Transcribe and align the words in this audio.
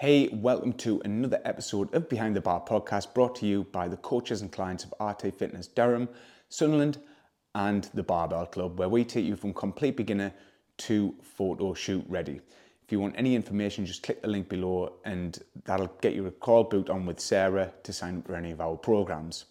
Hey, 0.00 0.28
welcome 0.28 0.74
to 0.74 1.02
another 1.04 1.40
episode 1.44 1.92
of 1.92 2.08
Behind 2.08 2.36
the 2.36 2.40
Bar 2.40 2.60
podcast 2.64 3.12
brought 3.14 3.34
to 3.34 3.46
you 3.46 3.64
by 3.72 3.88
the 3.88 3.96
coaches 3.96 4.42
and 4.42 4.52
clients 4.52 4.84
of 4.84 4.94
RT 5.00 5.34
Fitness 5.34 5.66
Durham, 5.66 6.08
Sunderland, 6.48 6.98
and 7.56 7.90
the 7.94 8.04
Barbell 8.04 8.46
Club, 8.46 8.78
where 8.78 8.88
we 8.88 9.02
take 9.02 9.24
you 9.24 9.34
from 9.34 9.52
complete 9.52 9.96
beginner 9.96 10.32
to 10.76 11.16
photo 11.20 11.74
shoot 11.74 12.04
ready. 12.08 12.40
If 12.84 12.92
you 12.92 13.00
want 13.00 13.16
any 13.18 13.34
information, 13.34 13.84
just 13.86 14.04
click 14.04 14.22
the 14.22 14.28
link 14.28 14.48
below 14.48 14.92
and 15.04 15.36
that'll 15.64 15.92
get 16.00 16.14
you 16.14 16.28
a 16.28 16.30
call 16.30 16.62
booked 16.62 16.90
on 16.90 17.04
with 17.04 17.18
Sarah 17.18 17.72
to 17.82 17.92
sign 17.92 18.18
up 18.18 18.26
for 18.28 18.36
any 18.36 18.52
of 18.52 18.60
our 18.60 18.76
programs. 18.76 19.46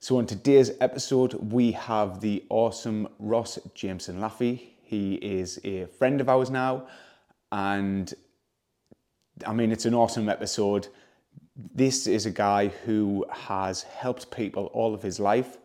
So, 0.00 0.18
on 0.18 0.26
today's 0.26 0.72
episode, 0.80 1.34
we 1.34 1.70
have 1.70 2.18
the 2.20 2.42
awesome 2.50 3.06
Ross 3.20 3.60
Jameson 3.72 4.18
Laffey. 4.18 4.70
He 4.82 5.14
is 5.14 5.60
a 5.62 5.86
friend 5.86 6.20
of 6.20 6.28
ours 6.28 6.50
now 6.50 6.88
and 7.52 8.12
I 9.46 9.52
mean, 9.52 9.72
it's 9.72 9.84
an 9.84 9.94
awesome 9.94 10.28
episode. 10.28 10.88
This 11.56 12.06
is 12.06 12.26
a 12.26 12.30
guy 12.30 12.68
who 12.68 13.26
has 13.30 13.82
helped 13.82 14.30
people 14.30 14.66
all 14.66 14.94
of 14.94 15.02
his 15.02 15.18
life 15.18 15.58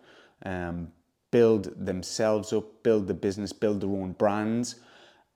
um, 0.43 0.91
build 1.31 1.85
themselves 1.85 2.51
up, 2.51 2.83
build 2.83 3.07
the 3.07 3.13
business, 3.13 3.53
build 3.53 3.81
their 3.81 3.89
own 3.89 4.13
brands. 4.13 4.75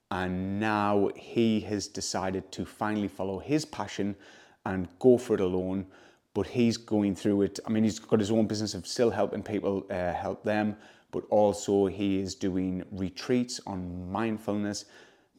And 0.09 0.59
now 0.59 1.09
he 1.15 1.59
has 1.61 1.87
decided 1.87 2.51
to 2.53 2.65
finally 2.65 3.07
follow 3.07 3.39
his 3.39 3.65
passion 3.65 4.15
and 4.65 4.87
go 4.99 5.17
for 5.17 5.35
it 5.35 5.41
alone. 5.41 5.85
But 6.33 6.47
he's 6.47 6.77
going 6.77 7.15
through 7.15 7.43
it. 7.43 7.59
I 7.67 7.69
mean, 7.69 7.83
he's 7.83 7.99
got 7.99 8.19
his 8.19 8.31
own 8.31 8.47
business 8.47 8.73
of 8.73 8.87
still 8.87 9.11
helping 9.11 9.43
people 9.43 9.85
uh, 9.91 10.13
help 10.13 10.43
them, 10.43 10.75
but 11.11 11.23
also 11.29 11.85
he 11.85 12.19
is 12.19 12.33
doing 12.33 12.83
retreats 12.91 13.59
on 13.67 14.11
mindfulness, 14.11 14.85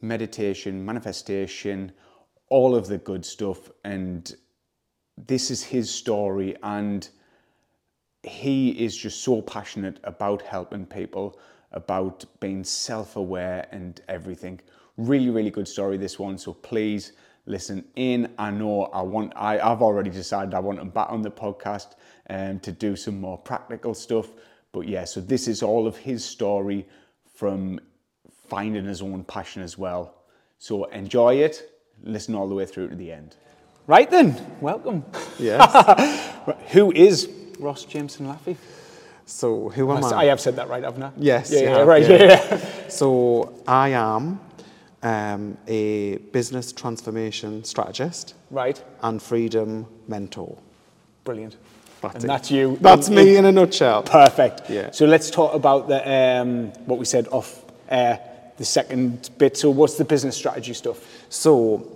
meditation, 0.01 0.85
manifestation, 0.85 1.91
all 2.49 2.75
of 2.75 2.87
the 2.87 2.97
good 2.97 3.25
stuff. 3.25 3.69
And 3.83 4.33
this 5.17 5.51
is 5.51 5.63
his 5.63 5.89
story. 5.89 6.55
And 6.63 7.07
he 8.23 8.69
is 8.71 8.95
just 8.95 9.23
so 9.23 9.41
passionate 9.41 9.99
about 10.03 10.41
helping 10.41 10.85
people, 10.85 11.39
about 11.71 12.25
being 12.39 12.63
self 12.63 13.15
aware 13.15 13.67
and 13.71 14.01
everything. 14.07 14.59
Really, 14.97 15.29
really 15.29 15.51
good 15.51 15.67
story, 15.67 15.97
this 15.97 16.17
one. 16.19 16.37
So 16.37 16.53
please 16.53 17.13
listen 17.45 17.85
in. 17.95 18.31
I 18.37 18.49
know 18.51 18.85
I 18.85 19.01
want, 19.01 19.33
I, 19.35 19.59
I've 19.59 19.81
already 19.81 20.09
decided 20.09 20.53
I 20.53 20.59
want 20.59 20.79
him 20.79 20.89
back 20.89 21.09
on 21.09 21.21
the 21.21 21.31
podcast 21.31 21.95
um, 22.29 22.59
to 22.61 22.71
do 22.71 22.95
some 22.95 23.19
more 23.19 23.37
practical 23.37 23.93
stuff. 23.93 24.29
But 24.71 24.87
yeah, 24.87 25.05
so 25.05 25.21
this 25.21 25.47
is 25.47 25.61
all 25.61 25.87
of 25.87 25.97
his 25.97 26.23
story 26.23 26.87
from 27.33 27.79
finding 28.47 28.85
his 28.85 29.01
own 29.01 29.23
passion 29.23 29.61
as 29.61 29.77
well. 29.77 30.23
So 30.57 30.85
enjoy 30.85 31.35
it 31.35 31.74
listen 32.03 32.35
all 32.35 32.47
the 32.47 32.55
way 32.55 32.65
through 32.65 32.89
to 32.89 32.95
the 32.95 33.11
end. 33.11 33.35
Right 33.87 34.09
then, 34.09 34.57
welcome. 34.61 35.05
Yes. 35.37 36.33
who 36.71 36.91
is 36.91 37.29
Ross 37.59 37.85
Jameson 37.85 38.27
Laffey? 38.27 38.57
So 39.25 39.69
who 39.69 39.91
am 39.91 40.03
I? 40.03 40.09
I 40.09 40.25
have 40.25 40.39
said 40.39 40.55
that 40.57 40.69
right, 40.69 40.83
haven't 40.83 41.03
I? 41.03 41.11
Yes. 41.17 41.51
Yeah, 41.51 41.59
yeah 41.59 41.77
have, 41.77 41.87
right. 41.87 42.01
Yeah. 42.07 42.23
yeah. 42.23 42.87
So 42.89 43.61
I 43.67 43.89
am 43.89 44.39
um, 45.03 45.57
a 45.67 46.17
business 46.31 46.71
transformation 46.71 47.63
strategist. 47.63 48.33
Right. 48.51 48.81
And 49.01 49.21
freedom 49.21 49.87
mentor. 50.07 50.57
Brilliant. 51.23 51.55
That's 52.01 52.15
and 52.15 52.23
it. 52.23 52.27
that's 52.27 52.51
you. 52.51 52.77
That's 52.81 53.07
in, 53.07 53.15
me 53.15 53.35
in 53.37 53.45
a 53.45 53.51
nutshell. 53.51 54.03
Perfect. 54.03 54.69
Yeah. 54.69 54.91
So 54.91 55.05
let's 55.05 55.29
talk 55.29 55.53
about 55.53 55.87
the 55.87 56.07
um, 56.11 56.67
what 56.85 56.99
we 56.99 57.05
said 57.05 57.27
off 57.29 57.63
air 57.89 58.19
the 58.57 58.65
second 58.65 59.29
bit. 59.37 59.57
So, 59.57 59.69
what's 59.69 59.95
the 59.95 60.05
business 60.05 60.35
strategy 60.35 60.73
stuff? 60.73 61.25
So, 61.29 61.91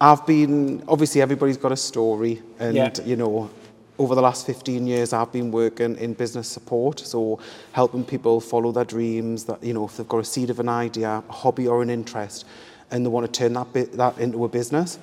I've 0.00 0.24
been 0.26 0.84
obviously 0.86 1.20
everybody's 1.20 1.56
got 1.56 1.72
a 1.72 1.76
story, 1.76 2.42
and 2.58 2.76
yeah. 2.76 2.90
you 3.04 3.16
know, 3.16 3.50
over 3.98 4.14
the 4.14 4.22
last 4.22 4.46
15 4.46 4.86
years, 4.86 5.12
I've 5.12 5.32
been 5.32 5.50
working 5.50 5.96
in 5.96 6.14
business 6.14 6.48
support, 6.48 7.00
so 7.00 7.40
helping 7.72 8.04
people 8.04 8.40
follow 8.40 8.70
their 8.70 8.84
dreams. 8.84 9.44
That 9.44 9.62
you 9.62 9.74
know, 9.74 9.86
if 9.86 9.96
they've 9.96 10.08
got 10.08 10.18
a 10.18 10.24
seed 10.24 10.50
of 10.50 10.60
an 10.60 10.68
idea, 10.68 11.22
a 11.28 11.32
hobby, 11.32 11.66
or 11.66 11.82
an 11.82 11.90
interest, 11.90 12.44
and 12.90 13.04
they 13.04 13.10
want 13.10 13.26
to 13.26 13.32
turn 13.32 13.54
that 13.54 13.72
bit 13.72 13.92
that 13.94 14.18
into 14.18 14.44
a 14.44 14.48
business. 14.48 14.98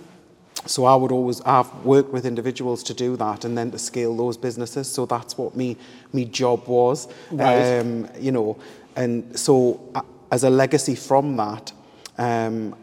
So 0.66 0.86
I 0.86 0.96
would 0.96 1.12
always 1.12 1.42
I've 1.42 1.72
worked 1.84 2.12
with 2.12 2.26
individuals 2.26 2.82
to 2.84 2.94
do 2.94 3.18
that 3.18 3.46
and 3.46 3.58
then 3.58 3.72
to 3.72 3.78
scale 3.78 4.16
those 4.16 4.38
businesses. 4.38 4.90
So 4.90 5.06
that's 5.06 5.38
what 5.38 5.56
me 5.56 5.78
me 6.14 6.26
job 6.26 6.68
was. 6.68 7.08
Right. 7.32 7.80
Um, 7.80 8.08
you 8.18 8.32
know, 8.32 8.58
and 8.96 9.38
so 9.38 9.80
as 10.36 10.44
a 10.44 10.50
legacy 10.50 10.96
from 10.96 11.38
that, 11.38 11.72
um, 12.18 12.76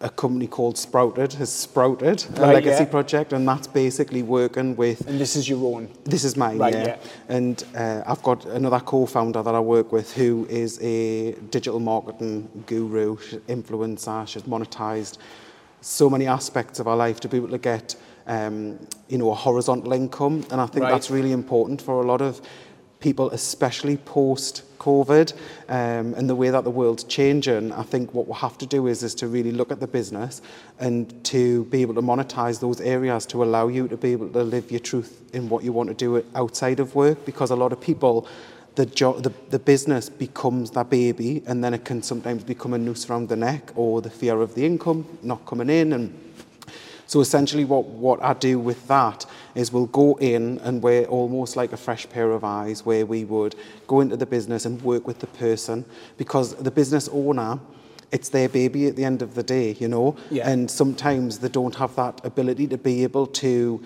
a 0.00 0.10
company 0.10 0.48
called 0.48 0.76
Sprouted 0.76 1.32
has 1.34 1.48
sprouted 1.48 2.24
a 2.36 2.40
right, 2.40 2.54
legacy 2.54 2.82
yeah. 2.82 2.90
project, 2.90 3.32
and 3.32 3.46
that's 3.46 3.68
basically 3.68 4.24
working 4.24 4.74
with. 4.74 5.06
And 5.06 5.20
this 5.20 5.36
is 5.36 5.48
your 5.48 5.76
own. 5.76 5.88
This 6.02 6.24
is 6.24 6.36
mine, 6.36 6.58
right, 6.58 6.74
yeah. 6.74 6.84
yeah. 6.84 6.96
And 7.28 7.62
uh, 7.76 8.02
I've 8.04 8.22
got 8.24 8.46
another 8.46 8.80
co-founder 8.80 9.44
that 9.44 9.54
I 9.54 9.60
work 9.60 9.92
with 9.92 10.12
who 10.12 10.44
is 10.50 10.80
a 10.82 11.34
digital 11.56 11.78
marketing 11.78 12.64
guru, 12.66 13.16
influencer. 13.46 14.26
She's 14.26 14.42
monetized 14.42 15.18
so 15.82 16.10
many 16.10 16.26
aspects 16.26 16.80
of 16.80 16.88
our 16.88 16.96
life 16.96 17.20
to 17.20 17.28
be 17.28 17.36
able 17.36 17.50
to 17.50 17.58
get, 17.58 17.94
um, 18.26 18.76
you 19.08 19.18
know, 19.18 19.30
a 19.30 19.36
horizontal 19.36 19.92
income, 19.92 20.44
and 20.50 20.60
I 20.60 20.66
think 20.66 20.82
right. 20.82 20.90
that's 20.90 21.12
really 21.12 21.30
important 21.30 21.80
for 21.80 22.02
a 22.02 22.06
lot 22.06 22.20
of 22.20 22.40
people, 22.98 23.30
especially 23.30 23.98
post 23.98 24.62
COVID 24.82 25.32
um, 25.68 26.14
and 26.14 26.28
the 26.28 26.34
way 26.34 26.50
that 26.50 26.64
the 26.64 26.70
world's 26.70 27.04
changing, 27.04 27.72
I 27.72 27.84
think 27.84 28.12
what 28.12 28.26
we'll 28.26 28.34
have 28.34 28.58
to 28.58 28.66
do 28.66 28.88
is, 28.88 29.04
is 29.04 29.14
to 29.16 29.28
really 29.28 29.52
look 29.52 29.70
at 29.70 29.78
the 29.78 29.86
business 29.86 30.42
and 30.80 31.24
to 31.26 31.64
be 31.66 31.82
able 31.82 31.94
to 31.94 32.02
monetize 32.02 32.58
those 32.58 32.80
areas 32.80 33.24
to 33.26 33.44
allow 33.44 33.68
you 33.68 33.86
to 33.88 33.96
be 33.96 34.12
able 34.12 34.28
to 34.30 34.42
live 34.42 34.70
your 34.72 34.80
truth 34.80 35.22
in 35.32 35.48
what 35.48 35.62
you 35.62 35.72
want 35.72 35.88
to 35.88 35.94
do 35.94 36.24
outside 36.34 36.80
of 36.80 36.94
work 36.96 37.24
because 37.24 37.50
a 37.50 37.56
lot 37.56 37.72
of 37.72 37.80
people 37.80 38.26
the, 38.74 38.86
jo- 38.86 39.20
the, 39.20 39.32
the 39.50 39.58
business 39.58 40.08
becomes 40.08 40.70
that 40.70 40.88
baby 40.88 41.42
and 41.46 41.62
then 41.62 41.74
it 41.74 41.84
can 41.84 42.02
sometimes 42.02 42.42
become 42.42 42.72
a 42.72 42.78
noose 42.78 43.08
around 43.08 43.28
the 43.28 43.36
neck 43.36 43.70
or 43.76 44.00
the 44.00 44.10
fear 44.10 44.40
of 44.40 44.54
the 44.54 44.64
income 44.64 45.06
not 45.22 45.44
coming 45.46 45.70
in 45.70 45.92
and 45.92 46.18
so 47.06 47.20
essentially 47.20 47.64
what, 47.64 47.84
what 47.84 48.22
I 48.22 48.32
do 48.32 48.58
with 48.58 48.88
that 48.88 49.26
is 49.54 49.72
we'll 49.72 49.86
go 49.86 50.16
in 50.18 50.58
and 50.60 50.82
we're 50.82 51.04
almost 51.04 51.56
like 51.56 51.72
a 51.72 51.76
fresh 51.76 52.08
pair 52.08 52.30
of 52.30 52.44
eyes 52.44 52.84
where 52.86 53.04
we 53.06 53.24
would 53.24 53.54
go 53.86 54.00
into 54.00 54.16
the 54.16 54.26
business 54.26 54.64
and 54.64 54.80
work 54.82 55.06
with 55.06 55.18
the 55.20 55.26
person 55.26 55.84
because 56.16 56.54
the 56.56 56.70
business 56.70 57.08
owner 57.08 57.58
it's 58.12 58.28
their 58.28 58.48
baby 58.48 58.86
at 58.86 58.94
the 58.94 59.04
end 59.04 59.22
of 59.22 59.34
the 59.34 59.42
day, 59.42 59.72
you 59.80 59.88
know, 59.88 60.14
yeah. 60.30 60.46
and 60.46 60.70
sometimes 60.70 61.38
they 61.38 61.48
don't 61.48 61.74
have 61.76 61.96
that 61.96 62.22
ability 62.24 62.66
to 62.66 62.76
be 62.76 63.02
able 63.02 63.26
to 63.26 63.82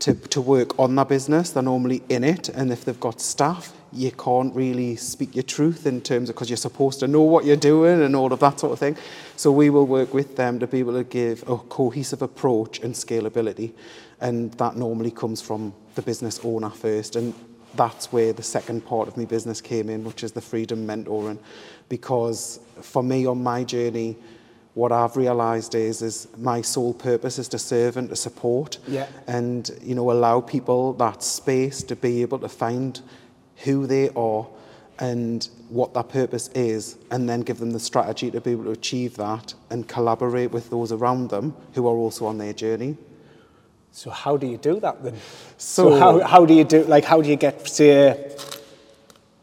to, 0.00 0.14
to 0.14 0.40
work 0.40 0.78
on 0.78 0.94
their 0.94 1.04
business. 1.04 1.50
They're 1.50 1.62
normally 1.62 2.02
in 2.08 2.24
it, 2.24 2.48
and 2.48 2.72
if 2.72 2.84
they've 2.84 3.00
got 3.00 3.20
staff, 3.20 3.72
you 3.92 4.12
can't 4.12 4.54
really 4.54 4.96
speak 4.96 5.34
your 5.34 5.42
truth 5.42 5.86
in 5.86 6.00
terms 6.00 6.28
of 6.28 6.36
because 6.36 6.50
you're 6.50 6.56
supposed 6.56 7.00
to 7.00 7.08
know 7.08 7.22
what 7.22 7.44
you're 7.44 7.56
doing 7.56 8.02
and 8.02 8.14
all 8.14 8.32
of 8.32 8.40
that 8.40 8.60
sort 8.60 8.72
of 8.72 8.78
thing. 8.78 8.96
So 9.36 9.50
we 9.50 9.70
will 9.70 9.86
work 9.86 10.12
with 10.12 10.36
them 10.36 10.58
to 10.60 10.66
be 10.66 10.80
able 10.80 10.92
to 10.94 11.04
give 11.04 11.42
a 11.48 11.56
cohesive 11.56 12.22
approach 12.22 12.80
and 12.80 12.94
scalability, 12.94 13.72
and 14.20 14.52
that 14.54 14.76
normally 14.76 15.10
comes 15.10 15.40
from 15.40 15.72
the 15.94 16.02
business 16.02 16.40
owner 16.44 16.70
first 16.70 17.16
and 17.16 17.34
that's 17.74 18.12
where 18.12 18.32
the 18.32 18.42
second 18.42 18.84
part 18.84 19.08
of 19.08 19.16
my 19.16 19.24
business 19.24 19.60
came 19.60 19.88
in 19.88 20.04
which 20.04 20.22
is 20.22 20.32
the 20.32 20.40
freedom 20.40 20.86
mentoring 20.86 21.38
because 21.88 22.60
for 22.80 23.02
me 23.02 23.26
on 23.26 23.42
my 23.42 23.62
journey 23.64 24.16
what 24.74 24.92
I've 24.92 25.16
realized 25.16 25.74
is 25.74 26.02
is 26.02 26.28
my 26.38 26.62
sole 26.62 26.94
purpose 26.94 27.38
is 27.38 27.48
to 27.48 27.58
serve 27.58 27.96
and 27.96 28.08
to 28.10 28.16
support 28.16 28.78
yeah. 28.86 29.06
and 29.26 29.70
you 29.82 29.94
know 29.94 30.10
allow 30.10 30.40
people 30.40 30.92
that 30.94 31.22
space 31.22 31.82
to 31.84 31.96
be 31.96 32.22
able 32.22 32.38
to 32.38 32.48
find 32.48 33.00
who 33.64 33.86
they 33.86 34.08
are 34.10 34.46
and 35.00 35.48
what 35.68 35.94
their 35.94 36.02
purpose 36.02 36.48
is 36.48 36.96
and 37.10 37.28
then 37.28 37.40
give 37.40 37.58
them 37.58 37.72
the 37.72 37.80
strategy 37.80 38.30
to 38.30 38.40
be 38.40 38.52
able 38.52 38.64
to 38.64 38.70
achieve 38.70 39.16
that 39.16 39.54
and 39.70 39.88
collaborate 39.88 40.50
with 40.50 40.70
those 40.70 40.92
around 40.92 41.30
them 41.30 41.54
who 41.74 41.86
are 41.86 41.96
also 41.96 42.26
on 42.26 42.38
their 42.38 42.52
journey 42.52 42.96
so 43.92 44.10
how 44.10 44.36
do 44.36 44.46
you 44.46 44.56
do 44.56 44.80
that 44.80 45.02
then 45.02 45.14
so, 45.56 45.90
so 45.90 45.98
how, 45.98 46.20
how 46.26 46.46
do 46.46 46.54
you 46.54 46.64
do 46.64 46.84
like 46.84 47.04
how 47.04 47.20
do 47.20 47.28
you 47.28 47.36
get 47.36 47.66
say 47.68 48.32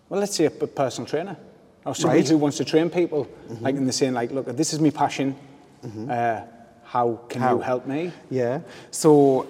well 0.10 0.20
let's 0.20 0.36
say 0.36 0.46
a 0.46 0.52
personal 0.52 1.08
trainer 1.08 1.38
or 1.86 1.94
somebody 1.94 2.22
right. 2.22 2.30
who 2.30 2.38
wants 2.38 2.58
to 2.58 2.66
train 2.66 2.90
people, 2.90 3.26
mm-hmm. 3.26 3.64
like, 3.64 3.76
and 3.76 3.86
they're 3.86 3.94
saying, 3.94 4.14
like, 4.14 4.32
look, 4.32 4.48
this 4.48 4.74
is 4.74 4.80
my 4.80 4.90
passion. 4.90 5.36
Mm-hmm. 5.86 6.10
Uh, 6.10 6.42
how 6.84 7.20
can 7.30 7.42
how? 7.42 7.56
you 7.56 7.62
help 7.62 7.86
me? 7.86 8.12
Yeah. 8.30 8.62
So, 8.92 9.48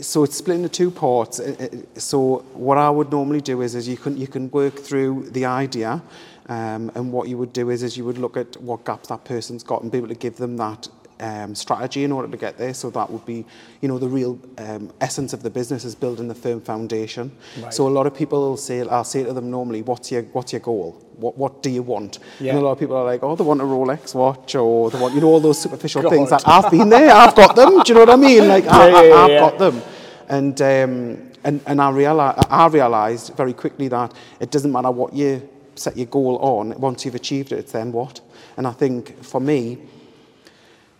so 0.00 0.24
it's 0.24 0.36
split 0.36 0.56
into 0.56 0.68
two 0.68 0.90
parts. 0.90 1.40
Uh, 1.40 1.54
uh, 1.58 1.98
so, 1.98 2.38
what 2.52 2.78
I 2.78 2.90
would 2.90 3.10
normally 3.10 3.40
do 3.40 3.62
is, 3.62 3.74
is 3.74 3.88
you 3.88 3.96
can 3.96 4.16
you 4.16 4.26
can 4.26 4.50
work 4.50 4.78
through 4.78 5.30
the 5.30 5.46
idea, 5.46 6.02
um, 6.48 6.90
and 6.94 7.12
what 7.12 7.28
you 7.28 7.38
would 7.38 7.52
do 7.52 7.70
is, 7.70 7.82
is 7.82 7.96
you 7.96 8.04
would 8.04 8.18
look 8.18 8.36
at 8.36 8.60
what 8.60 8.84
gaps 8.84 9.08
that 9.08 9.24
person's 9.24 9.62
got 9.62 9.82
and 9.82 9.90
be 9.90 9.98
able 9.98 10.08
to 10.08 10.14
give 10.14 10.36
them 10.36 10.56
that 10.56 10.88
um, 11.20 11.54
strategy 11.54 12.04
in 12.04 12.12
order 12.12 12.28
to 12.28 12.36
get 12.36 12.58
there. 12.58 12.74
So 12.74 12.90
that 12.90 13.10
would 13.10 13.24
be, 13.24 13.44
you 13.80 13.88
know, 13.88 13.98
the 13.98 14.08
real 14.08 14.38
um, 14.58 14.92
essence 15.00 15.32
of 15.32 15.42
the 15.42 15.50
business 15.50 15.84
is 15.84 15.94
building 15.94 16.28
the 16.28 16.34
firm 16.34 16.60
foundation. 16.60 17.30
Right. 17.60 17.72
So 17.72 17.86
a 17.86 17.90
lot 17.90 18.06
of 18.06 18.14
people 18.14 18.40
will 18.40 18.56
say, 18.56 18.80
I'll 18.80 19.04
say 19.04 19.24
to 19.24 19.32
them 19.32 19.50
normally, 19.50 19.82
what's 19.82 20.10
your, 20.10 20.22
what's 20.22 20.52
your 20.52 20.60
goal? 20.60 20.92
What, 21.16 21.36
what 21.36 21.62
do 21.62 21.70
you 21.70 21.82
want? 21.82 22.18
Yeah. 22.40 22.52
And 22.52 22.60
a 22.60 22.64
lot 22.64 22.72
of 22.72 22.78
people 22.78 22.96
are 22.96 23.04
like, 23.04 23.22
oh, 23.22 23.36
they 23.36 23.44
want 23.44 23.60
a 23.60 23.64
Rolex 23.64 24.14
watch 24.14 24.54
or 24.54 24.90
they 24.90 24.98
want, 24.98 25.14
you 25.14 25.20
know, 25.20 25.28
all 25.28 25.40
those 25.40 25.60
superficial 25.60 26.08
things. 26.08 26.30
That 26.30 26.46
I've 26.48 26.70
been 26.70 26.88
there, 26.88 27.10
I've 27.10 27.34
got 27.34 27.54
them. 27.54 27.82
Do 27.82 27.92
you 27.92 27.94
know 27.94 28.00
what 28.00 28.10
I 28.10 28.16
mean? 28.16 28.48
Like, 28.48 28.64
Yeah, 28.70 28.70
I, 28.72 29.24
I've 29.24 29.30
yeah. 29.30 29.38
got 29.40 29.58
them. 29.58 29.82
And, 30.28 30.60
um, 30.62 31.30
and, 31.44 31.60
and 31.66 31.80
I, 31.80 31.90
reali- 31.90 32.46
I 32.48 32.66
realised 32.68 33.34
very 33.36 33.52
quickly 33.52 33.88
that 33.88 34.14
it 34.40 34.50
doesn't 34.50 34.72
matter 34.72 34.90
what 34.90 35.12
you 35.12 35.48
set 35.74 35.96
your 35.96 36.06
goal 36.06 36.38
on, 36.38 36.78
once 36.78 37.04
you've 37.04 37.14
achieved 37.14 37.52
it, 37.52 37.58
it's 37.58 37.72
then 37.72 37.90
what? 37.92 38.20
And 38.56 38.66
I 38.66 38.72
think 38.72 39.22
for 39.24 39.40
me, 39.40 39.78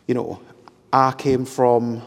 you 0.06 0.14
know, 0.14 0.40
I 0.92 1.12
came 1.12 1.44
from 1.44 2.02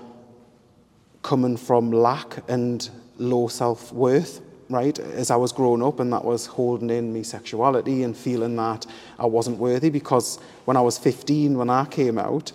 coming 1.21 1.55
from 1.57 1.91
lack 1.91 2.37
and 2.49 2.89
low 3.17 3.47
self 3.47 3.93
worth, 3.93 4.41
right? 4.69 4.97
As 4.99 5.31
I 5.31 5.35
was 5.37 5.51
growing 5.51 5.81
up, 5.83 5.99
and 5.99 6.11
that 6.11 6.25
was 6.25 6.45
holding 6.45 6.89
in 6.89 7.13
me 7.13 7.23
sexuality 7.23 8.03
and 8.03 8.15
feeling 8.15 8.55
that 8.57 8.85
I 9.17 9.25
wasn't 9.25 9.57
worthy 9.57 9.89
because 9.89 10.37
when 10.65 10.75
I 10.75 10.81
was 10.81 10.97
15, 10.97 11.57
when 11.57 11.69
I 11.69 11.85
came 11.85 12.17
out, 12.17 12.51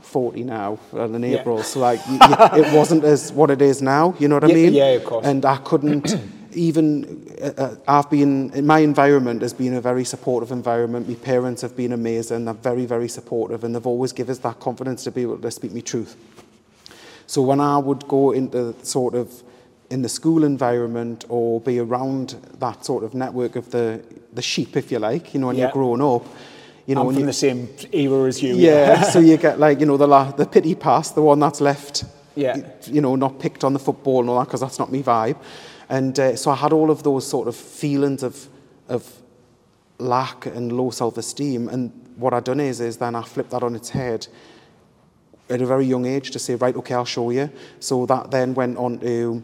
40 0.00 0.44
now 0.44 0.78
in 0.92 1.22
Yeah. 1.22 1.40
April, 1.40 1.62
so 1.62 1.80
like 1.80 2.00
you, 2.06 2.14
you, 2.14 2.64
it 2.64 2.72
wasn't 2.72 3.04
as 3.04 3.32
what 3.32 3.50
it 3.50 3.60
is 3.60 3.82
now, 3.82 4.14
you 4.18 4.28
know 4.28 4.36
what 4.36 4.44
I 4.44 4.54
mean? 4.54 4.72
yeah, 4.72 4.86
of 4.90 5.04
course. 5.04 5.26
And 5.26 5.44
I 5.44 5.56
couldn't 5.56 6.16
even, 6.54 7.26
uh, 7.42 7.52
uh, 7.56 7.76
I've 7.86 8.10
been, 8.10 8.50
in 8.54 8.66
my 8.66 8.78
environment 8.80 9.42
has 9.42 9.52
been 9.52 9.74
a 9.74 9.80
very 9.80 10.04
supportive 10.04 10.50
environment. 10.52 11.08
My 11.08 11.14
parents 11.14 11.62
have 11.62 11.76
been 11.76 11.92
amazing. 11.92 12.44
They're 12.44 12.54
very, 12.54 12.86
very 12.86 13.08
supportive 13.08 13.64
and 13.64 13.74
they've 13.74 13.86
always 13.86 14.12
given 14.12 14.32
us 14.32 14.38
that 14.38 14.60
confidence 14.60 15.04
to 15.04 15.10
be 15.10 15.22
able 15.22 15.38
to 15.38 15.50
speak 15.50 15.72
me 15.72 15.82
truth. 15.82 16.16
So 17.26 17.42
when 17.42 17.60
I 17.60 17.78
would 17.78 18.06
go 18.08 18.32
into 18.32 18.74
sort 18.82 19.14
of 19.14 19.42
in 19.90 20.02
the 20.02 20.08
school 20.08 20.44
environment 20.44 21.24
or 21.28 21.60
be 21.60 21.78
around 21.78 22.36
that 22.58 22.84
sort 22.84 23.04
of 23.04 23.14
network 23.14 23.56
of 23.56 23.70
the, 23.70 24.02
the 24.32 24.42
sheep, 24.42 24.76
if 24.76 24.90
you 24.92 24.98
like, 24.98 25.34
you 25.34 25.40
know, 25.40 25.48
when 25.48 25.56
Yeah. 25.56 25.64
you're 25.64 25.72
growing 25.72 26.02
up, 26.02 26.26
you 26.86 26.94
know, 26.94 27.02
I'm 27.02 27.14
from 27.14 27.20
you, 27.20 27.26
the 27.26 27.32
same 27.32 27.68
era 27.92 28.28
as 28.28 28.42
you. 28.42 28.56
yeah, 28.56 29.02
so 29.02 29.18
you 29.18 29.36
get 29.38 29.58
like, 29.58 29.80
you 29.80 29.86
know, 29.86 29.96
the, 29.96 30.06
la- 30.06 30.32
the 30.32 30.44
pity 30.46 30.74
pass, 30.74 31.10
the 31.12 31.22
one 31.22 31.40
that's 31.40 31.60
left, 31.62 32.04
Yeah. 32.34 32.58
you 32.86 33.00
know, 33.00 33.16
not 33.16 33.38
picked 33.38 33.64
on 33.64 33.72
the 33.72 33.78
football 33.78 34.20
and 34.20 34.28
all 34.28 34.38
that, 34.38 34.46
because 34.46 34.60
that's 34.60 34.78
not 34.78 34.92
me 34.92 35.02
vibe. 35.02 35.36
And 35.88 36.18
uh, 36.18 36.36
so 36.36 36.50
I 36.50 36.54
had 36.54 36.72
all 36.72 36.90
of 36.90 37.02
those 37.02 37.26
sort 37.26 37.48
of 37.48 37.56
feelings 37.56 38.22
of, 38.22 38.48
of 38.88 39.10
lack 39.98 40.46
and 40.46 40.72
low 40.72 40.90
self-esteem. 40.90 41.68
And 41.68 41.92
what 42.16 42.32
i 42.34 42.40
done 42.40 42.60
is, 42.60 42.80
is 42.80 42.96
then 42.96 43.14
I 43.14 43.22
flipped 43.22 43.50
that 43.50 43.62
on 43.62 43.74
its 43.74 43.90
head 43.90 44.26
at 45.50 45.60
a 45.60 45.66
very 45.66 45.84
young 45.84 46.06
age 46.06 46.30
to 46.30 46.38
say, 46.38 46.54
right, 46.54 46.74
okay, 46.76 46.94
I'll 46.94 47.04
show 47.04 47.30
you. 47.30 47.50
So 47.80 48.06
that 48.06 48.30
then 48.30 48.54
went 48.54 48.78
on 48.78 48.98
to, 49.00 49.42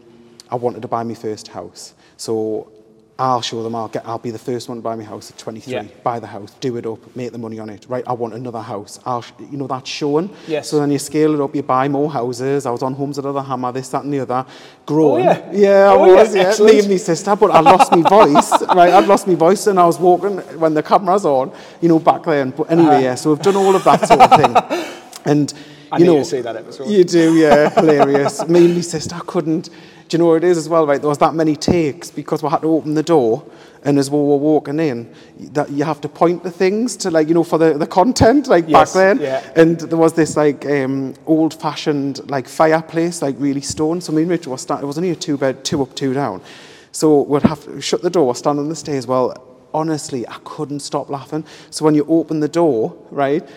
I 0.49 0.55
wanted 0.55 0.81
to 0.81 0.87
buy 0.87 1.03
my 1.03 1.13
first 1.13 1.49
house. 1.49 1.93
So 2.17 2.71
I'll 3.19 3.41
show 3.41 3.61
them, 3.61 3.75
I'll, 3.75 3.87
get, 3.87 4.03
I'll 4.07 4.17
be 4.17 4.31
the 4.31 4.39
first 4.39 4.67
one 4.67 4.77
to 4.79 4.81
buy 4.81 4.95
my 4.95 5.03
house 5.03 5.29
at 5.29 5.37
23. 5.37 5.71
Yeah. 5.71 5.83
Buy 6.03 6.19
the 6.19 6.25
house, 6.25 6.55
do 6.59 6.75
it 6.77 6.87
up, 6.87 7.15
make 7.15 7.31
the 7.31 7.37
money 7.37 7.59
on 7.59 7.69
it. 7.69 7.85
Right, 7.87 8.03
I 8.07 8.13
want 8.13 8.33
another 8.33 8.61
house. 8.61 8.99
I'll, 9.05 9.23
you 9.39 9.57
know, 9.57 9.67
that's 9.67 9.87
showing. 9.89 10.29
Yes. 10.47 10.69
So 10.69 10.79
then 10.79 10.89
you 10.91 10.97
scale 10.97 11.33
it 11.35 11.39
up, 11.39 11.55
you 11.55 11.61
buy 11.61 11.87
more 11.87 12.09
houses. 12.11 12.65
I 12.65 12.71
was 12.71 12.81
on 12.81 12.93
Homes 12.93 13.19
Under 13.19 13.31
the 13.31 13.43
Hammer, 13.43 13.71
this, 13.71 13.89
that 13.89 14.03
and 14.03 14.13
the 14.13 14.21
other. 14.21 14.45
Growing. 14.87 15.27
Oh, 15.27 15.31
yeah. 15.31 15.51
Yeah, 15.51 15.91
I 15.91 15.95
Oh, 15.95 16.05
yeah, 16.07 16.13
was, 16.15 16.35
yeah. 16.35 16.65
Me 16.65 16.79
and 16.79 16.89
my 16.89 16.97
sister, 16.97 17.35
but 17.35 17.51
I 17.51 17.59
lost 17.59 17.91
my 17.91 18.01
voice, 18.09 18.51
right? 18.75 18.93
I'd 18.93 19.07
lost 19.07 19.27
my 19.27 19.35
voice 19.35 19.67
and 19.67 19.79
I 19.79 19.85
was 19.85 19.99
walking 19.99 20.37
when 20.59 20.73
the 20.73 20.81
camera's 20.81 21.25
on, 21.25 21.51
you 21.79 21.89
know, 21.89 21.99
back 21.99 22.23
then. 22.23 22.49
But 22.51 22.71
anyway, 22.71 22.89
uh-huh. 22.95 22.99
yeah, 23.03 23.15
so 23.15 23.31
we've 23.31 23.41
done 23.41 23.55
all 23.55 23.75
of 23.75 23.83
that 23.83 24.07
sort 24.07 24.19
of 24.21 24.39
thing. 24.39 24.87
And, 25.25 25.53
I 25.91 25.97
you 25.97 26.05
know, 26.05 26.17
to 26.19 26.25
see 26.25 26.41
that 26.41 26.55
episode. 26.55 26.87
You 26.89 27.03
do, 27.03 27.35
yeah, 27.35 27.69
hilarious. 27.79 28.47
Me 28.47 28.65
and 28.65 28.75
my 28.75 28.81
sister 28.81 29.19
couldn't. 29.27 29.69
Do 30.07 30.17
you 30.17 30.19
know 30.19 30.27
what 30.27 30.43
it 30.43 30.43
is 30.43 30.57
as 30.57 30.67
well, 30.67 30.85
right? 30.85 30.99
There 30.99 31.07
was 31.09 31.19
that 31.19 31.33
many 31.33 31.55
takes 31.55 32.11
because 32.11 32.43
we 32.43 32.49
had 32.49 32.61
to 32.61 32.67
open 32.67 32.93
the 32.95 33.03
door, 33.03 33.45
and 33.83 33.97
as 33.97 34.09
we 34.11 34.17
were 34.17 34.35
walking 34.35 34.79
in, 34.79 35.13
that 35.53 35.69
you 35.69 35.83
have 35.85 36.01
to 36.01 36.09
point 36.09 36.43
the 36.43 36.51
things 36.51 36.97
to, 36.97 37.11
like, 37.11 37.29
you 37.29 37.33
know, 37.33 37.43
for 37.45 37.57
the, 37.57 37.77
the 37.77 37.87
content, 37.87 38.47
like 38.47 38.67
Yes, 38.67 38.93
back 38.93 39.17
then. 39.17 39.21
yeah. 39.25 39.51
And 39.55 39.79
there 39.79 39.97
was 39.97 40.11
this 40.13 40.35
like 40.35 40.65
um, 40.65 41.13
old-fashioned 41.25 42.29
like 42.29 42.47
fireplace, 42.49 43.21
like 43.21 43.35
really 43.39 43.61
stone. 43.61 44.01
So 44.01 44.11
me 44.11 44.23
and 44.23 44.31
Rachel 44.31 44.51
was 44.51 44.61
standing. 44.61 44.83
It 44.83 44.87
was 44.87 44.97
only 44.97 45.11
a 45.11 45.15
two-bed, 45.15 45.63
two 45.63 45.81
up, 45.81 45.95
two 45.95 46.13
down. 46.13 46.41
So 46.91 47.21
we'd 47.21 47.43
have 47.43 47.63
to 47.65 47.79
shut 47.79 48.01
the 48.01 48.09
door, 48.09 48.35
stand 48.35 48.59
on 48.59 48.67
the 48.67 48.75
stairs. 48.75 49.07
Well, 49.07 49.33
honestly, 49.73 50.27
I 50.27 50.37
couldn't 50.43 50.81
stop 50.81 51.09
laughing. 51.09 51.45
So 51.69 51.85
when 51.85 51.95
you 51.95 52.05
open 52.09 52.41
the 52.41 52.49
door, 52.49 52.93
right, 53.11 53.47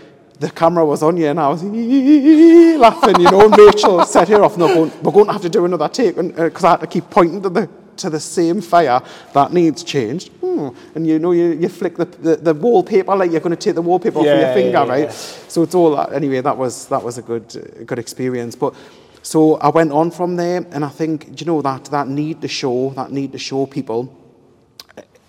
the 0.40 0.50
camera 0.50 0.84
was 0.84 1.02
on 1.02 1.16
you 1.16 1.26
and 1.26 1.38
I 1.38 1.48
was 1.48 1.62
laughing, 1.64 3.20
you 3.20 3.30
know, 3.30 3.46
and 3.46 3.56
Rachel 3.56 4.04
set 4.04 4.28
her 4.28 4.44
off, 4.44 4.56
no, 4.56 4.66
we're 4.66 4.74
going, 4.74 5.02
we're 5.02 5.12
going 5.12 5.26
to 5.26 5.32
have 5.32 5.42
to 5.42 5.48
do 5.48 5.64
another 5.64 5.88
take 5.88 6.16
because 6.16 6.64
I 6.64 6.70
had 6.70 6.80
to 6.80 6.86
keep 6.86 7.08
pointing 7.10 7.42
to 7.42 7.48
the 7.48 7.68
to 7.96 8.10
the 8.10 8.18
same 8.18 8.60
fire 8.60 9.00
that 9.34 9.52
needs 9.52 9.84
changed. 9.84 10.30
Hmm. 10.40 10.68
And 10.96 11.06
you 11.06 11.18
know, 11.20 11.30
you, 11.30 11.52
you 11.52 11.68
flick 11.68 11.96
the, 11.96 12.04
the, 12.06 12.36
the 12.36 12.54
wallpaper 12.54 13.14
like 13.14 13.30
you're 13.30 13.40
going 13.40 13.56
to 13.56 13.56
take 13.56 13.76
the 13.76 13.82
wallpaper 13.82 14.18
off 14.18 14.24
Yeah, 14.24 14.34
with 14.34 14.42
your 14.42 14.54
finger, 14.54 14.78
yeah, 14.78 14.88
right? 14.88 15.04
yeah. 15.04 15.10
So 15.10 15.62
it's 15.62 15.74
all 15.76 15.94
that. 15.96 16.12
Anyway, 16.12 16.40
that 16.40 16.56
was 16.56 16.88
that 16.88 17.02
was 17.02 17.18
a 17.18 17.22
good 17.22 17.56
uh, 17.56 17.84
good 17.84 17.98
experience. 17.98 18.56
But 18.56 18.74
so 19.22 19.54
I 19.56 19.68
went 19.68 19.92
on 19.92 20.10
from 20.10 20.36
there, 20.36 20.66
and 20.72 20.84
I 20.84 20.88
think 20.88 21.40
you 21.40 21.46
know 21.46 21.62
that 21.62 21.84
that 21.86 22.08
need 22.08 22.42
to 22.42 22.48
show 22.48 22.90
that 22.90 23.12
need 23.12 23.32
to 23.32 23.38
show 23.38 23.66
people 23.66 24.12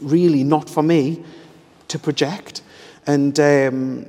really 0.02 0.44
not 0.44 0.70
for 0.70 0.84
me 0.84 1.24
to 1.88 2.00
project. 2.00 2.62
And 3.08 3.40
um, 3.40 4.06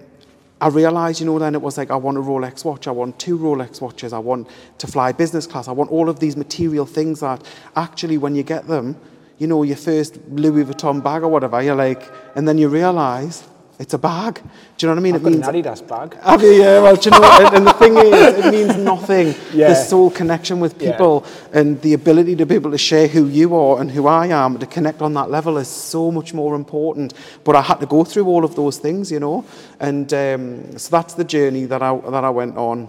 I 0.60 0.68
realised, 0.68 1.20
you 1.20 1.26
know, 1.26 1.38
then 1.38 1.54
it 1.54 1.60
was 1.60 1.76
like, 1.76 1.90
I 1.90 1.96
want 1.96 2.16
a 2.16 2.20
Rolex 2.20 2.64
watch, 2.64 2.86
I 2.86 2.90
want 2.90 3.18
two 3.18 3.38
Rolex 3.38 3.80
watches, 3.80 4.14
I 4.14 4.18
want 4.18 4.48
to 4.78 4.86
fly 4.86 5.12
business 5.12 5.46
class, 5.46 5.68
I 5.68 5.72
want 5.72 5.90
all 5.90 6.08
of 6.08 6.18
these 6.18 6.36
material 6.36 6.86
things 6.86 7.20
that 7.20 7.44
actually, 7.76 8.16
when 8.16 8.34
you 8.34 8.42
get 8.42 8.66
them, 8.66 8.96
you 9.38 9.46
know, 9.46 9.62
your 9.62 9.76
first 9.76 10.18
Louis 10.30 10.64
Vuitton 10.64 11.02
bag 11.02 11.22
or 11.22 11.28
whatever, 11.28 11.62
you're 11.62 11.74
like, 11.74 12.10
and 12.34 12.48
then 12.48 12.56
you 12.56 12.68
realise 12.68 13.46
it's 13.78 13.92
a 13.94 13.98
bag. 13.98 14.34
Do 14.78 14.86
you 14.86 14.88
know 14.88 14.94
what 14.94 14.98
I 14.98 15.02
mean? 15.02 15.14
I've 15.16 15.20
it 15.20 15.24
got 15.24 15.32
an 15.48 15.54
means 15.54 15.66
Adidas 15.66 15.86
bag. 15.88 16.18
have 16.22 16.42
you? 16.42 16.52
Yeah, 16.52 16.80
well, 16.80 16.96
do 16.96 17.10
you 17.10 17.18
know, 17.20 17.38
and, 17.46 17.56
and 17.56 17.66
the 17.66 17.72
thing 17.74 17.96
is, 17.96 18.44
it 18.44 18.50
means 18.58 18.76
nothing. 18.78 19.34
Yeah. 19.52 19.68
The 19.68 19.74
soul 19.74 20.10
connection 20.10 20.60
with 20.60 20.80
Yeah. 20.80 20.92
people 20.92 21.24
and 21.52 21.80
the 21.82 21.92
ability 21.92 22.36
to 22.36 22.46
be 22.46 22.54
able 22.54 22.70
to 22.70 22.78
share 22.78 23.06
who 23.06 23.26
you 23.26 23.54
are 23.54 23.80
and 23.80 23.90
who 23.90 24.06
I 24.06 24.28
am, 24.28 24.58
to 24.58 24.66
connect 24.66 25.02
on 25.02 25.12
that 25.14 25.30
level 25.30 25.58
is 25.58 25.68
so 25.68 26.10
much 26.10 26.32
more 26.32 26.54
important. 26.54 27.12
But 27.44 27.54
I 27.56 27.60
had 27.62 27.80
to 27.80 27.86
go 27.86 28.02
through 28.04 28.26
all 28.26 28.44
of 28.44 28.54
those 28.56 28.78
things, 28.78 29.10
you 29.12 29.20
know, 29.20 29.44
and 29.78 30.12
um, 30.14 30.78
so 30.78 30.90
that's 30.90 31.14
the 31.14 31.24
journey 31.24 31.66
that 31.66 31.82
I 31.82 31.96
that 32.10 32.24
I 32.24 32.30
went 32.30 32.56
on. 32.56 32.88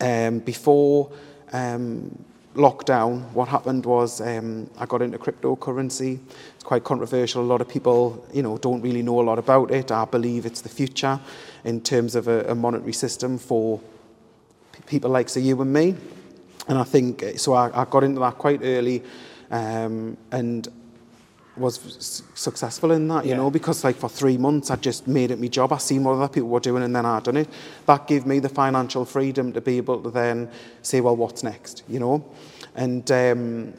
Um, 0.00 0.40
before 0.40 1.12
um, 1.52 2.10
lockdown, 2.54 3.30
what 3.32 3.48
happened 3.48 3.86
was 3.86 4.20
um, 4.20 4.68
I 4.78 4.86
got 4.86 5.02
into 5.02 5.18
cryptocurrency. 5.18 6.18
It's 6.54 6.64
quite 6.64 6.84
controversial. 6.84 7.42
A 7.42 7.44
lot 7.44 7.60
of 7.60 7.68
people, 7.68 8.26
you 8.32 8.42
know, 8.42 8.58
don't 8.58 8.82
really 8.82 9.02
know 9.02 9.20
a 9.20 9.22
lot 9.22 9.38
about 9.38 9.70
it. 9.70 9.90
I 9.90 10.04
believe 10.04 10.44
it's 10.46 10.60
the 10.60 10.68
future 10.68 11.18
in 11.64 11.80
terms 11.80 12.14
of 12.14 12.28
a, 12.28 12.44
a 12.50 12.54
monetary 12.54 12.92
system 12.92 13.38
for 13.38 13.80
p- 14.72 14.82
people 14.86 15.10
like 15.10 15.28
say 15.28 15.40
you 15.40 15.60
and 15.62 15.72
me. 15.72 15.94
And 16.68 16.78
I 16.78 16.84
think 16.84 17.24
so. 17.36 17.54
I, 17.54 17.82
I 17.82 17.84
got 17.86 18.04
into 18.04 18.20
that 18.20 18.38
quite 18.38 18.60
early, 18.62 19.02
um, 19.50 20.16
and 20.30 20.68
was 21.56 22.22
successful 22.34 22.92
in 22.92 23.06
that, 23.08 23.24
you 23.24 23.32
Yeah. 23.32 23.36
know, 23.36 23.50
because 23.50 23.84
like 23.84 23.96
for 23.96 24.08
three 24.08 24.38
months 24.38 24.70
I 24.70 24.76
just 24.76 25.06
made 25.06 25.30
it 25.30 25.38
my 25.38 25.48
job. 25.48 25.70
I 25.72 25.76
seen 25.78 26.02
what 26.02 26.14
other 26.14 26.28
people 26.28 26.48
were 26.48 26.60
doing 26.60 26.82
and 26.82 26.96
then 26.96 27.04
I 27.04 27.20
done 27.20 27.36
it. 27.36 27.48
That 27.84 28.06
gave 28.06 28.24
me 28.24 28.38
the 28.38 28.48
financial 28.48 29.04
freedom 29.04 29.52
to 29.52 29.60
be 29.60 29.76
able 29.76 30.00
to 30.02 30.10
then 30.10 30.48
say, 30.80 31.02
well, 31.02 31.14
what's 31.14 31.42
next, 31.42 31.82
you 31.90 32.00
know? 32.00 32.24
And 32.74 33.10
um, 33.10 33.74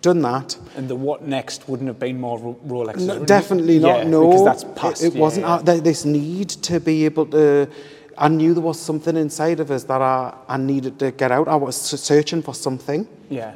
done 0.00 0.22
that. 0.22 0.56
And 0.76 0.88
the 0.88 0.96
what 0.96 1.22
next 1.22 1.68
wouldn't 1.68 1.88
have 1.88 1.98
been 1.98 2.20
more 2.20 2.38
Ro- 2.38 2.60
Rolexes. 2.66 3.06
No, 3.06 3.24
definitely 3.24 3.78
not, 3.78 3.98
Yeah, 3.98 4.04
no. 4.04 4.26
Because 4.28 4.44
that's 4.44 4.64
past. 4.78 5.02
It, 5.02 5.08
it 5.08 5.14
yeah, 5.14 5.20
wasn't 5.20 5.46
yeah. 5.46 5.54
uh, 5.54 5.80
this 5.80 6.04
need 6.04 6.48
to 6.50 6.80
be 6.80 7.04
able 7.04 7.26
to... 7.26 7.68
I 8.16 8.28
knew 8.28 8.52
there 8.52 8.62
was 8.62 8.80
something 8.80 9.16
inside 9.16 9.60
of 9.60 9.70
us 9.70 9.84
that 9.84 10.02
I, 10.02 10.34
I 10.48 10.56
needed 10.56 10.98
to 10.98 11.12
get 11.12 11.30
out. 11.30 11.46
I 11.46 11.54
was 11.54 11.76
searching 11.80 12.42
for 12.42 12.54
something. 12.54 13.06
Yeah. 13.30 13.54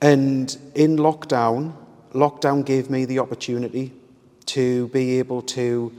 And 0.00 0.56
in 0.74 0.96
lockdown, 0.96 1.74
lockdown 2.12 2.64
gave 2.64 2.90
me 2.90 3.04
the 3.04 3.18
opportunity 3.20 3.92
to 4.46 4.88
be 4.88 5.18
able 5.18 5.42
to, 5.42 5.92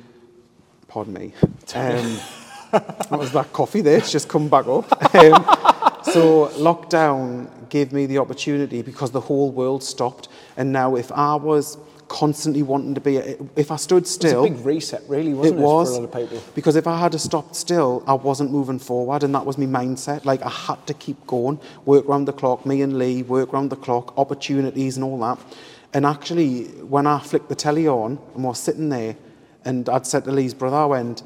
pardon 0.88 1.14
me, 1.14 1.34
um, 1.76 2.20
that 2.72 3.12
was 3.12 3.32
that 3.32 3.54
coffee 3.54 3.82
there, 3.82 3.98
it's 3.98 4.12
just 4.12 4.28
come 4.28 4.50
back 4.50 4.68
up. 4.68 4.86
Um, 5.16 5.46
so 6.14 6.48
lockdown 6.58 7.70
gave 7.70 7.92
me 7.94 8.06
the 8.06 8.18
opportunity 8.18 8.82
because 8.82 9.12
the 9.12 9.22
whole 9.22 9.52
world 9.52 9.84
stopped. 9.84 10.28
And 10.58 10.72
now 10.72 10.96
if 10.96 11.12
I 11.12 11.36
was 11.36 11.78
constantly 12.08 12.64
wanting 12.64 12.96
to 12.96 13.02
be, 13.02 13.18
if 13.56 13.70
I 13.72 13.76
stood 13.76 14.08
still, 14.08 14.44
It 14.44 14.50
was 14.50 14.50
a 14.50 14.54
big 14.56 14.66
reset, 14.66 15.04
really, 15.08 15.34
wasn't 15.36 15.60
it, 15.60 15.62
was 15.62 15.90
for 15.90 15.94
a 15.94 16.00
lot 16.00 16.06
of 16.06 16.30
people? 16.30 16.44
because 16.56 16.76
if 16.76 16.88
I 16.88 16.98
had 17.00 17.12
to 17.12 17.20
stop 17.20 17.54
still, 17.54 18.04
I 18.08 18.16
wasn't 18.16 18.52
moving 18.52 18.80
forward, 18.80 19.22
and 19.24 19.34
that 19.36 19.46
was 19.46 19.58
my 19.60 19.66
mindset. 19.68 20.26
Like 20.26 20.42
I 20.42 20.50
had 20.50 20.86
to 20.88 20.94
keep 20.96 21.26
going, 21.28 21.60
work 21.86 22.08
round 22.08 22.28
the 22.28 22.34
clock. 22.34 22.66
Me 22.66 22.82
and 22.82 22.98
Lee 22.98 23.22
work 23.22 23.54
round 23.54 23.70
the 23.70 23.76
clock, 23.76 24.18
opportunities 24.18 24.98
and 24.98 25.04
all 25.04 25.20
that. 25.20 25.38
And 25.94 26.06
actually, 26.06 26.64
when 26.96 27.06
I 27.06 27.20
flicked 27.20 27.50
the 27.50 27.56
telly 27.56 27.88
on 27.88 28.20
and 28.34 28.44
was 28.44 28.60
sitting 28.60 28.90
there, 28.90 29.16
and 29.66 29.88
I'd 29.90 30.08
said 30.08 30.24
to 30.26 30.32
Lee's 30.32 30.54
brother, 30.56 30.78
I 30.78 30.86
went, 30.86 31.22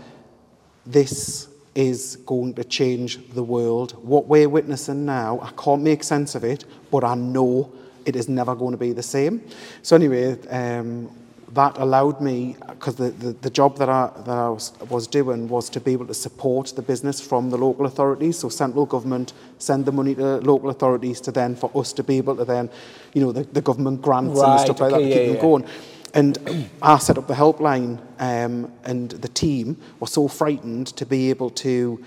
"This 0.86 1.48
is 1.76 2.18
going 2.26 2.54
to 2.56 2.64
change 2.64 3.30
the 3.30 3.44
world. 3.44 3.92
What 4.04 4.28
we're 4.28 4.50
witnessing 4.50 5.06
now, 5.06 5.40
I 5.42 5.52
can't 5.62 5.82
make 5.82 6.04
sense 6.04 6.36
of 6.36 6.44
it, 6.44 6.66
but 6.92 7.04
I 7.04 7.16
know 7.16 7.72
it 8.06 8.16
is 8.16 8.30
never 8.30 8.56
going 8.56 8.72
to 8.72 8.78
be 8.78 8.94
the 8.94 9.04
same. 9.04 9.42
So 9.82 9.96
anyway, 9.96 10.40
um, 10.50 11.10
that 11.54 11.78
allowed 11.78 12.20
me, 12.20 12.56
because 12.68 12.96
the, 12.96 13.12
the, 13.12 13.34
the, 13.34 13.50
job 13.50 13.78
that 13.78 13.88
I, 13.88 14.12
that 14.26 14.38
I 14.38 14.50
was, 14.50 14.74
was 14.90 15.08
doing 15.08 15.48
was 15.48 15.70
to 15.70 15.80
be 15.80 15.94
able 15.94 16.08
to 16.08 16.14
support 16.14 16.74
the 16.76 16.82
business 16.82 17.22
from 17.22 17.50
the 17.50 17.58
local 17.58 17.86
authorities. 17.86 18.40
So 18.40 18.50
central 18.50 18.86
government 18.86 19.34
send 19.60 19.86
the 19.86 19.92
money 19.92 20.16
to 20.16 20.38
local 20.38 20.70
authorities 20.70 21.22
to 21.22 21.32
then, 21.32 21.56
for 21.56 21.70
us 21.76 21.94
to 21.94 22.04
be 22.04 22.18
able 22.18 22.36
to 22.38 22.46
then, 22.46 22.70
you 23.14 23.22
know, 23.22 23.32
the, 23.32 23.44
the 23.44 23.62
government 23.62 24.02
grants 24.02 24.40
right, 24.40 24.52
and 24.52 24.60
stuff 24.62 24.82
okay, 24.82 24.92
like 24.92 25.02
that, 25.02 25.08
yeah, 25.08 25.16
keep 25.16 25.26
yeah. 25.28 25.34
them 25.34 25.42
going. 25.42 25.66
And 26.14 26.70
I 26.82 26.98
set 27.00 27.18
up 27.18 27.28
the 27.28 27.34
helpline 27.34 28.00
um, 28.20 28.72
and 28.84 29.10
the 29.12 29.28
team 29.28 29.78
was 30.00 30.12
so 30.12 30.28
frightened 30.28 30.88
to 30.88 31.06
be 31.06 31.30
able 31.30 31.50
to 31.52 32.04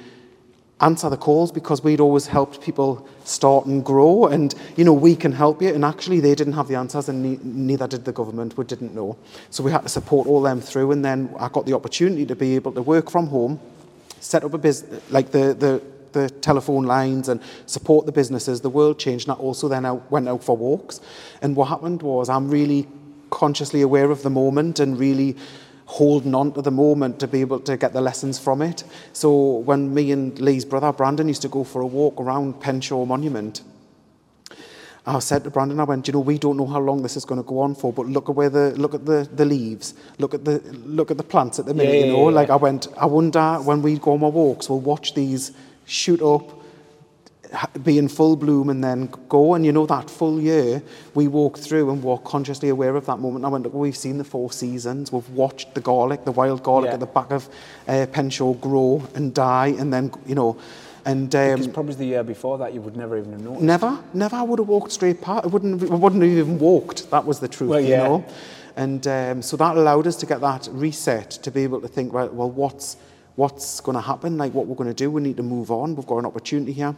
answer 0.81 1.09
the 1.09 1.17
calls 1.17 1.51
because 1.51 1.83
we'd 1.83 2.01
always 2.01 2.27
helped 2.27 2.61
people 2.61 3.09
start 3.25 3.67
and 3.67 3.85
grow. 3.85 4.27
And 4.27 4.55
you 4.77 4.85
know 4.85 4.93
we 4.93 5.17
can 5.17 5.33
help 5.33 5.61
you. 5.61 5.75
And 5.75 5.85
actually 5.85 6.21
they 6.21 6.35
didn't 6.35 6.53
have 6.53 6.69
the 6.69 6.77
answers 6.77 7.09
and 7.09 7.23
ne 7.23 7.39
neither 7.43 7.89
did 7.89 8.05
the 8.05 8.13
government. 8.13 8.57
We 8.57 8.65
didn't 8.65 8.95
know. 8.95 9.17
So 9.51 9.65
we 9.65 9.73
had 9.73 9.83
to 9.83 9.89
support 9.89 10.29
all 10.29 10.43
them 10.43 10.61
through. 10.61 10.93
And 10.93 11.05
then 11.05 11.35
I 11.39 11.49
got 11.49 11.67
the 11.67 11.73
opportunity 11.73 12.27
to 12.27 12.37
be 12.37 12.55
able 12.55 12.73
to 12.73 12.83
work 12.83 13.11
from 13.11 13.27
home 13.27 13.59
set 14.21 14.45
up 14.45 14.55
a 14.55 14.59
business 14.59 15.03
like 15.11 15.31
the 15.31 15.55
the 15.55 15.83
the 16.13 16.31
telephone 16.31 16.85
lines 16.85 17.29
and 17.29 17.41
support 17.67 18.07
the 18.07 18.13
businesses. 18.13 18.61
The 18.61 18.71
world 18.71 18.99
changed. 18.99 19.29
And 19.29 19.37
I 19.37 19.41
also 19.41 19.69
then 19.69 19.85
I 19.85 19.93
went 19.93 20.29
out 20.29 20.43
for 20.43 20.57
walks. 20.57 21.01
And 21.43 21.55
what 21.57 21.69
happened 21.69 22.03
was 22.03 22.29
I'm 22.29 22.49
really 22.49 22.89
consciously 23.31 23.83
aware 23.83 24.11
of 24.11 24.23
the 24.23 24.31
moment 24.31 24.81
and 24.81 24.99
really 24.99 25.37
holding 25.87 26.35
on 26.35 26.53
to 26.53 26.63
the 26.63 26.71
moment 26.71 27.21
to 27.21 27.29
be 27.29 27.41
able 27.41 27.61
to 27.61 27.77
get 27.77 27.93
the 27.93 28.01
lessons 28.01 28.39
from 28.39 28.61
it. 28.61 28.83
So 29.13 29.59
when 29.59 29.95
me 29.95 30.11
and 30.11 30.39
Lee's 30.41 30.65
brother 30.65 30.93
Brandon 30.93 31.29
used 31.29 31.43
to 31.43 31.49
go 31.49 31.65
for 31.65 31.81
a 31.81 31.87
walk 31.87 32.21
around 32.21 32.61
Penshaw 32.61 33.07
Monument, 33.07 33.63
I 35.09 35.21
said 35.21 35.45
to 35.45 35.51
Brandon, 35.51 35.79
I 35.79 35.85
went, 35.85 36.09
you 36.09 36.13
know, 36.13 36.19
we 36.19 36.37
don't 36.37 36.57
know 36.57 36.67
how 36.67 36.81
long 36.81 37.03
this 37.03 37.17
is 37.17 37.25
going 37.25 37.41
to 37.41 37.47
go 37.47 37.61
on 37.61 37.77
for, 37.77 37.93
but 37.93 38.07
look 38.07 38.29
at 38.29 38.35
where 38.35 38.51
the 38.51 38.73
look 38.73 38.93
at 38.93 39.07
the, 39.07 39.29
the 39.33 39.45
leaves, 39.45 39.95
look 40.19 40.35
at 40.35 40.45
the 40.45 40.59
look 40.85 41.13
at 41.13 41.17
the 41.17 41.23
plants 41.23 41.61
at 41.61 41.67
the 41.67 41.75
minute, 41.75 41.95
yeah, 41.95 42.07
you 42.07 42.13
know. 42.13 42.19
Yeah, 42.25 42.31
yeah. 42.31 42.35
Like 42.35 42.51
I 42.51 42.57
went, 42.57 42.89
I 42.99 43.07
wonder 43.07 43.59
when 43.63 43.83
we 43.83 43.99
go 44.01 44.15
on 44.15 44.25
our 44.25 44.31
walks, 44.31 44.69
we'll 44.69 44.81
watch 44.81 45.15
these 45.15 45.53
shoot 45.85 46.21
up, 46.21 46.61
be 47.83 47.99
in 47.99 48.09
full 48.09 48.37
bloom 48.37 48.71
and 48.71 48.83
then 48.83 49.09
go. 49.29 49.55
And 49.55 49.65
you 49.65 49.73
know, 49.73 49.87
that 49.87 50.11
full 50.11 50.41
year, 50.41 50.83
we 51.15 51.29
walk 51.29 51.59
through 51.59 51.91
and 51.91 52.03
we're 52.03 52.19
consciously 52.19 52.69
aware 52.69 52.97
of 52.97 53.07
that 53.07 53.19
moment. 53.19 53.45
I 53.45 53.49
went, 53.49 53.65
look, 53.65 53.75
we've 53.75 53.97
seen 53.97 54.19
the 54.19 54.25
four 54.25 54.53
seasons. 54.53 55.13
We've 55.13 55.29
watched 55.31 55.75
the 55.75 55.81
garlic, 55.81 56.25
the 56.25 56.33
wild 56.33 56.63
garlic 56.63 56.89
yeah. 56.89 56.95
at 56.95 57.01
the 57.01 57.07
back 57.07 57.31
of 57.31 57.49
uh, 57.89 58.07
Penshaw 58.13 58.55
grow 58.55 59.03
and 59.15 59.35
die. 59.35 59.69
And 59.79 59.93
then, 59.93 60.13
you 60.27 60.35
know, 60.35 60.59
and 61.05 61.33
um, 61.37 61.51
because 61.53 61.69
probably 61.69 61.95
the 61.95 62.05
year 62.05 62.25
before 62.25 62.59
that, 62.59 62.75
you 62.75 62.81
would 62.81 62.97
never 62.97 63.17
even 63.17 63.33
have 63.33 63.41
noticed. 63.41 63.63
Never, 63.63 64.03
never. 64.13 64.37
I 64.37 64.43
would 64.43 64.59
have 64.59 64.69
walked 64.69 64.91
straight 64.91 65.21
past. 65.21 65.45
I 65.45 65.49
wouldn't, 65.49 65.91
I 65.91 65.95
wouldn't 65.95 66.23
have 66.23 66.33
even 66.33 66.59
walked. 66.59 67.11
That 67.11 67.25
was 67.25 67.39
the 67.39 67.49
truth, 67.49 67.71
well, 67.71 67.81
yeah. 67.81 67.89
you 67.89 68.09
know. 68.09 68.25
And 68.75 69.07
um, 69.07 69.41
so 69.41 69.57
that 69.57 69.77
allowed 69.77 70.07
us 70.07 70.17
to 70.17 70.27
get 70.27 70.41
that 70.41 70.69
reset 70.73 71.31
to 71.31 71.51
be 71.51 71.63
able 71.63 71.81
to 71.81 71.89
think, 71.89 72.13
right, 72.13 72.33
well, 72.33 72.51
what's 72.51 72.97
what's 73.37 73.81
going 73.81 73.95
to 73.95 74.01
happen, 74.01 74.37
like 74.37 74.53
what 74.53 74.67
we're 74.67 74.75
going 74.75 74.89
to 74.89 74.95
do. 74.95 75.11
We 75.11 75.23
need 75.23 75.37
to 75.37 75.43
move 75.43 75.71
on. 75.71 75.95
We've 75.95 76.07
got 76.07 76.19
an 76.19 76.27
opportunity 76.27 76.73
here. 76.73 76.97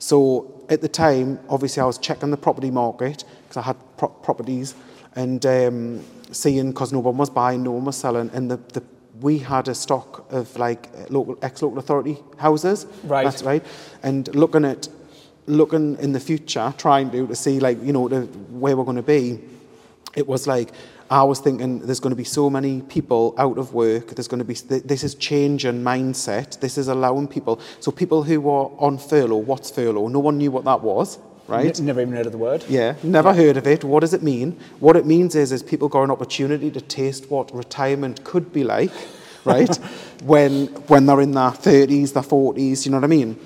So 0.00 0.64
at 0.70 0.80
the 0.80 0.88
time, 0.88 1.38
obviously, 1.48 1.82
I 1.82 1.86
was 1.86 1.98
checking 1.98 2.30
the 2.30 2.36
property 2.36 2.70
market 2.70 3.24
because 3.42 3.58
I 3.58 3.62
had 3.62 3.76
pro 3.98 4.08
properties 4.08 4.74
and 5.14 5.44
um, 5.44 6.04
seeing 6.32 6.70
because 6.70 6.92
no 6.92 7.00
one 7.00 7.16
was 7.18 7.30
buying, 7.30 7.62
no 7.62 7.72
one 7.72 7.84
was 7.84 7.96
selling, 7.96 8.30
and 8.32 8.50
the, 8.50 8.56
the 8.72 8.82
we 9.20 9.38
had 9.38 9.68
a 9.68 9.74
stock 9.74 10.26
of 10.32 10.56
like 10.56 10.88
local 11.10 11.38
ex-local 11.42 11.78
authority 11.78 12.16
houses. 12.38 12.86
Right. 13.04 13.24
That's 13.24 13.42
right. 13.42 13.62
And 14.02 14.34
looking 14.34 14.64
at 14.64 14.88
looking 15.46 15.98
in 15.98 16.12
the 16.12 16.20
future, 16.20 16.72
trying 16.78 17.10
to 17.10 17.26
to 17.26 17.34
see 17.34 17.60
like 17.60 17.82
you 17.84 17.92
know 17.92 18.08
the, 18.08 18.22
where 18.22 18.76
we're 18.76 18.84
going 18.84 18.96
to 18.96 19.02
be. 19.02 19.40
It 20.16 20.26
was 20.26 20.46
like 20.46 20.70
I 21.10 21.24
was 21.24 21.40
thinking 21.40 21.80
there's 21.80 21.98
going 21.98 22.12
to 22.12 22.16
be 22.16 22.24
so 22.24 22.48
many 22.48 22.82
people 22.82 23.34
out 23.36 23.58
of 23.58 23.74
work. 23.74 24.14
There's 24.14 24.28
going 24.28 24.38
to 24.38 24.44
be 24.44 24.54
this 24.54 25.02
is 25.02 25.16
changing 25.16 25.82
mindset. 25.82 26.60
This 26.60 26.78
is 26.78 26.86
allowing 26.86 27.26
people. 27.26 27.60
So 27.80 27.90
people 27.90 28.22
who 28.22 28.40
were 28.40 28.66
on 28.78 28.96
furlough, 28.96 29.38
what's 29.38 29.72
furlough? 29.72 30.06
No 30.06 30.20
one 30.20 30.38
knew 30.38 30.52
what 30.52 30.64
that 30.66 30.82
was, 30.82 31.18
right? 31.48 31.78
never 31.80 32.00
even 32.00 32.14
heard 32.14 32.26
of 32.26 32.32
the 32.32 32.38
word. 32.38 32.64
Yeah, 32.68 32.94
never 33.02 33.30
yeah. 33.30 33.34
heard 33.34 33.56
of 33.56 33.66
it. 33.66 33.82
What 33.82 34.00
does 34.00 34.14
it 34.14 34.22
mean? 34.22 34.56
What 34.78 34.94
it 34.94 35.04
means 35.04 35.34
is 35.34 35.50
is 35.50 35.64
people 35.64 35.88
got 35.88 36.04
an 36.04 36.12
opportunity 36.12 36.70
to 36.70 36.80
taste 36.80 37.28
what 37.28 37.52
retirement 37.52 38.22
could 38.22 38.52
be 38.52 38.62
like, 38.62 38.92
right? 39.44 39.74
when 40.22 40.66
when 40.86 41.06
they're 41.06 41.22
in 41.22 41.32
their 41.32 41.50
30s, 41.50 42.12
their 42.12 42.22
40s, 42.22 42.86
you 42.86 42.92
know 42.92 42.98
what 42.98 43.04
I 43.04 43.08
mean? 43.08 43.36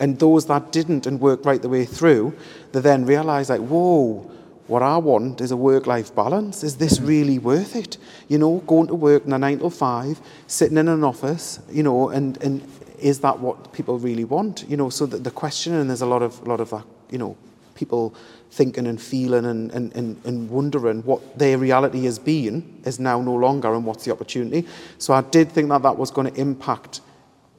And 0.00 0.18
those 0.18 0.46
that 0.46 0.72
didn't 0.72 1.06
and 1.06 1.20
worked 1.20 1.46
right 1.46 1.62
the 1.62 1.68
way 1.68 1.84
through, 1.84 2.34
they 2.72 2.80
then 2.80 3.06
realise 3.06 3.48
like, 3.48 3.60
whoa 3.60 4.28
what 4.72 4.82
I 4.82 4.96
want 4.96 5.42
is 5.42 5.50
a 5.50 5.56
work-life 5.56 6.14
balance. 6.14 6.64
Is 6.64 6.78
this 6.78 6.96
mm-hmm. 6.96 7.06
really 7.06 7.38
worth 7.38 7.76
it? 7.76 7.98
You 8.28 8.38
know, 8.38 8.58
going 8.66 8.86
to 8.86 8.94
work 8.94 9.26
in 9.26 9.32
a 9.34 9.38
nine 9.38 9.58
to 9.58 9.68
five, 9.68 10.18
sitting 10.46 10.78
in 10.78 10.88
an 10.88 11.04
office, 11.04 11.60
you 11.70 11.82
know, 11.82 12.08
and, 12.08 12.42
and 12.42 12.66
is 12.98 13.20
that 13.20 13.38
what 13.38 13.74
people 13.74 13.98
really 13.98 14.24
want? 14.24 14.64
You 14.70 14.78
know, 14.78 14.88
so 14.88 15.04
the, 15.04 15.18
the 15.18 15.30
question, 15.30 15.74
and 15.74 15.90
there's 15.90 16.00
a 16.00 16.06
lot 16.06 16.22
of, 16.22 16.46
lot 16.48 16.60
of 16.60 16.70
that, 16.70 16.86
you 17.10 17.18
know, 17.18 17.36
people 17.74 18.14
thinking 18.50 18.86
and 18.86 19.00
feeling 19.00 19.44
and, 19.44 19.70
and, 19.72 19.94
and, 19.94 20.24
and 20.24 20.48
wondering 20.48 21.02
what 21.02 21.38
their 21.38 21.58
reality 21.58 22.04
has 22.04 22.18
been 22.18 22.80
is 22.86 22.98
now 22.98 23.20
no 23.20 23.34
longer 23.34 23.74
and 23.74 23.84
what's 23.84 24.06
the 24.06 24.10
opportunity. 24.10 24.66
So 24.96 25.12
I 25.12 25.20
did 25.20 25.52
think 25.52 25.68
that 25.68 25.82
that 25.82 25.98
was 25.98 26.10
going 26.10 26.32
to 26.32 26.40
impact 26.40 27.02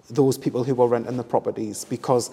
those 0.09 0.37
people 0.37 0.63
who 0.63 0.73
were 0.73 0.87
renting 0.87 1.17
the 1.17 1.23
properties 1.23 1.85
because 1.85 2.31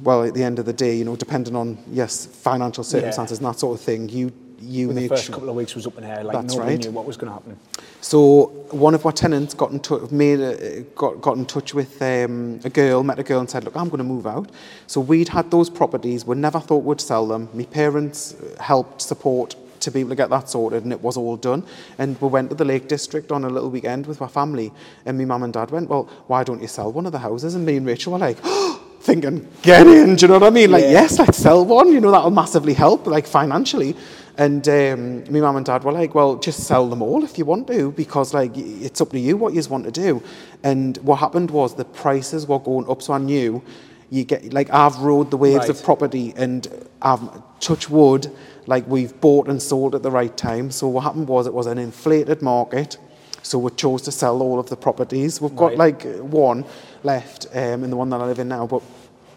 well, 0.00 0.24
at 0.24 0.34
the 0.34 0.42
end 0.42 0.58
of 0.58 0.64
the 0.64 0.72
day, 0.72 0.96
you 0.96 1.04
know, 1.04 1.16
depending 1.16 1.54
on 1.54 1.78
yes, 1.90 2.26
financial 2.26 2.84
circumstances 2.84 3.40
yeah. 3.40 3.46
and 3.46 3.54
that 3.54 3.60
sort 3.60 3.78
of 3.78 3.84
thing, 3.84 4.08
you 4.08 4.32
you 4.62 4.88
well, 4.88 4.94
make 4.94 5.08
the 5.08 5.08
first 5.08 5.24
sure. 5.24 5.34
couple 5.34 5.50
of 5.50 5.56
weeks 5.56 5.74
was 5.74 5.86
up 5.86 5.98
in 5.98 6.04
air, 6.04 6.22
like 6.22 6.34
That's 6.34 6.54
nobody 6.54 6.76
right. 6.76 6.84
knew 6.84 6.92
what 6.92 7.04
was 7.04 7.16
going 7.16 7.28
to 7.28 7.34
happen. 7.34 7.58
So 8.00 8.44
one 8.70 8.94
of 8.94 9.04
our 9.04 9.12
tenants 9.12 9.54
got 9.54 9.72
in 9.72 9.80
touch, 9.80 10.10
made 10.10 10.40
a, 10.40 10.82
got 10.94 11.20
got 11.20 11.36
in 11.36 11.46
touch 11.46 11.74
with 11.74 12.00
um, 12.00 12.60
a 12.64 12.70
girl, 12.70 13.02
met 13.02 13.18
a 13.18 13.22
girl, 13.22 13.40
and 13.40 13.50
said, 13.50 13.64
"Look, 13.64 13.76
I'm 13.76 13.88
going 13.88 13.98
to 13.98 14.04
move 14.04 14.26
out." 14.26 14.50
So 14.86 15.00
we'd 15.00 15.28
had 15.28 15.50
those 15.50 15.68
properties. 15.68 16.24
We 16.24 16.36
never 16.36 16.60
thought 16.60 16.84
we'd 16.84 17.00
sell 17.00 17.26
them. 17.26 17.48
My 17.52 17.64
parents 17.64 18.36
helped 18.60 19.02
support 19.02 19.56
to 19.80 19.90
be 19.90 20.00
able 20.00 20.10
to 20.10 20.16
get 20.16 20.30
that 20.30 20.48
sorted, 20.48 20.84
and 20.84 20.92
it 20.92 21.00
was 21.00 21.16
all 21.16 21.36
done. 21.36 21.64
And 21.98 22.20
we 22.20 22.28
went 22.28 22.50
to 22.50 22.54
the 22.54 22.64
Lake 22.64 22.86
District 22.86 23.32
on 23.32 23.44
a 23.44 23.50
little 23.50 23.70
weekend 23.70 24.06
with 24.06 24.20
my 24.20 24.28
family, 24.28 24.72
and 25.04 25.18
my 25.18 25.24
mum 25.24 25.42
and 25.42 25.52
dad 25.52 25.70
went, 25.70 25.88
"Well, 25.88 26.08
why 26.28 26.44
don't 26.44 26.62
you 26.62 26.68
sell 26.68 26.92
one 26.92 27.06
of 27.06 27.12
the 27.12 27.18
houses?" 27.18 27.54
And 27.54 27.66
me 27.66 27.76
and 27.76 27.86
Rachel 27.86 28.12
were 28.12 28.18
like. 28.18 28.38
Oh, 28.64 28.81
thinking, 29.02 29.48
get 29.62 29.86
in, 29.86 30.16
do 30.16 30.22
you 30.22 30.28
know 30.28 30.38
what 30.38 30.44
I 30.44 30.50
mean? 30.50 30.70
Like, 30.70 30.84
yeah. 30.84 30.90
yes, 30.92 31.18
let's 31.18 31.38
sell 31.38 31.64
one, 31.64 31.92
you 31.92 32.00
know, 32.00 32.12
that'll 32.12 32.30
massively 32.30 32.74
help, 32.74 33.06
like, 33.06 33.26
financially. 33.26 33.96
And 34.38 34.66
um, 34.68 35.24
my 35.30 35.40
mum 35.40 35.56
and 35.56 35.66
dad 35.66 35.84
were 35.84 35.92
like, 35.92 36.14
well, 36.14 36.36
just 36.36 36.60
sell 36.60 36.88
them 36.88 37.02
all 37.02 37.22
if 37.24 37.36
you 37.36 37.44
want 37.44 37.66
to, 37.66 37.90
because, 37.92 38.32
like, 38.32 38.56
it's 38.56 39.00
up 39.00 39.10
to 39.10 39.18
you 39.18 39.36
what 39.36 39.54
you 39.54 39.62
want 39.68 39.84
to 39.84 39.90
do. 39.90 40.22
And 40.62 40.96
what 40.98 41.16
happened 41.16 41.50
was 41.50 41.74
the 41.74 41.84
prices 41.84 42.46
were 42.46 42.60
going 42.60 42.88
up, 42.88 43.02
so 43.02 43.12
I 43.12 43.18
knew 43.18 43.62
you 44.08 44.24
get, 44.24 44.52
like, 44.52 44.70
I've 44.70 44.96
rode 44.98 45.30
the 45.30 45.36
waves 45.36 45.58
right. 45.58 45.70
of 45.70 45.82
property 45.82 46.32
and 46.36 46.68
I've, 47.02 47.20
touch 47.60 47.90
wood, 47.90 48.30
like, 48.66 48.86
we've 48.86 49.18
bought 49.20 49.48
and 49.48 49.60
sold 49.60 49.94
at 49.94 50.02
the 50.02 50.10
right 50.10 50.36
time. 50.36 50.70
So 50.70 50.86
what 50.86 51.02
happened 51.02 51.28
was 51.28 51.46
it 51.46 51.54
was 51.54 51.66
an 51.66 51.78
inflated 51.78 52.40
market. 52.40 52.98
So 53.42 53.58
we 53.58 53.70
chose 53.72 54.02
to 54.02 54.12
sell 54.12 54.40
all 54.40 54.58
of 54.58 54.68
the 54.68 54.76
properties. 54.76 55.40
We've 55.40 55.54
got 55.56 55.76
right. 55.76 55.78
like 55.78 56.02
one 56.18 56.64
left 57.02 57.46
um, 57.52 57.84
in 57.84 57.90
the 57.90 57.96
one 57.96 58.10
that 58.10 58.20
I 58.20 58.26
live 58.26 58.38
in 58.38 58.48
now, 58.48 58.66
but 58.66 58.82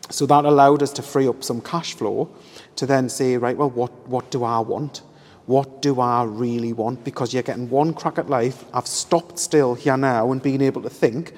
so 0.09 0.25
that 0.27 0.45
allowed 0.45 0.83
us 0.83 0.91
to 0.93 1.01
free 1.01 1.27
up 1.27 1.43
some 1.43 1.61
cash 1.61 1.95
flow 1.95 2.29
to 2.75 2.85
then 2.85 3.09
say, 3.09 3.37
right, 3.37 3.57
well, 3.57 3.71
what, 3.71 3.91
what 4.07 4.29
do 4.29 4.43
I 4.43 4.59
want? 4.59 5.01
What 5.47 5.81
do 5.81 5.99
I 5.99 6.23
really 6.23 6.73
want? 6.73 7.03
Because 7.03 7.33
you're 7.33 7.43
getting 7.43 7.69
one 7.69 7.93
crack 7.93 8.17
at 8.17 8.29
life. 8.29 8.65
I've 8.73 8.87
stopped 8.87 9.39
still 9.39 9.75
here 9.75 9.97
now 9.97 10.31
and 10.31 10.41
being 10.41 10.61
able 10.61 10.81
to 10.83 10.89
think, 10.89 11.33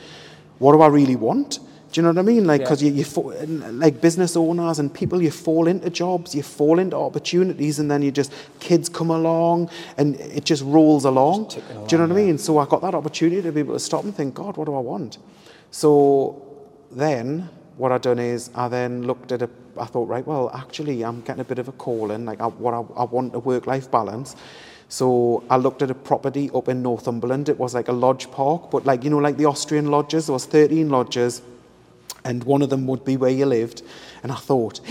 what 0.60 0.74
do 0.74 0.82
I 0.82 0.88
really 0.88 1.16
want? 1.16 1.60
Do 1.91 2.01
you 2.01 2.03
know 2.03 2.10
what 2.10 2.20
I 2.20 2.22
mean? 2.22 2.46
Like, 2.46 2.62
because 2.62 2.84
yeah. 2.84 2.91
you, 2.91 3.06
you 3.06 3.72
like 3.72 4.01
business 4.01 4.36
owners 4.36 4.79
and 4.79 4.94
people, 4.94 5.22
you 5.22 5.32
fall 5.32 5.67
into 5.67 5.89
jobs, 5.89 6.36
you 6.36 6.44
fall 6.44 6.79
into 6.79 6.98
opportunities, 6.98 7.79
and 7.79 7.89
then 7.89 8.01
you 8.01 8.12
just 8.12 8.34
kids 8.60 8.89
come 8.89 9.10
along, 9.10 9.70
and 9.98 10.15
it 10.15 10.44
just 10.44 10.63
rolls 10.63 11.06
along. 11.06 11.46
Just 11.50 11.70
along 11.70 11.88
do 11.88 11.96
you 11.96 12.01
know 12.01 12.08
what 12.08 12.17
yeah. 12.17 12.24
I 12.24 12.27
mean? 12.27 12.38
So 12.38 12.58
I 12.58 12.65
got 12.65 12.82
that 12.82 12.94
opportunity 12.94 13.41
to 13.41 13.51
be 13.51 13.62
able 13.62 13.74
to 13.74 13.79
stop 13.79 14.03
and 14.03 14.13
think, 14.13 14.36
God, 14.36 14.58
what 14.58 14.65
do 14.65 14.75
I 14.75 14.79
want? 14.79 15.17
So 15.72 16.44
then 16.91 17.50
what 17.77 17.91
I 17.91 17.98
done 18.00 18.20
is 18.20 18.50
I 18.53 18.67
then 18.67 19.03
looked 19.03 19.32
at 19.32 19.41
a. 19.41 19.50
I 19.77 19.86
thought, 19.86 20.08
right, 20.08 20.25
well, 20.25 20.50
actually, 20.53 21.06
I'm 21.06 21.22
getting 21.22 21.41
a 21.41 21.46
bit 21.46 21.60
of 21.60 21.67
a 21.67 21.72
calling. 21.72 22.25
Like, 22.25 22.41
I, 22.41 22.48
what 22.48 22.74
I, 22.74 22.79
I 23.00 23.03
want 23.06 23.36
a 23.36 23.39
work-life 23.39 23.89
balance. 23.91 24.36
So 24.89 25.44
I 25.50 25.58
looked 25.58 25.82
at 25.82 25.91
a 25.91 25.96
property 25.96 26.50
up 26.53 26.67
in 26.67 26.82
Northumberland. 26.82 27.50
It 27.50 27.60
was 27.60 27.74
like 27.74 27.88
a 27.88 27.94
lodge 27.94 28.32
park, 28.32 28.72
but 28.72 28.86
like 28.86 29.03
you 29.03 29.10
know, 29.10 29.20
like 29.20 29.38
the 29.38 29.46
Austrian 29.46 29.91
lodges. 29.91 30.27
There 30.27 30.34
was 30.34 30.46
13 30.46 30.89
lodges 30.89 31.41
and 32.28 32.44
one 32.44 32.62
of 32.62 32.70
them 32.70 32.86
would 32.88 33.06
be 33.06 33.16
where 33.16 33.32
you 33.32 33.46
lived. 33.46 33.82
And 34.22 34.32
I 34.32 34.36
thought, 34.36 34.82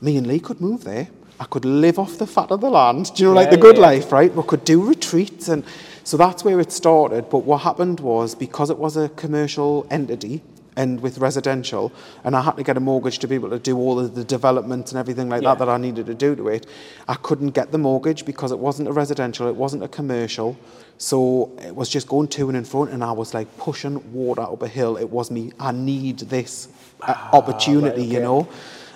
me 0.00 0.16
and 0.18 0.26
Lee 0.26 0.38
could 0.38 0.60
move 0.60 0.84
there. 0.84 1.08
I 1.40 1.44
could 1.46 1.64
live 1.64 1.98
off 1.98 2.18
the 2.18 2.26
fat 2.26 2.50
of 2.50 2.60
the 2.60 2.70
land. 2.70 3.12
Do 3.14 3.22
you 3.22 3.28
know, 3.28 3.34
yeah, 3.34 3.40
like 3.40 3.50
the 3.50 3.56
good 3.56 3.76
yeah, 3.76 3.82
life, 3.82 4.12
right? 4.12 4.32
We 4.32 4.42
could 4.42 4.64
do 4.64 4.84
retreats. 4.84 5.48
And 5.48 5.64
So 6.04 6.16
that's 6.16 6.44
where 6.44 6.60
it 6.60 6.70
started. 6.70 7.30
But 7.30 7.38
what 7.38 7.62
happened 7.62 8.00
was 8.00 8.34
because 8.34 8.68
it 8.70 8.78
was 8.78 8.96
a 8.96 9.08
commercial 9.08 9.86
entity 9.90 10.42
and 10.76 11.00
with 11.00 11.18
residential, 11.18 11.92
and 12.24 12.34
I 12.34 12.42
had 12.42 12.56
to 12.56 12.62
get 12.62 12.76
a 12.76 12.80
mortgage 12.80 13.18
to 13.20 13.28
be 13.28 13.34
able 13.36 13.50
to 13.50 13.58
do 13.58 13.76
all 13.76 14.00
of 14.00 14.14
the 14.14 14.24
development 14.24 14.90
and 14.90 14.98
everything 14.98 15.28
like 15.28 15.42
Yeah. 15.42 15.50
that 15.54 15.58
that 15.60 15.68
I 15.68 15.78
needed 15.78 16.06
to 16.06 16.14
do 16.14 16.34
to 16.36 16.48
it. 16.48 16.66
I 17.08 17.14
couldn't 17.14 17.50
get 17.50 17.70
the 17.72 17.78
mortgage 17.78 18.24
because 18.24 18.50
it 18.52 18.58
wasn't 18.58 18.88
a 18.88 18.92
residential, 18.92 19.48
it 19.48 19.56
wasn't 19.56 19.82
a 19.84 19.88
commercial. 19.88 20.56
So 20.98 21.50
it 21.62 21.74
was 21.74 21.88
just 21.88 22.06
going 22.08 22.28
to 22.28 22.48
and 22.48 22.56
in 22.56 22.64
front, 22.64 22.90
and 22.90 23.02
I 23.02 23.12
was 23.12 23.34
like 23.34 23.48
pushing 23.58 24.12
water 24.12 24.42
up 24.42 24.62
a 24.62 24.68
hill. 24.68 24.96
It 24.96 25.10
was 25.10 25.30
me, 25.30 25.52
I 25.58 25.72
need 25.72 26.18
this 26.20 26.68
uh, 27.02 27.14
opportunity, 27.32 28.02
right, 28.02 28.08
you 28.10 28.20
know. 28.20 28.48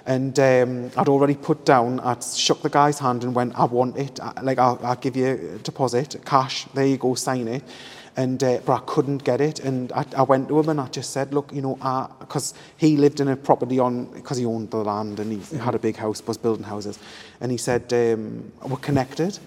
And 0.07 0.39
um, 0.39 0.91
I'd 0.97 1.09
already 1.09 1.35
put 1.35 1.67
down, 1.67 2.01
I'd 2.01 2.25
shook 2.25 2.63
the 2.63 2.71
guy's 2.71 2.99
hand 2.99 3.25
and 3.25 3.35
went, 3.35 3.59
I 3.59 3.65
want 3.65 3.99
it. 3.99 4.19
I, 4.21 4.41
like, 4.41 4.59
I'll, 4.59 4.81
I'll 4.83 4.97
give 4.97 5.17
you 5.17 5.27
a 5.57 5.59
deposit, 5.59 6.17
cash, 6.25 6.67
there 6.73 6.87
you 6.87 6.97
go, 6.97 7.15
sign 7.15 7.47
it. 7.47 7.63
And, 8.19 8.43
uh, 8.43 8.59
but 8.67 8.73
I 8.73 8.81
couldn't 8.85 9.23
get 9.23 9.41
it. 9.41 9.61
And 9.61 9.93
I, 9.93 10.05
I 10.17 10.23
went 10.23 10.49
to 10.49 10.59
him 10.59 10.69
and 10.69 10.81
I 10.81 10.89
just 10.89 11.11
said, 11.11 11.33
look, 11.33 11.53
you 11.53 11.63
know, 11.63 11.77
because 12.19 12.53
he 12.77 12.97
lived 12.97 13.21
in 13.21 13.29
a 13.29 13.37
property 13.37 13.79
on, 13.79 14.07
because 14.07 14.39
he 14.39 14.45
owned 14.45 14.73
the 14.73 14.79
land 14.79 15.21
and 15.21 15.31
he 15.33 15.57
had 15.59 15.77
a 15.77 15.79
big 15.79 15.97
house, 15.97 16.21
was 16.27 16.37
building 16.37 16.65
houses. 16.65 16.99
And 17.41 17.53
he 17.53 17.59
said, 17.59 17.93
um, 17.93 18.51
we're 18.69 18.77
connected. 18.79 19.39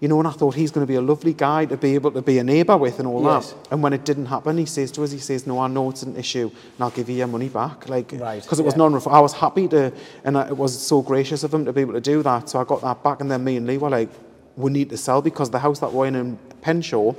You 0.00 0.08
know, 0.08 0.18
and 0.18 0.26
I 0.28 0.32
thought 0.32 0.56
he's 0.56 0.72
going 0.72 0.84
to 0.84 0.90
be 0.90 0.96
a 0.96 1.00
lovely 1.00 1.32
guy 1.32 1.66
to 1.66 1.76
be 1.76 1.94
able 1.94 2.10
to 2.10 2.20
be 2.20 2.38
a 2.38 2.44
neighbour 2.44 2.76
with 2.76 2.98
and 2.98 3.06
all 3.08 3.22
Yes. 3.22 3.52
that. 3.52 3.68
And 3.70 3.82
when 3.82 3.92
it 3.92 4.04
didn't 4.04 4.26
happen, 4.26 4.58
he 4.58 4.66
says 4.66 4.90
to 4.92 5.04
us, 5.04 5.12
he 5.12 5.18
says, 5.18 5.46
no, 5.46 5.60
I 5.60 5.68
know 5.68 5.88
it's 5.90 6.02
an 6.02 6.16
issue 6.16 6.50
and 6.50 6.80
I'll 6.80 6.90
give 6.90 7.08
you 7.08 7.16
your 7.16 7.28
money 7.28 7.48
back. 7.48 7.88
Like, 7.88 8.12
Right, 8.18 8.42
because 8.42 8.58
it 8.58 8.64
was 8.64 8.74
yeah. 8.74 8.88
non 8.88 9.00
I 9.06 9.20
was 9.20 9.32
happy 9.34 9.68
to, 9.68 9.92
and 10.24 10.36
it 10.36 10.56
was 10.56 10.76
so 10.78 11.00
gracious 11.00 11.44
of 11.44 11.54
him 11.54 11.64
to 11.64 11.72
be 11.72 11.80
able 11.82 11.94
to 11.94 12.00
do 12.00 12.22
that. 12.24 12.50
So 12.50 12.60
I 12.60 12.64
got 12.64 12.82
that 12.82 13.02
back, 13.04 13.20
and 13.20 13.30
then 13.30 13.44
me 13.44 13.56
and 13.56 13.66
Lee 13.68 13.78
were 13.78 13.88
like, 13.88 14.10
we 14.56 14.70
need 14.72 14.90
to 14.90 14.96
sell 14.96 15.22
because 15.22 15.50
the 15.50 15.60
house 15.60 15.78
that 15.78 15.92
we're 15.92 16.06
in 16.08 16.16
in 16.16 16.38
Penshaw, 16.60 17.14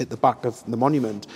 at 0.00 0.10
the 0.10 0.16
back 0.16 0.44
of 0.44 0.62
the 0.70 0.76
monument, 0.76 1.26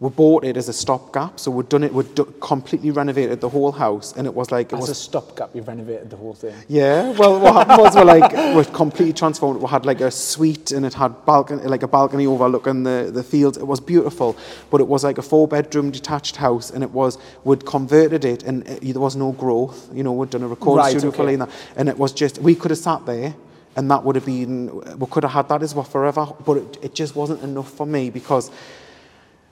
we 0.00 0.10
bought 0.10 0.44
it 0.44 0.56
as 0.56 0.68
a 0.68 0.72
stopgap. 0.72 1.38
So 1.38 1.50
we'd 1.52 1.68
done 1.68 1.84
it, 1.84 1.94
we'd 1.94 2.14
do, 2.16 2.24
completely 2.40 2.90
renovated 2.90 3.40
the 3.40 3.48
whole 3.48 3.70
house, 3.72 4.12
and 4.16 4.26
it 4.26 4.34
was 4.34 4.50
like 4.50 4.72
it 4.72 4.76
As 4.76 4.80
was 4.80 4.90
a 4.90 4.94
stopgap, 4.94 5.50
you've 5.54 5.68
renovated 5.68 6.10
the 6.10 6.16
whole 6.16 6.34
thing. 6.34 6.54
yeah, 6.68 7.10
well, 7.12 7.38
what 7.40 7.54
happened 7.54 7.78
was 7.78 7.94
we're 7.94 8.04
like 8.04 8.32
we're 8.56 8.64
completely 8.64 9.12
transformed. 9.12 9.62
We 9.62 9.68
had 9.68 9.86
like 9.86 10.00
a 10.00 10.10
suite 10.10 10.72
and 10.72 10.84
it 10.84 10.94
had 10.94 11.24
balcony, 11.24 11.62
like 11.62 11.84
a 11.84 11.88
balcony 11.88 12.26
overlooking 12.26 12.82
the 12.82 13.10
the 13.14 13.22
fields. 13.22 13.56
It 13.56 13.66
was 13.66 13.80
beautiful, 13.80 14.36
but 14.70 14.80
it 14.80 14.88
was 14.88 15.04
like 15.04 15.18
a 15.18 15.22
four 15.22 15.46
bedroom 15.46 15.90
detached 15.92 16.36
house, 16.36 16.70
and 16.70 16.82
it 16.82 16.90
was 16.90 17.16
we'd 17.44 17.64
converted 17.64 18.24
it, 18.24 18.42
and 18.42 18.66
it, 18.68 18.80
there 18.94 19.00
was 19.00 19.14
no 19.16 19.30
growth. 19.32 19.88
You 19.94 20.02
know, 20.02 20.12
we'd 20.12 20.30
done 20.30 20.42
a 20.42 20.48
recording 20.48 20.84
Right, 20.84 20.90
studio 20.90 21.12
for 21.12 21.22
okay. 21.22 21.34
And 21.34 21.42
that, 21.42 21.50
and 21.76 21.88
it 21.88 21.96
was 21.98 22.12
just 22.12 22.38
we 22.38 22.54
could 22.56 22.72
have 22.72 22.78
sat 22.78 23.06
there. 23.06 23.34
And 23.76 23.90
that 23.90 24.04
would 24.04 24.14
have 24.14 24.26
been, 24.26 24.98
we 24.98 25.06
could 25.08 25.24
have 25.24 25.32
had 25.32 25.48
that 25.48 25.62
as 25.62 25.74
well 25.74 25.84
forever, 25.84 26.26
but 26.44 26.58
it, 26.58 26.78
it 26.82 26.94
just 26.94 27.16
wasn't 27.16 27.42
enough 27.42 27.70
for 27.70 27.86
me 27.86 28.08
because 28.10 28.50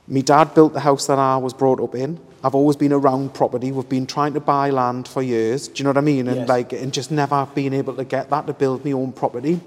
my 0.07 0.21
dad 0.21 0.55
built 0.55 0.73
the 0.75 0.81
house 0.81 1.07
that 1.07 1.19
I 1.19 1.37
was 1.37 1.53
brought 1.53 1.81
up 1.81 1.95
in. 1.95 2.21
I've 2.45 2.55
always 2.55 2.77
been 2.77 2.93
around 2.93 3.35
property. 3.35 3.73
We've 3.73 3.89
been 3.89 4.07
trying 4.07 4.35
to 4.35 4.41
buy 4.41 4.71
land 4.71 5.07
for 5.09 5.23
years. 5.23 5.69
Do 5.69 5.75
you 5.81 5.85
know 5.85 5.91
what 5.91 5.99
I 5.99 6.03
mean? 6.03 6.29
And 6.29 6.39
Yes. 6.39 6.49
like, 6.49 6.73
and 6.73 6.93
just 6.93 7.11
never 7.11 7.47
been 7.55 7.73
able 7.73 7.95
to 7.95 8.05
get 8.05 8.31
that 8.31 8.47
to 8.47 8.53
build 8.53 8.85
my 8.85 8.93
own 8.93 9.13
property. 9.13 9.61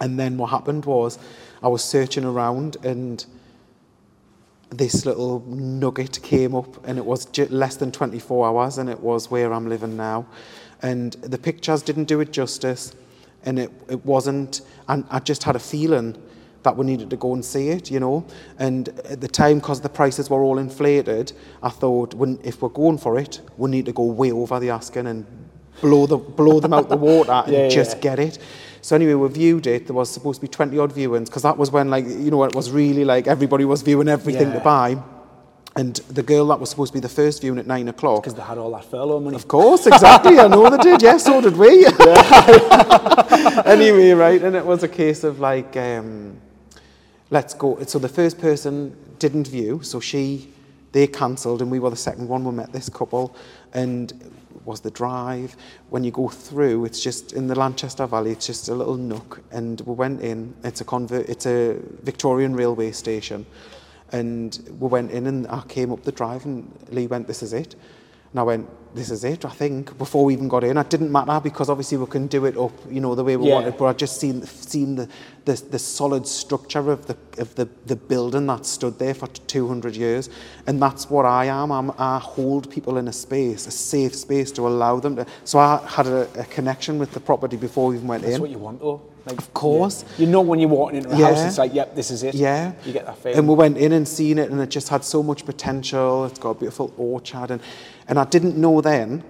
And 0.00 0.18
then 0.18 0.36
what 0.36 0.50
happened 0.50 0.84
was, 0.84 1.18
I 1.62 1.68
was 1.68 1.82
searching 1.82 2.24
around, 2.24 2.76
and 2.84 3.24
this 4.70 5.06
little 5.06 5.40
nugget 5.46 6.20
came 6.22 6.54
up, 6.54 6.86
and 6.86 6.98
it 6.98 7.04
was 7.04 7.26
less 7.50 7.76
than 7.76 7.90
24 7.92 8.46
hours, 8.48 8.78
and 8.78 8.90
it 8.90 9.00
was 9.00 9.30
where 9.30 9.52
I'm 9.52 9.68
living 9.68 9.96
now. 9.96 10.26
And 10.82 11.12
the 11.14 11.38
pictures 11.38 11.80
didn't 11.82 12.04
do 12.04 12.20
it 12.20 12.32
justice, 12.32 12.94
and 13.44 13.58
it, 13.58 13.70
it 13.88 14.04
wasn't, 14.04 14.62
and 14.88 15.04
I 15.10 15.20
just 15.20 15.42
had 15.44 15.56
a 15.56 15.60
feeling 15.60 16.16
that 16.62 16.76
we 16.76 16.86
needed 16.86 17.10
to 17.10 17.16
go 17.16 17.34
and 17.34 17.44
see 17.44 17.68
it, 17.68 17.90
you 17.90 18.00
know. 18.00 18.24
And 18.58 18.88
at 19.04 19.20
the 19.20 19.28
time, 19.28 19.58
because 19.58 19.80
the 19.82 19.88
prices 19.88 20.30
were 20.30 20.42
all 20.42 20.58
inflated, 20.58 21.32
I 21.62 21.68
thought, 21.68 22.14
when, 22.14 22.38
if 22.42 22.62
we're 22.62 22.70
going 22.70 22.98
for 22.98 23.18
it, 23.18 23.40
we 23.56 23.70
need 23.70 23.84
to 23.86 23.92
go 23.92 24.04
way 24.04 24.32
over 24.32 24.58
the 24.58 24.70
asking 24.70 25.06
and 25.06 25.26
blow, 25.80 26.06
the, 26.06 26.16
blow 26.16 26.60
them 26.60 26.72
out 26.72 26.88
the 26.88 26.96
water 27.10 27.32
and 27.32 27.52
Yeah, 27.52 27.62
yeah, 27.64 27.68
just 27.68 27.96
yeah. 27.96 28.02
get 28.02 28.18
it. 28.18 28.38
So 28.80 28.96
anyway, 28.96 29.14
we 29.14 29.28
viewed 29.28 29.66
it. 29.66 29.86
There 29.86 29.94
was 29.96 30.10
supposed 30.10 30.40
to 30.40 30.42
be 30.42 30.48
20 30.48 30.78
odd 30.78 30.92
viewings 30.92 31.26
because 31.26 31.42
that 31.42 31.56
was 31.56 31.70
when, 31.70 31.90
like, 31.90 32.06
you 32.06 32.30
know, 32.30 32.44
it 32.44 32.54
was 32.54 32.70
really 32.70 33.04
like 33.04 33.26
everybody 33.26 33.64
was 33.64 33.82
viewing 33.82 34.08
everything 34.08 34.52
to 34.52 34.60
buy. 34.60 34.96
And 35.76 35.96
the 36.08 36.22
girl 36.22 36.46
that 36.48 36.60
was 36.60 36.70
supposed 36.70 36.92
to 36.92 36.96
be 36.98 37.00
the 37.00 37.08
first 37.08 37.40
viewing 37.40 37.58
at 37.58 37.66
nine 37.66 37.88
o'clock. 37.88 38.22
Because 38.22 38.34
they 38.34 38.42
had 38.42 38.58
all 38.58 38.70
that 38.72 38.84
furlough 38.84 39.18
money. 39.18 39.34
Of 39.34 39.48
course, 39.48 39.86
exactly. 39.86 40.38
I 40.38 40.46
know 40.46 40.70
they 40.70 40.78
did. 40.78 41.02
Yeah, 41.02 41.16
so 41.16 41.40
did 41.40 41.56
we. 41.56 41.84
anyway, 43.64 44.12
right, 44.12 44.40
and 44.40 44.54
it 44.54 44.64
was 44.64 44.84
a 44.84 44.88
case 44.88 45.24
of 45.24 45.40
like, 45.40 45.76
um, 45.76 46.40
let's 47.30 47.54
go. 47.54 47.82
So 47.84 47.98
the 47.98 48.08
first 48.08 48.38
person 48.38 48.96
didn't 49.18 49.48
view, 49.48 49.82
so 49.82 49.98
she, 49.98 50.52
they 50.92 51.08
cancelled, 51.08 51.60
and 51.60 51.70
we 51.72 51.80
were 51.80 51.90
the 51.90 51.96
second 51.96 52.28
one. 52.28 52.44
We 52.44 52.52
met 52.52 52.72
this 52.72 52.88
couple, 52.88 53.34
and 53.72 54.12
it 54.12 54.64
was 54.64 54.80
the 54.80 54.92
drive. 54.92 55.56
When 55.90 56.04
you 56.04 56.12
go 56.12 56.28
through, 56.28 56.84
it's 56.84 57.02
just 57.02 57.32
in 57.32 57.48
the 57.48 57.54
Lanchester 57.56 58.06
Valley. 58.06 58.30
It's 58.30 58.46
just 58.46 58.68
a 58.68 58.74
little 58.74 58.96
nook, 58.96 59.42
and 59.50 59.80
we 59.80 59.94
went 59.94 60.20
in. 60.20 60.54
It's 60.62 60.80
a 60.80 60.84
convert. 60.84 61.28
It's 61.28 61.46
a 61.46 61.78
Victorian 62.02 62.54
railway 62.54 62.92
station, 62.92 63.44
and 64.12 64.58
we 64.78 64.88
went 64.88 65.10
in, 65.10 65.26
and 65.26 65.46
I 65.48 65.62
came 65.68 65.92
up 65.92 66.02
the 66.04 66.12
drive, 66.12 66.44
and 66.44 66.70
Lee 66.90 67.06
went, 67.06 67.26
"This 67.26 67.42
is 67.42 67.52
it." 67.52 67.74
And 68.32 68.40
I 68.40 68.42
went, 68.42 68.68
this 68.96 69.12
is 69.12 69.22
it, 69.22 69.44
I 69.44 69.50
think, 69.50 69.96
before 69.96 70.24
we 70.24 70.32
even 70.32 70.48
got 70.48 70.64
in. 70.64 70.76
It 70.76 70.90
didn't 70.90 71.12
matter 71.12 71.38
because 71.40 71.68
obviously 71.70 71.98
we 71.98 72.06
can 72.06 72.26
do 72.26 72.46
it 72.46 72.56
up, 72.56 72.72
you 72.90 73.00
know, 73.00 73.14
the 73.14 73.22
way 73.22 73.36
we 73.36 73.46
Yeah. 73.46 73.54
wanted, 73.54 73.76
but 73.76 73.84
I 73.84 73.92
just 73.92 74.18
seen, 74.18 74.42
seen 74.44 74.96
the, 74.96 75.08
the, 75.44 75.52
the 75.70 75.78
solid 75.78 76.26
structure 76.26 76.90
of, 76.90 77.06
the, 77.06 77.16
of 77.38 77.54
the, 77.54 77.68
the 77.86 77.94
building 77.94 78.46
that 78.46 78.66
stood 78.66 78.98
there 78.98 79.14
for 79.14 79.28
200 79.28 79.94
years. 79.94 80.30
And 80.66 80.82
that's 80.82 81.08
what 81.08 81.24
I 81.26 81.44
am. 81.44 81.70
I'm, 81.70 81.92
I 81.96 82.18
hold 82.18 82.68
people 82.72 82.98
in 82.98 83.06
a 83.06 83.12
space, 83.12 83.68
a 83.68 83.70
safe 83.70 84.16
space 84.16 84.50
to 84.52 84.66
allow 84.66 84.98
them 84.98 85.14
to. 85.14 85.26
So 85.44 85.60
I 85.60 85.80
had 85.86 86.08
a, 86.08 86.28
a 86.36 86.44
connection 86.46 86.98
with 86.98 87.12
the 87.12 87.20
property 87.20 87.56
before 87.56 87.86
we 87.90 87.94
even 87.94 88.08
went 88.08 88.24
That's 88.24 88.34
in. 88.34 88.40
what 88.40 88.50
you 88.50 88.58
want, 88.58 88.80
though. 88.80 89.00
Like, 89.26 89.38
Of 89.38 89.54
course. 89.54 90.04
yeah. 90.18 90.26
You 90.26 90.32
know 90.32 90.40
when 90.42 90.58
you're 90.60 90.68
walking 90.68 90.98
into 90.98 91.10
a 91.10 91.16
Yeah. 91.16 91.28
house, 91.34 91.44
it's 91.44 91.58
like, 91.58 91.72
yep, 91.74 91.94
this 91.94 92.10
is 92.10 92.22
it. 92.22 92.34
Yeah. 92.34 92.72
You 92.84 92.92
get 92.92 93.06
that 93.06 93.16
feeling. 93.18 93.38
And 93.38 93.48
we 93.48 93.54
went 93.54 93.78
in 93.78 93.92
and 93.92 94.06
seen 94.06 94.38
it, 94.38 94.50
and 94.50 94.60
it 94.60 94.68
just 94.68 94.88
had 94.90 95.02
so 95.04 95.22
much 95.22 95.46
potential. 95.46 96.26
It's 96.26 96.38
got 96.38 96.50
a 96.50 96.54
beautiful 96.54 96.92
orchard, 96.98 97.50
and 97.50 97.60
and 98.06 98.18
I 98.18 98.24
didn't 98.24 98.58
know 98.58 98.82
then 98.82 99.24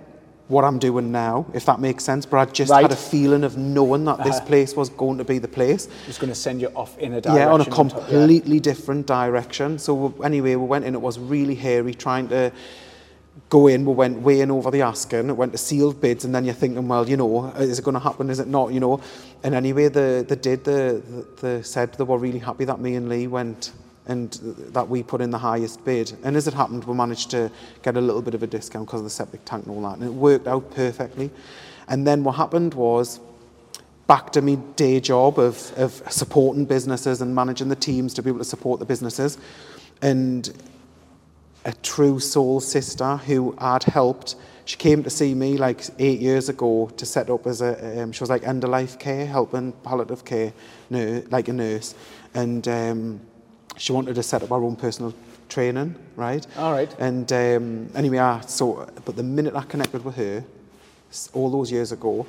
what 0.49 0.65
I'm 0.65 0.79
doing 0.81 1.11
now, 1.13 1.47
if 1.55 1.65
that 1.67 1.79
makes 1.81 2.03
sense. 2.05 2.27
But 2.27 2.37
I 2.39 2.45
just 2.47 2.71
Right. 2.73 2.83
had 2.83 2.91
a 2.93 2.97
feeling 2.97 3.45
of 3.45 3.57
knowing 3.57 4.05
that 4.07 4.19
this 4.25 4.37
Uh-huh. 4.37 4.47
place 4.47 4.75
was 4.77 4.89
going 4.91 5.17
to 5.19 5.25
be 5.25 5.39
the 5.39 5.49
place. 5.49 5.87
It's 6.09 6.19
going 6.19 6.29
to 6.33 6.35
send 6.35 6.61
you 6.61 6.69
off 6.75 6.99
in 6.99 7.15
a 7.15 7.21
direction. 7.21 7.37
Yeah, 7.49 7.53
on 7.53 7.61
a 7.61 7.65
top- 7.65 7.93
yeah. 7.93 7.99
completely 8.01 8.59
different 8.61 9.07
direction. 9.07 9.79
So 9.79 9.95
we, 9.95 10.25
anyway, 10.27 10.57
we 10.57 10.67
went 10.67 10.85
in. 10.85 10.95
It 10.95 11.01
was 11.01 11.19
really 11.21 11.55
hairy, 11.55 11.95
trying 11.95 12.29
to 12.29 12.51
go 13.49 13.67
in. 13.67 13.85
We 13.85 13.93
went 13.93 14.21
way 14.21 14.41
in 14.41 14.51
over 14.51 14.71
the 14.71 14.83
asking. 14.83 15.37
Went 15.37 15.53
to 15.53 15.59
sealed 15.59 16.01
bids, 16.01 16.25
and 16.25 16.35
then 16.35 16.45
you're 16.45 16.55
thinking, 16.55 16.89
well, 16.89 17.09
you 17.09 17.17
know, 17.17 17.47
is 17.57 17.79
it 17.79 17.85
going 17.85 17.95
to 17.95 18.01
happen? 18.01 18.31
Is 18.31 18.41
it 18.41 18.49
not? 18.49 18.73
You 18.73 18.81
know. 18.81 19.01
And 19.43 19.55
anyway, 19.55 19.89
the 19.89 20.25
they 20.29 20.37
did. 20.37 20.65
The, 20.65 21.03
the 21.41 21.47
the 21.47 21.65
said 21.65 21.95
they 21.95 22.05
were 22.05 22.19
really 22.19 22.39
happy 22.39 22.65
that 22.65 22.81
me 22.81 22.95
and 22.95 23.09
Lee 23.09 23.27
went. 23.27 23.73
And 24.07 24.33
that 24.75 24.87
we 24.87 25.03
put 25.03 25.23
in 25.23 25.31
the 25.31 25.39
highest 25.39 25.83
bid. 25.83 26.13
And 26.25 26.37
as 26.37 26.47
it 26.47 26.53
happened, 26.53 26.85
we 26.85 26.95
managed 26.95 27.31
to 27.31 27.51
get 27.83 27.97
a 27.97 28.01
little 28.03 28.21
bit 28.21 28.35
of 28.35 28.43
a 28.43 28.47
discount 28.47 28.85
because 28.85 29.01
of 29.01 29.05
the 29.05 29.11
septic 29.11 29.47
tank 29.47 29.65
and 29.65 29.75
all 29.75 29.81
that. 29.89 29.97
And 29.97 30.05
it 30.05 30.13
worked 30.13 30.47
out 30.47 30.71
perfectly. 30.75 31.31
And 31.89 32.07
then 32.07 32.23
what 32.23 32.35
happened 32.35 32.75
was, 32.75 33.19
back 34.07 34.31
to 34.33 34.43
my 34.43 34.57
day 34.77 35.01
job 35.01 35.39
of, 35.39 35.73
of 35.79 36.03
supporting 36.11 36.67
businesses 36.67 37.23
and 37.23 37.35
managing 37.35 37.71
the 37.71 37.77
teams 37.77 38.13
to 38.13 38.23
be 38.23 38.29
able 38.29 38.41
to 38.41 38.45
support 38.45 38.79
the 38.79 38.85
businesses. 38.85 39.39
And 40.03 40.53
a 41.65 41.73
true 41.73 42.19
soul 42.21 42.61
sister 42.61 43.17
who 43.17 43.55
I'd 43.59 43.85
helped, 43.85 44.37
she 44.67 44.77
came 44.77 45.03
to 45.03 45.11
see 45.11 45.35
me 45.35 45.57
like 45.57 45.83
eight 45.99 46.21
years 46.21 46.49
ago 46.49 46.91
to 46.97 47.07
set 47.07 47.29
up 47.31 47.47
as 47.47 47.61
a, 47.61 48.03
um, 48.03 48.13
she 48.13 48.21
was 48.21 48.31
like 48.31 48.47
end 48.47 48.65
of 48.65 48.71
life 48.71 48.99
care, 48.99 49.27
helping 49.27 49.73
palliative 49.73 50.25
care, 50.25 50.53
nurse, 50.91 51.25
like 51.31 51.49
a 51.49 51.53
nurse. 51.53 51.95
And 52.35 52.67
um, 52.69 53.21
she 53.77 53.93
wanted 53.93 54.15
to 54.15 54.23
set 54.23 54.43
up 54.43 54.49
her 54.49 54.57
own 54.57 54.77
personal 54.77 55.15
training, 55.49 55.95
right? 56.17 56.47
All 56.57 56.73
right. 56.73 56.95
And 56.99 57.31
um, 57.33 57.91
anyway, 57.95 58.19
I, 58.19 58.41
so, 58.43 58.89
but 59.05 59.17
the 59.17 59.23
minute 59.23 59.55
I 59.55 59.63
connected 59.63 60.05
with 60.05 60.17
her, 60.17 60.45
all 61.33 61.51
those 61.51 61.71
years 61.71 61.93
ago, 61.93 62.27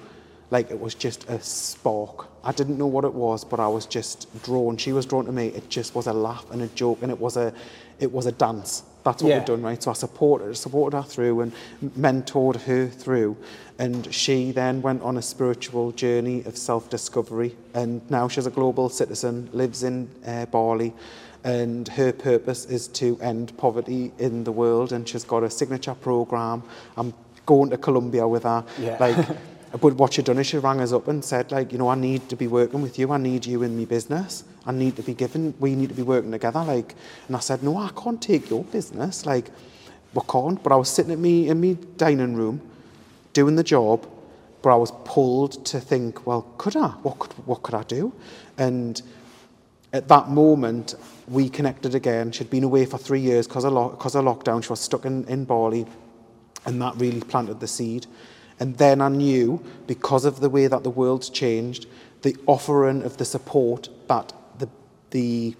like 0.51 0.69
it 0.69 0.79
was 0.79 0.93
just 0.93 1.27
a 1.29 1.41
spark. 1.41 2.27
I 2.43 2.51
didn't 2.51 2.77
know 2.77 2.85
what 2.85 3.03
it 3.03 3.13
was, 3.13 3.43
but 3.43 3.59
I 3.59 3.67
was 3.67 3.85
just 3.85 4.27
drawn. 4.43 4.77
She 4.77 4.91
was 4.93 5.05
drawn 5.05 5.25
to 5.25 5.31
me. 5.31 5.47
It 5.47 5.69
just 5.69 5.95
was 5.95 6.07
a 6.07 6.13
laugh 6.13 6.45
and 6.51 6.61
a 6.61 6.67
joke, 6.67 6.99
and 7.01 7.11
it 7.11 7.19
was 7.19 7.35
a, 7.37 7.53
it 7.99 8.11
was 8.11 8.25
a 8.25 8.31
dance. 8.31 8.83
That's 9.05 9.21
what 9.21 9.29
Yeah. 9.29 9.37
we've 9.37 9.45
done, 9.45 9.61
right? 9.61 9.81
So 9.81 9.91
I 9.91 9.93
supported, 9.93 10.57
supported 10.57 10.97
her 10.97 11.03
through 11.03 11.39
and 11.41 11.51
mentored 11.97 12.55
her 12.63 12.87
through, 12.87 13.37
and 13.77 14.13
she 14.13 14.51
then 14.51 14.81
went 14.81 15.03
on 15.03 15.15
a 15.15 15.21
spiritual 15.21 15.91
journey 15.91 16.43
of 16.45 16.57
self-discovery, 16.57 17.55
and 17.75 18.01
now 18.09 18.27
she's 18.27 18.47
a 18.47 18.51
global 18.51 18.89
citizen, 18.89 19.47
lives 19.53 19.83
in 19.83 20.09
uh, 20.27 20.47
Bali, 20.47 20.91
and 21.43 21.87
her 21.89 22.11
purpose 22.11 22.65
is 22.65 22.87
to 22.87 23.17
end 23.21 23.55
poverty 23.57 24.11
in 24.17 24.43
the 24.43 24.51
world, 24.51 24.91
and 24.91 25.07
she's 25.07 25.23
got 25.23 25.43
a 25.43 25.49
signature 25.51 25.93
program. 25.93 26.63
I'm 26.97 27.13
going 27.45 27.69
to 27.69 27.77
Colombia 27.77 28.27
with 28.27 28.41
her. 28.43 28.63
Yeah. 28.79 28.97
Like, 28.99 29.17
But 29.81 29.93
what 29.95 30.13
she 30.13 30.21
done 30.21 30.37
is 30.37 30.47
she 30.47 30.57
rang 30.57 30.79
us 30.79 30.93
up 30.93 31.07
and 31.07 31.23
said, 31.23 31.51
like, 31.51 31.71
you 31.71 31.77
know, 31.77 31.89
I 31.89 31.95
need 31.95 32.29
to 32.29 32.35
be 32.35 32.47
working 32.47 32.81
with 32.81 32.97
you. 32.97 33.11
I 33.11 33.17
need 33.17 33.45
you 33.45 33.63
in 33.63 33.77
my 33.77 33.85
business. 33.85 34.43
I 34.65 34.71
need 34.71 34.95
to 34.95 35.01
be 35.01 35.13
given, 35.13 35.53
we 35.59 35.75
need 35.75 35.89
to 35.89 35.95
be 35.95 36.01
working 36.01 36.31
together. 36.31 36.63
Like, 36.63 36.95
and 37.27 37.35
I 37.35 37.39
said, 37.39 37.61
no, 37.61 37.77
I 37.77 37.89
can't 38.01 38.21
take 38.21 38.49
your 38.49 38.63
business. 38.63 39.25
Like, 39.25 39.49
we 40.13 40.21
can't. 40.29 40.61
But 40.63 40.71
I 40.71 40.75
was 40.77 40.89
sitting 40.89 41.11
at 41.11 41.19
me 41.19 41.49
in 41.49 41.59
my 41.59 41.77
dining 41.97 42.35
room 42.35 42.61
doing 43.33 43.55
the 43.55 43.63
job, 43.63 44.07
but 44.61 44.71
I 44.71 44.75
was 44.75 44.91
pulled 45.03 45.65
to 45.65 45.81
think, 45.81 46.25
well, 46.25 46.43
could 46.57 46.77
I? 46.77 46.89
What 47.03 47.19
could, 47.19 47.33
what 47.45 47.61
could 47.61 47.75
I 47.75 47.83
do? 47.83 48.13
And 48.57 49.01
at 49.91 50.07
that 50.07 50.29
moment, 50.29 50.95
we 51.27 51.49
connected 51.49 51.95
again. 51.95 52.31
She'd 52.31 52.49
been 52.49 52.63
away 52.63 52.85
for 52.85 52.97
three 52.97 53.19
years 53.19 53.45
because 53.45 53.65
of, 53.65 53.73
lo- 53.73 53.89
of 53.91 53.99
lockdown. 53.99 54.63
She 54.63 54.69
was 54.69 54.79
stuck 54.79 55.05
in, 55.05 55.25
in 55.25 55.43
Bali, 55.43 55.85
and 56.65 56.81
that 56.81 56.95
really 56.95 57.19
planted 57.19 57.59
the 57.59 57.67
seed. 57.67 58.07
And 58.59 58.77
then 58.77 59.01
I 59.01 59.09
knew, 59.09 59.63
because 59.87 60.25
of 60.25 60.39
the 60.39 60.49
way 60.49 60.67
that 60.67 60.83
the 60.83 60.89
world's 60.89 61.29
changed, 61.29 61.87
the 62.21 62.35
offering 62.47 63.03
of 63.03 63.17
the 63.17 63.25
support 63.25 63.89
that 64.07 64.33
the, 64.59 64.69
the 65.11 65.55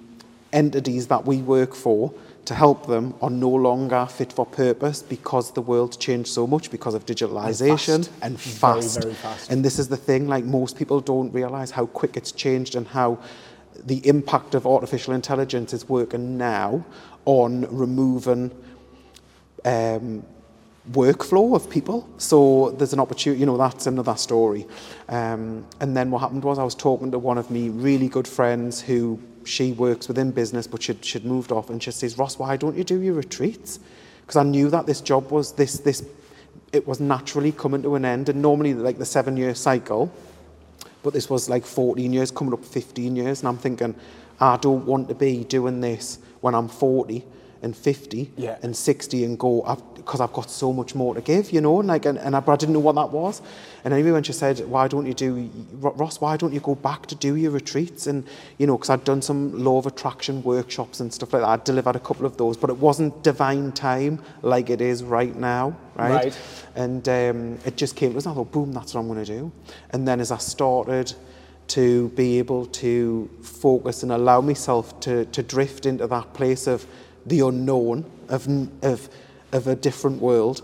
entities 0.54 1.08
that 1.08 1.26
we 1.26 1.38
work 1.42 1.76
for 1.76 2.14
to 2.46 2.54
help 2.54 2.88
them 2.88 3.14
are 3.22 3.30
no 3.30 3.50
longer 3.50 4.06
fit 4.06 4.32
for 4.32 4.46
purpose 4.46 5.02
because 5.02 5.52
the 5.52 5.62
world's 5.62 5.98
changed 5.98 6.30
so 6.30 6.46
much 6.48 6.72
because 6.72 6.94
of 6.94 7.06
digitalization 7.06 8.06
fast. 8.06 8.12
and 8.22 8.40
Very, 8.40 8.82
fast. 8.82 9.02
very 9.02 9.14
fast. 9.16 9.52
And 9.52 9.66
this 9.66 9.80
is 9.80 9.88
the 9.88 9.98
thing, 9.98 10.28
like 10.28 10.46
most 10.46 10.78
people 10.78 11.02
don't 11.02 11.32
realize 11.32 11.72
how 11.72 11.88
quick 11.88 12.16
it's 12.16 12.32
changed 12.32 12.76
and 12.76 12.88
how 12.88 13.18
the 13.84 14.08
impact 14.08 14.56
of 14.56 14.66
artificial 14.66 15.14
intelligence 15.14 15.74
is 15.74 15.90
working 15.90 16.38
now 16.38 16.86
on 17.26 17.66
removing 17.76 18.52
um, 19.66 20.24
workflow 20.92 21.56
of 21.56 21.70
people. 21.70 22.08
So 22.18 22.72
there's 22.72 22.94
an 22.94 23.00
opportunity, 23.00 23.40
you 23.40 23.46
know, 23.46 23.58
that's 23.58 23.88
another 23.88 24.16
story. 24.16 24.68
Um, 25.10 25.66
and 25.80 25.96
then 25.96 26.12
what 26.12 26.20
happened 26.20 26.44
was 26.44 26.60
I 26.60 26.64
was 26.64 26.76
talking 26.76 27.12
to 27.12 27.20
one 27.20 27.38
of 27.38 27.50
me 27.50 27.70
really 27.70 28.08
good 28.08 28.28
friends 28.28 28.82
who 28.82 29.20
she 29.44 29.72
works 29.74 30.08
within 30.08 30.32
business, 30.32 30.68
but 30.68 30.84
she'd, 30.84 31.04
she'd 31.04 31.26
moved 31.26 31.52
off 31.52 31.70
and 31.70 31.82
she 31.82 31.92
says, 31.92 32.18
Ross, 32.18 32.38
why 32.38 32.58
don't 32.58 32.76
you 32.76 32.84
do 32.84 33.02
your 33.02 33.14
retreats? 33.14 33.80
Because 34.22 34.36
I 34.36 34.44
knew 34.44 34.70
that 34.70 34.86
this 34.86 35.02
job 35.02 35.32
was 35.32 35.54
this, 35.54 35.80
this, 35.80 36.06
it 36.72 36.88
was 36.88 37.00
naturally 37.00 37.52
coming 37.52 37.82
to 37.84 37.96
an 37.96 38.06
end. 38.06 38.30
And 38.30 38.42
normally 38.42 38.74
like 38.74 38.98
the 38.98 39.06
seven 39.06 39.38
year 39.38 39.56
cycle, 39.56 40.12
but 41.04 41.14
this 41.14 41.30
was 41.30 41.50
like 41.50 41.66
14 41.66 42.12
years, 42.12 42.32
coming 42.32 42.54
up 42.54 42.64
15 42.64 43.16
years. 43.16 43.42
And 43.42 43.48
I'm 43.48 43.58
thinking, 43.58 43.96
I 44.40 44.58
don't 44.58 44.86
want 44.86 45.08
to 45.10 45.16
be 45.16 45.44
doing 45.44 45.80
this 45.80 46.20
when 46.42 46.54
I'm 46.56 46.68
40 46.68 47.24
and 47.66 47.76
50 47.76 48.32
Yeah. 48.38 48.58
and 48.64 48.76
60 48.76 49.26
and 49.26 49.38
go 49.38 49.62
because 49.96 50.22
I've 50.22 50.34
got 50.34 50.52
so 50.52 50.72
much 50.72 50.94
more 50.94 51.16
to 51.16 51.22
give, 51.22 51.52
you 51.52 51.62
know, 51.62 51.80
and 51.80 51.88
like, 51.88 52.06
and, 52.06 52.20
and 52.20 52.36
I, 52.36 52.40
but 52.40 52.52
I 52.52 52.56
didn't 52.58 52.74
know 52.74 52.80
what 52.80 52.94
that 52.96 53.10
was. 53.10 53.42
And 53.84 53.92
anyway, 53.92 54.12
when 54.12 54.22
she 54.24 54.34
said, 54.34 54.60
why 54.60 54.88
don't 54.88 55.08
you 55.08 55.16
do, 55.16 55.50
Ross, 55.74 56.22
why 56.22 56.38
don't 56.38 56.54
you 56.54 56.60
go 56.60 56.76
back 56.76 57.08
to 57.08 57.16
do 57.16 57.36
your 57.36 57.50
retreats? 57.52 58.06
And, 58.06 58.24
you 58.60 58.68
know, 58.68 58.78
because 58.78 58.92
I'd 58.92 59.04
done 59.04 59.24
some 59.24 59.64
law 59.64 59.80
of 59.80 59.88
attraction 59.88 60.44
workshops 60.44 61.00
and 61.00 61.12
stuff 61.12 61.34
like 61.34 61.42
that. 61.42 61.48
I'd 61.50 61.64
delivered 61.64 61.96
a 61.96 62.00
couple 62.00 62.28
of 62.28 62.38
those, 62.38 62.56
but 62.56 62.70
it 62.70 62.78
wasn't 62.78 63.24
divine 63.24 63.72
time 63.72 64.22
like 64.44 64.70
it 64.70 64.80
is 64.80 65.04
right 65.04 65.36
now, 65.36 65.76
right? 65.96 66.26
Right. 66.26 66.40
And 66.76 67.10
um, 67.10 67.60
it 67.66 67.76
just 67.76 67.96
came 67.96 68.12
to 68.12 68.18
us, 68.20 68.26
and 68.28 68.34
I 68.34 68.36
thought, 68.36 68.52
boom, 68.52 68.72
that's 68.74 68.94
what 68.94 69.02
I'm 69.02 69.08
going 69.08 69.26
to 69.26 69.32
do. 69.40 69.52
And 69.90 70.08
then 70.08 70.20
as 70.20 70.32
I 70.32 70.38
started 70.38 71.14
to 71.68 72.10
be 72.10 72.38
able 72.38 72.68
to 72.68 73.28
focus 73.42 74.04
and 74.04 74.12
allow 74.12 74.40
myself 74.40 75.00
to, 75.00 75.26
to 75.26 75.42
drift 75.42 75.88
into 75.88 76.06
that 76.06 76.34
place 76.36 76.68
of 76.68 76.86
the 77.26 77.42
unknown, 77.42 78.06
of, 78.30 78.48
of, 78.84 79.10
of 79.52 79.68
a 79.68 79.76
different 79.76 80.22
world, 80.22 80.62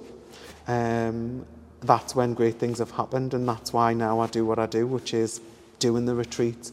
um, 0.67 1.45
that's 1.81 2.15
when 2.15 2.33
great 2.33 2.59
things 2.59 2.79
have 2.79 2.91
happened. 2.91 3.33
And 3.33 3.47
that's 3.47 3.73
why 3.73 3.93
now 3.93 4.19
I 4.19 4.27
do 4.27 4.45
what 4.45 4.59
I 4.59 4.67
do, 4.67 4.85
which 4.85 5.13
is 5.13 5.41
doing 5.79 6.05
the 6.05 6.15
retreats. 6.15 6.71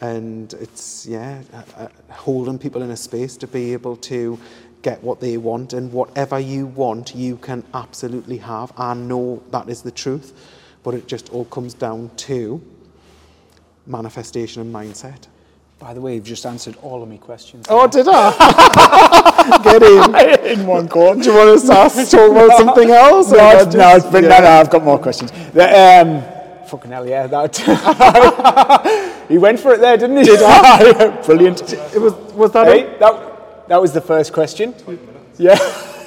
And 0.00 0.52
it's, 0.54 1.06
yeah, 1.06 1.42
uh, 1.52 1.62
uh, 1.76 1.88
holding 2.10 2.58
people 2.58 2.82
in 2.82 2.90
a 2.90 2.96
space 2.96 3.36
to 3.38 3.46
be 3.46 3.72
able 3.72 3.96
to 3.96 4.38
get 4.82 5.02
what 5.02 5.20
they 5.20 5.36
want. 5.36 5.72
And 5.72 5.92
whatever 5.92 6.38
you 6.38 6.66
want, 6.66 7.14
you 7.14 7.36
can 7.36 7.64
absolutely 7.74 8.38
have. 8.38 8.72
I 8.76 8.94
know 8.94 9.42
that 9.50 9.68
is 9.68 9.82
the 9.82 9.90
truth. 9.90 10.32
But 10.82 10.94
it 10.94 11.08
just 11.08 11.30
all 11.30 11.46
comes 11.46 11.74
down 11.74 12.10
to 12.16 12.62
manifestation 13.86 14.62
and 14.62 14.74
mindset. 14.74 15.26
By 15.78 15.92
the 15.92 16.00
way, 16.00 16.14
you've 16.14 16.24
just 16.24 16.46
answered 16.46 16.74
all 16.82 17.02
of 17.02 17.08
my 17.08 17.18
questions. 17.18 17.66
Oh, 17.68 17.86
did 17.86 18.06
I? 18.08 19.60
Get 19.64 19.82
in. 19.82 20.46
in 20.60 20.66
one 20.66 20.86
go. 20.86 21.14
Do 21.14 21.30
you 21.30 21.36
want 21.36 21.50
us 21.50 21.66
to 21.66 21.72
ask, 21.74 22.10
talk 22.10 22.30
about 22.30 22.56
something 22.58 22.90
else? 22.90 23.30
or 23.30 23.36
No, 23.36 23.42
I 23.42 23.62
it's, 23.62 23.74
no, 23.74 24.10
but 24.10 24.20
no, 24.22 24.28
yeah. 24.28 24.38
no, 24.40 24.46
I've 24.48 24.70
got 24.70 24.82
more 24.82 24.98
questions. 24.98 25.30
The, 25.52 25.68
um, 25.68 26.66
fucking 26.66 26.90
hell, 26.90 27.06
yeah, 27.06 27.26
that. 27.26 29.24
he 29.28 29.36
went 29.36 29.60
for 29.60 29.74
it 29.74 29.80
there, 29.80 29.98
didn't 29.98 30.16
he? 30.16 30.24
Did 30.24 30.40
I? 30.42 31.20
Brilliant. 31.26 31.70
It 31.70 32.00
was, 32.00 32.14
was 32.32 32.52
that 32.52 32.68
it? 32.68 32.98
That, 32.98 33.68
that 33.68 33.80
was 33.80 33.92
the 33.92 34.00
first 34.00 34.32
question. 34.32 34.74
Yeah. 35.36 35.58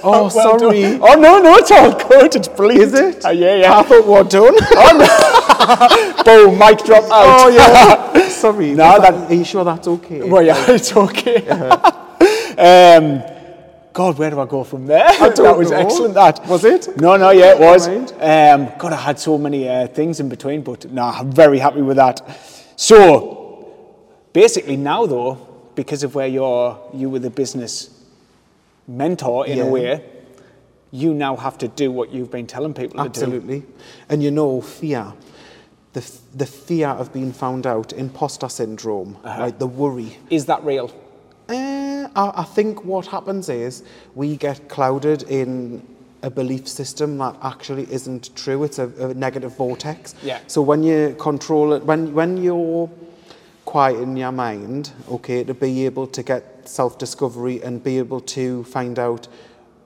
Oh, 0.02 0.32
Well 0.34 0.58
done. 0.58 0.60
sorry. 0.60 0.84
Oh, 0.96 1.14
no, 1.20 1.40
no, 1.42 1.56
it's 1.58 1.70
all 1.72 1.92
good. 2.10 2.34
It's 2.36 2.48
brilliant. 2.48 2.82
Is 2.82 2.94
it? 2.96 3.26
Uh, 3.26 3.30
yeah, 3.30 3.56
yeah. 3.56 3.78
I 3.78 3.84
thought 3.84 4.08
we're 4.08 4.24
done. 4.24 4.56
Boom, 6.26 6.58
mic 6.58 6.80
drop 6.84 7.04
out. 7.06 7.12
oh, 7.12 7.48
yeah. 7.50 8.30
Sorry. 8.30 8.74
No, 8.74 8.86
was 8.94 9.02
that- 9.02 9.32
Are 9.32 9.34
you 9.34 9.44
sure 9.44 9.64
that's 9.64 9.88
okay? 9.88 10.24
Well, 10.30 10.42
yeah, 10.44 10.56
it's 10.70 10.96
okay. 10.96 11.48
um, 12.58 13.22
God, 13.92 14.18
where 14.18 14.30
do 14.30 14.40
I 14.40 14.46
go 14.46 14.64
from 14.64 14.86
there? 14.86 15.08
that 15.20 15.58
was 15.58 15.72
know. 15.72 15.78
excellent. 15.78 16.14
That 16.14 16.46
Was 16.48 16.64
it? 16.64 16.96
No, 16.98 17.18
no, 17.18 17.32
yeah, 17.32 17.54
it 17.54 17.60
was. 17.60 17.88
Um, 17.88 18.72
God, 18.78 18.94
I 18.94 18.98
had 18.98 19.20
so 19.20 19.38
many 19.38 19.68
uh, 19.68 19.88
things 19.88 20.20
in 20.20 20.30
between, 20.30 20.62
but 20.62 20.90
no, 20.92 21.04
I'm 21.04 21.32
very 21.32 21.60
happy 21.60 21.82
with 21.82 21.98
that. 21.98 22.22
So, 22.78 23.74
basically, 24.32 24.78
now 24.78 25.06
though, 25.06 25.38
because 25.76 26.04
of 26.04 26.16
where 26.16 26.28
you're, 26.28 26.80
you 26.94 27.10
were 27.10 27.20
the 27.20 27.30
business 27.30 27.90
mentor 28.88 29.46
in 29.48 29.58
Yeah. 29.58 29.64
a 29.66 29.70
way, 29.70 30.04
you 30.92 31.14
now 31.14 31.36
have 31.36 31.58
to 31.60 31.68
do 31.68 31.92
what 31.92 32.12
you've 32.12 32.32
been 32.32 32.48
telling 32.48 32.74
people 32.74 32.98
to 32.98 33.04
do. 33.04 33.10
Absolutely. 33.10 33.64
And 34.08 34.24
you 34.24 34.32
know, 34.32 34.62
fear. 34.62 35.14
The, 36.00 36.12
the 36.38 36.46
fear 36.46 36.88
of 36.90 37.12
being 37.12 37.34
found 37.34 37.66
out, 37.68 37.92
imposter 37.94 38.50
syndrome, 38.50 39.18
Uh-huh. 39.24 39.42
right? 39.44 39.60
The 39.60 39.68
worry. 39.68 40.18
Is 40.30 40.46
that 40.46 40.64
real? 40.64 40.88
Uh, 41.50 42.08
I, 42.16 42.32
I 42.44 42.46
think 42.56 42.86
what 42.86 43.08
happens 43.08 43.50
is 43.50 43.84
we 44.16 44.38
get 44.38 44.70
clouded 44.70 45.24
in 45.24 45.82
a 46.24 46.30
belief 46.30 46.68
system 46.68 47.18
that 47.18 47.36
actually 47.42 47.86
isn't 47.92 48.30
true. 48.36 48.64
It's 48.64 48.80
a, 48.80 48.88
a 49.10 49.14
negative 49.14 49.58
vortex. 49.58 50.16
Yeah. 50.24 50.40
So 50.48 50.62
when 50.62 50.84
you 50.84 51.16
control 51.20 51.74
it, 51.74 51.84
when 51.84 52.14
when 52.14 52.38
you're 52.38 52.90
quiet 53.66 54.00
in 54.00 54.16
your 54.18 54.32
mind, 54.32 54.92
okay, 55.10 55.44
to 55.44 55.54
be 55.54 55.86
able 55.86 56.08
to 56.08 56.24
get 56.24 56.44
self-discovery 56.68 57.62
and 57.64 57.84
be 57.84 57.98
able 58.00 58.22
to 58.22 58.64
find 58.64 58.98
out 59.00 59.28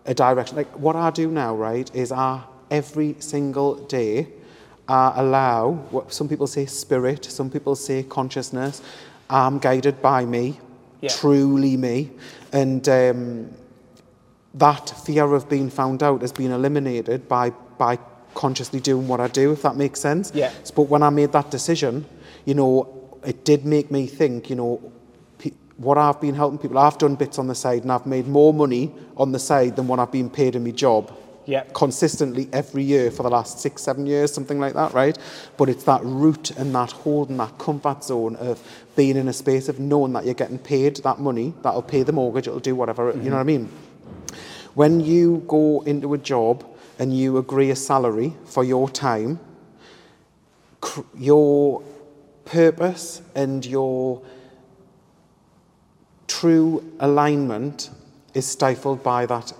a 0.06 0.13
direction. 0.13 0.58
Like 0.58 0.71
what 0.80 0.95
I 0.95 1.10
do 1.12 1.28
now, 1.32 1.56
right, 1.56 1.89
is 1.95 2.12
I 2.12 2.41
every 2.69 3.15
single 3.19 3.76
day 3.88 4.28
I 4.88 5.13
allow 5.15 5.72
what 5.91 6.13
some 6.13 6.28
people 6.28 6.48
say 6.48 6.65
spirit, 6.65 7.26
some 7.26 7.50
people 7.50 7.76
say 7.76 8.04
consciousness. 8.04 8.82
I'm 9.30 9.58
guided 9.60 10.02
by 10.02 10.26
me, 10.26 10.60
Yeah. 11.02 11.10
truly 11.10 11.78
me, 11.78 12.12
and 12.52 12.88
um, 12.89 13.50
that 14.56 14.89
fear 15.06 15.34
of 15.34 15.50
being 15.50 15.69
found 15.69 16.04
out 16.04 16.22
has 16.22 16.32
been 16.32 16.52
eliminated 16.52 17.28
by 17.28 17.52
by 17.78 17.98
consciously 18.36 18.80
doing 18.80 19.08
what 19.08 19.19
I 19.19 19.28
do, 19.28 19.52
if 19.52 19.62
that 19.62 19.76
makes 19.76 20.00
sense. 20.00 20.32
Yeah. 20.34 20.52
But 20.76 20.84
when 20.84 21.04
I 21.04 21.10
made 21.10 21.32
that 21.34 21.52
decision, 21.52 22.06
you 22.46 22.54
know, 22.56 23.19
it 23.26 23.46
did 23.46 23.65
make 23.65 23.91
me 23.91 24.08
think, 24.08 24.50
you 24.50 24.56
know, 24.56 24.91
what 25.78 25.98
I've 25.98 26.19
been 26.22 26.36
helping 26.36 26.60
people, 26.60 26.78
I've 26.78 26.98
done 26.98 27.15
bits 27.15 27.39
on 27.39 27.48
the 27.48 27.56
side 27.56 27.84
and 27.84 27.91
I've 27.91 28.06
made 28.06 28.28
more 28.28 28.54
money 28.54 28.91
on 29.17 29.32
the 29.32 29.39
side 29.39 29.76
than 29.76 29.88
what 29.88 30.00
I've 30.00 30.12
been 30.12 30.30
paid 30.30 30.56
in 30.56 30.63
my 30.63 30.72
job. 30.72 31.12
Yeah. 31.46 31.64
Consistently 31.74 32.48
every 32.54 32.84
year 32.84 33.12
for 33.12 33.24
the 33.24 33.30
last 33.30 33.60
six, 33.60 33.82
seven 33.82 34.06
years, 34.06 34.34
something 34.34 34.60
like 34.60 34.74
that, 34.74 34.94
right? 34.94 35.18
But 35.58 35.70
it's 35.70 35.84
that 35.84 36.02
root 36.04 36.52
and 36.52 36.74
that 36.74 36.92
hold 36.92 37.30
and 37.30 37.40
that 37.40 37.58
comfort 37.58 38.04
zone 38.04 38.36
of 38.38 38.62
being 38.96 39.18
in 39.18 39.28
a 39.28 39.34
space 39.34 39.68
of 39.68 39.80
knowing 39.80 40.14
that 40.14 40.26
you're 40.26 40.34
getting 40.34 40.60
paid 40.60 40.98
that 40.98 41.20
money, 41.20 41.54
that'll 41.62 41.82
pay 41.82 42.04
the 42.04 42.14
mortgage, 42.14 42.48
it'll 42.48 42.60
do 42.60 42.76
whatever, 42.76 43.12
you 43.12 43.30
know 43.30 43.36
what 43.36 43.42
I 43.42 43.44
mean? 43.44 43.70
When 44.74 45.02
you 45.02 45.44
go 45.48 45.82
into 45.82 46.14
a 46.14 46.18
job 46.18 46.66
and 46.98 47.16
you 47.16 47.38
agree 47.38 47.70
a 47.72 47.76
salary 47.76 48.34
for 48.46 48.64
your 48.64 48.90
time, 48.90 49.40
cr- 50.80 51.02
your 51.18 51.84
purpose 52.46 53.22
and 53.36 53.66
your 53.66 54.22
true 56.28 56.84
alignment 57.00 57.90
is 58.34 58.48
stifled 58.48 59.04
by 59.04 59.26
that 59.26 59.54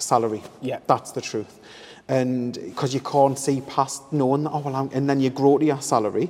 salary. 0.00 0.42
Yeah. 0.60 0.78
That's 0.86 1.12
the 1.12 1.20
truth. 1.20 1.58
And 2.08 2.54
because 2.54 2.92
you 2.92 3.00
can't 3.00 3.38
see 3.38 3.60
past 3.60 4.12
knowing 4.12 4.44
that, 4.44 4.50
oh, 4.50 4.60
well, 4.60 4.74
I'm, 4.76 4.90
and 4.92 5.08
then 5.08 5.20
you 5.20 5.30
grow 5.30 5.58
to 5.58 5.64
your 5.64 5.80
salary 5.80 6.28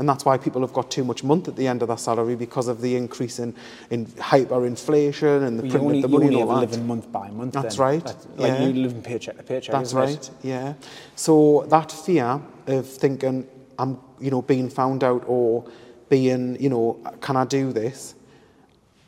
And 0.00 0.08
that's 0.08 0.24
why 0.24 0.38
people 0.38 0.62
have 0.62 0.72
got 0.72 0.90
too 0.90 1.04
much 1.04 1.22
month 1.22 1.46
at 1.46 1.56
the 1.56 1.66
end 1.68 1.82
of 1.82 1.88
their 1.88 1.98
salary 1.98 2.34
because 2.34 2.68
of 2.68 2.80
the 2.80 2.96
increase 2.96 3.38
in, 3.38 3.54
in 3.90 4.06
hyperinflation 4.06 5.46
and 5.46 5.58
the 5.58 5.64
You 5.64 5.70
print 5.70 5.84
only, 5.86 5.98
of 5.98 6.02
the 6.02 6.08
you 6.08 6.14
money 6.14 6.26
only 6.28 6.40
and 6.40 6.50
all 6.50 6.56
ever 6.56 6.66
that. 6.66 6.70
living 6.72 6.86
month 6.86 7.12
by 7.12 7.28
month. 7.30 7.52
That's 7.52 7.76
then. 7.76 7.86
right, 7.86 8.04
That's- 8.04 8.26
like 8.36 8.52
yeah. 8.52 8.66
you 8.66 8.72
living 8.82 9.02
paycheck 9.02 9.36
to 9.36 9.42
paycheck. 9.42 9.72
That's 9.72 9.90
isn't 9.90 10.00
it? 10.02 10.04
right. 10.04 10.30
Yeah. 10.42 10.74
So 11.16 11.66
that 11.68 11.92
fear 11.92 12.40
of 12.66 12.86
thinking 12.88 13.46
I'm, 13.78 13.98
you 14.20 14.30
know, 14.30 14.42
being 14.42 14.70
found 14.70 15.04
out 15.04 15.24
or 15.26 15.64
being, 16.08 16.60
you 16.60 16.70
know, 16.70 16.98
can 17.20 17.36
I 17.36 17.44
do 17.44 17.72
this? 17.72 18.14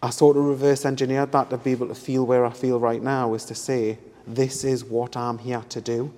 I 0.03 0.11
sort 0.11 0.37
of 0.37 0.45
reverse 0.45 0.85
engineered 0.85 1.31
that 1.33 1.51
to 1.51 1.57
be 1.59 1.71
able 1.71 1.89
to 1.89 1.95
feel 1.95 2.27
where 2.27 2.45
I 2.45 2.51
feel 2.51 2.81
right 2.81 3.03
now 3.03 3.35
is 3.35 3.45
to 3.47 3.55
say, 3.55 3.99
this 4.27 4.65
is 4.65 4.85
what 4.85 5.17
I'm 5.17 5.39
here 5.39 5.63
to 5.69 5.81
do. 5.81 6.13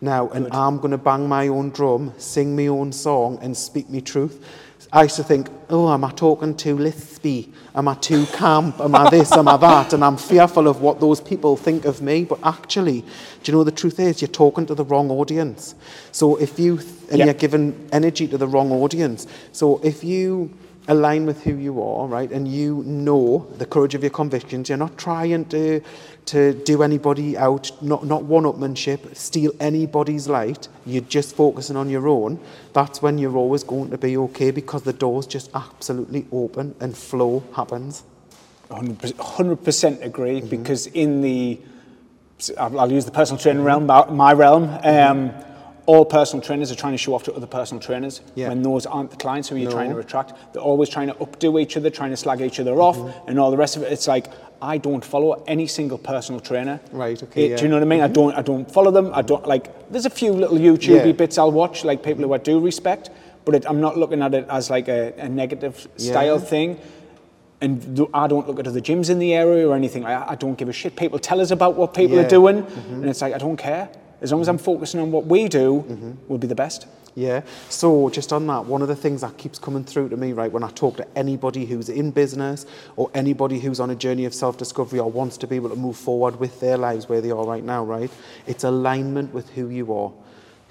Now, 0.00 0.28
and 0.30 0.52
I'm 0.52 0.76
going 0.76 0.90
to 0.90 0.98
bang 0.98 1.26
my 1.26 1.48
own 1.48 1.70
drum, 1.70 2.12
sing 2.18 2.54
my 2.54 2.66
own 2.66 2.92
song, 2.92 3.38
and 3.40 3.56
speak 3.56 3.88
me 3.88 4.02
truth. 4.02 4.44
I 4.92 5.04
used 5.04 5.16
to 5.16 5.24
think, 5.24 5.48
oh, 5.70 5.90
am 5.92 6.04
I 6.04 6.12
talking 6.12 6.54
too 6.54 6.76
lispy? 6.76 7.50
Am 7.74 7.88
I 7.88 7.94
too 7.94 8.26
camp? 8.26 8.80
Am 8.80 8.94
I 8.94 9.08
this? 9.08 9.32
Am 9.32 9.48
I 9.48 9.56
that? 9.56 9.94
And 9.94 10.04
I'm 10.04 10.18
fearful 10.18 10.68
of 10.68 10.82
what 10.82 11.00
those 11.00 11.20
people 11.20 11.56
think 11.56 11.86
of 11.86 12.02
me. 12.02 12.24
But 12.24 12.40
actually, 12.44 13.00
do 13.00 13.52
you 13.52 13.56
know 13.56 13.64
the 13.64 13.72
truth 13.72 13.98
is 13.98 14.20
you're 14.20 14.28
talking 14.28 14.66
to 14.66 14.74
the 14.74 14.84
wrong 14.84 15.10
audience. 15.10 15.74
So 16.12 16.36
if 16.36 16.58
you, 16.58 16.80
and 17.10 17.18
Yeah. 17.18 17.24
you're 17.26 17.34
giving 17.34 17.88
energy 17.90 18.28
to 18.28 18.36
the 18.36 18.46
wrong 18.46 18.70
audience. 18.70 19.26
So 19.52 19.80
if 19.82 20.04
you 20.04 20.50
align 20.88 21.26
with 21.26 21.42
who 21.42 21.56
you 21.56 21.82
are, 21.82 22.06
right, 22.06 22.30
and 22.30 22.46
you 22.46 22.82
know 22.84 23.46
the 23.58 23.66
courage 23.66 23.94
of 23.94 24.02
your 24.02 24.10
convictions, 24.10 24.68
you're 24.68 24.78
not 24.78 24.96
trying 24.98 25.44
to 25.46 25.80
to 26.26 26.54
do 26.64 26.82
anybody 26.82 27.36
out, 27.36 27.70
not 27.82 28.06
not 28.06 28.24
one-upmanship, 28.24 29.14
steal 29.16 29.52
anybody's 29.60 30.28
light. 30.28 30.68
You're 30.86 31.02
just 31.02 31.36
focusing 31.36 31.76
on 31.76 31.90
your 31.90 32.08
own. 32.08 32.38
That's 32.72 33.02
when 33.02 33.18
you're 33.18 33.36
always 33.36 33.62
going 33.62 33.90
to 33.90 33.98
be 33.98 34.16
okay 34.16 34.50
because 34.50 34.82
the 34.82 34.92
doors 34.92 35.26
just 35.26 35.50
absolutely 35.54 36.26
open 36.32 36.74
and 36.80 36.96
flow 36.96 37.44
happens. 37.54 38.04
100% 38.70 40.02
agree 40.02 40.40
because 40.40 40.86
in 40.88 41.20
the 41.20 41.60
I'll 42.58 42.90
use 42.90 43.04
the 43.04 43.10
personal 43.12 43.40
training 43.40 43.62
realm, 43.62 43.86
my 43.86 44.32
realm. 44.32 44.64
Um, 44.82 45.32
all 45.86 46.04
personal 46.04 46.42
trainers 46.42 46.72
are 46.72 46.74
trying 46.74 46.92
to 46.92 46.98
show 46.98 47.14
off 47.14 47.22
to 47.24 47.32
other 47.34 47.46
personal 47.46 47.80
trainers 47.80 48.22
Yeah. 48.34 48.48
when 48.48 48.62
those 48.62 48.86
aren't 48.86 49.10
the 49.10 49.16
clients 49.16 49.48
who 49.50 49.56
you're 49.56 49.70
trying 49.70 49.90
to 49.90 49.98
attract. 49.98 50.32
They're 50.52 50.62
always 50.62 50.88
trying 50.88 51.08
to 51.08 51.14
updo 51.14 51.60
each 51.60 51.76
other, 51.76 51.90
trying 51.90 52.10
to 52.10 52.16
slag 52.16 52.40
each 52.40 52.58
other 52.58 52.80
off, 52.80 52.98
and 53.28 53.38
all 53.38 53.50
the 53.50 53.56
rest 53.58 53.76
of 53.76 53.82
it. 53.82 53.92
It's 53.92 54.06
like 54.08 54.26
I 54.62 54.78
don't 54.78 55.04
follow 55.04 55.42
any 55.46 55.66
single 55.66 55.98
personal 55.98 56.40
trainer. 56.40 56.80
Right, 56.90 57.22
okay, 57.22 57.44
Eh, 57.44 57.48
yeah. 57.50 57.56
Do 57.56 57.64
you 57.64 57.68
know 57.68 57.76
what 57.76 57.82
I 57.82 57.86
mean? 57.86 58.00
I 58.00 58.08
don't. 58.08 58.34
I 58.34 58.40
don't 58.40 58.70
follow 58.70 58.90
them. 58.90 59.10
I 59.12 59.20
don't 59.20 59.46
like. 59.46 59.90
There's 59.90 60.06
a 60.06 60.10
few 60.10 60.32
little 60.32 60.56
YouTube 60.56 61.04
Yeah. 61.04 61.12
bits 61.12 61.36
I'll 61.36 61.52
watch, 61.52 61.84
like 61.84 62.02
people 62.02 62.24
who 62.24 62.32
I 62.32 62.38
do 62.38 62.58
respect, 62.60 63.10
but 63.44 63.54
it, 63.54 63.66
I'm 63.68 63.80
not 63.82 63.98
looking 63.98 64.22
at 64.22 64.32
it 64.32 64.46
as 64.48 64.70
like 64.70 64.88
a, 64.88 65.12
a 65.18 65.28
negative 65.28 65.86
style 65.98 66.38
Yeah. 66.38 66.44
thing. 66.52 66.78
And 67.60 68.06
I 68.12 68.26
don't 68.26 68.46
look 68.46 68.58
at 68.58 68.66
other 68.66 68.80
gyms 68.80 69.08
in 69.10 69.18
the 69.18 69.32
area 69.34 69.68
or 69.68 69.74
anything. 69.74 70.04
I, 70.04 70.32
I 70.32 70.34
don't 70.34 70.56
give 70.56 70.68
a 70.68 70.72
shit. 70.72 70.96
People 70.96 71.18
tell 71.18 71.40
us 71.40 71.50
about 71.50 71.76
what 71.76 71.94
people 71.94 72.16
Yeah. 72.16 72.24
Mm-hmm. 72.24 72.26
are 72.26 72.62
doing, 72.62 72.66
and 72.90 73.06
it's 73.06 73.20
like 73.22 73.34
I 73.34 73.38
don't 73.38 73.56
care. 73.56 73.88
As 74.24 74.32
long 74.32 74.40
as 74.40 74.48
I'm 74.48 74.56
focusing 74.58 75.00
on 75.00 75.12
what 75.12 75.26
we 75.26 75.48
do, 75.48 75.84
Mm-hmm. 75.86 76.12
we'll 76.28 76.38
be 76.38 76.46
the 76.46 76.54
best. 76.54 76.86
Yeah. 77.14 77.42
So 77.68 78.08
just 78.08 78.32
on 78.32 78.46
that, 78.46 78.64
one 78.64 78.80
of 78.80 78.88
the 78.88 78.96
things 78.96 79.20
that 79.20 79.36
keeps 79.36 79.58
coming 79.58 79.84
through 79.84 80.08
to 80.08 80.16
me, 80.16 80.32
right, 80.32 80.50
when 80.50 80.64
I 80.64 80.70
talk 80.70 80.96
to 80.96 81.06
anybody 81.16 81.66
who's 81.66 81.90
in 81.90 82.10
business 82.10 82.64
or 82.96 83.10
anybody 83.14 83.60
who's 83.60 83.78
on 83.80 83.90
a 83.90 83.94
journey 83.94 84.24
of 84.24 84.32
self-discovery 84.34 84.98
or 84.98 85.10
wants 85.10 85.36
to 85.36 85.46
be 85.46 85.56
able 85.56 85.68
to 85.68 85.76
move 85.76 85.96
forward 85.96 86.40
with 86.40 86.58
their 86.58 86.78
lives 86.78 87.06
where 87.06 87.20
they 87.20 87.30
are 87.30 87.44
right 87.44 87.62
now, 87.62 87.84
right, 87.84 88.10
it's 88.46 88.64
alignment 88.64 89.32
with 89.34 89.50
who 89.50 89.68
you 89.68 89.92
are. 89.94 90.10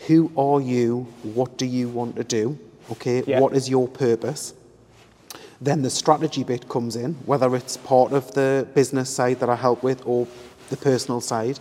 Who 0.07 0.31
are 0.35 0.59
you? 0.59 1.07
What 1.21 1.57
do 1.57 1.65
you 1.67 1.87
want 1.89 2.15
to 2.15 2.23
do? 2.23 2.57
Okay. 2.91 3.23
Yeah. 3.27 3.39
What 3.39 3.53
is 3.55 3.69
your 3.69 3.87
purpose? 3.87 4.53
Then 5.61 5.83
the 5.83 5.91
strategy 5.91 6.43
bit 6.43 6.67
comes 6.67 6.95
in, 6.95 7.13
whether 7.27 7.55
it's 7.55 7.77
part 7.77 8.13
of 8.13 8.33
the 8.33 8.67
business 8.73 9.11
side 9.11 9.39
that 9.41 9.49
I 9.49 9.55
help 9.55 9.83
with 9.83 10.01
or 10.07 10.27
the 10.69 10.77
personal 10.77 11.21
side. 11.21 11.59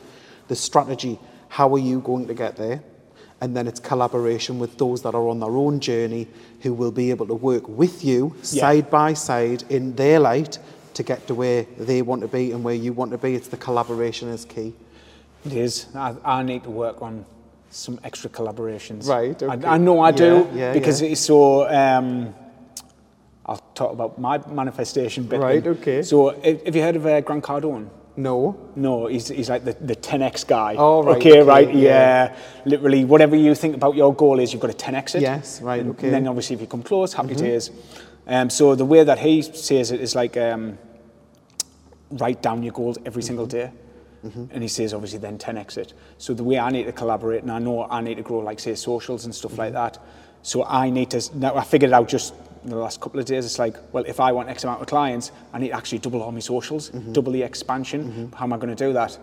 The 0.48 0.56
strategy, 0.56 1.20
how 1.56 1.68
are 1.74 1.78
you 1.90 2.00
going 2.00 2.26
to 2.26 2.34
get 2.34 2.56
there? 2.56 2.82
And 3.42 3.54
then 3.56 3.66
it's 3.68 3.78
collaboration 3.80 4.58
with 4.58 4.78
those 4.78 5.02
that 5.02 5.14
are 5.14 5.28
on 5.28 5.38
their 5.40 5.54
own 5.64 5.80
journey 5.80 6.26
who 6.62 6.72
will 6.72 6.92
be 6.92 7.10
able 7.10 7.26
to 7.26 7.34
work 7.34 7.68
with 7.68 8.02
you 8.02 8.34
Yeah. 8.36 8.60
side 8.62 8.90
by 8.90 9.12
side 9.14 9.64
in 9.68 9.94
their 9.96 10.18
light 10.18 10.58
to 10.94 11.02
get 11.02 11.26
to 11.26 11.34
where 11.34 11.66
they 11.78 12.00
want 12.00 12.22
to 12.22 12.28
be 12.28 12.52
and 12.52 12.64
where 12.64 12.74
you 12.74 12.94
want 12.94 13.10
to 13.12 13.18
be. 13.18 13.34
It's 13.34 13.48
the 13.48 13.58
collaboration 13.58 14.28
is 14.30 14.46
key. 14.46 14.72
It 15.44 15.52
is. 15.52 15.86
I, 15.94 16.14
I 16.24 16.42
need 16.42 16.62
to 16.64 16.70
work 16.70 17.02
on 17.02 17.26
some 17.70 17.98
extra 18.02 18.30
collaborations. 18.30 19.06
Right, 19.06 19.42
okay. 19.42 19.66
I, 19.66 19.74
I 19.74 19.78
know 19.78 20.00
I 20.00 20.10
do 20.12 20.48
Yeah, 20.54 20.72
because 20.72 21.02
yeah. 21.02 21.10
it's 21.10 21.20
so. 21.20 21.68
Um, 21.68 22.34
I'll 23.44 23.64
talk 23.74 23.92
about 23.92 24.18
my 24.18 24.38
manifestation 24.48 25.24
bit. 25.24 25.40
Right, 25.40 25.62
then. 25.64 25.72
okay. 25.80 26.02
So, 26.02 26.30
have 26.44 26.64
have 26.64 26.76
you 26.76 26.82
heard 26.82 26.96
of 26.96 27.04
uh, 27.04 27.20
Grant 27.20 27.44
Cardone? 27.44 27.88
No. 28.16 28.70
No, 28.76 29.06
he's, 29.06 29.28
he's 29.28 29.48
like 29.48 29.64
the, 29.64 29.72
the 29.72 29.96
10x 29.96 30.46
guy. 30.46 30.74
Oh, 30.76 31.02
right, 31.02 31.16
Okay, 31.16 31.30
okay, 31.40 31.42
right, 31.42 31.74
yeah. 31.74 31.80
yeah. 32.34 32.36
Literally, 32.66 33.04
whatever 33.04 33.36
you 33.36 33.54
think 33.54 33.74
about 33.74 33.94
your 33.96 34.14
goal 34.14 34.38
is, 34.38 34.52
you've 34.52 34.60
got 34.62 34.76
to 34.76 34.84
10x 34.92 35.14
it. 35.16 35.22
Yes, 35.22 35.62
right, 35.62 35.80
And- 35.80 35.90
okay. 35.90 35.96
Mm-hmm. 35.98 36.04
And 36.06 36.14
then 36.14 36.28
obviously, 36.28 36.54
if 36.54 36.60
you 36.60 36.66
come 36.66 36.82
close, 36.82 37.12
happy 37.14 37.34
days. 37.34 37.70
Um, 38.26 38.50
so 38.50 38.74
the 38.74 38.84
way 38.84 39.02
that 39.02 39.18
he 39.18 39.42
says 39.42 39.90
it 39.90 40.00
is 40.00 40.14
like 40.14 40.36
um, 40.36 40.78
write 42.10 42.42
down 42.42 42.62
your 42.62 42.72
goals 42.72 42.98
every 43.06 43.22
single 43.22 43.46
Mm-hmm. 43.46 43.56
day. 43.56 43.72
And 44.52 44.62
he 44.62 44.68
says, 44.68 44.94
obviously, 44.94 45.18
then 45.18 45.36
10x 45.36 45.78
it. 45.78 45.94
So 46.18 46.32
the 46.32 46.44
way 46.44 46.56
I 46.56 46.70
need 46.70 46.84
to 46.84 46.92
collaborate, 46.92 47.42
and 47.42 47.50
I 47.50 47.58
know 47.58 47.84
I 47.90 48.00
need 48.00 48.18
to 48.18 48.22
grow, 48.22 48.38
like, 48.38 48.60
say, 48.60 48.76
socials 48.76 49.24
and 49.24 49.34
stuff 49.34 49.58
like 49.58 49.72
that. 49.72 49.98
So 50.42 50.64
I 50.64 50.90
need 50.90 51.10
to, 51.10 51.20
now 51.36 51.56
I 51.56 51.64
figured 51.64 51.92
out 51.92 52.06
just 52.08 52.32
in 52.64 52.70
the 52.70 52.76
last 52.76 53.00
couple 53.00 53.18
of 53.20 53.26
days, 53.26 53.44
it's 53.44 53.58
like, 53.58 53.76
well, 53.92 54.04
if 54.06 54.20
I 54.20 54.30
want 54.32 54.48
X 54.48 54.64
amount 54.64 54.80
of 54.80 54.86
clients, 54.86 55.32
I 55.52 55.58
need 55.58 55.68
to 55.68 55.74
actually 55.76 55.98
double 55.98 56.22
all 56.22 56.32
my 56.32 56.40
socials, 56.40 56.90
Mm-hmm. 56.90 57.12
double 57.12 57.32
the 57.32 57.42
expansion. 57.42 58.32
How 58.36 58.44
am 58.44 58.52
I 58.52 58.56
going 58.56 58.74
to 58.74 58.84
do 58.86 58.92
that? 58.92 59.18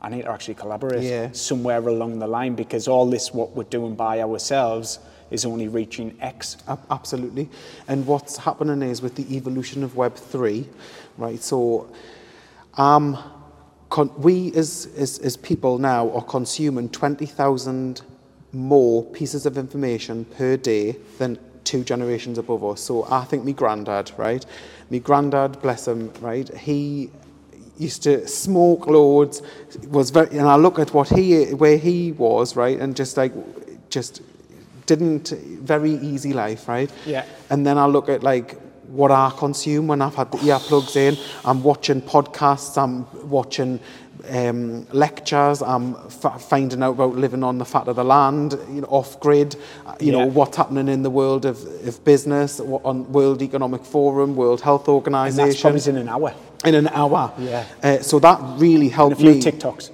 I 0.00 0.08
need 0.08 0.22
to 0.22 0.30
actually 0.30 0.54
collaborate 0.54 1.02
Yeah. 1.02 1.30
somewhere 1.32 1.78
along 1.78 2.18
the 2.18 2.26
line 2.26 2.54
because 2.54 2.88
all 2.88 3.06
this, 3.08 3.32
what 3.32 3.54
we're 3.56 3.64
doing 3.64 3.94
by 3.94 4.20
ourselves, 4.20 4.98
is 5.30 5.46
only 5.46 5.68
reaching 5.68 6.14
X. 6.20 6.58
Absolutely. 6.90 7.48
And 7.88 8.06
what's 8.06 8.36
happening 8.36 8.82
is 8.82 9.00
with 9.00 9.14
the 9.14 9.34
evolution 9.34 9.82
of 9.82 9.92
Web3, 9.94 10.66
right? 11.16 11.42
So 11.42 11.88
um, 12.76 13.16
con- 13.88 14.12
we 14.18 14.52
as, 14.54 14.88
as, 14.98 15.18
as 15.20 15.36
people 15.38 15.78
now 15.78 16.10
are 16.10 16.22
consuming 16.24 16.90
20,000 16.90 18.02
more 18.52 19.04
pieces 19.04 19.46
of 19.46 19.56
information 19.56 20.26
per 20.26 20.58
day 20.58 20.96
than 21.18 21.38
two 21.64 21.84
generations 21.84 22.38
above 22.38 22.64
us. 22.64 22.80
So 22.80 23.06
I 23.10 23.24
think 23.24 23.44
me 23.44 23.52
granddad, 23.52 24.12
right? 24.16 24.44
Me 24.90 24.98
granddad, 24.98 25.60
bless 25.62 25.88
him, 25.88 26.12
right? 26.20 26.48
He 26.56 27.10
used 27.78 28.02
to 28.04 28.26
smoke 28.28 28.86
loads, 28.86 29.42
was 29.88 30.10
very, 30.10 30.36
and 30.38 30.48
I 30.48 30.56
look 30.56 30.78
at 30.78 30.92
what 30.92 31.08
he, 31.08 31.54
where 31.54 31.78
he 31.78 32.12
was, 32.12 32.56
right? 32.56 32.78
And 32.78 32.94
just 32.94 33.16
like, 33.16 33.32
just 33.90 34.22
didn't 34.86 35.28
very 35.28 35.92
easy 35.92 36.32
life, 36.32 36.68
right? 36.68 36.90
Yeah. 37.06 37.24
And 37.50 37.66
then 37.66 37.78
I 37.78 37.86
look 37.86 38.08
at 38.08 38.22
like 38.22 38.60
what 38.88 39.10
I 39.10 39.32
consume 39.36 39.86
when 39.86 40.02
I've 40.02 40.14
had 40.14 40.30
the 40.32 40.38
earplugs 40.38 40.96
in. 40.96 41.16
I'm 41.44 41.62
watching 41.62 42.02
podcasts. 42.02 42.76
I'm 42.82 43.06
watching 43.30 43.80
um, 44.30 44.86
lectures. 44.92 45.62
I'm 45.62 45.96
f- 46.06 46.42
finding 46.42 46.82
out 46.82 46.92
about 46.92 47.16
living 47.16 47.42
on 47.42 47.58
the 47.58 47.64
fat 47.64 47.88
of 47.88 47.96
the 47.96 48.04
land, 48.04 48.52
you 48.70 48.80
know, 48.82 48.86
off 48.88 49.18
grid. 49.20 49.56
You 50.00 50.12
know 50.12 50.26
what's 50.26 50.56
happening 50.56 50.88
in 50.88 51.02
the 51.02 51.10
world 51.10 51.44
of, 51.44 51.62
of 51.86 52.04
business, 52.04 52.58
what, 52.60 52.84
on 52.84 53.10
World 53.12 53.42
Economic 53.42 53.84
Forum, 53.84 54.36
World 54.36 54.60
Health 54.60 54.88
Organization. 54.88 55.40
And 55.40 55.50
that's 55.50 55.60
probably 55.60 55.90
in 55.90 55.96
an 55.96 56.08
hour. 56.08 56.34
in 56.64 56.74
an 56.74 56.88
hour. 56.88 57.32
Yeah. 57.38 57.64
Uh, 57.82 57.98
so 57.98 58.18
that 58.20 58.40
really 58.58 58.88
helped 58.88 59.18
And 59.20 59.28
a 59.28 59.32
few 59.32 59.42
me. 59.42 59.58
TikToks. 59.58 59.90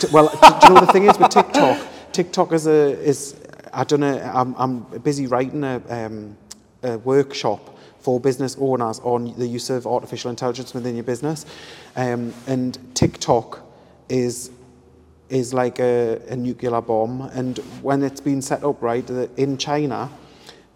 T- 0.00 0.08
Well, 0.12 0.28
do 0.28 0.66
you 0.68 0.74
know 0.74 0.80
the 0.86 0.92
thing 0.92 1.04
is 1.04 1.18
with 1.18 1.30
TikTok? 1.30 1.86
TikTok 2.12 2.52
is 2.52 2.66
a 2.66 2.98
is 3.00 3.36
I 3.72 3.84
don't 3.84 4.00
know. 4.00 4.18
I'm 4.34 4.54
I'm 4.58 4.80
busy 5.00 5.26
writing 5.26 5.64
a, 5.64 5.80
um, 5.88 6.36
a 6.82 6.98
workshop 6.98 7.68
for 8.00 8.18
business 8.18 8.56
owners 8.58 8.98
on 9.00 9.32
the 9.38 9.46
use 9.46 9.70
of 9.70 9.86
artificial 9.86 10.28
intelligence 10.30 10.74
within 10.74 10.94
your 10.96 11.04
business, 11.04 11.46
um, 11.94 12.34
and 12.48 12.76
TikTok 12.94 13.60
is 14.12 14.50
is 15.28 15.54
like 15.54 15.78
a, 15.80 16.20
a 16.28 16.36
nuclear 16.36 16.80
bomb. 16.82 17.22
And 17.32 17.58
when 17.80 18.02
it's 18.02 18.20
been 18.20 18.42
set 18.42 18.62
up 18.64 18.82
right 18.82 19.08
in 19.36 19.56
China, 19.56 20.10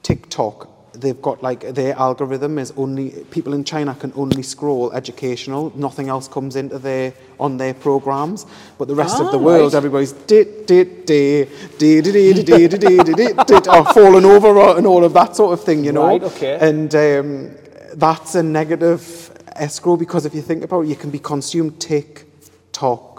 TikTok. 0.02 0.68
They've 0.98 1.20
got 1.20 1.42
like 1.42 1.74
their 1.74 1.94
algorithm 1.98 2.58
is 2.58 2.72
only 2.74 3.10
people 3.30 3.52
in 3.52 3.64
China 3.64 3.94
can 3.94 4.12
only 4.16 4.42
scroll 4.42 4.90
educational. 4.92 5.70
Nothing 5.76 6.08
else 6.08 6.26
comes 6.26 6.56
into 6.56 6.78
their 6.78 7.12
on 7.38 7.58
their 7.58 7.74
programs. 7.74 8.46
But 8.78 8.88
the 8.88 8.94
rest 8.94 9.20
of 9.20 9.30
the 9.30 9.38
Ah, 9.38 9.42
world, 9.42 9.72
right. 9.74 9.76
everybody's 9.76 10.12
dit 10.26 10.66
dit 10.66 11.06
dit 11.06 11.48
dit 11.78 12.02
dit 12.02 12.14
dit 12.14 12.46
dit 12.46 12.68
dit 12.70 12.80
dit 12.80 13.16
dit 13.16 13.46
dit 13.46 13.68
are 13.68 13.92
falling 13.92 14.24
over 14.24 14.56
and 14.78 14.86
all 14.86 15.04
of 15.04 15.12
that 15.12 15.36
sort 15.36 15.52
of 15.52 15.62
thing, 15.62 15.84
you 15.84 15.92
know. 15.92 16.06
Right, 16.06 16.22
okay. 16.22 16.56
And 16.68 16.94
um, 16.94 17.50
that's 17.94 18.34
a 18.34 18.42
negative 18.42 19.30
escrow 19.54 19.96
because 19.98 20.24
if 20.24 20.34
you 20.34 20.40
think 20.40 20.64
about 20.64 20.84
it, 20.84 20.88
you 20.88 20.96
can 20.96 21.10
be 21.10 21.18
consumed 21.18 21.78
tick 21.78 22.24
tock, 22.72 23.15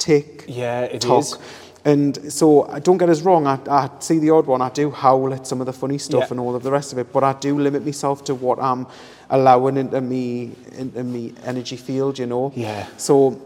tick 0.00 0.44
Yeah, 0.48 0.80
it 0.82 1.02
tock. 1.02 1.20
is. 1.20 1.38
And 1.84 2.30
so 2.32 2.62
uh, 2.62 2.78
don't 2.78 2.98
get 2.98 3.08
us 3.08 3.22
wrong, 3.22 3.46
I, 3.46 3.58
I 3.70 3.88
see 4.00 4.18
the 4.18 4.30
odd 4.30 4.46
one, 4.46 4.60
I 4.60 4.68
do 4.68 4.90
howl 4.90 5.32
at 5.32 5.46
some 5.46 5.60
of 5.62 5.66
the 5.66 5.72
funny 5.72 5.96
stuff 5.98 6.24
Yeah. 6.24 6.32
and 6.32 6.40
all 6.40 6.54
of 6.54 6.62
the 6.62 6.70
rest 6.70 6.92
of 6.92 6.98
it, 6.98 7.10
but 7.12 7.22
I 7.24 7.32
do 7.34 7.58
limit 7.58 7.84
myself 7.86 8.22
to 8.24 8.34
what 8.34 8.58
I'm 8.60 8.86
allowing 9.30 9.76
into 9.78 10.00
me 10.00 10.50
into 10.76 11.02
me 11.04 11.32
energy 11.44 11.76
field, 11.76 12.18
you 12.18 12.26
know. 12.26 12.52
Yeah. 12.54 12.86
So 12.98 13.40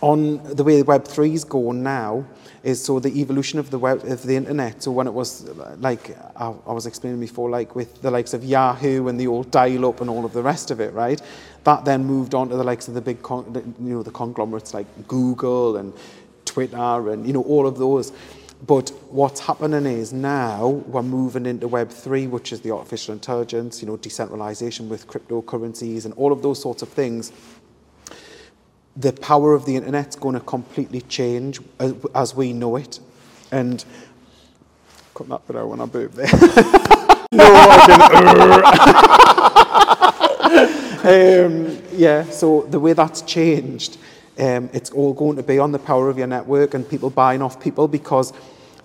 on 0.00 0.42
the 0.56 0.64
way 0.64 0.82
Web 0.82 1.04
3 1.04 1.32
is 1.34 1.44
going 1.44 1.82
now 1.84 2.24
is 2.62 2.82
so 2.82 3.00
the 3.00 3.20
evolution 3.20 3.58
of 3.58 3.70
the 3.70 3.78
web 3.78 4.04
of 4.04 4.22
the 4.22 4.36
internet. 4.36 4.82
So 4.82 4.90
when 4.90 5.06
it 5.06 5.14
was 5.14 5.48
like 5.78 6.16
I, 6.36 6.54
I 6.66 6.72
was 6.72 6.86
explaining 6.86 7.20
before, 7.20 7.48
like 7.48 7.74
with 7.74 8.02
the 8.02 8.10
likes 8.10 8.34
of 8.34 8.44
Yahoo 8.44 9.08
and 9.08 9.18
the 9.18 9.26
old 9.26 9.50
dial-up 9.50 10.00
and 10.00 10.10
all 10.10 10.24
of 10.24 10.32
the 10.32 10.42
rest 10.42 10.70
of 10.70 10.80
it, 10.80 10.92
right? 10.92 11.20
That 11.64 11.84
then 11.84 12.04
moved 12.04 12.34
on 12.34 12.48
to 12.50 12.56
the 12.56 12.64
likes 12.64 12.88
of 12.88 12.94
the 12.94 13.00
big, 13.00 13.22
con- 13.22 13.74
you 13.80 13.94
know, 13.94 14.02
the 14.02 14.10
conglomerates 14.10 14.74
like 14.74 14.86
Google 15.08 15.76
and 15.76 15.92
Twitter 16.44 17.10
and 17.10 17.26
you 17.26 17.32
know 17.32 17.42
all 17.42 17.66
of 17.66 17.78
those. 17.78 18.12
But 18.66 18.90
what's 19.08 19.40
happening 19.40 19.86
is 19.86 20.12
now 20.12 20.68
we're 20.68 21.02
moving 21.02 21.46
into 21.46 21.66
Web 21.66 21.88
3, 21.88 22.26
which 22.26 22.52
is 22.52 22.60
the 22.60 22.72
artificial 22.72 23.14
intelligence, 23.14 23.80
you 23.80 23.88
know, 23.88 23.96
decentralization 23.96 24.90
with 24.90 25.06
cryptocurrencies 25.06 26.04
and 26.04 26.12
all 26.14 26.30
of 26.30 26.42
those 26.42 26.60
sorts 26.60 26.82
of 26.82 26.90
things 26.90 27.32
the 29.00 29.12
power 29.12 29.54
of 29.54 29.64
the 29.64 29.76
internet's 29.76 30.16
going 30.16 30.34
to 30.34 30.40
completely 30.40 31.00
change 31.02 31.60
as, 31.78 31.94
as 32.14 32.34
we 32.34 32.52
know 32.52 32.76
it. 32.76 33.00
And 33.50 33.84
cut 35.14 35.28
that 35.28 35.46
bit 35.46 35.56
out 35.56 35.68
when 35.68 35.80
I 35.80 35.86
burp 35.86 36.12
there. 36.12 36.26
no, 37.32 37.44
I 37.44 37.78
can. 41.02 41.46
um, 41.46 41.82
yeah, 41.92 42.24
so 42.24 42.62
the 42.62 42.78
way 42.78 42.92
that's 42.92 43.22
changed, 43.22 43.96
um, 44.38 44.68
it's 44.72 44.90
all 44.90 45.12
going 45.14 45.36
to 45.36 45.42
be 45.42 45.58
on 45.58 45.72
the 45.72 45.78
power 45.78 46.08
of 46.08 46.18
your 46.18 46.26
network 46.26 46.74
and 46.74 46.88
people 46.88 47.10
buying 47.10 47.42
off 47.42 47.60
people 47.60 47.88
because 47.88 48.32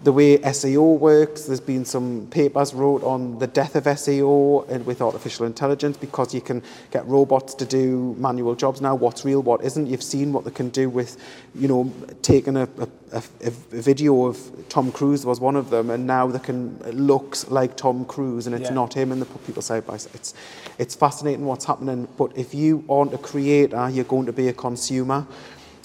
the 0.05 0.11
way 0.11 0.37
SEO 0.37 0.99
works, 0.99 1.45
there's 1.45 1.59
been 1.59 1.83
some 1.83 2.27
papers 2.29 2.75
wrote 2.75 3.03
on 3.03 3.39
the 3.39 3.47
death 3.47 3.75
of 3.75 3.85
SEO 3.85 4.69
and 4.69 4.85
with 4.85 5.01
artificial 5.01 5.47
intelligence 5.47 5.97
because 5.97 6.31
you 6.31 6.41
can 6.41 6.61
get 6.91 7.07
robots 7.07 7.55
to 7.55 7.65
do 7.65 8.15
manual 8.19 8.53
jobs 8.53 8.81
now. 8.81 8.93
What's 8.93 9.25
real, 9.25 9.41
what 9.41 9.63
isn't. 9.63 9.87
You've 9.87 10.03
seen 10.03 10.31
what 10.31 10.45
they 10.45 10.51
can 10.51 10.69
do 10.69 10.91
with, 10.91 11.17
you 11.55 11.67
know, 11.67 11.91
taking 12.21 12.55
a, 12.55 12.69
a, 13.11 13.23
a, 13.41 13.49
video 13.49 14.27
of 14.27 14.37
Tom 14.69 14.91
Cruise 14.91 15.25
was 15.25 15.39
one 15.39 15.55
of 15.55 15.71
them, 15.71 15.89
and 15.89 16.05
now 16.05 16.27
they 16.27 16.37
can 16.37 16.79
it 16.85 16.93
looks 16.93 17.49
like 17.49 17.75
Tom 17.75 18.05
Cruise 18.05 18.45
and 18.45 18.55
it's 18.55 18.69
Yeah. 18.69 18.75
not 18.75 18.93
him, 18.93 19.11
and 19.11 19.19
they 19.19 19.25
put 19.25 19.43
people 19.47 19.63
side 19.63 19.87
by 19.87 19.97
side. 19.97 20.13
It's 20.13 20.35
it's 20.77 20.93
fascinating 20.93 21.45
what's 21.45 21.65
happening. 21.65 22.07
But 22.15 22.37
if 22.37 22.53
you 22.53 22.83
aren't 22.87 23.15
a 23.15 23.17
creator, 23.17 23.89
you're 23.89 24.05
going 24.05 24.27
to 24.27 24.33
be 24.33 24.49
a 24.49 24.53
consumer. 24.53 25.25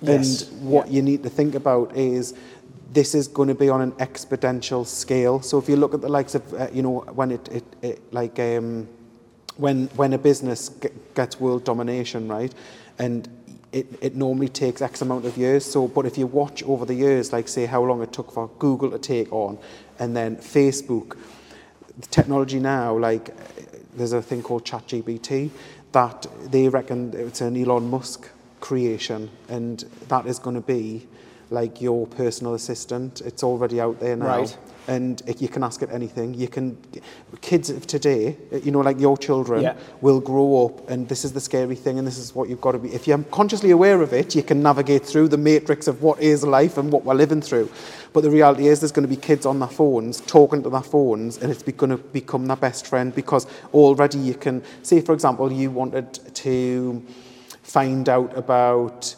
Yes. 0.03 0.51
And 0.51 0.63
what 0.63 0.89
Yeah. 0.89 0.95
you 0.97 1.03
need 1.03 1.23
to 1.23 1.31
think 1.31 1.55
about 1.55 1.97
is 1.97 2.35
this 2.93 3.15
is 3.15 3.29
going 3.29 3.49
to 3.49 3.55
be 3.55 3.69
on 3.69 3.81
an 3.81 3.93
exponential 3.93 4.85
scale. 4.85 5.41
So 5.43 5.59
if 5.59 5.69
you 5.69 5.77
look 5.77 5.95
at 5.95 6.01
the 6.01 6.09
likes 6.09 6.35
of, 6.35 6.55
uh, 6.55 6.69
you 6.73 6.83
know, 6.83 7.01
when 7.15 7.31
it, 7.31 7.49
it, 7.49 7.65
it 7.83 8.13
like, 8.13 8.39
um, 8.39 8.89
when, 9.57 9.87
when 9.97 10.13
a 10.13 10.19
business 10.19 10.71
g- 10.71 10.89
gets 11.15 11.39
world 11.39 11.65
domination, 11.65 12.27
right, 12.29 12.53
and 12.99 13.29
it, 13.73 13.87
it 14.01 14.17
normally 14.17 14.49
takes 14.49 14.83
X 14.83 15.03
amount 15.03 15.25
of 15.25 15.37
years. 15.37 15.65
So, 15.65 15.87
but 15.87 16.05
if 16.05 16.19
you 16.19 16.27
watch 16.27 16.63
over 16.65 16.85
the 16.85 16.95
years, 16.95 17.33
like 17.33 17.47
say 17.47 17.67
how 17.67 17.83
long 17.85 18.03
it 18.03 18.13
took 18.13 18.33
for 18.33 18.49
Google 18.59 18.91
to 18.91 18.99
take 18.99 19.33
on, 19.33 19.59
and 19.99 20.17
then 20.17 20.37
Facebook, 20.37 21.17
the 21.99 22.07
technology 22.09 22.59
now, 22.59 22.99
like 22.99 23.31
there's 23.95 24.13
a 24.13 24.23
thing 24.23 24.43
called 24.43 24.65
ChatGPT 24.65 25.51
that 25.93 26.27
they 26.51 26.69
reckon 26.69 27.13
it's 27.15 27.41
an 27.41 27.57
Elon 27.57 27.89
Musk 27.89 28.29
creation, 28.61 29.31
and 29.49 29.85
that 30.09 30.27
is 30.27 30.39
going 30.39 30.57
to 30.57 30.63
be 30.63 31.07
like 31.51 31.81
your 31.81 32.07
personal 32.07 32.55
assistant. 32.55 33.21
It's 33.23 33.43
already 33.43 33.81
out 33.81 33.99
there 34.01 34.17
now. 34.17 34.39
Right. 34.39 34.59
And 34.89 35.23
it, 35.27 35.43
you 35.43 35.49
can 35.49 35.63
ask 35.63 35.83
it 35.83 35.91
anything. 35.93 36.35
You 36.35 36.49
can, 36.49 36.77
kids 37.43 37.71
of 37.71 37.87
today, 37.87 38.37
you 38.51 38.71
know, 38.73 38.81
like 38.81 38.99
your 38.99 39.17
children, 39.17 39.63
Yeah. 39.63 39.75
will 40.01 40.21
grow 40.21 40.67
up, 40.67 40.89
and 40.91 41.09
this 41.09 41.25
is 41.25 41.33
the 41.33 41.41
scary 41.41 41.77
thing, 41.77 41.99
and 41.99 42.07
this 42.07 42.19
is 42.19 42.35
what 42.35 42.49
you've 42.49 42.61
got 42.61 42.73
to 42.73 42.79
be. 42.79 42.93
If 42.93 43.07
you're 43.07 43.19
consciously 43.31 43.71
aware 43.71 44.01
of 44.01 44.13
it, 44.13 44.35
you 44.35 44.43
can 44.43 44.63
navigate 44.63 45.05
through 45.05 45.29
the 45.29 45.37
matrix 45.37 45.87
of 45.87 46.03
what 46.03 46.21
is 46.21 46.45
life 46.45 46.77
and 46.79 46.91
what 46.91 47.05
we're 47.05 47.15
living 47.15 47.41
through. 47.43 47.71
But 48.13 48.23
the 48.23 48.31
reality 48.31 48.67
is, 48.67 48.81
there's 48.81 48.91
going 48.91 49.09
to 49.09 49.15
be 49.15 49.21
kids 49.21 49.47
on 49.47 49.61
their 49.61 49.69
phones 49.69 50.21
talking 50.23 50.63
to 50.65 50.71
their 50.71 50.83
phones, 50.83 51.39
and 51.39 51.53
it's 51.53 51.63
going 51.63 51.91
to 51.91 51.99
become 51.99 52.47
their 52.47 52.57
best 52.57 52.87
friend 52.87 53.15
because 53.15 53.47
already 53.73 54.19
you 54.19 54.35
can 54.35 54.63
say, 54.83 55.01
for 55.01 55.13
example, 55.13 55.53
you 55.53 55.71
wanted 55.71 56.15
to 56.37 57.05
find 57.63 58.09
out 58.09 58.37
about 58.37 59.15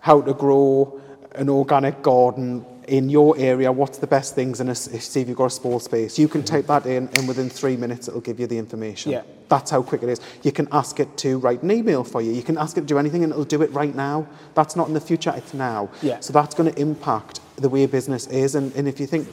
how 0.00 0.20
to 0.20 0.34
grow 0.34 1.00
an 1.36 1.48
organic 1.48 2.02
garden 2.02 2.64
in 2.88 3.08
your 3.08 3.36
area, 3.38 3.70
what's 3.72 3.98
the 3.98 4.06
best 4.06 4.34
things, 4.34 4.60
and 4.60 4.76
see 4.76 5.20
if 5.20 5.28
you've 5.28 5.36
got 5.36 5.46
a 5.46 5.50
small 5.50 5.80
space. 5.80 6.18
You 6.18 6.28
can 6.28 6.42
type 6.42 6.66
that 6.66 6.86
in, 6.86 7.08
and 7.16 7.28
within 7.28 7.50
three 7.50 7.76
minutes, 7.76 8.08
it'll 8.08 8.20
give 8.20 8.38
you 8.38 8.46
the 8.46 8.58
information. 8.58 9.12
Yeah. 9.12 9.22
That's 9.48 9.70
how 9.70 9.82
quick 9.82 10.02
it 10.02 10.08
is. 10.08 10.20
You 10.42 10.52
can 10.52 10.68
ask 10.72 11.00
it 11.00 11.16
to 11.18 11.38
write 11.38 11.62
an 11.62 11.70
email 11.70 12.04
for 12.04 12.22
you. 12.22 12.32
You 12.32 12.42
can 12.42 12.58
ask 12.58 12.76
it 12.76 12.82
to 12.82 12.86
do 12.86 12.98
anything, 12.98 13.24
and 13.24 13.32
it'll 13.32 13.44
do 13.44 13.62
it 13.62 13.72
right 13.72 13.94
now. 13.94 14.26
That's 14.54 14.76
not 14.76 14.88
in 14.88 14.94
the 14.94 15.00
future, 15.00 15.32
it's 15.36 15.54
now. 15.54 15.90
Yeah. 16.02 16.20
So 16.20 16.32
that's 16.32 16.54
going 16.54 16.72
to 16.72 16.80
impact 16.80 17.40
the 17.56 17.68
way 17.68 17.86
business 17.86 18.26
is. 18.28 18.54
And, 18.54 18.74
and 18.76 18.86
if 18.86 19.00
you 19.00 19.06
think 19.06 19.28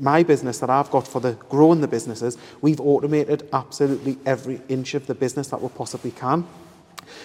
my 0.00 0.22
business 0.22 0.58
that 0.58 0.70
I've 0.70 0.90
got 0.90 1.06
for 1.06 1.20
the 1.20 1.32
growing 1.48 1.80
the 1.80 1.88
businesses, 1.88 2.36
we've 2.60 2.80
automated 2.80 3.48
absolutely 3.52 4.18
every 4.26 4.60
inch 4.68 4.94
of 4.94 5.06
the 5.06 5.14
business 5.14 5.48
that 5.48 5.60
we 5.60 5.68
possibly 5.68 6.10
can. 6.10 6.46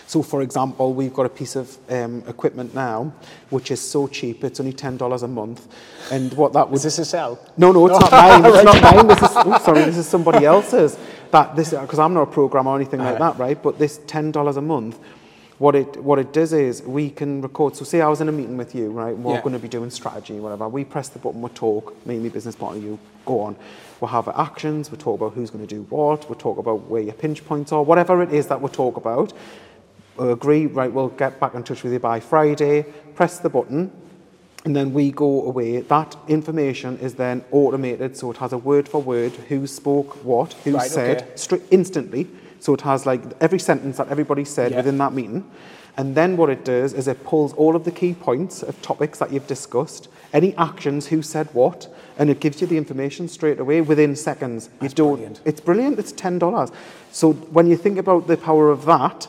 So, 0.08 0.22
for 0.24 0.42
example, 0.42 0.94
we've 0.94 1.14
got 1.14 1.26
a 1.26 1.30
piece 1.30 1.56
of 1.56 1.78
um, 1.90 2.24
equipment 2.28 2.74
now, 2.74 3.12
which 3.50 3.72
is 3.72 3.80
so 3.82 4.08
cheap, 4.08 4.44
it's 4.44 4.60
only 4.60 4.74
$10 4.74 5.24
a 5.24 5.28
month. 5.28 5.68
And 6.12 6.34
what 6.34 6.54
that 6.54 6.70
would 6.70 6.78
Is 6.78 6.84
this 6.84 7.00
a 7.00 7.06
sell? 7.06 7.40
no, 7.58 7.72
no, 7.72 7.88
it's 7.88 8.00
not 8.00 8.12
mine. 8.44 8.46
It's 8.46 8.64
not 8.64 8.82
mine. 8.82 9.08
This 9.08 9.22
is 9.22 9.30
oh, 9.36 9.60
sorry, 9.64 9.82
this 9.84 9.98
is 9.98 10.08
somebody 10.08 10.46
else's. 10.46 10.98
That 11.32 11.56
this 11.56 11.70
because 11.72 12.00
I'm 12.00 12.14
not 12.16 12.24
a 12.24 12.32
programmer 12.32 12.72
or 12.72 12.76
anything 12.76 13.00
like 13.02 13.20
that, 13.20 13.38
right? 13.38 13.62
But 13.62 13.78
this 13.78 14.00
ten 14.08 14.32
dollars 14.32 14.58
a 14.58 14.62
month, 14.62 14.98
what 15.60 15.76
it 15.76 16.02
what 16.02 16.18
it 16.18 16.34
does 16.34 16.54
is 16.54 16.82
we 16.82 17.12
can 17.12 17.42
record. 17.44 17.76
So 17.76 17.86
say 17.86 18.02
I 18.02 18.08
was 18.08 18.20
in 18.22 18.30
a 18.30 18.32
meeting 18.32 18.58
with 18.58 18.74
you, 18.74 18.90
right? 18.90 19.16
We're 19.16 19.36
Yeah. 19.36 19.42
going 19.42 19.54
to 19.54 19.60
be 19.60 19.68
doing 19.68 19.92
strategy, 19.92 20.40
whatever. 20.40 20.68
We 20.68 20.86
press 20.86 21.10
the 21.10 21.20
button, 21.20 21.42
we 21.44 21.50
talk. 21.50 21.96
My 22.08 22.18
business 22.18 22.56
partner, 22.56 22.82
you 22.82 22.98
go 23.28 23.42
on. 23.42 23.56
We'll 24.02 24.10
have 24.10 24.28
actions. 24.30 24.90
We 24.90 24.98
talk 24.98 25.20
about 25.22 25.34
who's 25.34 25.52
going 25.52 25.68
to 25.68 25.76
do 25.76 25.84
what. 25.90 26.28
We 26.30 26.36
talk 26.36 26.58
about 26.58 26.90
where 26.90 27.02
your 27.04 27.14
pinch 27.14 27.46
points 27.46 27.72
are, 27.72 27.84
whatever 27.84 28.24
it 28.24 28.34
is 28.34 28.48
that 28.48 28.60
we 28.60 28.70
talk 28.70 28.98
about. 28.98 29.32
Agree, 30.20 30.66
right? 30.66 30.92
We'll 30.92 31.10
get 31.10 31.40
back 31.40 31.56
in 31.56 31.64
touch 31.64 31.84
with 31.84 31.94
you 31.94 32.00
by 32.00 32.20
Friday. 32.20 32.84
Press 33.16 33.40
the 33.40 33.50
button 33.50 33.92
and 34.66 34.76
then 34.76 34.94
we 34.94 35.12
go 35.12 35.46
away. 35.46 35.80
That 35.82 36.18
information 36.28 36.98
is 37.00 37.16
then 37.16 37.44
automated, 37.52 38.18
so 38.18 38.32
it 38.32 38.38
has 38.38 38.52
a 38.52 38.58
word 38.58 38.90
for 38.90 39.02
word 39.02 39.32
who 39.32 39.66
spoke 39.66 40.24
what, 40.26 40.54
who 40.66 40.76
Right, 40.76 40.90
said, 40.92 41.22
okay. 41.22 41.32
straight 41.36 41.64
instantly. 41.72 42.28
So 42.60 42.74
it 42.74 42.82
has 42.82 43.06
like 43.06 43.22
every 43.40 43.60
sentence 43.60 43.98
that 43.98 44.10
everybody 44.10 44.44
said 44.44 44.72
Yeah. 44.72 44.78
within 44.78 44.98
that 44.98 45.14
meeting. 45.14 45.46
And 45.96 46.14
then 46.16 46.36
what 46.38 46.50
it 46.50 46.66
does 46.66 46.94
is 46.94 47.08
it 47.08 47.24
pulls 47.24 47.54
all 47.54 47.76
of 47.76 47.84
the 47.86 47.92
key 47.92 48.14
points 48.14 48.62
of 48.62 48.82
topics 48.82 49.20
that 49.20 49.32
you've 49.32 49.48
discussed, 49.48 50.08
any 50.34 50.54
actions, 50.58 51.08
who 51.08 51.22
said 51.22 51.48
what, 51.54 51.88
and 52.18 52.30
it 52.30 52.40
gives 52.42 52.60
you 52.62 52.68
the 52.68 52.78
information 52.78 53.28
straight 53.30 53.60
away 53.60 53.80
within 53.82 54.16
seconds. 54.16 54.70
That's 54.80 54.92
you 54.94 54.96
don't. 54.96 55.14
brilliant. 55.16 55.42
It's 55.46 55.62
brilliant. 55.62 56.00
It's 56.00 56.12
ten 56.12 56.38
dollars. 56.38 56.70
So 57.12 57.32
when 57.34 57.68
you 57.68 57.78
think 57.78 57.98
about 57.98 58.28
the 58.28 58.38
power 58.38 58.70
of 58.70 58.86
that 58.86 59.28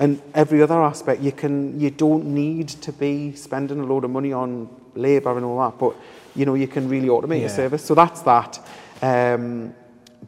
and 0.00 0.20
every 0.34 0.62
other 0.62 0.80
aspect, 0.82 1.20
you 1.20 1.30
can 1.30 1.78
you 1.78 1.90
don't 1.90 2.24
need 2.24 2.68
to 2.68 2.90
be 2.90 3.34
spending 3.36 3.78
a 3.80 3.84
load 3.84 4.04
of 4.04 4.10
money 4.10 4.32
on 4.32 4.68
labour 4.94 5.36
and 5.36 5.44
all 5.44 5.58
that, 5.60 5.78
but 5.78 5.94
you 6.34 6.46
know 6.46 6.54
you 6.54 6.66
can 6.66 6.88
really 6.88 7.08
automate 7.08 7.40
your 7.40 7.50
service. 7.50 7.84
So 7.84 7.94
that's 7.94 8.22
that. 8.22 8.58
Um, 9.02 9.74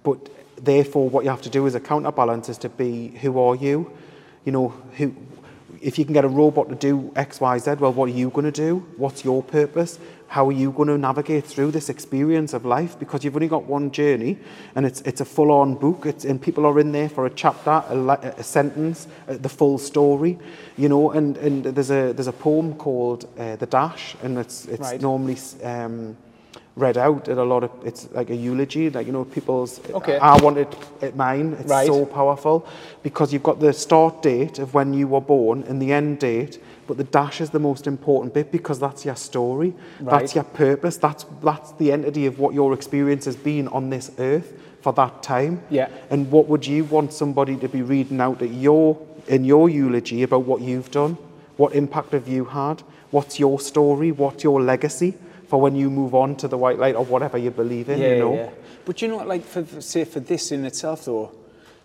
but 0.02 0.18
therefore, 0.62 1.08
what 1.08 1.24
you 1.24 1.30
have 1.30 1.42
to 1.42 1.50
do 1.50 1.66
as 1.66 1.74
a 1.74 1.80
counterbalance 1.80 2.50
is 2.50 2.58
to 2.58 2.68
be 2.68 3.08
who 3.22 3.38
are 3.40 3.56
you? 3.56 3.90
You 4.44 4.52
know 4.52 4.68
who. 4.98 5.14
If 5.82 5.98
you 5.98 6.04
can 6.04 6.14
get 6.14 6.24
a 6.24 6.28
robot 6.28 6.68
to 6.68 6.74
do 6.76 7.12
X, 7.16 7.40
Y, 7.40 7.58
Z, 7.58 7.74
well, 7.80 7.92
what 7.92 8.08
are 8.08 8.12
you 8.12 8.30
going 8.30 8.44
to 8.44 8.52
do? 8.52 8.86
What's 8.96 9.24
your 9.24 9.42
purpose? 9.42 9.98
How 10.28 10.48
are 10.48 10.52
you 10.52 10.70
going 10.70 10.88
to 10.88 10.96
navigate 10.96 11.44
through 11.44 11.72
this 11.72 11.88
experience 11.90 12.54
of 12.54 12.64
life? 12.64 12.96
Because 12.98 13.24
you've 13.24 13.34
only 13.36 13.48
got 13.48 13.64
one 13.64 13.90
journey, 13.90 14.38
and 14.76 14.86
it's 14.86 15.00
it's 15.02 15.20
a 15.20 15.24
full-on 15.24 15.74
book. 15.74 16.06
It's 16.06 16.24
and 16.24 16.40
people 16.40 16.64
are 16.66 16.78
in 16.80 16.92
there 16.92 17.08
for 17.08 17.26
a 17.26 17.30
chapter, 17.30 17.70
a, 17.90 18.34
a 18.38 18.42
sentence, 18.42 19.08
uh, 19.28 19.36
the 19.36 19.48
full 19.50 19.76
story, 19.76 20.38
you 20.78 20.88
know. 20.88 21.10
And, 21.10 21.36
and 21.36 21.64
there's 21.64 21.90
a 21.90 22.12
there's 22.14 22.28
a 22.28 22.32
poem 22.32 22.74
called 22.76 23.26
uh, 23.38 23.56
"The 23.56 23.66
Dash," 23.66 24.16
and 24.22 24.38
it's 24.38 24.64
it's 24.66 24.80
Right. 24.92 25.02
normally 25.02 25.36
um, 25.64 26.16
read 26.76 26.96
out 26.96 27.28
at 27.28 27.38
a 27.38 27.44
lot 27.44 27.64
of. 27.64 27.70
It's 27.84 28.08
like 28.12 28.30
a 28.30 28.34
eulogy, 28.34 28.90
like 28.90 29.06
you 29.06 29.12
know, 29.12 29.24
people's. 29.24 29.80
Okay. 29.90 30.18
I 30.18 30.36
wanted 30.42 30.68
it 31.00 31.16
mine. 31.16 31.56
It's 31.60 31.70
Right. 31.70 31.86
so 31.86 32.06
powerful 32.06 32.66
because 33.02 33.32
you've 33.32 33.42
got 33.42 33.60
the 33.60 33.72
start 33.72 34.22
date 34.22 34.58
of 34.58 34.72
when 34.74 34.94
you 34.94 35.06
were 35.06 35.20
born 35.20 35.64
and 35.68 35.80
the 35.82 35.92
end 35.92 36.18
date, 36.20 36.58
but 36.86 36.96
the 36.96 37.04
dash 37.04 37.40
is 37.40 37.50
the 37.50 37.58
most 37.58 37.86
important 37.86 38.32
bit 38.34 38.50
because 38.50 38.78
that's 38.78 39.04
your 39.04 39.16
story, 39.16 39.74
Right. 40.00 40.20
that's 40.20 40.34
your 40.34 40.44
purpose, 40.44 40.96
that's 40.96 41.26
that's 41.42 41.72
the 41.72 41.92
entity 41.92 42.26
of 42.26 42.38
what 42.38 42.54
your 42.54 42.72
experience 42.72 43.26
has 43.26 43.36
been 43.36 43.68
on 43.68 43.90
this 43.90 44.10
earth 44.18 44.54
for 44.80 44.92
that 44.94 45.22
time. 45.22 45.60
Yeah. 45.70 45.88
And 46.10 46.30
what 46.32 46.48
would 46.48 46.66
you 46.66 46.84
want 46.84 47.12
somebody 47.12 47.56
to 47.56 47.68
be 47.68 47.82
reading 47.82 48.20
out 48.20 48.40
at 48.42 48.50
your 48.50 48.96
in 49.28 49.44
your 49.44 49.68
eulogy 49.68 50.22
about 50.22 50.44
what 50.46 50.60
you've 50.62 50.90
done? 50.90 51.16
What 51.58 51.74
impact 51.74 52.12
have 52.12 52.26
you 52.28 52.46
had? 52.46 52.82
What's 53.10 53.38
your 53.38 53.60
story? 53.60 54.10
What's 54.10 54.42
your 54.42 54.60
legacy 54.62 55.14
for 55.52 55.60
when 55.60 55.76
you 55.76 55.90
move 55.90 56.14
on 56.14 56.34
to 56.34 56.48
the 56.48 56.56
white 56.56 56.78
light 56.78 56.94
or 56.94 57.04
whatever 57.04 57.36
you 57.36 57.50
believe 57.50 57.90
in, 57.90 58.00
you 58.00 58.18
know. 58.18 58.34
Yeah. 58.34 58.50
But 58.86 59.02
you 59.02 59.08
know 59.08 59.16
what, 59.16 59.28
like, 59.28 59.44
for, 59.44 59.82
say, 59.82 60.02
for 60.04 60.18
this 60.18 60.50
in 60.50 60.64
itself, 60.64 61.04
though, 61.04 61.30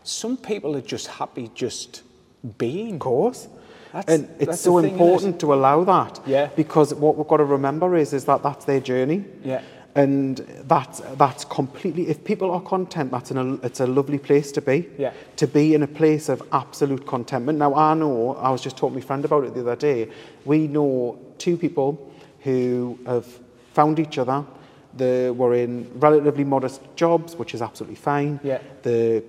some 0.06 0.38
people 0.38 0.74
are 0.78 0.82
just 0.96 1.08
happy 1.08 1.52
just 1.54 2.04
being. 2.58 2.94
Of 2.94 3.00
course. 3.02 3.50
That's- 3.92 4.16
and 4.16 4.30
it's 4.40 4.46
that's 4.46 4.62
so 4.62 4.82
thing, 4.82 4.94
important 4.94 5.42
to 5.42 5.54
allow 5.54 5.84
that. 5.84 6.22
Yeah. 6.26 6.46
Because 6.56 6.94
what 6.94 7.18
we've 7.18 7.28
got 7.28 7.38
to 7.38 7.44
remember 7.44 7.98
is, 7.98 8.14
is 8.14 8.24
that 8.24 8.42
that's 8.42 8.64
their 8.64 8.80
journey. 8.80 9.26
Yeah. 9.44 9.62
And 9.96 10.38
that's, 10.64 11.02
that's 11.18 11.44
completely, 11.44 12.08
if 12.08 12.24
people 12.24 12.52
are 12.52 12.62
content, 12.62 13.12
that's 13.12 13.32
an, 13.32 13.60
it's 13.64 13.82
a 13.82 13.88
lovely 13.88 14.18
place 14.18 14.54
to 14.54 14.62
be. 14.62 14.88
Yeah. 14.98 15.12
To 15.36 15.46
be 15.46 15.74
in 15.74 15.84
a 15.84 15.88
place 15.88 16.30
of 16.30 16.42
absolute 16.54 17.06
contentment. 17.06 17.60
Now, 17.60 17.76
I 17.76 17.96
know, 17.96 18.38
I 18.38 18.50
was 18.50 18.62
just 18.62 18.78
talking 18.78 18.96
to 18.96 19.02
my 19.02 19.06
friend 19.06 19.26
about 19.26 19.44
it 19.44 19.54
the 19.54 19.60
other 19.60 19.76
day, 19.76 20.10
we 20.46 20.70
know 20.70 21.20
two 21.38 21.58
people 21.58 22.14
who 22.44 22.98
have 23.06 23.28
found 23.80 24.00
each 24.00 24.18
other. 24.24 24.40
They 25.02 25.30
were 25.42 25.54
in 25.64 25.72
relatively 26.08 26.46
modest 26.56 26.82
jobs, 26.96 27.30
which 27.40 27.54
is 27.54 27.62
absolutely 27.62 28.00
fine. 28.12 28.40
Yeah. 28.44 28.60
The, 28.88 29.24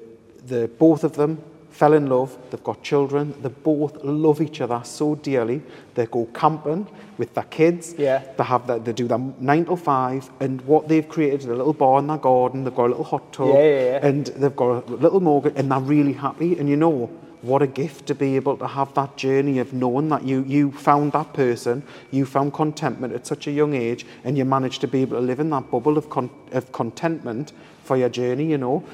the, 0.51 0.61
both 0.85 1.05
of 1.05 1.13
them 1.21 1.33
fell 1.81 1.93
in 1.93 2.07
love. 2.15 2.31
They've 2.51 2.69
got 2.71 2.83
children. 2.83 3.25
They 3.43 3.51
both 3.51 3.95
love 4.03 4.41
each 4.41 4.61
other 4.65 4.81
so 4.85 5.07
dearly. 5.17 5.61
They 5.95 6.07
go 6.07 6.23
camping 6.43 6.87
with 7.19 7.31
their 7.35 7.49
kids. 7.59 7.95
Yeah. 7.99 8.19
They 8.39 8.45
have 8.45 8.67
that. 8.69 8.79
They 8.87 8.95
do 9.03 9.07
their 9.13 9.23
nine 9.53 9.65
to 9.67 9.77
five, 9.77 10.23
and 10.41 10.55
what 10.63 10.89
they've 10.89 11.09
created 11.15 11.41
is 11.41 11.47
a 11.47 11.59
little 11.61 11.79
bar 11.85 11.99
in 11.99 12.07
their 12.07 12.23
garden. 12.31 12.65
They've 12.65 12.75
got 12.81 12.87
a 12.87 12.93
little 12.95 13.11
hot 13.13 13.33
tub. 13.35 13.49
Yeah, 13.49 13.69
yeah, 13.75 13.85
yeah. 13.91 14.07
And 14.09 14.27
they've 14.41 14.61
got 14.65 14.89
a 14.89 14.97
little 15.05 15.21
mortgage, 15.21 15.55
and 15.57 15.71
they're 15.71 15.89
really 15.97 16.17
happy. 16.27 16.59
And 16.59 16.69
you 16.69 16.77
know. 16.77 17.11
What 17.43 17.63
a 17.63 17.67
gift 17.69 18.07
to 18.07 18.15
be 18.15 18.35
able 18.37 18.57
to 18.57 18.67
have 18.67 18.93
that 18.95 19.17
journey 19.17 19.61
of 19.61 19.73
knowing 19.73 20.09
that 20.09 20.25
you, 20.25 20.45
you 20.45 20.73
found 20.73 21.13
that 21.13 21.33
person, 21.35 21.85
you 22.11 22.27
found 22.27 22.53
contentment 22.53 23.13
at 23.15 23.27
such 23.27 23.47
a 23.47 23.53
young 23.53 23.75
age, 23.75 24.05
and 24.25 24.37
you 24.37 24.45
managed 24.45 24.81
to 24.81 24.89
be 24.89 25.03
able 25.03 25.19
to 25.19 25.23
live 25.23 25.39
in 25.39 25.51
that 25.51 25.71
bubble 25.71 25.97
of, 25.97 26.11
con- 26.11 26.31
of 26.53 26.73
contentment 26.73 27.53
for 27.85 27.97
your 27.97 28.09
journey, 28.09 28.47
you 28.47 28.59
know. 28.59 28.85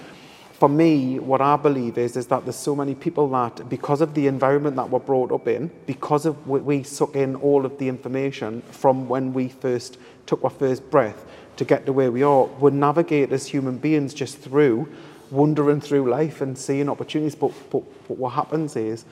For 0.53 0.69
me, 0.69 1.19
what 1.19 1.41
I 1.41 1.57
believe 1.57 1.99
is, 1.99 2.17
is 2.17 2.27
that 2.29 2.45
there's 2.45 2.57
so 2.57 2.77
many 2.77 2.95
people 2.95 3.29
that, 3.31 3.69
because 3.69 4.01
of 4.01 4.15
the 4.15 4.27
environment 4.27 4.77
that 4.77 4.89
we're 4.89 5.01
brought 5.01 5.33
up 5.33 5.49
in, 5.49 5.71
because 5.87 6.27
of 6.27 6.47
we, 6.47 6.61
we 6.61 6.83
suck 6.83 7.17
in 7.17 7.37
all 7.37 7.67
of 7.67 7.79
the 7.79 7.89
information 7.89 8.63
from 8.71 9.09
when 9.09 9.33
we 9.33 9.49
first 9.49 9.99
took 10.27 10.45
our 10.45 10.51
first 10.51 10.89
breath 10.91 11.25
to 11.57 11.65
get 11.65 11.87
to 11.87 11.93
where 11.93 12.11
we 12.11 12.23
are, 12.23 12.45
we 12.45 12.71
navigate 12.71 13.33
as 13.33 13.47
human 13.47 13.79
beings 13.79 14.15
just 14.15 14.39
through, 14.39 14.89
wandering 15.31 15.81
through 15.81 16.09
life 16.11 16.41
and 16.41 16.57
seeing 16.57 16.89
opportunities. 16.89 17.35
But, 17.35 17.53
but, 17.71 17.83
but 18.09 18.19
what 18.19 18.31
happens 18.35 18.77
is, 18.77 19.05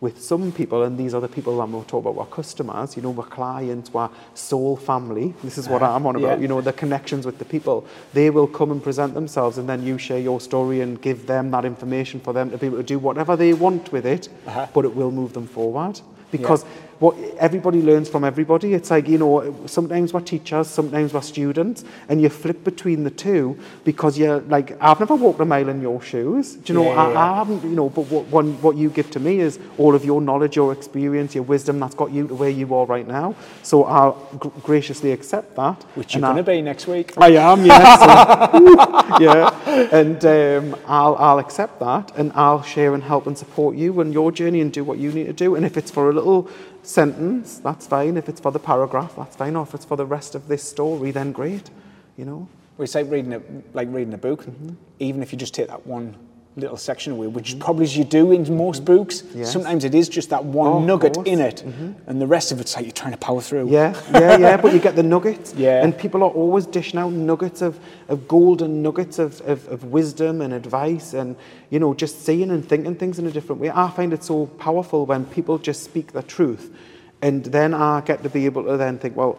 with 0.00 0.18
some 0.18 0.50
people, 0.50 0.82
and 0.82 0.96
these 0.96 1.12
are 1.12 1.20
the 1.20 1.28
people 1.28 1.58
that 1.58 1.68
we'll 1.68 1.82
talk 1.84 2.06
about, 2.06 2.16
our 2.18 2.26
customers, 2.26 2.96
you 2.96 3.02
know, 3.02 3.14
our 3.18 3.26
clients, 3.26 3.90
our 3.94 4.10
soul 4.32 4.74
family, 4.74 5.34
this 5.44 5.58
is 5.58 5.68
what 5.68 5.82
I'm 5.82 6.06
on 6.06 6.16
about, 6.16 6.38
Yeah. 6.38 6.42
you 6.42 6.48
know, 6.48 6.62
the 6.62 6.72
connections 6.72 7.26
with 7.26 7.38
the 7.38 7.44
people, 7.44 7.84
they 8.14 8.30
will 8.30 8.46
come 8.46 8.70
and 8.70 8.82
present 8.82 9.12
themselves 9.12 9.58
and 9.58 9.68
then 9.68 9.82
you 9.82 9.98
share 9.98 10.18
your 10.18 10.40
story 10.40 10.80
and 10.80 10.98
give 11.02 11.26
them 11.26 11.50
that 11.50 11.66
information 11.66 12.18
for 12.18 12.32
them 12.32 12.50
to 12.50 12.56
be 12.56 12.66
able 12.68 12.78
to 12.78 12.82
do 12.82 12.98
whatever 12.98 13.36
they 13.36 13.52
want 13.52 13.92
with 13.92 14.06
it, 14.06 14.30
Uh-huh. 14.46 14.66
but 14.72 14.86
it 14.86 14.96
will 14.96 15.10
move 15.10 15.34
them 15.34 15.46
forward. 15.46 16.00
Because 16.32 16.64
what 17.00 17.16
everybody 17.38 17.80
learns 17.80 18.08
from 18.10 18.24
everybody. 18.24 18.74
It's 18.74 18.90
like, 18.90 19.08
you 19.08 19.16
know, 19.16 19.56
sometimes 19.66 20.12
we're 20.12 20.20
teachers, 20.20 20.68
sometimes 20.68 21.14
we're 21.14 21.22
students, 21.22 21.82
and 22.10 22.20
you 22.20 22.28
flip 22.28 22.62
between 22.62 23.04
the 23.04 23.10
two 23.10 23.58
because 23.84 24.18
you're 24.18 24.40
like, 24.42 24.76
I've 24.82 25.00
never 25.00 25.16
walked 25.16 25.40
a 25.40 25.46
mile 25.46 25.70
in 25.70 25.80
your 25.80 26.00
shoes. 26.02 26.56
Do 26.56 26.72
you 26.72 26.78
know, 26.78 26.84
Yeah, 26.92 27.02
I, 27.02 27.12
yeah, 27.12 27.32
I 27.32 27.36
haven't, 27.36 27.64
you 27.64 27.70
know, 27.70 27.88
but 27.88 28.02
what, 28.02 28.26
one, 28.26 28.60
what 28.60 28.76
you 28.76 28.90
give 28.90 29.10
to 29.12 29.20
me 29.20 29.40
is 29.40 29.58
all 29.78 29.94
of 29.94 30.04
your 30.04 30.20
knowledge, 30.20 30.56
your 30.56 30.72
experience, 30.72 31.34
your 31.34 31.44
wisdom 31.44 31.80
that's 31.80 31.94
got 31.94 32.12
you 32.12 32.28
to 32.28 32.34
where 32.34 32.50
you 32.50 32.74
are 32.74 32.84
right 32.84 33.08
now. 33.08 33.34
So 33.62 33.84
I'll 33.84 34.12
gr- 34.38 34.48
graciously 34.62 35.12
accept 35.12 35.56
that. 35.56 35.82
Which 35.94 36.14
you're 36.14 36.20
going 36.20 36.36
to 36.36 36.42
be 36.42 36.60
next 36.60 36.86
week. 36.86 37.14
I 37.16 37.28
am, 37.30 37.64
yes. 37.64 38.00
yeah. 39.20 39.88
And 39.90 40.22
um, 40.26 40.80
I'll, 40.86 41.16
I'll 41.16 41.38
accept 41.38 41.80
that 41.80 42.12
and 42.16 42.30
I'll 42.34 42.62
share 42.62 42.92
and 42.92 43.02
help 43.02 43.26
and 43.26 43.38
support 43.38 43.74
you 43.74 44.02
and 44.02 44.12
your 44.12 44.30
journey 44.30 44.60
and 44.60 44.70
do 44.70 44.84
what 44.84 44.98
you 44.98 45.10
need 45.12 45.26
to 45.28 45.32
do. 45.32 45.54
And 45.54 45.64
if 45.64 45.78
it's 45.78 45.90
for 45.90 46.10
a 46.10 46.12
little 46.12 46.50
sentence, 46.82 47.58
that's 47.58 47.86
fine. 47.86 48.16
If 48.16 48.28
it's 48.28 48.40
for 48.40 48.52
the 48.52 48.58
paragraph, 48.58 49.14
that's 49.16 49.36
fine. 49.36 49.56
Or 49.56 49.62
if 49.62 49.74
it's 49.74 49.84
for 49.84 49.96
the 49.96 50.06
rest 50.06 50.34
of 50.34 50.48
this 50.48 50.62
story, 50.62 51.10
then 51.10 51.32
great. 51.32 51.70
You 52.16 52.24
know? 52.24 52.48
It's 52.78 52.94
like 52.94 53.10
reading 53.10 53.34
a, 53.34 53.42
like 53.74 53.88
reading 53.90 54.14
a 54.14 54.18
book. 54.18 54.44
Mm-hmm. 54.44 54.74
Even 54.98 55.22
if 55.22 55.32
you 55.32 55.38
just 55.38 55.54
take 55.54 55.68
that 55.68 55.86
one 55.86 56.16
little 56.56 56.76
section 56.76 57.12
away, 57.12 57.28
which 57.28 57.58
probably 57.60 57.84
as 57.84 57.96
you 57.96 58.02
do 58.04 58.32
in 58.32 58.56
most 58.56 58.84
books, 58.84 59.22
Yes. 59.34 59.52
sometimes 59.52 59.84
it 59.84 59.94
is 59.94 60.08
just 60.08 60.30
that 60.30 60.44
one 60.44 60.66
Oh, 60.66 60.78
nugget 60.80 61.14
course. 61.14 61.28
in 61.28 61.40
it, 61.40 61.62
and 62.06 62.20
the 62.20 62.26
rest 62.26 62.50
of 62.52 62.60
it's 62.60 62.74
like 62.74 62.84
you're 62.84 62.92
trying 62.92 63.12
to 63.12 63.18
power 63.18 63.40
through. 63.40 63.68
Yeah, 63.70 63.94
yeah, 64.12 64.36
yeah. 64.36 64.56
But 64.56 64.72
you 64.72 64.80
get 64.80 64.96
the 64.96 65.02
nuggets. 65.02 65.54
Yeah. 65.56 65.82
And 65.84 65.96
people 65.96 66.22
are 66.22 66.30
always 66.30 66.66
dishing 66.66 66.98
out 66.98 67.12
nuggets 67.12 67.62
of, 67.62 67.78
of 68.08 68.26
golden 68.26 68.82
nuggets 68.82 69.18
of, 69.18 69.40
of, 69.42 69.66
of 69.68 69.84
wisdom 69.84 70.40
and 70.40 70.52
advice 70.52 71.14
and, 71.14 71.36
you 71.70 71.78
know, 71.78 71.94
just 71.94 72.24
seeing 72.24 72.50
and 72.50 72.66
thinking 72.68 72.94
things 72.96 73.18
in 73.18 73.26
a 73.26 73.30
different 73.30 73.60
way. 73.60 73.70
I 73.70 73.88
find 73.90 74.12
it 74.12 74.24
so 74.24 74.46
powerful 74.46 75.06
when 75.06 75.26
people 75.26 75.56
just 75.58 75.84
speak 75.84 76.12
the 76.12 76.22
truth. 76.22 76.74
And 77.22 77.44
then 77.44 77.74
I 77.74 78.00
get 78.00 78.22
to 78.22 78.28
be 78.30 78.46
able 78.46 78.64
to 78.64 78.76
then 78.76 78.98
think, 78.98 79.16
well, 79.16 79.38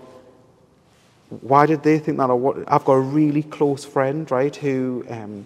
why 1.41 1.65
did 1.65 1.83
they 1.83 1.97
think 1.99 2.17
that? 2.17 2.29
Or 2.29 2.35
what? 2.35 2.57
I've 2.71 2.85
got 2.85 2.93
a 2.93 2.99
really 2.99 3.43
close 3.43 3.83
friend, 3.85 4.29
right, 4.29 4.55
who 4.55 5.05
um, 5.09 5.45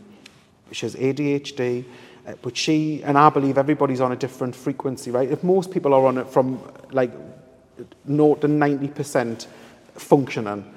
she 0.72 0.86
has 0.86 0.95
ADHD, 0.95 1.86
uh, 2.28 2.34
but 2.41 2.57
she 2.57 3.03
and 3.03 3.18
I 3.18 3.30
believe 3.30 3.57
everybody's 3.57 4.01
on 4.01 4.11
a 4.11 4.16
different 4.16 4.55
frequency, 4.55 5.11
right? 5.11 5.30
If 5.30 5.43
most 5.43 5.72
people 5.72 5.93
are 5.93 6.05
on 6.05 6.18
it 6.18 6.28
from 6.28 6.59
like 6.91 7.11
0 8.07 8.36
to 8.36 8.47
90% 8.47 9.47
functioning, 9.95 10.74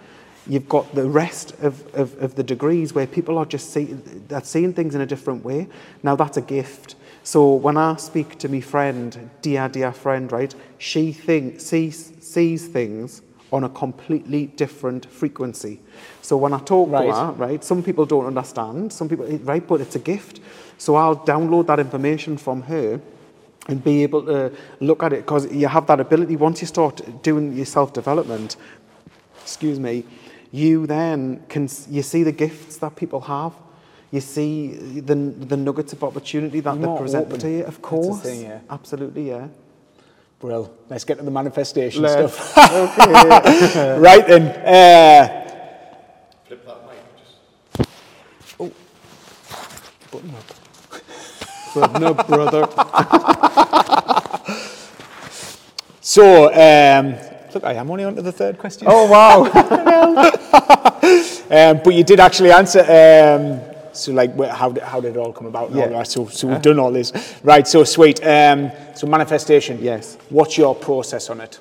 you've 0.46 0.68
got 0.68 0.94
the 0.94 1.08
rest 1.08 1.52
of, 1.60 1.94
of, 1.94 2.20
of 2.22 2.34
the 2.34 2.42
degrees 2.42 2.94
where 2.94 3.06
people 3.06 3.38
are 3.38 3.46
just 3.46 3.72
see, 3.72 3.84
they're 3.84 4.42
seeing 4.42 4.72
things 4.72 4.94
in 4.94 5.00
a 5.00 5.06
different 5.06 5.44
way. 5.44 5.68
Now 6.02 6.16
that's 6.16 6.36
a 6.36 6.42
gift. 6.42 6.94
So 7.22 7.54
when 7.54 7.76
I 7.76 7.96
speak 7.96 8.38
to 8.38 8.48
my 8.48 8.60
friend, 8.60 9.30
dear, 9.42 9.68
dear 9.68 9.92
friend, 9.92 10.32
right, 10.32 10.54
she 10.78 11.12
think, 11.12 11.60
sees, 11.60 12.12
sees 12.20 12.66
things 12.66 13.22
on 13.52 13.64
a 13.64 13.68
completely 13.68 14.46
different 14.46 15.06
frequency. 15.06 15.80
So 16.22 16.36
when 16.36 16.52
I 16.52 16.58
talk 16.58 16.90
Right. 16.90 17.06
to 17.06 17.12
her, 17.14 17.32
right, 17.32 17.64
some 17.64 17.82
people 17.82 18.04
don't 18.06 18.26
understand, 18.26 18.92
some 18.92 19.08
people, 19.08 19.26
right, 19.44 19.66
but 19.66 19.80
it's 19.80 19.96
a 19.96 19.98
gift. 20.00 20.40
So 20.76 20.94
I'll 20.96 21.16
download 21.16 21.66
that 21.66 21.80
information 21.80 22.36
from 22.36 22.62
her 22.62 23.00
and 23.68 23.82
be 23.82 24.02
able 24.02 24.22
to 24.24 24.52
look 24.80 25.02
at 25.02 25.12
it 25.12 25.20
because 25.26 25.50
you 25.52 25.68
have 25.68 25.86
that 25.86 26.00
ability 26.00 26.36
once 26.36 26.60
you 26.60 26.66
start 26.66 27.22
doing 27.22 27.54
your 27.56 27.66
self-development, 27.66 28.56
excuse 29.42 29.78
me, 29.80 30.04
you 30.52 30.86
then 30.86 31.42
can, 31.48 31.68
you 31.90 32.02
see 32.02 32.22
the 32.22 32.32
gifts 32.32 32.76
that 32.78 32.96
people 32.96 33.20
have. 33.22 33.52
You 34.10 34.22
see 34.22 34.68
the, 35.00 35.14
the 35.14 35.56
nuggets 35.56 35.92
of 35.92 36.02
opportunity 36.02 36.60
that 36.60 36.78
You're 36.78 36.94
they 36.94 37.00
present 37.00 37.26
open. 37.26 37.40
to 37.40 37.50
you. 37.50 37.64
Of 37.64 37.82
course. 37.82 38.20
thing, 38.22 38.40
yeah. 38.42 38.60
Absolutely, 38.70 39.28
yeah. 39.28 39.48
Brill. 40.40 40.72
Let's 40.88 41.04
get 41.04 41.18
to 41.18 41.24
the 41.24 41.30
manifestation 41.30 42.02
Let's- 42.02 42.32
stuff. 42.34 42.56
right 43.98 44.26
then. 44.26 44.42
Uh, 44.64 45.28
Flip 46.46 46.64
that 46.64 46.82
mic. 46.86 47.86
Just 48.46 48.60
Oh, 48.60 48.72
button 50.12 50.34
up. 50.34 50.44
But 51.74 52.00
no, 52.00 52.14
brother. 52.14 52.68
So, 56.00 56.46
um, 56.46 57.16
look, 57.52 57.64
I 57.64 57.74
am 57.74 57.90
only 57.90 58.02
on 58.04 58.14
to 58.14 58.22
the 58.22 58.32
third 58.32 58.56
question. 58.58 58.88
Oh, 58.90 59.06
wow. 59.10 59.44
Um, 61.50 61.80
but 61.82 61.94
you 61.94 62.04
did 62.04 62.20
actually 62.20 62.50
answer. 62.50 62.80
Um, 62.80 63.60
so, 63.96 64.12
like, 64.12 64.38
how 64.50 64.70
did, 64.70 64.82
how 64.82 65.00
did 65.00 65.16
it 65.16 65.18
all 65.18 65.32
come 65.32 65.46
about? 65.46 65.70
Yeah. 65.72 65.84
all 65.84 65.88
that. 65.90 66.06
So, 66.06 66.26
so 66.26 66.48
we've 66.48 66.62
done 66.62 66.78
all 66.78 66.90
this, 66.92 67.12
right? 67.42 67.66
So 67.66 67.84
sweet. 67.84 68.24
Um, 68.26 68.70
so 68.94 69.06
manifestation. 69.06 69.78
Yes. 69.80 70.16
What's 70.30 70.56
your 70.58 70.74
process 70.74 71.30
on 71.30 71.40
it? 71.40 71.58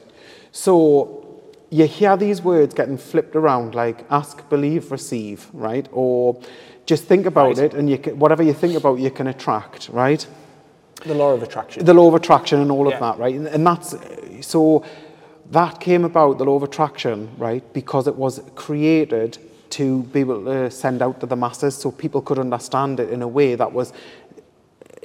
So 0.51 1.41
you 1.69 1.86
hear 1.86 2.15
these 2.17 2.41
words 2.41 2.73
getting 2.73 2.97
flipped 2.97 3.36
around 3.36 3.75
like 3.75 4.05
ask, 4.09 4.47
believe, 4.49 4.91
receive, 4.91 5.47
right? 5.53 5.88
Or 5.91 6.39
just 6.86 7.03
think 7.05 7.25
about 7.25 7.57
Right. 7.57 7.65
it 7.65 7.73
and 7.73 7.89
you 7.89 7.97
can, 7.97 8.17
whatever 8.17 8.41
you 8.43 8.53
think 8.53 8.75
about, 8.75 8.99
you 8.99 9.11
can 9.11 9.28
attract, 9.28 9.89
right? 9.89 10.25
The 11.05 11.13
law 11.13 11.34
of 11.34 11.43
attraction. 11.43 11.84
The 11.86 11.93
law 11.93 12.07
of 12.07 12.15
attraction 12.15 12.61
and 12.61 12.71
all 12.71 12.88
Yeah. 12.88 12.95
of 12.95 12.99
that, 13.01 13.19
right? 13.19 13.36
And, 13.36 13.47
and 13.47 13.67
that's 13.67 13.95
so 14.41 14.84
that 15.51 15.80
came 15.80 16.03
about, 16.05 16.38
the 16.38 16.45
law 16.45 16.55
of 16.55 16.63
attraction, 16.63 17.30
right? 17.38 17.63
Because 17.73 18.07
it 18.07 18.15
was 18.15 18.41
created 18.55 19.38
to 19.72 20.03
be 20.03 20.22
able 20.22 20.45
to 20.45 20.72
send 20.72 21.01
out 21.01 21.20
to 21.20 21.26
the 21.26 21.36
masses 21.36 21.76
so 21.76 21.91
people 21.91 22.22
could 22.22 22.39
understand 22.39 22.99
it 22.99 23.09
in 23.09 23.22
a 23.22 23.28
way 23.28 23.55
that 23.55 23.72
was 23.72 23.93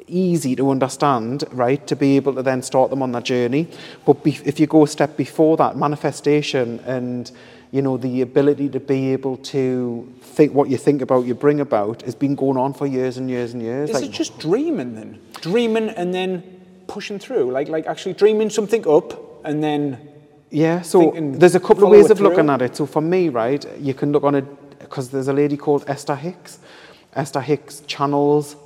easy 0.07 0.55
to 0.57 0.71
understand, 0.71 1.45
right, 1.53 1.87
to 1.87 1.97
be 1.97 2.17
able 2.17 2.35
to 2.35 2.43
then 2.43 2.63
start 2.63 2.91
them 2.91 3.03
on 3.03 3.13
their 3.13 3.23
journey. 3.23 3.69
But 4.05 4.23
be, 4.23 4.39
if 4.45 4.61
you 4.61 4.67
go 4.67 4.85
a 4.85 4.89
step 4.89 5.17
before 5.17 5.57
that, 5.57 5.77
manifestation 5.77 6.81
and 6.81 7.31
you 7.71 7.81
know 7.81 7.97
the 7.97 8.21
ability 8.21 8.69
to 8.69 8.81
be 8.81 9.13
able 9.13 9.39
to 9.39 10.13
think 10.21 10.53
what 10.53 10.69
you 10.69 10.77
think 10.77 11.01
about, 11.03 11.25
you 11.25 11.35
bring 11.35 11.61
about, 11.61 12.03
has 12.03 12.15
been 12.15 12.35
going 12.35 12.59
on 12.59 12.75
for 12.75 12.87
years 12.87 13.17
and 13.17 13.31
years 13.31 13.55
and 13.55 13.63
years. 13.63 13.91
Is 13.91 13.95
Like, 13.95 14.05
it 14.05 14.13
just 14.13 14.39
dreaming 14.39 14.95
then? 14.95 15.19
Dreaming 15.41 15.89
and 15.89 16.13
then 16.13 16.43
pushing 16.87 17.19
through, 17.19 17.51
like 17.51 17.69
like 17.69 17.87
actually 17.87 18.13
dreaming 18.13 18.51
something 18.51 18.87
up 18.87 19.45
and 19.45 19.63
then 19.63 20.12
Yeah, 20.53 20.82
so 20.82 21.12
there's 21.16 21.55
a 21.55 21.61
couple 21.61 21.84
of 21.84 21.90
ways 21.90 22.11
of 22.11 22.20
looking 22.20 22.50
at 22.50 22.61
it. 22.61 22.76
So 22.76 22.84
for 22.84 23.00
me, 23.00 23.30
right, 23.30 23.64
you 23.78 23.94
can 23.94 24.12
look 24.12 24.22
on 24.22 24.34
it 24.34 24.78
because 24.78 25.09
there's 25.09 25.28
a 25.28 25.32
lady 25.32 25.57
called 25.57 25.84
Esther 25.88 26.14
Hicks. 26.14 26.59
Esther 27.14 27.40
Hicks 27.40 27.80
channels 27.86 28.57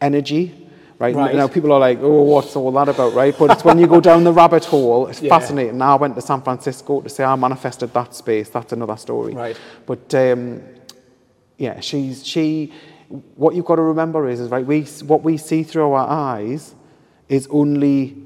energy, 0.00 0.68
right? 0.98 1.14
Right. 1.14 1.34
Now 1.34 1.48
people 1.48 1.72
are 1.72 1.80
like, 1.80 1.98
oh, 2.02 2.22
what's 2.22 2.54
all 2.54 2.70
that 2.72 2.88
about, 2.90 3.14
right? 3.14 3.34
But 3.38 3.50
it's 3.50 3.64
when 3.64 3.78
you 3.78 3.86
go 3.86 3.98
down 4.00 4.24
the 4.24 4.32
rabbit 4.32 4.66
hole, 4.66 5.06
it's 5.06 5.22
Yeah. 5.22 5.30
fascinating. 5.30 5.78
Now 5.78 5.96
I 5.96 6.00
went 6.00 6.14
to 6.16 6.20
San 6.20 6.42
Francisco 6.42 7.00
to 7.00 7.08
say 7.08 7.24
I 7.24 7.34
manifested 7.36 7.94
that 7.94 8.14
space. 8.14 8.50
That's 8.50 8.72
another 8.72 8.96
story. 8.98 9.32
Right. 9.32 9.56
But 9.86 10.14
um, 10.14 10.62
yeah, 11.56 11.80
she's 11.80 12.26
she. 12.26 12.72
What 13.36 13.54
you've 13.54 13.64
got 13.66 13.76
to 13.76 13.82
remember 13.82 14.28
is, 14.28 14.38
is 14.40 14.50
right. 14.50 14.66
We 14.66 14.82
what 15.06 15.22
we 15.22 15.38
see 15.38 15.62
through 15.62 15.92
our 15.92 16.08
eyes 16.08 16.74
is 17.28 17.46
only 17.50 18.16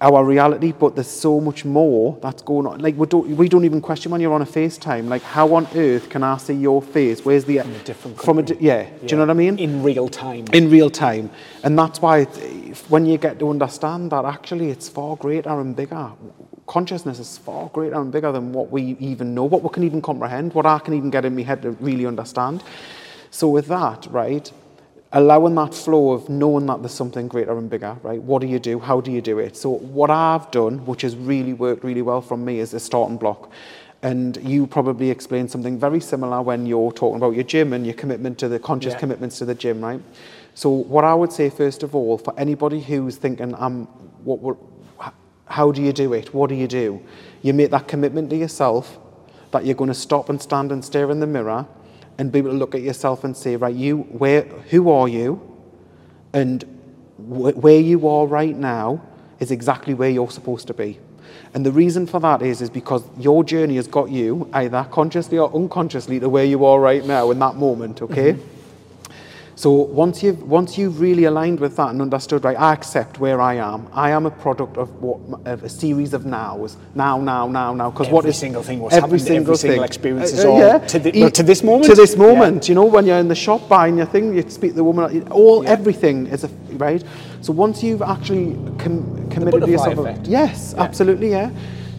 our 0.00 0.24
reality, 0.24 0.72
but 0.72 0.96
there's 0.96 1.06
so 1.08 1.40
much 1.40 1.64
more 1.64 2.18
that's 2.20 2.42
going 2.42 2.66
on. 2.66 2.80
Like 2.80 2.96
we 2.96 3.06
don't 3.06 3.28
we 3.36 3.48
don't 3.48 3.64
even 3.64 3.80
question 3.80 4.10
when 4.12 4.20
you're 4.20 4.32
on 4.34 4.42
a 4.42 4.46
FaceTime. 4.46 5.08
Like 5.08 5.22
how 5.22 5.54
on 5.54 5.68
earth 5.74 6.10
can 6.10 6.22
I 6.24 6.36
see 6.38 6.54
your 6.54 6.82
face? 6.82 7.24
Where's 7.24 7.44
the 7.44 7.58
a 7.58 7.64
different 7.84 8.20
from 8.20 8.38
a 8.40 8.42
di- 8.42 8.56
yeah, 8.60 8.82
Do 8.84 9.06
you 9.06 9.16
know 9.16 9.22
what 9.22 9.30
I 9.30 9.34
mean? 9.34 9.58
In 9.58 9.82
real 9.82 10.08
time. 10.08 10.44
in 10.52 10.70
real 10.70 10.90
time. 10.90 11.30
And 11.62 11.78
that's 11.78 12.02
why 12.02 12.24
when 12.88 13.06
you 13.06 13.16
get 13.16 13.38
to 13.38 13.48
understand 13.50 14.10
that 14.10 14.24
actually 14.24 14.70
it's 14.70 14.88
far 14.88 15.16
greater 15.16 15.60
and 15.60 15.76
bigger. 15.76 16.10
Consciousness 16.66 17.18
is 17.18 17.38
far 17.38 17.68
greater 17.68 18.00
and 18.00 18.10
bigger 18.10 18.32
than 18.32 18.52
what 18.52 18.70
we 18.70 18.96
even 18.98 19.34
know, 19.34 19.44
what 19.44 19.62
we 19.62 19.68
can 19.68 19.84
even 19.84 20.00
comprehend, 20.02 20.52
what 20.54 20.66
I 20.66 20.78
can 20.78 20.94
even 20.94 21.10
get 21.10 21.24
in 21.24 21.36
my 21.36 21.42
head 21.42 21.62
to 21.62 21.72
really 21.72 22.06
understand. 22.06 22.62
So 23.30 23.48
with 23.48 23.66
that, 23.66 24.06
right, 24.10 24.50
allowing 25.14 25.54
that 25.54 25.72
flow 25.72 26.10
of 26.10 26.28
knowing 26.28 26.66
that 26.66 26.82
there's 26.82 26.92
something 26.92 27.28
greater 27.28 27.56
and 27.56 27.70
bigger, 27.70 27.96
right? 28.02 28.20
What 28.20 28.40
do 28.42 28.48
you 28.48 28.58
do? 28.58 28.80
How 28.80 29.00
do 29.00 29.12
you 29.12 29.20
do 29.22 29.38
it? 29.38 29.56
So 29.56 29.70
what 29.70 30.10
I've 30.10 30.50
done, 30.50 30.84
which 30.86 31.02
has 31.02 31.16
really 31.16 31.52
worked 31.52 31.84
really 31.84 32.02
well 32.02 32.20
from 32.20 32.44
me, 32.44 32.58
is 32.58 32.74
a 32.74 32.80
starting 32.80 33.16
block. 33.16 33.50
And 34.02 34.36
you 34.42 34.66
probably 34.66 35.10
explained 35.10 35.52
something 35.52 35.78
very 35.78 36.00
similar 36.00 36.42
when 36.42 36.66
you're 36.66 36.92
talking 36.92 37.16
about 37.16 37.34
your 37.34 37.44
gym 37.44 37.72
and 37.72 37.86
your 37.86 37.94
commitment 37.94 38.38
to 38.38 38.48
the 38.48 38.58
conscious 38.58 38.92
Yeah. 38.92 38.98
commitments 38.98 39.38
to 39.38 39.44
the 39.44 39.54
gym, 39.54 39.80
right? 39.80 40.02
So 40.54 40.68
what 40.68 41.04
I 41.04 41.14
would 41.14 41.32
say 41.32 41.48
first 41.48 41.84
of 41.84 41.94
all, 41.94 42.18
for 42.18 42.34
anybody 42.36 42.80
who's 42.80 43.16
thinking, 43.16 43.54
um, 43.54 43.86
what, 44.24 44.40
what, 44.40 44.56
how 45.46 45.70
do 45.70 45.80
you 45.80 45.92
do 45.92 46.12
it? 46.12 46.34
What 46.34 46.48
do 46.48 46.56
you 46.56 46.66
do? 46.66 47.00
You 47.42 47.54
make 47.54 47.70
that 47.70 47.86
commitment 47.86 48.30
to 48.30 48.36
yourself 48.36 48.98
that 49.52 49.64
you're 49.64 49.76
going 49.76 49.88
to 49.88 49.94
stop 49.94 50.28
and 50.28 50.42
stand 50.42 50.72
and 50.72 50.84
stare 50.84 51.10
in 51.10 51.20
the 51.20 51.26
mirror 51.26 51.66
and 52.18 52.30
be 52.30 52.38
able 52.38 52.50
to 52.50 52.56
look 52.56 52.74
at 52.74 52.82
yourself 52.82 53.24
and 53.24 53.36
say, 53.36 53.56
right, 53.56 53.74
you, 53.74 53.98
where, 53.98 54.42
who 54.42 54.90
are 54.90 55.08
you? 55.08 55.40
And 56.32 56.62
wh- 57.16 57.56
where 57.56 57.80
you 57.80 58.08
are 58.08 58.26
right 58.26 58.56
now 58.56 59.02
is 59.40 59.50
exactly 59.50 59.94
where 59.94 60.10
you're 60.10 60.30
supposed 60.30 60.66
to 60.68 60.74
be. 60.74 60.98
And 61.54 61.64
the 61.64 61.72
reason 61.72 62.06
for 62.06 62.20
that 62.20 62.42
is, 62.42 62.60
is 62.60 62.70
because 62.70 63.04
your 63.18 63.44
journey 63.44 63.76
has 63.76 63.86
got 63.86 64.10
you, 64.10 64.48
either 64.52 64.86
consciously 64.90 65.38
or 65.38 65.54
unconsciously, 65.54 66.20
to 66.20 66.28
where 66.28 66.44
you 66.44 66.64
are 66.64 66.80
right 66.80 67.04
now 67.04 67.30
in 67.30 67.38
that 67.38 67.56
moment, 67.56 68.02
okay? 68.02 68.34
Mm-hmm. 68.34 68.53
So 69.56 69.70
once 69.70 70.20
you've, 70.22 70.42
once 70.42 70.76
you've 70.76 71.00
really 71.00 71.24
aligned 71.24 71.60
with 71.60 71.76
that 71.76 71.90
and 71.90 72.02
understood, 72.02 72.42
right, 72.44 72.58
I 72.58 72.72
accept 72.72 73.20
where 73.20 73.40
I 73.40 73.54
am. 73.54 73.86
I 73.92 74.10
am 74.10 74.26
a 74.26 74.30
product 74.30 74.76
of 74.76 74.90
what 75.00 75.20
of 75.46 75.62
a 75.62 75.68
series 75.68 76.12
of 76.12 76.26
nows. 76.26 76.76
Now, 76.96 77.20
now, 77.20 77.46
now, 77.46 77.72
now. 77.72 77.90
Because 77.90 78.08
what 78.08 78.24
Every 78.24 78.32
single 78.32 78.64
thing, 78.64 78.80
what's 78.80 78.96
happened, 78.96 79.12
every 79.12 79.18
single 79.20 79.84
experience 79.84 80.32
is 80.32 80.44
Uh, 80.44 80.48
uh, 80.48 80.50
all 80.52 80.58
yeah. 80.58 80.78
to 80.78 80.98
the- 80.98 81.16
E- 81.16 81.30
to 81.30 81.42
this 81.44 81.62
moment? 81.62 81.84
To 81.84 81.94
this 81.94 82.14
Yeah. 82.16 82.18
moment. 82.26 82.68
You 82.68 82.74
know, 82.74 82.84
when 82.84 83.06
you're 83.06 83.18
in 83.18 83.28
the 83.28 83.34
shop 83.36 83.68
buying 83.68 83.96
your 83.96 84.06
thing, 84.06 84.34
you 84.34 84.42
speak 84.48 84.72
to 84.72 84.76
the 84.76 84.84
woman. 84.84 85.28
All 85.30 85.62
Yeah. 85.62 85.70
everything 85.70 86.26
is 86.26 86.42
a 86.42 86.50
right. 86.76 87.04
So 87.40 87.52
once 87.52 87.80
you've 87.84 88.02
actually 88.02 88.56
com- 88.78 89.26
committed 89.30 89.62
to 89.62 89.70
yourself, 89.70 89.98
effect. 89.98 90.26
yes, 90.26 90.74
absolutely, 90.76 91.30
yeah. 91.30 91.50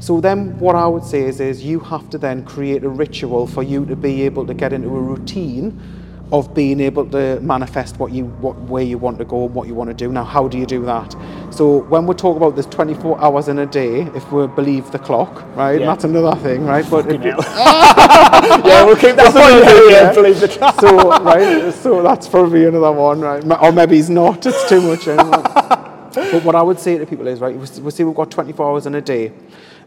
So 0.02 0.20
then, 0.20 0.56
what 0.60 0.76
I 0.76 0.86
would 0.88 1.06
say 1.06 1.22
is, 1.22 1.40
is 1.40 1.64
you 1.64 1.80
have 1.80 2.10
to 2.10 2.18
then 2.18 2.44
create 2.44 2.84
a 2.84 2.90
ritual 2.90 3.48
for 3.48 3.64
you 3.64 3.86
to 3.86 3.96
be 3.96 4.24
able 4.24 4.46
to 4.46 4.54
get 4.54 4.74
into 4.74 4.90
a 4.90 5.00
routine 5.02 5.80
of 6.40 6.54
being 6.54 6.82
able 6.82 7.06
to 7.10 7.40
manifest 7.40 7.98
what 7.98 8.12
you 8.12 8.26
what 8.46 8.56
where 8.64 8.84
you 8.84 8.98
want 8.98 9.18
to 9.18 9.26
go 9.26 9.46
and 9.46 9.56
what 9.56 9.68
you 9.68 9.74
want 9.74 9.90
to 9.90 9.94
do. 9.94 10.12
Now, 10.12 10.26
how 10.26 10.48
do 10.50 10.58
you 10.58 10.66
do 10.66 10.84
that? 10.86 11.16
So 11.50 11.80
when 11.84 12.06
we 12.06 12.14
talk 12.14 12.36
about 12.36 12.58
this 12.58 12.66
24 12.66 13.22
hours 13.24 13.48
in 13.48 13.60
a 13.60 13.66
day, 13.66 14.02
if 14.14 14.30
we 14.32 14.46
believe 14.48 14.92
the 14.92 15.00
clock, 15.00 15.44
right? 15.56 15.80
Yeah. 15.80 15.86
That's 15.86 16.04
another 16.04 16.36
thing, 16.42 16.66
right? 16.66 16.86
But 16.90 17.10
if, 17.10 17.22
yeah, 17.24 18.84
we'll 18.86 18.98
keep 18.98 19.16
that 19.16 19.34
one, 19.44 19.54
one. 19.64 19.90
yeah. 19.90 20.06
Yeah, 20.06 20.72
so 20.80 21.10
right, 21.24 21.74
so 21.74 22.02
that's 22.04 22.28
probably 22.28 22.66
another 22.66 22.92
one, 22.92 23.22
right? 23.22 23.44
Or 23.62 23.72
maybe 23.72 23.98
it's 23.98 24.10
not. 24.10 24.46
It's 24.46 24.68
too 24.68 24.82
much. 24.82 25.08
Anyway. 25.08 25.42
but 26.32 26.44
what 26.44 26.56
I 26.56 26.62
would 26.62 26.80
say 26.80 26.98
to 26.98 27.06
people 27.06 27.28
is, 27.28 27.40
right, 27.40 27.56
we 27.56 27.68
we 27.82 27.92
say 27.92 28.04
we've 28.04 28.16
got 28.16 28.30
24 28.30 28.66
hours 28.70 28.86
in 28.86 28.96
a 28.96 29.02
day, 29.02 29.32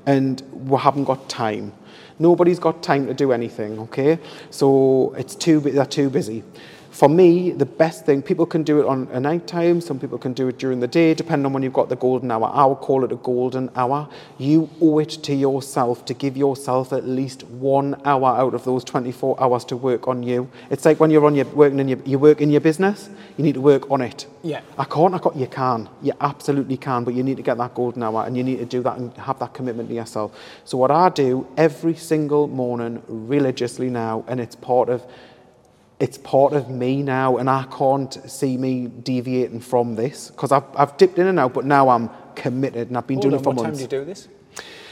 and 0.06 0.40
we 0.52 0.78
haven't 0.78 1.04
got 1.04 1.28
time. 1.28 1.72
Nobody's 2.18 2.58
got 2.58 2.82
time 2.82 3.06
to 3.06 3.14
do 3.14 3.32
anything. 3.32 3.78
Okay, 3.80 4.18
so 4.50 5.14
it's 5.16 5.34
too, 5.34 5.60
they're 5.60 5.84
too 5.86 6.10
busy. 6.10 6.42
For 6.98 7.08
me, 7.08 7.52
the 7.52 7.64
best 7.64 8.04
thing 8.06 8.22
people 8.22 8.44
can 8.44 8.64
do 8.64 8.80
it 8.80 8.86
on 8.86 9.06
a 9.12 9.20
night 9.20 9.46
time. 9.46 9.80
Some 9.80 10.00
people 10.00 10.18
can 10.18 10.32
do 10.32 10.48
it 10.48 10.58
during 10.58 10.80
the 10.80 10.88
day, 10.88 11.14
depending 11.14 11.46
on 11.46 11.52
when 11.52 11.62
you've 11.62 11.72
got 11.72 11.88
the 11.88 11.94
golden 11.94 12.28
hour. 12.28 12.50
I 12.52 12.64
would 12.66 12.78
call 12.78 13.04
it 13.04 13.12
a 13.12 13.14
golden 13.14 13.70
hour. 13.76 14.08
You 14.36 14.68
owe 14.80 14.98
it 14.98 15.10
to 15.10 15.32
yourself 15.32 16.04
to 16.06 16.14
give 16.14 16.36
yourself 16.36 16.92
at 16.92 17.06
least 17.06 17.44
one 17.44 18.02
hour 18.04 18.26
out 18.26 18.52
of 18.52 18.64
those 18.64 18.82
24 18.82 19.40
hours 19.40 19.64
to 19.66 19.76
work 19.76 20.08
on 20.08 20.24
you. 20.24 20.50
It's 20.70 20.84
like 20.84 20.98
when 20.98 21.12
you're 21.12 21.24
on 21.24 21.36
your 21.36 21.44
working 21.44 21.78
in 21.78 21.86
your 21.86 22.00
you 22.04 22.18
work 22.18 22.40
in 22.40 22.50
your 22.50 22.60
business. 22.60 23.08
You 23.36 23.44
need 23.44 23.54
to 23.54 23.60
work 23.60 23.88
on 23.92 24.00
it. 24.00 24.26
Yeah. 24.42 24.62
I 24.76 24.82
can't, 24.82 25.14
I 25.14 25.18
can't, 25.18 25.36
you 25.36 25.46
can. 25.46 25.88
You 26.02 26.14
absolutely 26.20 26.76
can, 26.76 27.04
but 27.04 27.14
you 27.14 27.22
need 27.22 27.36
to 27.36 27.44
get 27.44 27.58
that 27.58 27.74
golden 27.74 28.02
hour 28.02 28.24
and 28.26 28.36
you 28.36 28.42
need 28.42 28.58
to 28.58 28.64
do 28.64 28.82
that 28.82 28.98
and 28.98 29.16
have 29.18 29.38
that 29.38 29.54
commitment 29.54 29.88
to 29.90 29.94
yourself. 29.94 30.36
So, 30.64 30.76
what 30.76 30.90
I 30.90 31.10
do 31.10 31.46
every 31.56 31.94
single 31.94 32.48
morning 32.48 33.00
religiously 33.06 33.88
now, 33.88 34.24
and 34.26 34.40
it's 34.40 34.56
part 34.56 34.88
of 34.88 35.06
it's 36.00 36.18
part 36.18 36.52
of 36.52 36.70
me 36.70 37.02
now, 37.02 37.38
and 37.38 37.50
I 37.50 37.64
can't 37.76 38.12
see 38.30 38.56
me 38.56 38.86
deviating 38.86 39.60
from 39.60 39.96
this 39.96 40.30
because 40.30 40.52
I've, 40.52 40.64
I've 40.76 40.96
dipped 40.96 41.18
in 41.18 41.26
and 41.26 41.38
out, 41.38 41.54
but 41.54 41.64
now 41.64 41.88
I'm 41.88 42.08
committed 42.36 42.88
and 42.88 42.96
I've 42.96 43.06
been 43.06 43.16
Hold 43.16 43.22
doing 43.22 43.34
on, 43.34 43.40
it 43.40 43.42
for 43.44 43.50
what 43.50 43.56
time 43.56 43.64
months. 43.72 43.78
do 43.78 43.82
you 43.84 43.88
do 43.88 44.04
this? 44.04 44.28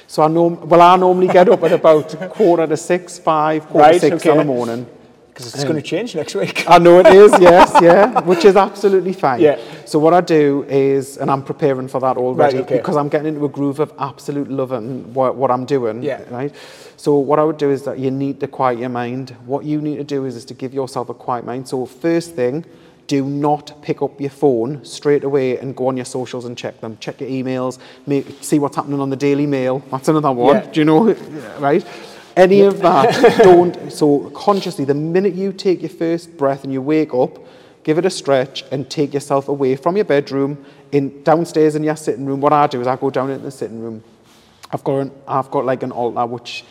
So 0.09 0.23
I 0.23 0.29
norm- 0.29 0.69
well, 0.69 0.83
I 0.83 0.97
normally 0.97 1.29
get 1.29 1.49
up 1.49 1.63
at 1.63 1.73
about 1.73 2.09
quarter 2.31 2.67
to 2.67 2.77
six, 2.77 3.19
five, 3.19 3.67
quarter 3.69 3.87
to 3.87 3.93
Right, 3.93 4.01
six 4.01 4.25
in 4.25 4.37
the 4.37 4.45
morning. 4.45 4.87
Because 5.37 5.53
it's 5.53 5.65
going 5.65 5.75
to 5.75 5.81
um, 5.81 5.85
change 5.85 6.15
next 6.15 6.35
week. 6.35 6.65
I 6.67 6.79
know 6.79 6.99
it 6.99 7.09
is, 7.09 7.31
yes, 7.39 7.71
yeah, 7.83 8.23
which 8.23 8.47
is 8.47 8.57
absolutely 8.57 9.13
fine. 9.13 9.39
Yeah. 9.43 9.61
So 9.85 9.99
what 9.99 10.15
I 10.15 10.23
do 10.23 10.65
is, 10.67 11.19
and 11.19 11.31
I'm 11.31 11.43
preparing 11.43 11.89
for 11.89 12.01
that 12.01 12.17
already 12.17 12.57
Right, 12.57 12.65
okay. 12.65 12.79
because 12.79 12.97
I'm 12.97 13.11
getting 13.11 13.35
into 13.35 13.45
a 13.45 13.49
groove 13.51 13.79
of 13.79 13.93
absolute 13.99 14.51
loving 14.51 15.13
what, 15.13 15.37
what 15.37 15.51
I'm 15.51 15.67
doing. 15.67 16.03
Yeah. 16.03 16.23
Right. 16.31 16.55
So 16.97 17.19
what 17.19 17.39
I 17.39 17.45
would 17.45 17.59
do 17.59 17.71
is 17.71 17.83
that 17.83 17.99
you 17.99 18.11
need 18.11 18.41
to 18.41 18.49
quiet 18.49 18.79
your 18.79 18.89
mind. 18.89 19.37
What 19.45 19.67
you 19.67 19.83
need 19.83 19.97
to 19.97 20.05
do 20.05 20.25
is, 20.25 20.37
is 20.37 20.47
to 20.47 20.55
give 20.55 20.73
yourself 20.73 21.11
a 21.11 21.15
quiet 21.15 21.45
mind. 21.45 21.69
So 21.69 21.85
first 21.85 22.35
thing, 22.35 22.65
do 23.07 23.23
not 23.23 23.83
pick 23.83 24.01
up 24.01 24.19
your 24.19 24.31
phone 24.31 24.87
straight 24.87 25.23
away 25.23 25.59
and 25.59 25.77
go 25.77 25.89
on 25.89 25.99
your 25.99 26.07
socials 26.07 26.47
and 26.47 26.57
check 26.57 26.81
them. 26.81 26.97
Check 26.99 27.21
your 27.21 27.29
emails, 27.29 27.79
make, 28.07 28.43
see 28.43 28.59
what's 28.59 28.77
happening 28.77 29.01
on 29.01 29.11
the 29.11 29.17
Daily 29.17 29.47
Mail. 29.47 29.81
That's 29.91 30.09
another 30.09 30.33
one. 30.33 30.57
Yeah. 30.57 30.71
Do 30.71 30.81
you 30.81 30.85
know? 30.87 31.15
Right. 31.59 31.85
Any 32.37 32.61
of 32.61 32.81
that, 32.83 33.39
don't. 33.43 33.91
So 33.91 34.31
consciously, 34.31 34.85
the 34.85 34.95
minute 34.95 35.35
you 35.35 35.53
take 35.53 35.81
your 35.81 35.89
first 35.91 36.37
breath 36.37 36.65
and 36.65 36.73
you 36.73 36.83
wake 36.83 37.15
up, 37.15 37.39
give 37.83 37.97
it 37.99 38.05
a 38.05 38.11
stretch 38.11 38.63
and 38.71 38.89
take 38.91 39.15
yourself 39.15 39.49
away 39.49 39.75
from 39.77 39.97
your 39.97 40.05
bedroom, 40.05 40.65
in 40.93 41.23
downstairs 41.23 41.75
in 41.75 41.83
your 41.83 41.97
sitting 41.97 42.27
room. 42.27 42.41
What 42.41 42.53
I 42.53 42.67
do 42.67 42.81
is 42.81 42.87
I 42.87 42.97
go 42.97 43.11
down 43.11 43.31
into 43.31 43.45
the 43.45 43.51
sitting 43.51 43.81
room. 43.81 44.03
I've 44.71 44.85
got 44.85 44.99
an, 44.99 45.11
I've 45.27 45.51
got 45.51 45.65
like 45.65 45.83
an 45.83 45.93
altar 45.93 46.27
which 46.27 46.65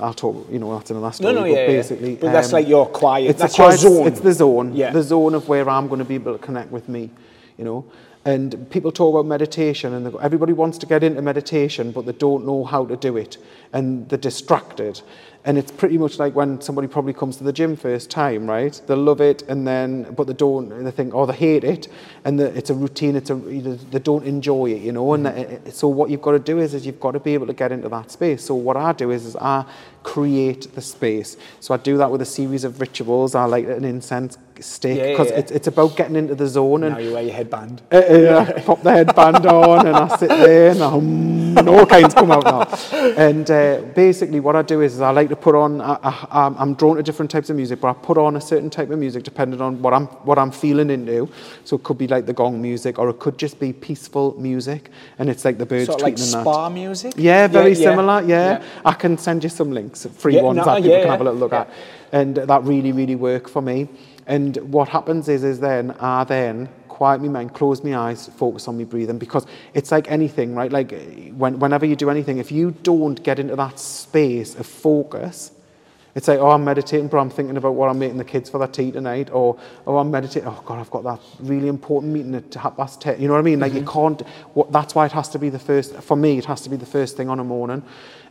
I'll 0.00 0.14
talk. 0.14 0.48
You 0.50 0.58
know, 0.58 0.76
that's 0.76 0.90
another 0.90 1.12
story. 1.12 1.34
no, 1.34 1.40
but 1.42 1.50
yeah, 1.50 1.60
yeah. 1.60 1.66
basically, 1.66 2.12
um, 2.14 2.18
But 2.20 2.32
that's 2.32 2.52
like 2.52 2.68
your 2.68 2.86
quiet- 2.86 3.30
It's 3.30 3.40
that's 3.40 3.54
a 3.58 3.62
your 3.62 3.66
quiet, 3.68 3.80
zone. 3.80 4.06
It's 4.08 4.20
the 4.20 4.32
zone. 4.32 4.74
Yeah. 4.76 4.90
The 4.90 5.02
zone 5.02 5.34
of 5.34 5.48
where 5.48 5.68
I'm 5.68 5.88
going 5.88 6.00
to 6.00 6.04
be 6.04 6.16
able 6.16 6.32
to 6.32 6.38
connect 6.38 6.70
with 6.70 6.88
me. 6.88 7.10
You 7.56 7.64
know. 7.64 7.84
And 8.24 8.70
people 8.70 8.92
talk 8.92 9.14
about 9.14 9.26
meditation, 9.26 9.92
and 9.94 10.14
everybody 10.16 10.52
wants 10.52 10.78
to 10.78 10.86
get 10.86 11.02
into 11.02 11.20
meditation, 11.22 11.90
but 11.90 12.06
they 12.06 12.12
don't 12.12 12.46
know 12.46 12.62
how 12.62 12.86
to 12.86 12.96
do 12.96 13.16
it, 13.16 13.36
and 13.72 14.08
they're 14.08 14.16
distracted. 14.16 15.02
And 15.44 15.58
it's 15.58 15.72
pretty 15.72 15.98
much 15.98 16.20
like 16.20 16.36
when 16.36 16.60
somebody 16.60 16.86
probably 16.86 17.14
comes 17.14 17.38
to 17.38 17.44
the 17.44 17.52
gym 17.52 17.74
first 17.74 18.10
time, 18.10 18.48
right? 18.48 18.80
They 18.86 18.94
love 18.94 19.20
it, 19.20 19.42
and 19.48 19.66
then 19.66 20.14
but 20.14 20.28
they 20.28 20.34
don't. 20.34 20.70
And 20.70 20.86
they 20.86 20.92
think, 20.92 21.14
oh, 21.14 21.26
they 21.26 21.32
hate 21.32 21.64
it, 21.64 21.88
and 22.24 22.38
the, 22.38 22.56
it's 22.56 22.70
a 22.70 22.74
routine. 22.74 23.16
It's 23.16 23.30
a 23.30 23.34
they 23.34 23.98
don't 23.98 24.24
enjoy 24.24 24.66
it, 24.66 24.82
you 24.82 24.92
know. 24.92 25.14
And 25.14 25.22
Mm-hmm. 25.26 25.68
uh, 25.68 25.70
so 25.70 25.88
what 25.88 26.10
you've 26.10 26.22
got 26.22 26.32
to 26.32 26.38
do 26.38 26.58
is, 26.58 26.74
is 26.74 26.86
you've 26.86 27.00
got 27.00 27.12
to 27.12 27.20
be 27.20 27.34
able 27.34 27.46
to 27.46 27.52
get 27.52 27.72
into 27.72 27.88
that 27.88 28.10
space. 28.10 28.44
So 28.44 28.54
what 28.54 28.76
I 28.76 28.92
do 28.92 29.10
is, 29.10 29.24
is 29.26 29.36
I 29.36 29.64
create 30.02 30.74
the 30.74 30.80
space. 30.80 31.36
So 31.60 31.74
I 31.74 31.76
do 31.76 31.96
that 31.98 32.10
with 32.10 32.22
a 32.22 32.26
series 32.26 32.64
of 32.64 32.80
rituals. 32.80 33.34
I 33.34 33.44
light 33.44 33.66
an 33.68 33.84
incense 33.84 34.36
stick 34.60 34.96
Yeah, 34.98 35.04
yeah, 35.04 35.10
because 35.12 35.30
yeah. 35.30 35.38
it's 35.38 35.50
it's 35.52 35.66
about 35.68 35.96
getting 35.96 36.16
into 36.16 36.34
the 36.34 36.46
zone 36.46 36.82
and 36.84 36.94
Now 36.94 37.00
you 37.00 37.12
wear 37.12 37.22
your 37.22 37.32
headband. 37.34 37.80
uh, 37.92 37.96
uh, 37.96 38.60
pop 38.62 38.82
the 38.82 38.90
headband 38.92 39.46
on 39.46 39.86
and 39.86 39.96
I 39.96 40.16
sit 40.16 40.28
there 40.28 40.70
and 40.70 40.82
I 40.82 40.90
hum 40.90 41.58
and 41.58 41.68
all 41.68 41.86
kinds 41.86 42.14
come 42.14 42.30
out 42.30 42.44
now. 42.44 42.62
And 43.16 43.50
uh, 43.50 43.82
basically, 43.94 44.40
what 44.40 44.56
I 44.56 44.62
do 44.62 44.80
is, 44.80 44.94
is 44.94 45.00
I 45.00 45.10
like 45.10 45.28
to 45.28 45.36
put 45.36 45.54
on. 45.54 45.80
I, 45.80 45.98
I, 46.02 46.54
I'm 46.58 46.74
drawn 46.74 46.96
to 46.96 47.02
different 47.02 47.30
types 47.30 47.50
of 47.50 47.56
music, 47.56 47.80
but 47.80 47.88
I 47.88 47.92
put 47.92 48.16
on 48.18 48.36
a 48.36 48.40
certain 48.40 48.70
type 48.70 48.90
of 48.90 48.98
music 48.98 49.22
depending 49.22 49.60
on 49.60 49.80
what 49.82 49.92
I'm 49.94 50.06
what 50.28 50.38
I'm 50.38 50.50
feeling 50.50 50.90
into. 50.90 51.28
So 51.64 51.76
it 51.76 51.82
could 51.82 51.98
be 51.98 52.08
like 52.08 52.26
the 52.26 52.32
gong 52.32 52.60
music, 52.60 52.98
or 52.98 53.10
it 53.10 53.18
could 53.18 53.38
just 53.38 53.60
be 53.60 53.72
peaceful 53.72 54.34
music, 54.38 54.90
and 55.18 55.28
it's 55.28 55.44
like 55.44 55.58
the 55.58 55.66
birds 55.66 55.86
Sort 55.86 56.00
of 56.00 56.04
like 56.08 56.18
spa 56.18 56.68
music? 56.70 57.12
yeah, 57.16 57.46
very 57.48 57.72
Yeah, 57.72 57.78
yeah, 57.78 57.90
similar. 57.90 58.22
Yeah. 58.22 58.50
yeah. 58.58 58.62
I 58.84 58.92
can 58.94 59.18
send 59.18 59.42
you 59.44 59.50
some 59.50 59.72
links, 59.72 60.06
free 60.06 60.36
Yeah, 60.36 60.42
ones 60.42 60.56
no, 60.58 60.64
that 60.64 60.76
people 60.76 60.90
yeah, 60.90 60.98
can 60.98 61.06
yeah, 61.06 61.12
have 61.12 61.20
a 61.20 61.24
little 61.24 61.38
look 61.40 61.52
yeah. 61.52 61.60
at, 61.62 61.70
and 62.12 62.34
that 62.36 62.62
really, 62.64 62.92
really 62.92 63.14
work 63.16 63.48
for 63.48 63.60
me. 63.62 63.88
And 64.26 64.56
what 64.72 64.88
happens 64.88 65.28
is, 65.28 65.42
is 65.42 65.60
then 65.60 65.92
I 66.00 66.24
then 66.24 66.68
quiet 66.88 67.20
my 67.20 67.28
mind, 67.28 67.54
close 67.54 67.82
my 67.82 67.96
eyes, 67.96 68.28
focus 68.28 68.68
on 68.68 68.78
my 68.78 68.84
breathing 68.84 69.18
because 69.18 69.46
it's 69.74 69.90
like 69.90 70.10
anything, 70.10 70.54
right? 70.54 70.70
Like 70.70 70.92
when, 71.34 71.58
whenever 71.58 71.84
you 71.86 71.96
do 71.96 72.10
anything, 72.10 72.38
if 72.38 72.52
you 72.52 72.70
don't 72.82 73.20
get 73.24 73.38
into 73.38 73.56
that 73.56 73.78
space 73.80 74.54
of 74.54 74.66
focus, 74.66 75.50
it's 76.14 76.28
like, 76.28 76.38
oh, 76.38 76.50
I'm 76.50 76.62
meditating, 76.62 77.08
but 77.08 77.18
I'm 77.18 77.30
thinking 77.30 77.56
about 77.56 77.74
what 77.74 77.88
I'm 77.88 77.98
making 77.98 78.18
the 78.18 78.24
kids 78.24 78.50
for 78.50 78.58
their 78.58 78.68
tea 78.68 78.92
tonight, 78.92 79.30
or 79.32 79.58
oh, 79.86 79.96
I'm 79.96 80.10
meditating. 80.10 80.46
Oh 80.46 80.62
God, 80.64 80.78
I've 80.78 80.90
got 80.90 81.04
that 81.04 81.20
really 81.40 81.68
important 81.68 82.12
meeting 82.12 82.34
at 82.34 82.52
half 82.54 82.76
past 82.76 83.00
ten. 83.00 83.18
You 83.20 83.28
know 83.28 83.34
what 83.34 83.40
I 83.40 83.42
mean? 83.42 83.60
Like 83.60 83.72
you 83.72 83.80
mm-hmm. 83.80 84.16
can't. 84.16 84.20
What, 84.52 84.70
that's 84.70 84.94
why 84.94 85.06
it 85.06 85.12
has 85.12 85.30
to 85.30 85.38
be 85.38 85.48
the 85.48 85.58
first. 85.58 85.96
For 86.02 86.16
me, 86.16 86.36
it 86.36 86.44
has 86.44 86.60
to 86.62 86.70
be 86.70 86.76
the 86.76 86.86
first 86.86 87.16
thing 87.16 87.30
on 87.30 87.40
a 87.40 87.44
morning, 87.44 87.82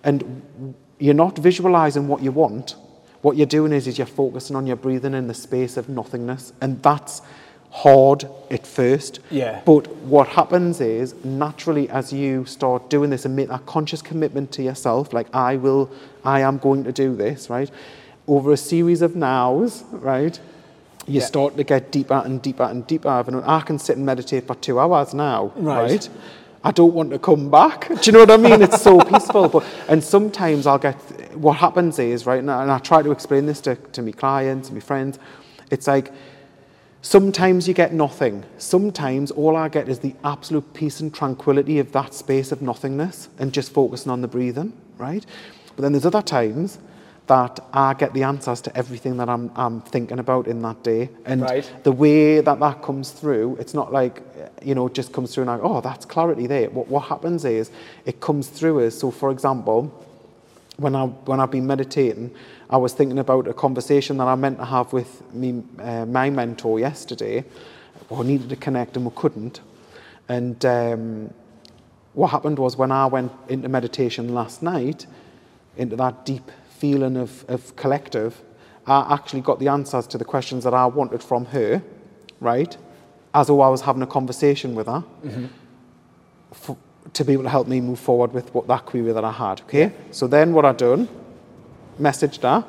and 0.03 0.75
you're 0.99 1.15
not 1.15 1.39
visualizing 1.39 2.07
what 2.07 2.21
you 2.21 2.31
want. 2.31 2.75
What 3.21 3.37
you're 3.37 3.45
doing 3.45 3.71
is, 3.71 3.87
is 3.87 3.97
you're 3.97 4.07
focusing 4.07 4.55
on 4.55 4.65
your 4.67 4.75
breathing 4.75 5.13
in 5.13 5.27
the 5.27 5.33
space 5.33 5.77
of 5.77 5.87
nothingness, 5.89 6.53
and 6.61 6.81
that's 6.81 7.21
hard 7.69 8.25
at 8.49 8.65
first. 8.67 9.19
Yeah. 9.29 9.61
But 9.65 9.87
what 9.97 10.27
happens 10.27 10.81
is 10.81 11.13
naturally 11.23 11.89
as 11.89 12.11
you 12.11 12.45
start 12.45 12.89
doing 12.89 13.09
this 13.11 13.23
and 13.25 13.35
make 13.35 13.47
that 13.49 13.65
conscious 13.65 14.01
commitment 14.01 14.51
to 14.53 14.63
yourself, 14.63 15.13
like 15.13 15.27
I 15.33 15.55
will, 15.55 15.89
I 16.25 16.41
am 16.41 16.57
going 16.57 16.83
to 16.83 16.91
do 16.91 17.15
this, 17.15 17.49
right? 17.49 17.69
Over 18.27 18.51
a 18.51 18.57
series 18.57 19.01
of 19.01 19.15
nows, 19.15 19.83
right? 19.91 20.37
You 21.07 21.19
Yeah. 21.19 21.25
start 21.25 21.57
to 21.57 21.63
get 21.63 21.91
deeper 21.91 22.21
and 22.25 22.41
deeper 22.41 22.63
and 22.63 22.85
deeper. 22.85 23.07
I've 23.07 23.33
I 23.33 23.61
can 23.61 23.79
sit 23.79 23.97
and 23.97 24.05
meditate 24.05 24.47
for 24.47 24.55
two 24.55 24.79
hours 24.79 25.13
now, 25.13 25.51
Right. 25.55 25.91
right? 25.91 26.09
I 26.63 26.71
don't 26.71 26.93
want 26.93 27.09
to 27.11 27.19
come 27.19 27.49
back. 27.49 27.87
Do 27.87 27.95
you 28.03 28.11
know 28.11 28.19
what 28.19 28.31
I 28.31 28.37
mean? 28.37 28.61
It's 28.61 28.81
so 28.81 28.99
peaceful. 28.99 29.49
But 29.49 29.65
and 29.87 30.03
sometimes 30.03 30.67
I'll 30.67 30.77
get 30.77 30.95
what 31.35 31.57
happens 31.57 31.97
is 31.97 32.25
right 32.25 32.43
now, 32.43 32.61
and 32.61 32.71
I 32.71 32.77
try 32.79 33.01
to 33.01 33.11
explain 33.11 33.45
this 33.47 33.61
to, 33.61 33.75
to 33.75 34.01
my 34.01 34.11
clients, 34.11 34.69
and 34.69 34.75
my 34.77 34.81
friends. 34.81 35.17
It's 35.71 35.87
like 35.87 36.11
Sometimes 37.03 37.67
you 37.67 37.73
get 37.73 37.93
nothing. 37.93 38.43
Sometimes 38.59 39.31
all 39.31 39.55
I 39.55 39.69
get 39.69 39.89
is 39.89 39.99
the 39.99 40.13
absolute 40.23 40.71
peace 40.75 40.99
and 40.99 41.11
tranquility 41.11 41.79
of 41.79 41.91
that 41.93 42.13
space 42.13 42.51
of 42.51 42.61
nothingness 42.61 43.27
and 43.39 43.51
just 43.51 43.73
focusing 43.73 44.11
on 44.11 44.21
the 44.21 44.27
breathing, 44.27 44.71
right? 44.99 45.25
But 45.75 45.81
then 45.81 45.93
there's 45.93 46.05
other 46.05 46.21
times 46.21 46.77
that 47.25 47.59
I 47.73 47.95
get 47.95 48.13
the 48.13 48.21
answers 48.21 48.61
to 48.61 48.77
everything 48.77 49.17
that 49.17 49.29
I'm, 49.29 49.51
I'm 49.55 49.81
thinking 49.81 50.19
about 50.19 50.45
in 50.45 50.61
that 50.61 50.83
day. 50.83 51.09
And 51.25 51.41
Right. 51.41 51.71
the 51.83 51.91
way 51.91 52.39
that 52.39 52.59
that 52.59 52.83
comes 52.83 53.09
through, 53.09 53.57
it's 53.59 53.73
not 53.73 53.91
like, 53.91 54.21
you 54.63 54.75
know, 54.75 54.89
just 54.89 55.13
comes 55.13 55.33
through 55.33 55.43
and 55.43 55.51
like, 55.51 55.61
oh, 55.63 55.81
that's 55.81 56.05
clarity 56.05 56.47
there. 56.47 56.69
What, 56.69 56.87
what 56.87 57.01
happens 57.01 57.45
is 57.45 57.71
it 58.05 58.19
comes 58.19 58.47
through 58.47 58.81
as, 58.81 58.97
so 58.97 59.11
for 59.11 59.31
example, 59.31 59.91
when 60.77 60.95
I 60.95 61.05
when 61.05 61.39
I've 61.39 61.51
been 61.51 61.67
meditating, 61.67 62.33
I 62.69 62.77
was 62.77 62.93
thinking 62.93 63.19
about 63.19 63.47
a 63.47 63.53
conversation 63.53 64.17
that 64.17 64.27
I 64.27 64.35
meant 64.35 64.57
to 64.57 64.65
have 64.65 64.93
with 64.93 65.21
me, 65.33 65.63
uh, 65.79 66.05
my 66.05 66.29
mentor 66.29 66.79
yesterday. 66.79 67.43
We 68.09 68.23
needed 68.25 68.49
to 68.49 68.55
connect 68.55 68.97
and 68.97 69.05
we 69.05 69.11
couldn't. 69.15 69.61
And 70.27 70.63
um, 70.65 71.33
what 72.13 72.29
happened 72.29 72.59
was 72.59 72.77
when 72.77 72.91
I 72.91 73.05
went 73.05 73.31
into 73.47 73.69
meditation 73.69 74.33
last 74.33 74.63
night, 74.63 75.05
into 75.77 75.95
that 75.97 76.25
deep 76.25 76.51
feeling 76.69 77.17
of, 77.17 77.45
of 77.47 77.75
collective, 77.75 78.41
I 78.87 79.13
actually 79.13 79.41
got 79.41 79.59
the 79.59 79.67
answers 79.67 80.07
to 80.07 80.17
the 80.17 80.25
questions 80.25 80.63
that 80.63 80.73
I 80.73 80.85
wanted 80.87 81.23
from 81.23 81.45
her, 81.45 81.81
right? 82.39 82.75
As 83.33 83.47
though 83.47 83.61
I 83.61 83.69
was 83.69 83.81
having 83.81 84.01
a 84.01 84.07
conversation 84.07 84.75
with 84.75 84.87
her 84.87 85.03
for, 86.53 86.77
to 87.13 87.23
be 87.23 87.33
able 87.33 87.43
to 87.43 87.49
help 87.49 87.67
me 87.67 87.81
move 87.81 87.99
forward 87.99 88.33
with 88.33 88.53
what 88.53 88.67
that 88.67 88.85
query 88.85 89.11
that 89.13 89.23
I 89.23 89.31
had. 89.31 89.61
Okay. 89.61 89.91
So 90.11 90.27
then 90.27 90.53
what 90.53 90.65
I 90.65 90.73
done, 90.73 91.07
messaged 91.99 92.41
her, 92.43 92.65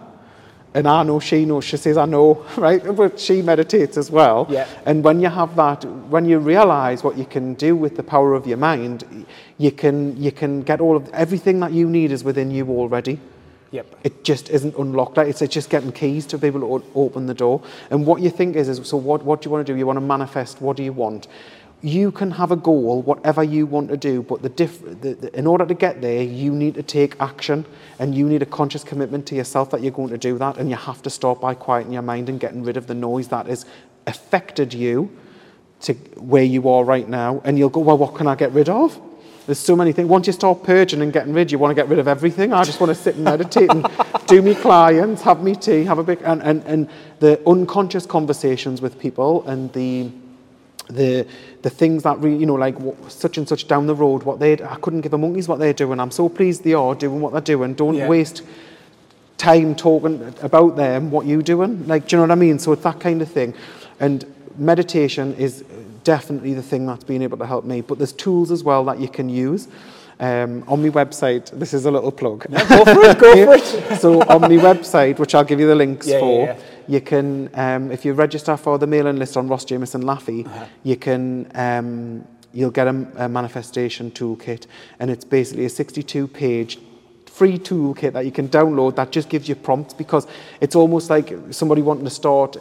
and 0.74 0.88
I 0.88 1.02
know 1.02 1.20
she 1.20 1.44
knows. 1.44 1.64
She 1.64 1.76
says 1.76 1.98
I 1.98 2.06
know, 2.06 2.44
right? 2.56 2.82
But 2.96 3.20
she 3.20 3.42
meditates 3.42 3.96
as 3.96 4.10
well. 4.10 4.46
Yeah. 4.48 4.66
And 4.86 5.04
when 5.04 5.20
you 5.20 5.28
have 5.28 5.54
that, 5.56 5.84
when 5.84 6.24
you 6.24 6.38
realize 6.38 7.04
what 7.04 7.18
you 7.18 7.26
can 7.26 7.54
do 7.54 7.76
with 7.76 7.96
the 7.96 8.02
power 8.02 8.34
of 8.34 8.46
your 8.46 8.56
mind, 8.56 9.26
you 9.58 9.70
can 9.70 10.16
you 10.20 10.32
can 10.32 10.62
get 10.62 10.80
all 10.80 10.96
of 10.96 11.08
everything 11.12 11.60
that 11.60 11.72
you 11.72 11.88
need 11.88 12.10
is 12.10 12.24
within 12.24 12.50
you 12.50 12.68
already. 12.70 13.20
Yep. 13.72 13.96
It 14.04 14.22
just 14.22 14.50
isn't 14.50 14.76
unlocked. 14.76 15.16
Like 15.16 15.28
it's, 15.28 15.40
just 15.40 15.70
getting 15.70 15.92
keys 15.92 16.26
to 16.26 16.38
be 16.38 16.46
able 16.46 16.60
to 16.60 16.86
open 16.94 17.26
the 17.26 17.34
door. 17.34 17.62
And 17.90 18.06
what 18.06 18.20
you 18.20 18.28
think 18.28 18.54
is, 18.54 18.68
is 18.68 18.86
so 18.86 18.98
what, 18.98 19.24
what 19.24 19.40
do 19.40 19.46
you 19.46 19.50
want 19.50 19.66
to 19.66 19.72
do? 19.72 19.76
You 19.76 19.86
want 19.86 19.96
to 19.96 20.02
manifest. 20.02 20.60
What 20.60 20.76
do 20.76 20.82
you 20.82 20.92
want? 20.92 21.26
You 21.80 22.12
can 22.12 22.32
have 22.32 22.52
a 22.52 22.56
goal, 22.56 23.02
whatever 23.02 23.42
you 23.42 23.66
want 23.66 23.88
to 23.88 23.96
do, 23.96 24.22
but 24.22 24.42
the 24.42 24.50
diff- 24.50 24.82
the, 25.00 25.14
the, 25.14 25.36
in 25.36 25.48
order 25.48 25.66
to 25.66 25.74
get 25.74 26.00
there, 26.00 26.22
you 26.22 26.52
need 26.52 26.74
to 26.74 26.82
take 26.82 27.16
action 27.18 27.64
and 27.98 28.14
you 28.14 28.28
need 28.28 28.42
a 28.42 28.46
conscious 28.46 28.84
commitment 28.84 29.26
to 29.28 29.34
yourself 29.34 29.70
that 29.70 29.82
you're 29.82 29.90
going 29.90 30.10
to 30.10 30.18
do 30.18 30.38
that. 30.38 30.58
And 30.58 30.70
you 30.70 30.76
have 30.76 31.02
to 31.02 31.10
start 31.10 31.40
by 31.40 31.54
quieting 31.54 31.92
your 31.92 32.02
mind 32.02 32.28
and 32.28 32.38
getting 32.38 32.62
rid 32.62 32.76
of 32.76 32.86
the 32.86 32.94
noise 32.94 33.28
that 33.28 33.46
has 33.46 33.64
affected 34.06 34.74
you 34.74 35.10
to 35.80 35.94
where 36.18 36.44
you 36.44 36.68
are 36.68 36.84
right 36.84 37.08
now. 37.08 37.40
And 37.42 37.58
you'll 37.58 37.70
go, 37.70 37.80
well, 37.80 37.98
what 37.98 38.14
can 38.14 38.26
I 38.26 38.34
get 38.34 38.52
rid 38.52 38.68
of? 38.68 39.00
There's 39.46 39.58
so 39.58 39.74
many 39.74 39.92
things. 39.92 40.08
Once 40.08 40.26
you 40.26 40.32
start 40.32 40.62
purging 40.62 41.02
and 41.02 41.12
getting 41.12 41.32
rid, 41.32 41.50
you 41.50 41.58
want 41.58 41.70
to 41.70 41.74
get 41.74 41.88
rid 41.88 41.98
of 41.98 42.06
everything. 42.06 42.52
I 42.52 42.62
just 42.64 42.80
want 42.80 42.90
to 42.90 42.94
sit 42.94 43.16
and 43.16 43.24
meditate 43.24 43.70
and 43.70 43.86
do 44.26 44.40
me 44.40 44.54
clients, 44.54 45.22
have 45.22 45.42
me 45.42 45.54
tea, 45.56 45.84
have 45.84 45.98
a 45.98 46.04
big 46.04 46.22
and, 46.22 46.42
and, 46.42 46.62
and 46.64 46.88
the 47.20 47.40
unconscious 47.46 48.06
conversations 48.06 48.80
with 48.80 48.98
people 48.98 49.46
and 49.48 49.72
the 49.72 50.10
the 50.90 51.26
the 51.62 51.70
things 51.70 52.02
that 52.02 52.18
really 52.18 52.36
you 52.36 52.46
know 52.46 52.54
like 52.54 52.78
what, 52.78 53.10
such 53.10 53.38
and 53.38 53.48
such 53.48 53.66
down 53.68 53.86
the 53.86 53.94
road 53.94 54.24
what 54.24 54.40
they 54.40 54.52
I 54.54 54.76
couldn't 54.82 55.00
give 55.02 55.14
a 55.14 55.18
monkeys 55.18 55.48
what 55.48 55.58
they're 55.58 55.72
doing. 55.72 55.98
I'm 56.00 56.10
so 56.10 56.28
pleased 56.28 56.64
they 56.64 56.74
are 56.74 56.94
doing 56.94 57.20
what 57.20 57.32
they're 57.32 57.40
doing. 57.40 57.74
Don't 57.74 57.94
Yeah. 57.94 58.08
waste 58.08 58.42
time 59.38 59.74
talking 59.74 60.34
about 60.40 60.76
them, 60.76 61.10
what 61.10 61.26
you 61.26 61.42
doing. 61.42 61.86
Like, 61.88 62.06
do 62.06 62.14
you 62.14 62.18
know 62.18 62.24
what 62.28 62.30
I 62.30 62.36
mean? 62.36 62.60
So 62.60 62.72
it's 62.72 62.84
that 62.84 63.00
kind 63.00 63.20
of 63.22 63.28
thing. 63.28 63.54
And 63.98 64.24
meditation 64.56 65.34
is 65.34 65.64
definitely 66.04 66.54
the 66.54 66.62
thing 66.62 66.86
that's 66.86 67.04
been 67.04 67.22
able 67.22 67.38
to 67.38 67.46
help 67.46 67.64
me. 67.64 67.80
But 67.80 67.98
there's 67.98 68.12
tools 68.12 68.50
as 68.50 68.62
well 68.64 68.84
that 68.86 68.98
you 69.00 69.08
can 69.08 69.28
use. 69.28 69.68
Um, 70.20 70.62
on 70.68 70.80
my 70.82 70.88
website, 70.90 71.50
this 71.58 71.74
is 71.74 71.84
a 71.86 71.90
little 71.90 72.12
plug. 72.12 72.46
go 72.48 72.84
for 72.84 73.02
it, 73.04 73.18
go 73.18 73.32
for 73.46 73.54
it. 73.54 73.98
so 74.00 74.22
on 74.22 74.40
my 74.42 74.48
website, 74.50 75.18
which 75.18 75.34
I'll 75.34 75.42
give 75.44 75.58
you 75.58 75.66
the 75.66 75.74
links 75.74 76.06
Yeah, 76.06 76.14
yeah, 76.14 76.20
for, 76.20 76.44
yeah. 76.46 76.56
you 76.86 77.00
can, 77.00 77.50
um, 77.54 77.90
if 77.90 78.04
you 78.04 78.12
register 78.12 78.56
for 78.56 78.78
the 78.78 78.86
mailing 78.86 79.16
list 79.16 79.36
on 79.36 79.48
Ross 79.48 79.64
Jameson 79.64 80.02
Laffy, 80.04 80.46
Uh-huh. 80.46 80.66
you 80.84 80.96
can, 80.96 81.50
um, 81.56 82.24
you'll 82.52 82.70
get 82.70 82.86
a, 82.86 83.06
a 83.16 83.28
manifestation 83.28 84.12
toolkit, 84.12 84.66
and 85.00 85.10
it's 85.10 85.24
basically 85.24 85.64
a 85.64 85.68
62-page 85.70 86.78
free 87.26 87.58
toolkit 87.58 88.12
that 88.12 88.24
you 88.26 88.30
can 88.30 88.46
download 88.48 88.94
that 88.94 89.10
just 89.10 89.28
gives 89.30 89.48
you 89.48 89.54
prompts 89.56 89.94
because 89.94 90.26
it's 90.60 90.76
almost 90.76 91.08
like 91.10 91.32
somebody 91.50 91.80
wanting 91.82 92.04
to 92.04 92.10
start 92.10 92.58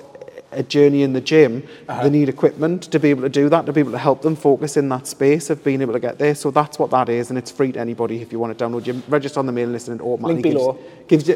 a 0.51 0.63
journey 0.63 1.01
in 1.03 1.13
the 1.13 1.21
gym, 1.21 1.63
Uh-huh. 1.87 2.03
they 2.03 2.09
need 2.09 2.29
equipment 2.29 2.83
to 2.83 2.99
be 2.99 3.09
able 3.09 3.21
to 3.23 3.29
do 3.29 3.49
that, 3.49 3.65
to 3.65 3.73
be 3.73 3.79
able 3.79 3.91
to 3.91 3.97
help 3.97 4.21
them 4.21 4.35
focus 4.35 4.77
in 4.77 4.89
that 4.89 5.07
space 5.07 5.49
of 5.49 5.63
being 5.63 5.81
able 5.81 5.93
to 5.93 5.99
get 5.99 6.17
there. 6.17 6.35
So 6.35 6.51
that's 6.51 6.77
what 6.77 6.89
that 6.91 7.09
is, 7.09 7.29
and 7.29 7.37
it's 7.39 7.51
free 7.51 7.71
to 7.71 7.79
anybody 7.79 8.21
if 8.21 8.31
you 8.31 8.39
want 8.39 8.57
to 8.57 8.63
download. 8.65 8.85
You 8.85 9.01
register 9.07 9.39
on 9.39 9.45
the 9.45 9.51
mailing 9.51 9.73
list 9.73 9.87
and 9.87 9.99
it 9.99 10.03
automatically 10.03 10.51
Link 10.51 10.55
below. 10.55 10.79
gives, 11.07 11.23
gives 11.23 11.29
you 11.29 11.35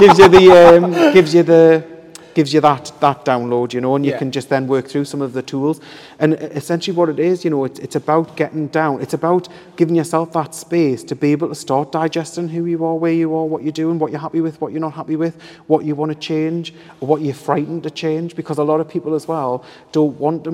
gives 0.00 0.18
you 0.18 0.28
the 0.28 0.76
um, 0.76 1.12
gives 1.12 1.34
you 1.34 1.42
the 1.42 1.97
gives 2.38 2.52
you 2.54 2.60
that 2.60 2.92
that 3.00 3.24
download, 3.24 3.72
you 3.74 3.80
know, 3.80 3.96
and 3.96 4.04
you 4.06 4.12
Yeah. 4.12 4.18
can 4.22 4.30
just 4.30 4.48
then 4.48 4.64
work 4.74 4.86
through 4.90 5.04
some 5.12 5.20
of 5.26 5.32
the 5.32 5.42
tools. 5.42 5.76
And 6.22 6.34
essentially, 6.62 6.96
what 6.96 7.08
it 7.14 7.18
is, 7.30 7.36
you 7.44 7.50
know, 7.50 7.64
it's, 7.68 7.80
it's 7.86 7.96
about 7.96 8.26
getting 8.36 8.68
down. 8.80 8.92
It's 9.04 9.14
about 9.22 9.48
giving 9.80 9.96
yourself 9.96 10.26
that 10.38 10.54
space 10.54 11.02
to 11.10 11.14
be 11.16 11.28
able 11.36 11.48
to 11.48 11.54
start 11.66 11.90
digesting 11.90 12.48
who 12.54 12.62
you 12.72 12.78
are, 12.88 12.94
where 13.04 13.12
you 13.22 13.28
are, 13.38 13.44
what 13.52 13.60
you're 13.64 13.80
doing, 13.84 13.98
what 13.98 14.10
you're 14.12 14.20
happy 14.28 14.40
with, 14.40 14.54
what 14.60 14.70
you're 14.72 14.86
not 14.88 14.94
happy 15.02 15.16
with, 15.24 15.34
what 15.66 15.80
you 15.84 15.94
want 16.00 16.12
to 16.12 16.18
change, 16.32 16.64
or 17.00 17.08
what 17.10 17.20
you're 17.22 17.34
frightened 17.48 17.82
to 17.82 17.90
change. 18.04 18.36
Because 18.36 18.58
a 18.58 18.64
lot 18.72 18.78
of 18.82 18.86
people 18.88 19.12
as 19.20 19.26
well 19.26 19.52
don't 19.90 20.16
want 20.20 20.44
to 20.44 20.52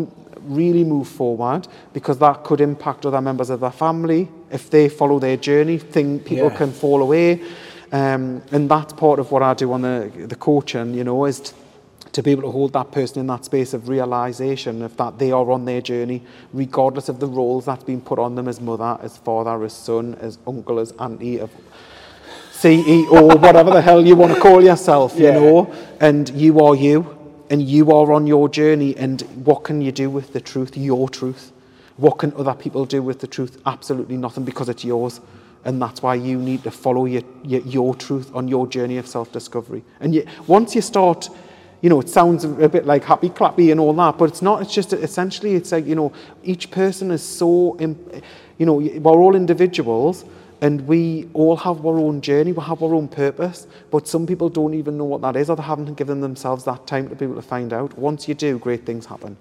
really 0.61 0.85
move 0.85 1.07
forward 1.21 1.63
because 1.93 2.17
that 2.27 2.37
could 2.45 2.61
impact 2.61 3.05
other 3.05 3.21
members 3.21 3.51
of 3.51 3.61
their 3.61 3.77
family 3.87 4.23
if 4.51 4.71
they 4.71 4.89
follow 4.89 5.19
their 5.19 5.37
journey. 5.49 5.77
Thing 5.79 6.19
people 6.31 6.51
Yeah. 6.51 6.57
can 6.61 6.71
fall 6.73 7.03
away. 7.03 7.41
Um, 7.93 8.43
and 8.55 8.69
that's 8.75 8.93
part 8.95 9.19
of 9.21 9.27
what 9.33 9.43
I 9.43 9.53
do 9.55 9.67
on 9.77 9.83
the, 9.83 9.97
the 10.33 10.35
coaching, 10.49 10.95
you 10.95 11.05
know, 11.05 11.27
is 11.27 11.41
t- 11.41 11.53
to 12.15 12.23
be 12.23 12.31
able 12.31 12.43
to 12.43 12.51
hold 12.51 12.73
that 12.73 12.93
person 12.93 13.19
in 13.19 13.27
that 13.27 13.45
space 13.45 13.75
of 13.75 13.89
realization 13.89 14.83
of 14.83 14.97
that 14.97 15.19
they 15.19 15.33
are 15.33 15.51
on 15.51 15.65
their 15.65 15.81
journey, 15.81 16.23
regardless 16.53 17.09
of 17.09 17.19
the 17.19 17.27
roles 17.27 17.65
that's 17.67 17.83
been 17.85 18.01
put 18.01 18.19
on 18.21 18.37
them 18.37 18.47
as 18.49 18.61
mother, 18.61 18.97
as 19.03 19.17
father, 19.19 19.63
as 19.65 19.73
son, 19.73 20.15
as 20.21 20.39
uncle, 20.47 20.79
as 20.79 20.93
auntie, 21.01 21.39
of 21.41 21.51
CEO, 22.53 23.41
whatever 23.41 23.71
the 23.73 23.83
hell 23.83 24.07
you 24.07 24.15
want 24.15 24.33
to 24.33 24.41
call 24.41 24.63
yourself, 24.63 25.19
you 25.19 25.27
Yeah. 25.27 25.39
know, 25.41 25.73
and 26.01 26.31
you 26.31 26.61
are 26.61 26.77
you, 26.77 27.05
and 27.51 27.61
you 27.63 27.91
are 27.91 28.13
on 28.13 28.29
your 28.29 28.49
journey, 28.49 28.97
and 28.97 29.23
what 29.45 29.65
can 29.65 29.81
you 29.83 29.91
do 29.91 30.09
with 30.09 30.33
the 30.33 30.41
truth, 30.41 30.77
your 30.77 31.09
truth? 31.09 31.51
What 31.97 32.19
can 32.19 32.33
other 32.37 32.55
people 32.55 32.85
do 32.87 33.03
with 33.03 33.19
the 33.21 33.27
truth? 33.27 33.61
Absolutely 33.67 34.17
nothing 34.17 34.45
because 34.45 34.69
it's 34.69 34.85
yours. 34.85 35.21
And 35.65 35.81
that's 35.83 36.03
why 36.03 36.15
you 36.15 36.39
need 36.39 36.63
to 36.65 36.71
follow 36.71 37.07
your, 37.07 37.23
your, 37.43 37.61
your 37.63 37.95
truth 37.95 38.31
on 38.35 38.49
your 38.49 38.67
journey 38.67 38.99
of 38.99 39.07
self 39.07 39.33
discovery. 39.33 39.83
And 40.01 40.15
you, 40.15 40.27
once 40.47 40.75
you 40.75 40.83
start, 40.83 41.29
you 41.85 41.91
know, 41.91 42.01
it 42.01 42.09
sounds 42.09 42.45
a 42.45 42.67
bit 42.67 42.87
like 42.87 43.05
happy 43.05 43.29
clappy 43.29 43.71
and 43.71 43.79
all 43.79 43.93
that, 43.93 44.17
but 44.17 44.31
it's 44.31 44.41
not. 44.41 44.63
It's 44.63 44.73
just 44.73 44.95
essentially, 44.95 45.53
it's 45.55 45.71
like, 45.71 45.85
you 45.85 45.95
know, 45.95 46.15
each 46.43 46.71
person 46.71 47.11
is 47.11 47.23
so, 47.23 47.77
you 47.79 48.65
know, 48.65 48.77
we're 48.77 49.21
all 49.25 49.37
individuals 49.37 50.25
and 50.63 50.89
we 50.89 51.29
all 51.35 51.57
have 51.57 51.85
our 51.85 51.99
own 51.99 52.23
journey, 52.23 52.53
we 52.53 52.63
have 52.65 52.83
our 52.83 52.95
own 52.95 53.07
purpose, 53.07 53.67
but 53.91 54.09
some 54.09 54.27
people 54.27 54.49
don't 54.49 54.73
even 54.73 54.97
know 54.97 55.05
what 55.05 55.21
that 55.21 55.37
is 55.37 55.51
or 55.51 55.57
they 55.57 55.63
haven't 55.63 55.95
given 55.99 56.23
themselves 56.23 56.65
that 56.65 56.87
time 56.87 57.11
to 57.11 57.15
be 57.15 57.27
able 57.27 57.35
to 57.35 57.43
find 57.43 57.71
out. 57.71 57.99
Once 57.99 58.29
you 58.29 58.35
do, 58.35 58.59
great 58.59 58.87
things 58.87 59.05
happen. 59.05 59.37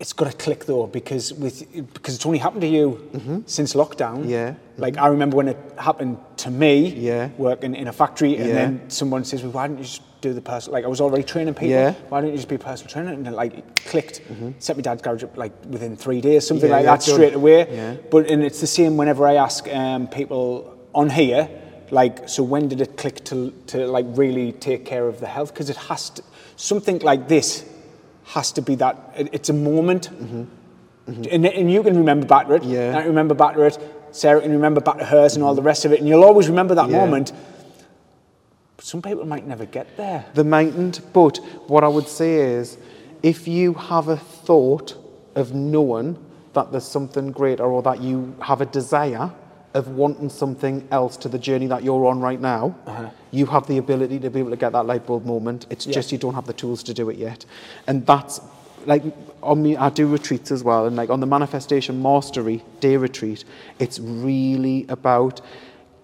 It's 0.00 0.14
got 0.14 0.30
to 0.30 0.36
click 0.38 0.64
though 0.64 0.86
because 0.86 1.34
with 1.34 1.70
because 1.92 2.14
it's 2.14 2.24
only 2.24 2.38
happened 2.38 2.62
to 2.62 2.68
you 2.68 3.42
since 3.44 3.74
lockdown. 3.74 4.20
Mm-hmm. 4.20 4.28
Yeah. 4.30 4.54
Like 4.78 4.96
I 4.96 5.08
remember 5.08 5.36
when 5.36 5.48
it 5.48 5.58
happened 5.78 6.16
to 6.38 6.50
me. 6.50 6.88
Yeah. 6.88 7.28
Working 7.36 7.74
in 7.74 7.86
a 7.88 7.92
factory, 7.92 8.36
and 8.36 8.46
Yeah. 8.48 8.54
then 8.54 8.90
someone 8.90 9.24
says, 9.24 9.42
"Well, 9.42 9.52
why 9.52 9.66
don't 9.68 9.78
you 9.78 9.84
just 9.84 10.02
do 10.28 10.32
the 10.40 10.46
personal?" 10.52 10.72
Like 10.76 10.84
I 10.84 10.88
was 10.88 11.00
already 11.00 11.24
training 11.32 11.54
people. 11.54 11.68
Yeah. 11.78 11.90
Mm-hmm. 11.92 12.08
Why 12.10 12.20
don't 12.20 12.30
you 12.30 12.36
just 12.36 12.48
be 12.48 12.58
a 12.62 12.64
personal 12.70 12.90
trainer? 12.92 13.12
And 13.16 13.24
then 13.26 13.34
like 13.42 13.52
clicked. 13.90 14.16
Set 14.58 14.76
my 14.76 14.82
dad's 14.82 15.02
garage 15.02 15.24
up 15.24 15.36
like 15.44 15.52
within 15.74 15.96
three 16.04 16.20
days, 16.20 16.46
something 16.46 16.68
Yeah, 16.70 16.76
like 16.76 16.86
that, 16.90 17.00
done. 17.06 17.14
straight 17.16 17.34
away. 17.34 17.58
Yeah. 17.70 17.96
But 18.12 18.30
and 18.30 18.42
it's 18.48 18.60
the 18.60 18.66
same 18.78 18.92
whenever 19.00 19.22
I 19.32 19.34
ask 19.46 19.60
um, 19.82 20.08
people 20.08 20.44
on 20.94 21.10
here, 21.10 21.48
like, 21.90 22.28
so 22.28 22.42
when 22.42 22.68
did 22.68 22.80
it 22.80 22.96
click 23.02 23.16
to 23.30 23.36
to 23.72 23.76
like 23.96 24.06
really 24.22 24.52
take 24.52 24.82
care 24.92 25.06
of 25.12 25.16
the 25.20 25.26
health? 25.36 25.50
Because 25.54 25.70
it 25.70 25.76
has 25.88 26.10
to 26.10 26.22
something 26.56 26.98
like 27.10 27.28
this 27.28 27.64
has 28.34 28.50
to 28.52 28.62
be 28.62 28.74
that 28.76 28.94
it, 29.16 29.26
it's 29.36 29.48
a 29.48 29.58
moment. 29.70 30.10
And, 31.06 31.46
and 31.46 31.70
you 31.70 31.82
can 31.84 31.96
remember 31.96 32.26
back 32.26 32.48
to 32.48 32.54
it. 32.54 32.62
Mm-hmm. 32.62 32.72
Yeah. 32.72 32.98
I 32.98 33.04
remember 33.04 33.34
back 33.34 33.54
to 33.54 33.62
it. 33.62 33.78
Sarah 34.10 34.40
can 34.40 34.50
remember 34.50 34.80
back 34.80 34.98
to 34.98 35.04
hers 35.04 35.36
and 35.36 35.44
all 35.44 35.54
the 35.54 35.62
rest 35.62 35.84
of 35.84 35.92
it. 35.92 36.00
And 36.00 36.08
you'll 36.08 36.24
always 36.24 36.48
remember 36.48 36.74
that 36.74 36.88
Yeah. 36.90 36.98
moment. 37.04 37.32
Some 38.86 39.02
people 39.02 39.26
might 39.26 39.44
never 39.44 39.66
get 39.66 39.96
there. 39.96 40.24
They 40.34 40.44
mightn't, 40.44 41.00
but 41.12 41.38
what 41.66 41.82
I 41.82 41.88
would 41.88 42.06
say 42.06 42.34
is 42.34 42.78
if 43.20 43.48
you 43.48 43.74
have 43.74 44.06
a 44.06 44.16
thought 44.16 44.96
of 45.34 45.52
knowing 45.52 46.16
that 46.52 46.70
there's 46.70 46.86
something 46.86 47.32
greater 47.32 47.64
or 47.64 47.82
that 47.82 48.00
you 48.00 48.36
have 48.40 48.60
a 48.60 48.66
desire 48.66 49.32
of 49.74 49.88
wanting 49.88 50.28
something 50.28 50.86
else 50.92 51.16
to 51.16 51.28
the 51.28 51.36
journey 51.36 51.66
that 51.66 51.82
you're 51.82 52.06
on 52.06 52.20
right 52.20 52.40
now, 52.40 52.76
uh-huh. 52.86 53.10
you 53.32 53.46
have 53.46 53.66
the 53.66 53.78
ability 53.78 54.20
to 54.20 54.30
be 54.30 54.38
able 54.38 54.50
to 54.50 54.56
get 54.56 54.70
that 54.70 54.86
light 54.86 55.04
bulb 55.04 55.26
moment. 55.26 55.66
It's 55.68 55.84
Yeah. 55.84 55.94
just 55.94 56.12
you 56.12 56.18
don't 56.18 56.34
have 56.34 56.46
the 56.46 56.52
tools 56.52 56.84
to 56.84 56.94
do 56.94 57.10
it 57.10 57.16
yet. 57.16 57.44
And 57.88 58.06
that's 58.06 58.40
like 58.86 59.02
on 59.42 59.64
me, 59.64 59.76
I 59.76 59.90
do 59.90 60.06
retreats 60.06 60.52
as 60.52 60.62
well, 60.62 60.86
and 60.86 60.94
like 60.94 61.10
on 61.10 61.18
the 61.18 61.26
manifestation 61.26 62.00
mastery 62.00 62.62
day 62.78 62.96
retreat, 62.96 63.44
it's 63.80 63.98
really 63.98 64.86
about 64.88 65.40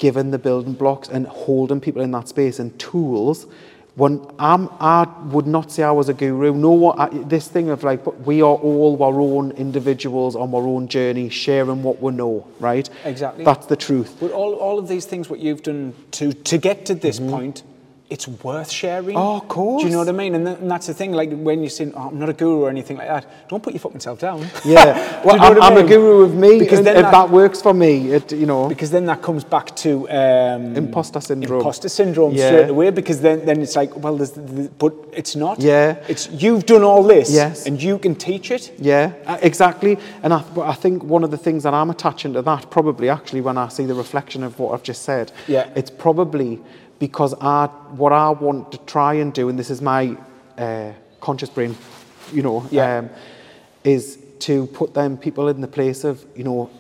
giving 0.03 0.33
the 0.33 0.39
building 0.39 0.73
blocks 0.73 1.09
and 1.09 1.29
holding 1.29 1.81
people 1.81 2.03
in 2.03 2.11
that 2.11 2.27
space 2.27 2.59
and 2.59 2.77
tools. 2.77 3.47
When 3.95 4.27
I'm, 4.37 4.69
I 4.81 5.07
would 5.27 5.47
not 5.47 5.71
say 5.71 5.85
I 5.85 5.93
was 5.93 6.09
a 6.09 6.15
guru. 6.15 6.53
No, 6.55 6.93
I, 6.93 7.09
this 7.09 7.47
thing 7.47 7.71
of 7.71 7.85
like 7.85 8.05
we 8.27 8.43
are 8.43 8.57
all 8.57 9.01
our 9.01 9.21
own 9.21 9.53
individuals 9.53 10.35
on 10.35 10.53
our 10.53 10.67
own 10.67 10.89
journey, 10.89 11.29
sharing 11.29 11.85
what 11.85 12.03
we 12.03 12.11
know, 12.11 12.49
right? 12.59 12.91
Exactly. 13.05 13.45
That's 13.45 13.67
the 13.67 13.77
truth. 13.77 14.17
But 14.19 14.33
all, 14.33 14.55
all 14.55 14.81
of 14.81 14.89
these 14.89 15.07
things, 15.07 15.31
what 15.31 15.39
you've 15.39 15.63
done 15.63 15.95
to, 16.13 16.33
to 16.33 16.59
get 16.59 16.85
to 16.87 16.97
this 16.97 17.21
mm-hmm. 17.21 17.31
point, 17.31 17.63
it's 18.13 18.29
worth 18.29 18.71
sharing. 18.71 19.17
Oh, 19.17 19.37
of 19.39 19.49
course. 19.49 19.83
Do 19.83 19.87
you 19.89 19.93
know 19.95 20.01
what 20.01 20.09
I 20.09 20.13
mean? 20.13 20.35
And, 20.35 20.45
th- 20.47 20.59
and 20.59 20.71
that's 20.71 20.87
the 20.87 20.93
thing, 20.95 21.13
like 21.13 21.31
when 21.49 21.63
you 21.63 21.71
say, 21.71 21.91
oh, 21.97 22.09
I'm 22.09 22.19
not 22.19 22.29
a 22.29 22.35
guru 22.35 22.61
or 22.65 22.69
anything 22.69 22.99
like 22.99 23.09
that, 23.09 23.49
don't 23.49 23.63
put 23.63 23.73
your 23.73 23.81
fucking 23.81 24.01
self 24.01 24.19
down. 24.21 24.47
Yeah. 24.65 24.85
Do 25.23 25.27
Well, 25.29 25.37
you 25.37 25.41
know 25.55 25.61
I'm, 25.61 25.63
I 25.63 25.67
I'm 25.81 25.85
a 25.85 25.89
guru 25.89 26.23
of 26.23 26.35
me, 26.35 26.59
Because 26.59 26.83
then 26.83 26.97
if 26.97 27.03
that- 27.05 27.11
that, 27.13 27.31
works 27.31 27.63
for 27.63 27.73
me, 27.73 27.93
it, 28.13 28.31
you 28.33 28.45
know. 28.47 28.69
Because 28.69 28.91
then 28.91 29.07
that 29.07 29.23
comes 29.23 29.45
back 29.45 29.75
to 29.85 29.91
um, 30.11 30.77
Imposter 30.77 31.21
syndrome. 31.21 31.61
Imposter 31.61 31.89
syndrome 31.89 32.35
Yeah. 32.35 32.49
straight 32.49 32.71
away. 32.71 32.91
Because 32.91 33.21
then, 33.23 33.47
then 33.47 33.63
it's 33.63 33.77
like, 33.77 33.97
well, 33.97 34.17
there's, 34.19 34.33
the, 34.33 34.71
but 34.79 34.93
it's 35.13 35.35
not. 35.35 35.61
Yeah. 35.61 35.97
It's 36.09 36.29
you've 36.31 36.67
done 36.67 36.83
all 36.83 37.03
this. 37.03 37.31
Yes. 37.33 37.67
And 37.67 37.83
you 37.83 37.99
can 37.99 38.15
teach 38.15 38.51
it. 38.51 38.73
Yeah, 38.79 39.13
uh, 39.27 39.39
exactly. 39.41 39.97
And 40.23 40.35
I, 40.35 40.45
I 40.73 40.75
think 40.75 41.03
one 41.05 41.25
of 41.25 41.31
the 41.31 41.39
things 41.47 41.63
that 41.63 41.73
I'm 41.73 41.89
attaching 41.91 42.33
to 42.35 42.43
that, 42.43 42.71
probably 42.71 43.09
actually 43.09 43.41
when 43.41 43.57
I 43.57 43.69
see 43.69 43.87
the 43.87 43.95
reflection 43.95 44.43
of 44.43 44.59
what 44.59 44.75
I've 44.75 44.83
just 44.83 45.03
said, 45.03 45.33
Yeah. 45.49 45.69
it's 45.75 45.91
probably 45.91 46.61
because 47.03 47.35
I, 47.41 47.67
what 47.97 48.13
I 48.13 48.31
want 48.31 48.71
to 48.71 48.79
try 48.79 49.15
and 49.15 49.33
do, 49.35 49.49
and 49.49 49.59
this 49.59 49.71
is 49.71 49.83
my 49.83 50.17
uh, 50.57 50.93
conscious 51.21 51.51
brain, 51.51 51.77
you 52.33 52.45
know, 52.45 52.65
Yeah. 52.71 52.99
um, 52.99 53.11
is 53.83 54.19
to 54.39 54.69
put 54.69 54.95
them 54.95 55.17
people 55.17 55.49
in 55.49 55.61
the 55.61 55.67
place 55.67 56.05
of, 56.05 56.25
you 56.37 56.45
know, 56.45 56.71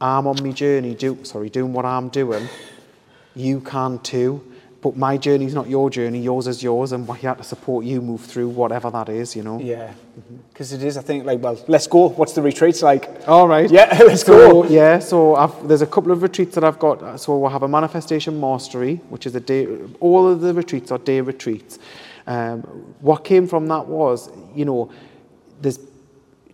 I'm 0.00 0.26
on 0.26 0.42
my 0.42 0.52
journey, 0.52 0.94
do, 0.94 1.18
sorry, 1.24 1.50
doing 1.50 1.74
what 1.74 1.84
I'm 1.84 2.08
doing. 2.08 2.48
You 3.36 3.60
can 3.60 3.98
too. 3.98 4.40
But 4.82 4.96
my 4.96 5.16
journey's 5.16 5.54
not 5.54 5.68
your 5.68 5.90
journey, 5.90 6.20
yours 6.20 6.48
is 6.48 6.60
yours, 6.60 6.90
and 6.90 7.06
we're 7.06 7.14
here 7.14 7.36
to 7.36 7.44
support 7.44 7.84
you 7.84 8.02
move 8.02 8.20
through 8.20 8.48
whatever 8.48 8.90
that 8.90 9.08
is, 9.08 9.36
you 9.36 9.44
know. 9.44 9.60
Yeah. 9.60 9.94
Because 10.52 10.72
it 10.72 10.82
is, 10.82 10.96
I 10.98 11.02
think, 11.02 11.24
like, 11.24 11.40
well, 11.40 11.56
let's 11.68 11.86
go. 11.86 12.08
What's 12.08 12.32
the 12.32 12.42
retreats 12.42 12.82
like? 12.82 13.08
All 13.28 13.46
right. 13.46 13.70
Yeah, 13.70 13.96
let's 14.04 14.26
so, 14.26 14.62
go. 14.62 14.68
Yeah, 14.68 14.98
so 14.98 15.36
I've, 15.36 15.68
there's 15.68 15.82
a 15.82 15.86
couple 15.86 16.10
of 16.10 16.20
retreats 16.22 16.56
that 16.56 16.64
I've 16.64 16.80
got. 16.80 17.20
So 17.20 17.38
we'll 17.38 17.50
have 17.50 17.62
a 17.62 17.68
manifestation 17.68 18.40
mastery, 18.40 18.96
which 19.08 19.24
is 19.24 19.36
a 19.36 19.40
day. 19.40 19.68
All 20.00 20.28
of 20.28 20.40
the 20.40 20.52
retreats 20.52 20.90
are 20.90 20.98
day 20.98 21.20
retreats. 21.20 21.78
Um, 22.26 22.62
what 23.00 23.22
came 23.22 23.46
from 23.46 23.68
that 23.68 23.86
was, 23.86 24.30
you 24.52 24.64
know, 24.64 24.90
there's 25.60 25.78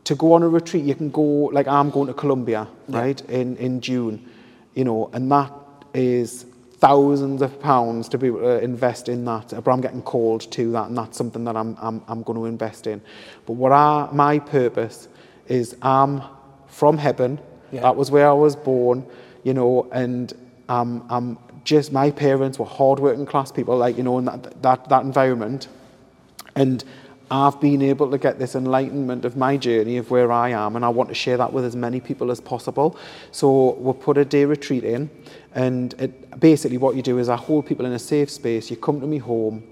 to 0.04 0.14
go 0.14 0.34
on 0.34 0.42
a 0.42 0.48
retreat. 0.48 0.84
You 0.84 0.94
can 0.94 1.10
go 1.10 1.22
like 1.22 1.66
I'm 1.66 1.88
going 1.88 2.08
to 2.08 2.14
Colombia, 2.14 2.68
right, 2.88 3.18
in 3.30 3.56
in 3.56 3.80
June, 3.80 4.28
you 4.74 4.84
know, 4.84 5.08
and 5.14 5.32
that 5.32 5.50
is 5.94 6.44
thousands 6.78 7.42
of 7.42 7.60
pounds 7.60 8.08
to 8.08 8.18
be 8.18 8.28
able 8.28 8.40
to 8.40 8.62
invest 8.62 9.08
in 9.08 9.24
that. 9.24 9.48
But 9.50 9.70
I'm 9.70 9.80
getting 9.80 10.02
called 10.02 10.50
to 10.52 10.72
that, 10.72 10.88
and 10.88 10.96
that's 10.96 11.16
something 11.16 11.44
that 11.44 11.56
I'm 11.56 11.76
I'm, 11.80 12.02
I'm 12.08 12.22
going 12.22 12.38
to 12.38 12.46
invest 12.46 12.86
in. 12.86 13.00
But 13.46 13.54
what 13.54 13.72
I, 13.72 14.08
my 14.12 14.38
purpose 14.38 15.08
is, 15.48 15.76
I'm 15.82 16.22
from 16.68 16.98
Hebburn. 16.98 17.40
Yeah. 17.72 17.82
That 17.82 17.96
was 17.96 18.10
where 18.10 18.28
I 18.28 18.32
was 18.32 18.56
born, 18.56 19.04
you 19.42 19.54
know, 19.54 19.88
and 19.92 20.32
um, 20.68 21.04
I'm 21.10 21.38
just 21.64 21.92
my 21.92 22.10
parents 22.10 22.58
were 22.58 22.64
hardworking 22.64 23.26
class 23.26 23.52
people, 23.52 23.76
like 23.76 23.96
you 23.96 24.02
know, 24.02 24.18
in 24.18 24.24
that 24.26 24.62
that 24.62 24.88
that 24.88 25.02
environment, 25.02 25.68
and 26.54 26.84
I've 27.30 27.60
been 27.60 27.82
able 27.82 28.10
to 28.10 28.16
get 28.16 28.38
this 28.38 28.54
enlightenment 28.54 29.26
of 29.26 29.36
my 29.36 29.58
journey 29.58 29.98
of 29.98 30.10
where 30.10 30.32
I 30.32 30.50
am, 30.50 30.76
and 30.76 30.84
I 30.84 30.88
want 30.88 31.10
to 31.10 31.14
share 31.14 31.36
that 31.36 31.52
with 31.52 31.64
as 31.64 31.76
many 31.76 32.00
people 32.00 32.30
as 32.30 32.40
possible. 32.40 32.96
So 33.32 33.74
we'll 33.74 33.94
put 33.94 34.16
a 34.16 34.24
day 34.24 34.46
retreat 34.46 34.84
in, 34.84 35.10
and 35.54 35.94
it, 35.94 36.38
basically 36.40 36.78
what 36.78 36.94
you 36.96 37.02
do 37.02 37.18
is 37.18 37.28
I 37.28 37.36
hold 37.36 37.66
people 37.66 37.86
in 37.86 37.92
a 37.92 37.98
safe 37.98 38.30
space. 38.30 38.70
You 38.70 38.76
come 38.76 39.00
to 39.00 39.06
me 39.06 39.18
home, 39.18 39.62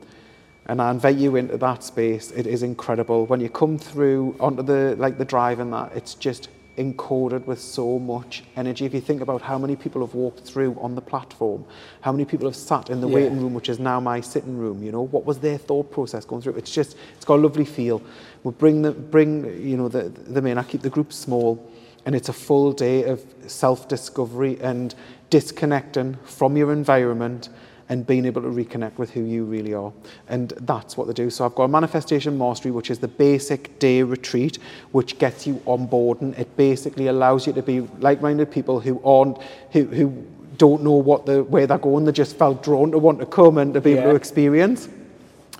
and 0.67 0.81
I 0.83 0.91
invite 0.91 1.17
you 1.17 1.37
into 1.37 1.57
that 1.59 1.85
space. 1.85 2.31
It 2.33 2.47
is 2.47 2.63
incredible 2.63 3.27
when 3.27 3.41
you 3.41 3.49
come 3.49 3.79
through 3.79 4.37
onto 4.41 4.63
the 4.63 4.97
like 4.99 5.19
the 5.19 5.25
drive 5.25 5.61
and 5.61 5.73
that. 5.73 5.93
It's 5.95 6.15
just 6.15 6.49
encoded 6.77 7.47
with 7.47 7.59
so 7.59 7.99
much 7.99 8.45
energy. 8.55 8.85
If 8.85 8.93
you 8.93 9.01
think 9.01 9.23
about 9.23 9.41
how 9.41 9.57
many 9.57 9.77
people 9.77 10.03
have 10.03 10.15
walked 10.15 10.41
through 10.41 10.77
on 10.79 10.95
the 10.95 11.01
platform, 11.01 11.65
how 12.03 12.13
many 12.13 12.27
people 12.27 12.47
have 12.47 12.57
sat 12.57 12.91
in 12.91 13.01
the 13.01 13.09
Yeah. 13.09 13.15
waiting 13.15 13.41
room, 13.41 13.55
which 13.55 13.71
is 13.71 13.79
now 13.79 13.99
my 13.99 14.21
sitting 14.21 14.59
room. 14.59 14.83
You 14.83 14.93
know 14.93 15.03
what 15.07 15.25
was 15.25 15.39
their 15.39 15.57
thought 15.57 15.91
process 15.91 16.27
going 16.27 16.43
through? 16.43 16.55
It's 16.57 16.71
just 16.71 16.97
it's 17.17 17.25
got 17.25 17.37
a 17.37 17.43
lovely 17.43 17.65
feel. 17.65 18.03
We'll 18.45 18.53
bring 18.53 18.83
the 18.83 18.93
bring 18.93 19.45
you 19.63 19.77
know 19.77 19.89
the 19.89 20.11
them 20.11 20.47
in. 20.47 20.59
I 20.59 20.65
keep 20.65 20.83
the 20.83 20.91
group 20.91 21.13
small, 21.15 21.67
and 22.05 22.15
it's 22.15 22.29
a 22.29 22.35
full 22.35 22.73
day 22.73 23.05
of 23.05 23.25
self 23.47 23.89
discovery 23.89 24.59
and 24.61 24.95
disconnecting 25.31 26.15
from 26.25 26.57
your 26.57 26.73
environment 26.73 27.49
and 27.89 28.07
being 28.07 28.25
able 28.25 28.43
to 28.43 28.49
reconnect 28.49 28.99
with 28.99 29.11
who 29.11 29.23
you 29.23 29.45
really 29.45 29.73
are. 29.73 29.93
And 30.29 30.51
that's 30.61 30.97
what 30.97 31.07
they 31.07 31.13
do. 31.13 31.31
So 31.31 31.45
I've 31.45 31.55
got 31.55 31.65
a 31.65 31.69
manifestation 31.69 32.37
mastery, 32.37 32.73
which 32.73 32.91
is 32.91 32.99
the 32.99 33.09
basic 33.09 33.79
day 33.79 34.03
retreat, 34.03 34.59
which 34.91 35.19
gets 35.19 35.47
you 35.47 35.63
on 35.67 35.87
board 35.87 36.21
and 36.21 36.35
it 36.35 36.57
basically 36.57 37.07
allows 37.07 37.47
you 37.47 37.53
to 37.53 37.63
be 37.63 37.81
like-minded 38.01 38.51
people 38.51 38.81
who 38.81 39.01
aren't, 39.05 39.41
who, 39.71 39.85
who 39.85 40.27
don't 40.59 40.83
know 40.83 40.95
what 40.95 41.27
the, 41.27 41.45
where 41.45 41.67
they're 41.67 41.79
going. 41.79 42.05
They 42.05 42.13
just 42.13 42.37
felt 42.37 42.63
drawn 42.63 42.91
to 42.91 42.99
want 42.99 43.21
to 43.21 43.27
come 43.27 43.59
and 43.59 43.73
to 43.75 43.81
be 43.81 43.93
able 43.93 44.11
to 44.11 44.17
experience. 44.17 44.89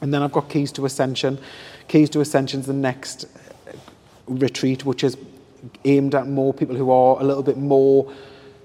And 0.01 0.13
then 0.13 0.23
I've 0.23 0.33
got 0.33 0.49
Keys 0.49 0.73
to 0.73 0.87
Ascension. 0.87 1.39
Keys 1.87 2.11
to 2.11 2.21
Ascension 2.21 2.61
is 2.61 2.67
the 2.67 2.73
next 2.73 3.27
retreat, 4.27 4.85
which 4.85 5.05
is 5.05 5.17
aimed 5.85 6.15
at 6.15 6.27
more 6.27 6.53
people 6.53 6.75
who 6.75 6.91
are 6.91 7.21
a 7.21 7.25
little 7.25 7.43
bit 7.43 7.57
more 7.57 8.13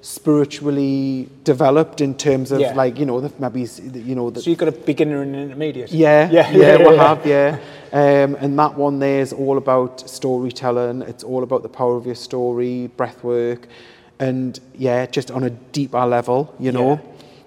spiritually 0.01 1.29
developed 1.43 2.01
in 2.01 2.13
terms 2.15 2.51
of 2.51 2.59
Yeah. 2.59 2.73
like 2.73 2.97
you 2.99 3.05
know 3.05 3.19
the, 3.21 3.31
maybe 3.39 3.67
you 4.09 4.15
know 4.15 4.29
the, 4.29 4.41
So 4.41 4.49
you've 4.49 4.59
got 4.59 4.69
a 4.69 4.71
beginner 4.71 5.21
and 5.21 5.35
an 5.35 5.41
intermediate. 5.43 5.91
yeah 5.91 6.29
Yeah, 6.29 6.49
yeah, 6.51 6.57
yeah, 6.77 6.77
we 6.89 6.95
yeah. 6.95 7.07
have 7.07 7.25
yeah 7.25 7.57
um, 7.93 8.35
and 8.39 8.57
that 8.57 8.75
one 8.77 8.99
there 8.99 9.21
is 9.21 9.31
all 9.33 9.57
about 9.57 10.09
storytelling 10.09 11.01
it's 11.03 11.23
all 11.23 11.43
about 11.43 11.61
the 11.63 11.69
power 11.69 11.95
of 11.97 12.05
your 12.05 12.15
story 12.15 12.87
breath 12.97 13.23
work 13.23 13.67
and 14.19 14.59
yeah 14.75 15.05
just 15.05 15.29
on 15.31 15.43
a 15.43 15.49
deeper 15.49 16.05
level 16.05 16.53
you 16.59 16.71
know 16.71 16.99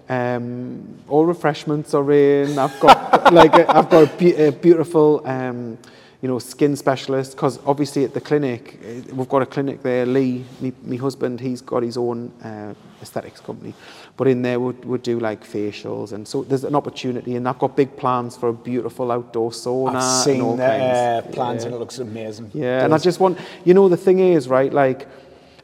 um, 0.08 0.98
all 1.08 1.24
refreshments 1.24 1.94
are 1.94 2.12
in 2.12 2.58
I've 2.58 2.78
got 2.78 3.32
like 3.40 3.54
a, 3.54 3.64
I've 3.76 3.88
got 3.88 4.02
a, 4.12 4.16
be- 4.18 4.34
a 4.36 4.52
beautiful 4.52 5.22
um, 5.26 5.78
you 6.24 6.28
know, 6.28 6.38
skin 6.38 6.74
specialists, 6.74 7.34
because 7.34 7.58
obviously 7.66 8.02
at 8.02 8.14
the 8.14 8.20
clinic, 8.20 8.80
eh, 8.82 9.02
we've 9.12 9.28
got 9.28 9.42
a 9.42 9.46
clinic 9.46 9.82
there, 9.82 10.06
Lee, 10.06 10.42
me, 10.58 10.72
my 10.82 10.96
husband, 10.96 11.38
he's 11.38 11.60
got 11.60 11.82
his 11.82 11.98
own 11.98 12.32
uh, 12.42 12.72
aesthetics 13.02 13.40
company. 13.40 13.74
But 14.16 14.28
in 14.28 14.40
there, 14.40 14.58
we'd, 14.58 14.82
we'd 14.86 15.02
do 15.02 15.20
like 15.20 15.44
facials. 15.46 16.12
And 16.12 16.26
so 16.26 16.42
there's 16.42 16.64
an 16.64 16.74
opportunity, 16.74 17.36
and 17.36 17.46
I've 17.46 17.58
got 17.58 17.76
big 17.76 17.94
plans 17.98 18.38
for 18.38 18.48
a 18.48 18.54
beautiful 18.54 19.12
outdoor 19.12 19.50
sauna. 19.50 19.96
I've 19.96 20.24
seen 20.24 20.56
the 20.56 20.64
uh, 20.64 21.20
plans 21.30 21.60
Yeah. 21.60 21.66
and 21.66 21.74
it 21.74 21.78
looks 21.78 21.98
amazing. 21.98 22.52
Yeah, 22.54 22.86
and 22.86 22.94
I 22.94 22.96
just 22.96 23.20
want, 23.20 23.38
you 23.66 23.74
know, 23.74 23.90
the 23.90 23.98
thing 23.98 24.18
is, 24.18 24.48
right, 24.48 24.72
like, 24.72 25.06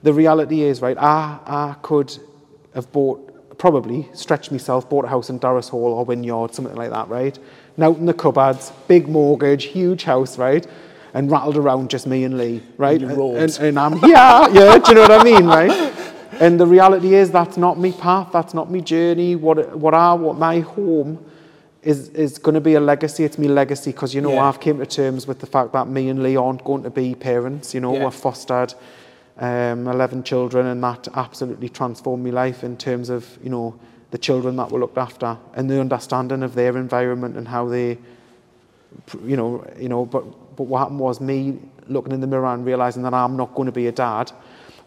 the 0.03 0.13
reality 0.13 0.61
is, 0.61 0.83
right, 0.83 0.99
I, 0.99 1.39
I 1.47 1.77
could 1.81 2.15
have 2.75 2.93
bought, 2.93 3.57
probably 3.57 4.11
stretched 4.13 4.53
myself, 4.53 4.91
bought 4.91 5.07
a 5.07 5.09
house 5.09 5.31
in 5.31 5.41
Darras 5.41 5.71
Hall 5.71 5.95
or 5.95 6.05
Wynyard, 6.05 6.55
something 6.55 6.77
like 6.77 6.91
that, 6.91 7.09
right? 7.09 7.39
And 7.81 7.89
out 7.89 7.97
in 7.97 8.05
the 8.05 8.13
cupboards, 8.13 8.73
big 8.89 9.09
mortgage, 9.09 9.65
huge 9.65 10.05
house, 10.05 10.37
right? 10.37 10.67
And 11.15 11.31
rattled 11.31 11.57
around 11.57 11.89
just 11.89 12.07
me 12.07 12.25
and 12.25 12.37
Lee, 12.37 12.63
right? 12.77 13.01
And, 13.01 13.11
and, 13.13 13.59
and 13.59 13.79
I'm 13.79 13.99
here, 14.01 14.11
yeah, 14.11 14.77
do 14.79 14.91
you 14.91 14.95
know 14.97 15.01
what 15.01 15.13
I 15.13 15.25
mean, 15.25 15.47
right? 15.47 15.95
And 16.41 16.61
the 16.61 16.67
reality 16.67 17.15
is 17.15 17.31
that's 17.31 17.57
not 17.57 17.79
me 17.79 17.93
path, 17.93 18.29
that's 18.33 18.53
not 18.55 18.71
me 18.71 18.81
journey. 18.83 19.35
What, 19.35 19.77
what 19.77 19.95
I, 19.95 20.13
what 20.15 20.37
my 20.39 20.61
home 20.61 21.25
is, 21.83 22.09
is 22.11 22.37
going 22.39 22.55
to 22.55 22.61
be 22.63 22.75
a 22.75 22.81
legacy. 22.81 23.25
It's 23.25 23.37
my 23.39 23.47
legacy 23.47 23.93
because, 23.93 24.15
you 24.15 24.21
know, 24.23 24.33
Yeah. 24.33 24.45
I've 24.49 24.61
came 24.61 24.79
to 24.79 24.87
terms 24.87 25.27
with 25.27 25.41
the 25.41 25.47
fact 25.47 25.73
that 25.73 25.89
me 25.89 26.09
and 26.11 26.23
Lee 26.23 26.37
aren't 26.37 26.65
going 26.65 26.83
to 26.85 26.91
be 26.91 27.15
parents. 27.15 27.73
You 27.75 27.81
know, 27.81 27.95
Yeah. 27.95 28.05
we're 28.05 28.11
fostered 28.11 28.73
um, 29.39 29.87
11 29.89 30.23
children 30.23 30.67
and 30.67 30.83
that 30.85 31.09
absolutely 31.15 31.69
transformed 31.71 32.25
my 32.25 32.31
life 32.31 32.63
in 32.65 32.77
terms 32.77 33.09
of, 33.11 33.39
you 33.43 33.51
know, 33.51 33.75
the 34.11 34.19
children 34.19 34.57
that 34.57 34.71
were 34.71 34.81
looked 34.81 34.99
after 34.99 35.37
and 35.55 35.71
the 35.71 35.81
understanding 35.81 36.43
of 36.43 36.55
their 36.55 36.77
environment 36.77 37.37
and 37.37 37.47
how 37.47 37.69
they, 37.69 37.99
you 39.25 39.37
know, 39.37 39.65
you 39.79 39.89
know, 39.89 40.05
but, 40.05 40.23
but 40.57 40.65
what 40.65 40.81
happened 40.81 40.99
was 40.99 41.21
me 41.21 41.59
looking 41.87 42.13
in 42.13 42.21
the 42.21 42.27
mirror 42.27 42.47
and 42.47 42.65
realizing 42.65 43.03
that 43.03 43.15
I'm 43.15 43.37
not 43.37 43.55
going 43.55 43.67
to 43.67 43.73
be 43.73 43.87
a 43.87 43.93
dad 43.93 44.33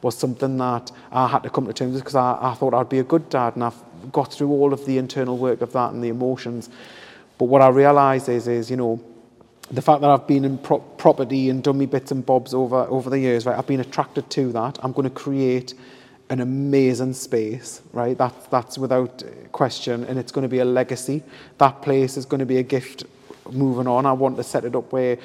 was 0.02 0.18
something 0.18 0.58
that 0.58 0.92
I 1.12 1.28
had 1.28 1.44
to 1.44 1.50
come 1.50 1.66
to 1.68 1.74
terms 1.74 1.94
with 1.94 2.02
because 2.04 2.16
I, 2.16 2.38
I 2.42 2.54
thought 2.54 2.74
I'd 2.74 2.90
be 2.90 3.00
a 3.00 3.04
good 3.04 3.30
dad 3.30 3.56
and 3.56 3.64
I've 3.64 3.82
got 4.12 4.34
through 4.34 4.50
all 4.50 4.74
of 4.74 4.86
the 4.86 4.98
internal 4.98 5.38
work 5.38 5.62
of 5.62 5.72
that 5.74 5.94
and 5.94 6.04
the 6.04 6.10
emotions. 6.10 6.70
But 7.38 7.46
what 7.46 7.62
I 7.62 7.70
realised 7.70 8.28
is, 8.30 8.48
is, 8.48 8.70
you 8.70 8.78
know, 8.78 9.02
the 9.72 9.82
fact 9.82 10.02
that 10.02 10.10
I've 10.10 10.28
been 10.28 10.44
in 10.44 10.58
pro- 10.58 10.80
property 10.80 11.50
and 11.50 11.66
me 11.74 11.86
bits 11.86 12.12
and 12.12 12.26
bobs 12.26 12.54
over, 12.54 12.86
over 12.90 13.10
the 13.10 13.20
years, 13.20 13.46
right, 13.46 13.58
I've 13.58 13.68
been 13.68 13.80
attracted 13.80 14.30
to 14.32 14.52
that. 14.52 14.78
I'm 14.84 14.92
going 14.92 15.08
to 15.08 15.16
create 15.16 15.74
an 16.34 16.42
amazing 16.42 17.14
space, 17.14 17.82
right? 17.94 18.18
That's, 18.18 18.48
that's 18.48 18.78
without 18.80 19.24
question, 19.52 20.04
and 20.06 20.18
it's 20.18 20.32
going 20.32 20.42
to 20.42 20.50
be 20.50 20.60
a 20.60 20.66
legacy. 20.66 21.22
That 21.60 21.84
place 21.84 22.18
is 22.18 22.26
going 22.26 22.40
to 22.40 22.46
be 22.48 22.58
a 22.58 22.64
gift 22.64 23.06
moving 23.52 23.86
on. 23.86 24.08
I 24.08 24.14
want 24.14 24.38
to 24.38 24.44
set 24.44 24.66
it 24.66 24.76
up 24.76 24.92
where, 24.92 25.20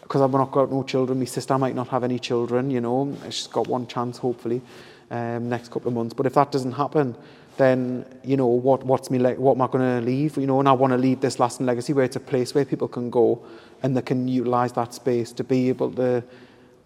because 0.00 0.22
I've 0.22 0.32
not 0.32 0.52
got 0.52 0.72
no 0.72 0.82
children, 0.82 1.18
my 1.18 1.26
sister 1.26 1.58
might 1.58 1.74
not 1.74 1.88
have 1.88 2.04
any 2.04 2.18
children, 2.18 2.70
you 2.70 2.80
know, 2.80 3.14
she's 3.26 3.48
got 3.48 3.68
one 3.68 3.86
chance, 3.86 4.16
hopefully, 4.16 4.62
um, 5.10 5.50
next 5.50 5.70
couple 5.70 5.88
of 5.88 5.94
months. 5.94 6.14
But 6.14 6.24
if 6.24 6.32
that 6.34 6.50
doesn't 6.50 6.72
happen, 6.72 7.14
then 7.58 8.04
you 8.22 8.36
know 8.36 8.46
what 8.46 8.84
what's 8.84 9.10
me 9.10 9.18
what 9.18 9.54
am 9.54 9.62
I 9.62 9.66
going 9.66 10.00
to 10.00 10.06
leave 10.06 10.36
you 10.36 10.46
know 10.46 10.58
and 10.58 10.68
I 10.68 10.72
want 10.72 10.90
to 10.90 10.98
leave 10.98 11.22
this 11.22 11.38
lasting 11.38 11.64
legacy 11.64 11.94
where 11.94 12.04
it's 12.04 12.16
a 12.16 12.20
place 12.20 12.54
where 12.54 12.66
people 12.66 12.86
can 12.86 13.08
go 13.08 13.42
and 13.82 13.96
they 13.96 14.02
can 14.02 14.28
utilize 14.28 14.72
that 14.72 14.92
space 14.92 15.32
to 15.32 15.42
be 15.42 15.70
able 15.70 15.90
to 15.92 16.22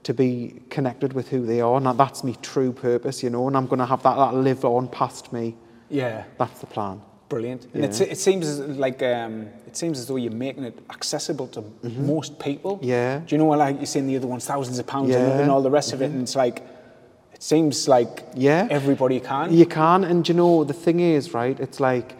to 0.02 0.14
be 0.14 0.60
connected 0.70 1.12
with 1.12 1.28
who 1.28 1.44
they 1.44 1.60
are 1.60 1.76
and 1.76 1.86
that's 1.98 2.24
my 2.24 2.32
true 2.42 2.72
purpose 2.72 3.22
you 3.22 3.30
know 3.30 3.46
and 3.48 3.56
I'm 3.56 3.66
going 3.66 3.78
to 3.80 3.86
have 3.86 4.02
that, 4.02 4.16
that 4.16 4.34
live 4.34 4.64
on 4.64 4.88
past 4.88 5.32
me 5.32 5.56
Yeah. 5.88 6.24
that's 6.38 6.60
the 6.60 6.66
plan 6.66 7.02
Brilliant. 7.28 7.68
And 7.74 7.84
it, 7.84 8.18
seems 8.18 8.48
as 8.48 8.58
like 8.76 9.00
um, 9.04 9.46
it 9.64 9.76
seems 9.76 10.00
as 10.00 10.08
though 10.08 10.16
you're 10.16 10.32
making 10.32 10.64
it 10.64 10.76
accessible 10.90 11.46
to 11.54 11.62
most 11.84 12.40
people. 12.40 12.78
Mm-hmm. 12.78 12.84
Yeah. 12.88 13.18
Do 13.20 13.26
you 13.32 13.38
know 13.38 13.44
what 13.44 13.60
like 13.60 13.76
you're 13.76 13.86
saying 13.86 14.08
the 14.08 14.16
other 14.16 14.26
ones, 14.26 14.44
thousands 14.44 14.80
of 14.80 14.86
pounds 14.88 15.14
and- 15.14 15.24
Yeah. 15.24 15.30
Mm-hmm. 15.30 15.42
and 15.42 15.50
all 15.52 15.62
the 15.62 15.70
rest 15.70 15.92
of 15.92 16.02
it, 16.02 16.06
and 16.10 16.22
it's 16.22 16.34
like 16.34 16.66
it 17.32 17.40
seems 17.40 17.86
like 17.86 18.24
Yeah. 18.34 18.66
everybody 18.68 19.20
can. 19.20 19.52
You 19.52 19.64
can, 19.64 20.02
and 20.02 20.28
you 20.28 20.34
know, 20.34 20.64
the 20.64 20.72
thing 20.74 20.98
is, 20.98 21.32
right, 21.32 21.56
it's 21.60 21.78
like 21.78 22.16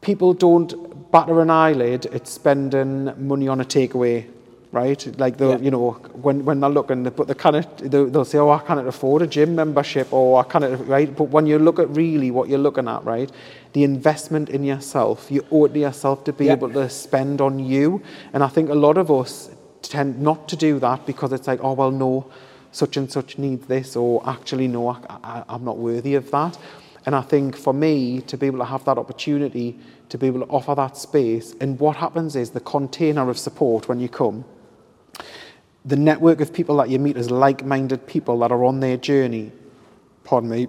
people 0.00 0.34
don't 0.34 1.10
batter 1.12 1.40
an 1.40 1.50
eyelid 1.50 2.06
at 2.06 2.26
spending 2.26 3.12
money 3.28 3.46
on 3.46 3.60
a 3.60 3.64
takeaway, 3.64 4.26
right? 4.70 5.18
Like, 5.18 5.38
they'll, 5.38 5.52
Yeah. 5.52 5.58
you 5.58 5.70
know, 5.70 5.92
when, 6.20 6.44
when 6.44 6.60
they're 6.60 6.70
looking, 6.70 7.04
but 7.04 7.26
they 7.26 7.34
cannot, 7.34 7.78
they'll, 7.78 8.06
they'll 8.06 8.24
say, 8.24 8.38
oh, 8.38 8.50
I 8.50 8.58
can't 8.60 8.86
afford 8.86 9.22
a 9.22 9.26
gym 9.26 9.54
membership, 9.54 10.12
or 10.12 10.40
I 10.40 10.42
can't, 10.44 10.86
right? 10.86 11.14
But 11.16 11.24
when 11.30 11.46
you 11.46 11.58
look 11.58 11.78
at 11.78 11.88
really 11.96 12.30
what 12.30 12.48
you're 12.48 12.58
looking 12.58 12.86
at, 12.88 13.04
right, 13.04 13.30
the 13.72 13.84
investment 13.84 14.50
in 14.50 14.64
yourself, 14.64 15.30
you 15.30 15.44
owe 15.50 15.64
it 15.64 15.72
to 15.74 15.78
yourself 15.80 16.24
to 16.24 16.32
be 16.32 16.46
Yeah. 16.46 16.52
able 16.52 16.70
to 16.70 16.88
spend 16.90 17.40
on 17.40 17.58
you. 17.58 18.02
And 18.32 18.42
I 18.44 18.48
think 18.48 18.68
a 18.70 18.74
lot 18.74 18.98
of 18.98 19.10
us 19.10 19.50
tend 19.80 20.20
not 20.20 20.48
to 20.48 20.56
do 20.56 20.78
that 20.80 21.06
because 21.06 21.32
it's 21.32 21.46
like, 21.46 21.60
oh, 21.62 21.72
well, 21.72 21.90
no, 21.90 22.26
such 22.72 22.96
and 22.98 23.10
such 23.10 23.38
needs 23.38 23.66
this, 23.66 23.96
or 23.96 24.22
actually, 24.28 24.68
no, 24.68 24.88
I, 24.88 24.96
I, 25.24 25.44
I'm 25.48 25.64
not 25.64 25.78
worthy 25.78 26.14
of 26.14 26.30
that. 26.32 26.58
And 27.06 27.14
I 27.16 27.22
think 27.22 27.56
for 27.56 27.72
me 27.72 28.20
to 28.22 28.36
be 28.36 28.46
able 28.48 28.58
to 28.58 28.66
have 28.66 28.84
that 28.84 28.98
opportunity, 28.98 29.78
to 30.10 30.18
be 30.18 30.26
able 30.26 30.40
to 30.40 30.46
offer 30.52 30.74
that 30.74 30.96
space, 30.98 31.54
and 31.58 31.80
what 31.80 31.96
happens 31.96 32.36
is 32.36 32.50
the 32.50 32.60
container 32.60 33.30
of 33.30 33.38
support 33.38 33.88
when 33.88 33.98
you 33.98 34.10
come, 34.10 34.44
the 35.88 35.96
network 35.96 36.42
of 36.42 36.52
people 36.52 36.76
that 36.76 36.90
you 36.90 36.98
meet 36.98 37.16
as 37.16 37.30
like 37.30 37.64
minded 37.64 38.06
people 38.06 38.38
that 38.40 38.52
are 38.52 38.64
on 38.64 38.80
their 38.80 38.98
journey, 38.98 39.50
pardon 40.22 40.50
me, 40.50 40.68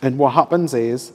and 0.00 0.18
what 0.18 0.34
happens 0.34 0.72
is 0.72 1.12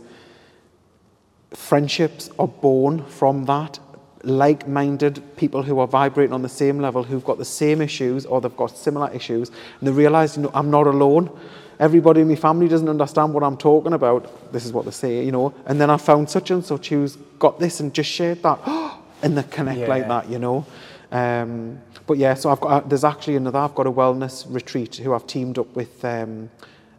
friendships 1.53 2.29
are 2.37 2.47
born 2.47 3.05
from 3.05 3.45
that. 3.45 3.79
Like 4.23 4.67
minded 4.67 5.23
people 5.37 5.63
who 5.63 5.79
are 5.79 5.87
vibrating 5.87 6.33
on 6.33 6.41
the 6.41 6.49
same 6.49 6.79
level, 6.79 7.03
who've 7.03 7.23
got 7.23 7.37
the 7.37 7.45
same 7.45 7.81
issues 7.81 8.25
or 8.25 8.41
they've 8.41 8.55
got 8.55 8.77
similar 8.77 9.09
issues, 9.11 9.49
and 9.49 9.87
they 9.87 9.91
realize, 9.91 10.35
you 10.35 10.43
know, 10.43 10.51
I'm 10.53 10.69
not 10.69 10.85
alone. 10.85 11.31
Everybody 11.79 12.21
in 12.21 12.27
my 12.27 12.35
family 12.35 12.67
doesn't 12.67 12.89
understand 12.89 13.33
what 13.33 13.43
I'm 13.43 13.57
talking 13.57 13.93
about. 13.93 14.51
This 14.51 14.65
is 14.65 14.73
what 14.73 14.85
they 14.85 14.91
say, 14.91 15.25
you 15.25 15.31
know. 15.31 15.55
And 15.65 15.81
then 15.81 15.89
I 15.89 15.97
found 15.97 16.29
such 16.29 16.51
and 16.51 16.63
such 16.63 16.89
who's 16.89 17.15
got 17.39 17.59
this 17.59 17.79
and 17.79 17.93
just 17.93 18.11
shared 18.11 18.43
that, 18.43 18.59
and 19.23 19.37
they 19.37 19.43
connect 19.43 19.87
like 19.87 20.07
that, 20.07 20.29
you 20.29 20.37
know. 20.37 20.67
Um, 21.11 21.79
but 22.07 22.17
yeah, 22.17 22.33
so 22.33 22.49
I've 22.49 22.61
got 22.61 22.69
uh, 22.69 22.87
there's 22.87 23.03
actually 23.03 23.35
another. 23.35 23.59
I've 23.59 23.75
got 23.75 23.87
a 23.87 23.91
wellness 23.91 24.45
retreat 24.49 24.95
who 24.95 25.13
I've 25.13 25.27
teamed 25.27 25.57
up 25.57 25.75
with 25.75 26.03
um, 26.05 26.49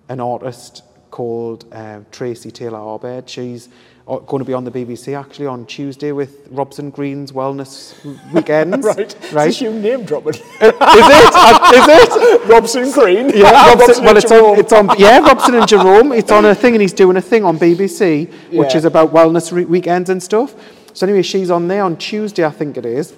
an 0.08 0.20
artist 0.20 0.82
called 1.10 1.64
uh, 1.72 2.00
Tracy 2.10 2.50
Taylor 2.50 2.78
Arbed. 2.78 3.28
She's 3.28 3.68
uh, 4.08 4.18
going 4.18 4.40
to 4.40 4.44
be 4.44 4.52
on 4.52 4.64
the 4.64 4.70
BBC 4.70 5.18
actually 5.18 5.46
on 5.46 5.64
Tuesday 5.66 6.12
with 6.12 6.48
Robson 6.50 6.90
Green's 6.90 7.32
Wellness 7.32 7.94
Weekends. 8.32 8.86
right. 8.96 9.32
right. 9.32 9.48
Is 9.48 9.60
you 9.60 9.72
name 9.72 10.04
dropping? 10.04 10.34
Is 10.34 10.42
it? 10.60 10.74
Uh, 11.42 11.68
it? 11.74 12.48
Robson 12.48 12.90
Green. 12.90 13.30
Yeah, 13.30 13.74
Robson, 13.74 13.78
Robson 13.78 14.04
well, 14.04 14.16
it's 14.16 14.28
Jerome. 14.28 14.44
on, 14.44 14.58
it's 14.58 14.72
on, 14.72 14.98
yeah, 14.98 15.18
Robson 15.18 15.54
and 15.54 15.68
Jerome. 15.68 16.12
It's 16.12 16.30
on 16.30 16.44
a 16.44 16.54
thing, 16.54 16.74
and 16.74 16.82
he's 16.82 16.92
doing 16.92 17.16
a 17.16 17.22
thing 17.22 17.44
on 17.44 17.58
BBC, 17.58 18.30
which 18.52 18.74
is 18.74 18.84
about 18.84 19.12
wellness 19.12 19.52
re- 19.52 19.64
weekends 19.64 20.10
and 20.10 20.22
stuff. 20.22 20.54
So 20.94 21.06
anyway, 21.06 21.22
she's 21.22 21.50
on 21.50 21.68
there 21.68 21.84
on 21.84 21.96
Tuesday, 21.96 22.44
I 22.44 22.50
think 22.50 22.76
it 22.76 22.84
is, 22.84 23.14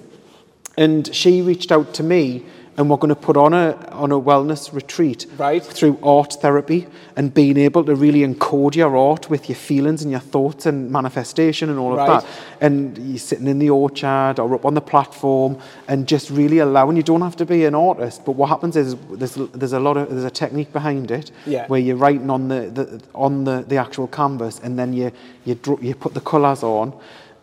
and 0.77 1.13
she 1.15 1.41
reached 1.41 1.71
out 1.71 1.93
to 1.95 2.03
me, 2.03 2.43
and 2.77 2.89
we're 2.89 2.97
going 2.97 3.07
to 3.15 3.15
put 3.15 3.37
on 3.37 3.53
a 3.53 3.71
on 3.91 4.11
a 4.11 4.19
wellness 4.19 4.73
retreat 4.73 5.25
Right. 5.37 5.63
through 5.63 5.97
art 6.03 6.33
therapy 6.41 6.87
and 7.15 7.33
being 7.33 7.55
able 7.57 7.85
to 7.85 7.95
really 7.95 8.19
encode 8.27 8.75
your 8.75 8.97
art 8.97 9.29
with 9.29 9.47
your 9.47 9.55
feelings 9.55 10.01
and 10.01 10.11
your 10.11 10.19
thoughts 10.19 10.65
and 10.65 10.91
manifestation 10.91 11.69
and 11.69 11.79
all 11.79 11.91
of 11.93 11.97
Right. 11.99 12.21
that. 12.21 12.25
And 12.59 12.97
you're 12.97 13.17
sitting 13.17 13.47
in 13.47 13.59
the 13.59 13.69
orchard 13.69 14.39
or 14.39 14.53
up 14.55 14.65
on 14.65 14.73
the 14.73 14.81
platform 14.81 15.55
and 15.87 16.05
just 16.05 16.29
really 16.29 16.59
allowing. 16.59 16.97
You 16.97 17.03
don't 17.03 17.21
have 17.21 17.37
to 17.37 17.45
be 17.45 17.63
an 17.63 17.75
artist, 17.75 18.25
but 18.25 18.33
what 18.35 18.49
happens 18.49 18.75
is 18.75 18.97
there's 19.09 19.35
there's 19.53 19.71
a 19.73 19.79
lot 19.79 19.95
of 19.95 20.09
there's 20.09 20.25
a 20.25 20.29
technique 20.29 20.73
behind 20.73 21.11
it 21.11 21.31
Yeah. 21.45 21.67
where 21.67 21.79
you're 21.79 21.95
writing 21.95 22.29
on 22.29 22.49
the, 22.49 22.69
the 22.77 23.01
on 23.13 23.45
the, 23.45 23.63
the 23.65 23.77
actual 23.77 24.07
canvas 24.07 24.59
and 24.61 24.77
then 24.77 24.91
you 24.91 25.11
you 25.45 25.55
draw, 25.55 25.77
you 25.81 25.95
put 25.95 26.13
the 26.13 26.19
colours 26.31 26.61
on. 26.63 26.91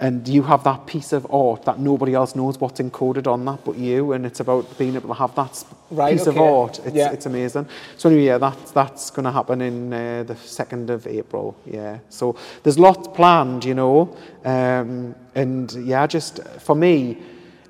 And 0.02 0.26
you 0.26 0.42
have 0.42 0.64
that 0.64 0.86
piece 0.86 1.12
of 1.12 1.24
art 1.32 1.62
that 1.64 1.78
nobody 1.78 2.12
else 2.12 2.34
knows 2.34 2.58
what's 2.58 2.80
encoded 2.80 3.26
on 3.28 3.44
that 3.44 3.64
but 3.64 3.76
you, 3.78 4.12
and 4.14 4.26
it's 4.26 4.40
about 4.40 4.76
being 4.76 4.96
able 4.96 5.08
to 5.14 5.14
have 5.14 5.32
that 5.36 5.64
Right, 5.92 6.12
piece 6.16 6.26
of 6.26 6.36
art. 6.38 6.80
It's, 6.84 6.96
Yeah. 6.96 7.12
it's 7.12 7.26
amazing. 7.26 7.66
So 7.96 8.08
anyway, 8.08 8.24
yeah, 8.26 8.38
that's 8.38 8.72
that's 8.72 9.10
going 9.10 9.26
to 9.26 9.30
happen 9.30 9.60
in 9.60 9.92
uh, 9.92 10.24
the 10.26 10.34
second 10.36 10.90
of 10.90 11.06
April. 11.06 11.54
Yeah. 11.64 11.98
So 12.08 12.34
there's 12.64 12.78
lots 12.80 13.06
planned, 13.16 13.64
you 13.64 13.74
know, 13.74 14.16
um, 14.44 15.14
and 15.36 15.72
yeah, 15.86 16.08
just 16.08 16.40
for 16.58 16.74
me, 16.74 17.16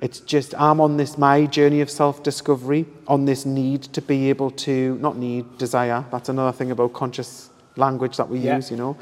it's 0.01 0.19
just 0.19 0.55
I'm 0.55 0.81
on 0.81 0.97
this 0.97 1.17
my 1.19 1.45
journey 1.45 1.81
of 1.81 1.89
self-discovery, 1.89 2.85
on 3.07 3.25
this 3.25 3.45
need 3.45 3.83
to 3.93 4.01
be 4.01 4.29
able 4.31 4.49
to 4.65 4.97
not 4.99 5.17
need 5.17 5.45
desire. 5.59 6.03
That's 6.11 6.29
another 6.29 6.51
thing 6.57 6.71
about 6.71 6.93
conscious 6.93 7.49
language 7.75 8.17
that 8.17 8.27
we 8.29 8.39
Yeah. 8.39 8.55
use, 8.57 8.71
you 8.71 8.77
know. 8.77 8.95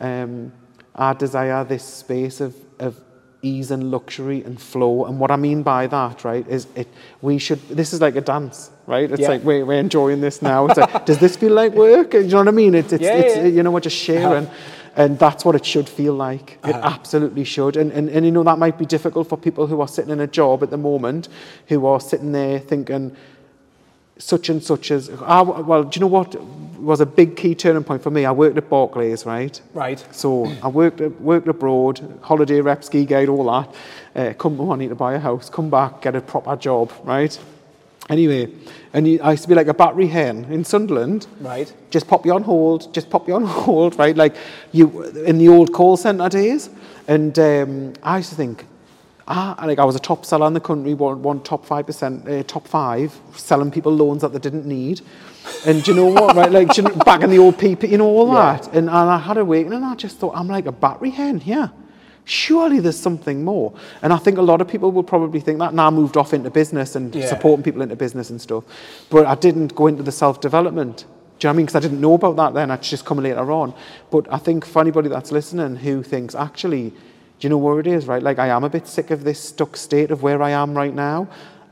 Um, 0.00 0.52
I 0.96 1.12
desire 1.12 1.62
this 1.64 1.84
space 1.84 2.40
of 2.40 2.54
of 2.78 2.96
ease 3.42 3.70
and 3.70 3.90
luxury 3.90 4.42
and 4.42 4.60
flow. 4.60 5.04
And 5.04 5.20
what 5.20 5.30
I 5.30 5.36
mean 5.36 5.62
by 5.62 5.86
that, 5.86 6.24
right, 6.24 6.46
is 6.48 6.66
it 6.74 6.88
we 7.22 7.38
should 7.38 7.60
this 7.68 7.92
is 7.92 8.00
like 8.00 8.16
a 8.16 8.20
dance, 8.20 8.70
right? 8.86 9.10
It's 9.10 9.20
Yeah. 9.20 9.28
like 9.28 9.44
we're, 9.44 9.64
we're 9.64 9.78
enjoying 9.78 10.20
this 10.20 10.42
now. 10.42 10.66
It's 10.66 10.78
like, 10.78 11.04
does 11.06 11.18
this 11.18 11.36
feel 11.36 11.52
like 11.52 11.72
work? 11.74 12.14
You 12.14 12.24
know 12.24 12.38
what 12.38 12.48
I 12.48 12.52
mean? 12.52 12.74
It's, 12.74 12.92
it's, 12.92 13.02
Yeah, 13.04 13.14
it's 13.14 13.36
yeah. 13.36 13.44
you 13.44 13.62
know, 13.62 13.70
we're 13.70 13.80
just 13.80 13.96
sharing. 13.96 14.48
And 14.96 15.18
that's 15.18 15.44
what 15.44 15.54
it 15.54 15.66
should 15.66 15.88
feel 15.90 16.14
like. 16.14 16.58
It 16.64 16.74
absolutely 16.74 17.44
should. 17.44 17.76
And, 17.76 17.92
and, 17.92 18.08
and, 18.08 18.24
you 18.24 18.32
know, 18.32 18.42
that 18.44 18.58
might 18.58 18.78
be 18.78 18.86
difficult 18.86 19.28
for 19.28 19.36
people 19.36 19.66
who 19.66 19.82
are 19.82 19.88
sitting 19.88 20.10
in 20.10 20.20
a 20.20 20.26
job 20.26 20.62
at 20.62 20.70
the 20.70 20.78
moment, 20.78 21.28
who 21.68 21.84
are 21.84 22.00
sitting 22.00 22.32
there 22.32 22.58
thinking, 22.58 23.14
such 24.16 24.48
and 24.48 24.62
such 24.62 24.90
as, 24.90 25.10
ah, 25.20 25.42
well, 25.42 25.84
do 25.84 25.98
you 25.98 26.00
know 26.00 26.06
what 26.06 26.34
was 26.78 27.00
a 27.00 27.06
big 27.06 27.36
key 27.36 27.54
turning 27.54 27.84
point 27.84 28.02
for 28.02 28.10
me? 28.10 28.24
I 28.24 28.32
worked 28.32 28.56
at 28.56 28.68
Barclays, 28.68 29.26
right? 29.26 29.60
Right. 29.74 30.04
So 30.12 30.46
I 30.62 30.68
worked, 30.68 31.00
worked 31.20 31.48
abroad, 31.48 32.18
holiday 32.22 32.60
rep, 32.60 32.84
ski 32.84 33.04
guide, 33.04 33.28
all 33.28 33.44
that. 33.44 33.74
Uh, 34.14 34.32
come, 34.34 34.60
oh, 34.60 34.72
I 34.72 34.76
need 34.76 34.88
to 34.88 34.94
buy 34.94 35.14
a 35.14 35.18
house, 35.18 35.50
come 35.50 35.70
back, 35.70 36.02
get 36.02 36.14
a 36.16 36.20
proper 36.20 36.56
job, 36.56 36.92
right? 37.04 37.38
Anyway, 38.08 38.52
and 38.92 39.20
I 39.20 39.32
used 39.32 39.42
to 39.42 39.48
be 39.48 39.56
like 39.56 39.66
a 39.66 39.74
battery 39.74 40.06
hen 40.06 40.44
in 40.44 40.64
Sunderland. 40.64 41.26
Right. 41.40 41.72
Just 41.90 42.06
pop 42.06 42.24
you 42.24 42.32
on 42.34 42.44
hold, 42.44 42.94
just 42.94 43.10
pop 43.10 43.26
you 43.26 43.34
on 43.34 43.44
hold, 43.64 43.98
right? 43.98 44.16
Like 44.16 44.36
you 44.72 45.02
in 45.02 45.38
the 45.38 45.48
old 45.48 45.72
call 45.72 45.96
centre 45.96 46.28
days. 46.28 46.70
And 47.08 47.38
um, 47.38 47.94
I 48.02 48.18
used 48.18 48.30
to 48.30 48.36
think, 48.36 48.64
ah, 49.26 49.56
like 49.64 49.78
I 49.78 49.84
was 49.84 49.96
a 49.96 50.00
top 50.00 50.24
seller 50.24 50.46
in 50.46 50.54
the 50.54 50.60
country, 50.60 50.94
one, 50.94 51.22
one 51.22 51.42
top 51.42 51.66
five 51.66 51.86
percent, 51.86 52.28
uh, 52.28 52.42
top 52.44 52.68
five, 52.68 53.18
selling 53.34 53.70
people 53.72 53.92
loans 53.92 54.22
that 54.22 54.32
they 54.32 54.38
didn't 54.38 54.66
need. 54.66 55.00
And 55.66 55.82
do 55.82 55.90
you 55.92 55.96
know 55.96 56.06
what, 56.06 56.34
right? 56.36 56.50
Like 56.50 56.76
you 56.76 56.82
know, 56.84 56.90
back 57.04 57.22
in 57.22 57.30
the 57.30 57.38
old 57.38 57.56
PP, 57.58 57.88
you 57.90 57.98
know 57.98 58.06
all 58.06 58.32
Yeah. 58.32 58.56
that. 58.56 58.66
And, 58.68 58.88
and 58.88 58.90
I 58.90 59.18
had 59.18 59.36
a 59.36 59.40
awakening, 59.40 59.76
and 59.78 59.84
I 59.84 59.94
just 59.94 60.18
thought, 60.18 60.34
I'm 60.36 60.48
like 60.48 60.66
a 60.66 60.72
battery 60.72 61.10
hen 61.10 61.38
here. 61.40 61.70
Surely 62.24 62.80
there's 62.80 62.98
something 62.98 63.44
more. 63.44 63.72
And 64.02 64.12
I 64.12 64.16
think 64.16 64.36
a 64.38 64.42
lot 64.42 64.60
of 64.60 64.66
people 64.66 64.90
will 64.90 65.04
probably 65.04 65.38
think 65.40 65.60
that. 65.60 65.74
Now 65.74 65.86
I 65.86 65.90
moved 65.90 66.16
off 66.16 66.34
into 66.34 66.50
business 66.50 66.96
and 66.96 67.14
Yeah. 67.14 67.26
supporting 67.28 67.62
people 67.62 67.82
into 67.82 67.94
business 67.96 68.30
and 68.30 68.40
stuff. 68.40 68.64
But 69.10 69.26
I 69.26 69.36
didn't 69.36 69.74
go 69.76 69.86
into 69.86 70.02
the 70.02 70.10
self 70.12 70.40
development. 70.40 71.04
Do 71.38 71.46
you 71.46 71.48
know 71.48 71.50
what 71.50 71.54
I 71.54 71.56
mean? 71.58 71.66
Because 71.66 71.76
I 71.76 71.80
didn't 71.80 72.00
know 72.00 72.14
about 72.14 72.36
that 72.36 72.54
then. 72.54 72.70
It's 72.70 72.88
just 72.90 73.04
come 73.04 73.18
later 73.18 73.52
on. 73.52 73.74
But 74.10 74.26
I 74.32 74.38
think 74.38 74.64
for 74.64 74.80
anybody 74.80 75.08
that's 75.08 75.30
listening 75.30 75.76
who 75.76 76.02
thinks, 76.02 76.34
actually, 76.34 76.90
do 76.90 76.96
you 77.40 77.48
know 77.50 77.58
where 77.58 77.78
it 77.78 77.86
is, 77.86 78.06
right? 78.08 78.22
Like, 78.22 78.38
I 78.38 78.48
am 78.48 78.64
a 78.64 78.70
bit 78.70 78.86
sick 78.88 79.10
of 79.10 79.22
this 79.22 79.38
stuck 79.38 79.76
state 79.76 80.10
of 80.10 80.22
where 80.22 80.42
I 80.42 80.50
am 80.50 80.74
right 80.76 80.94
now. 80.94 81.28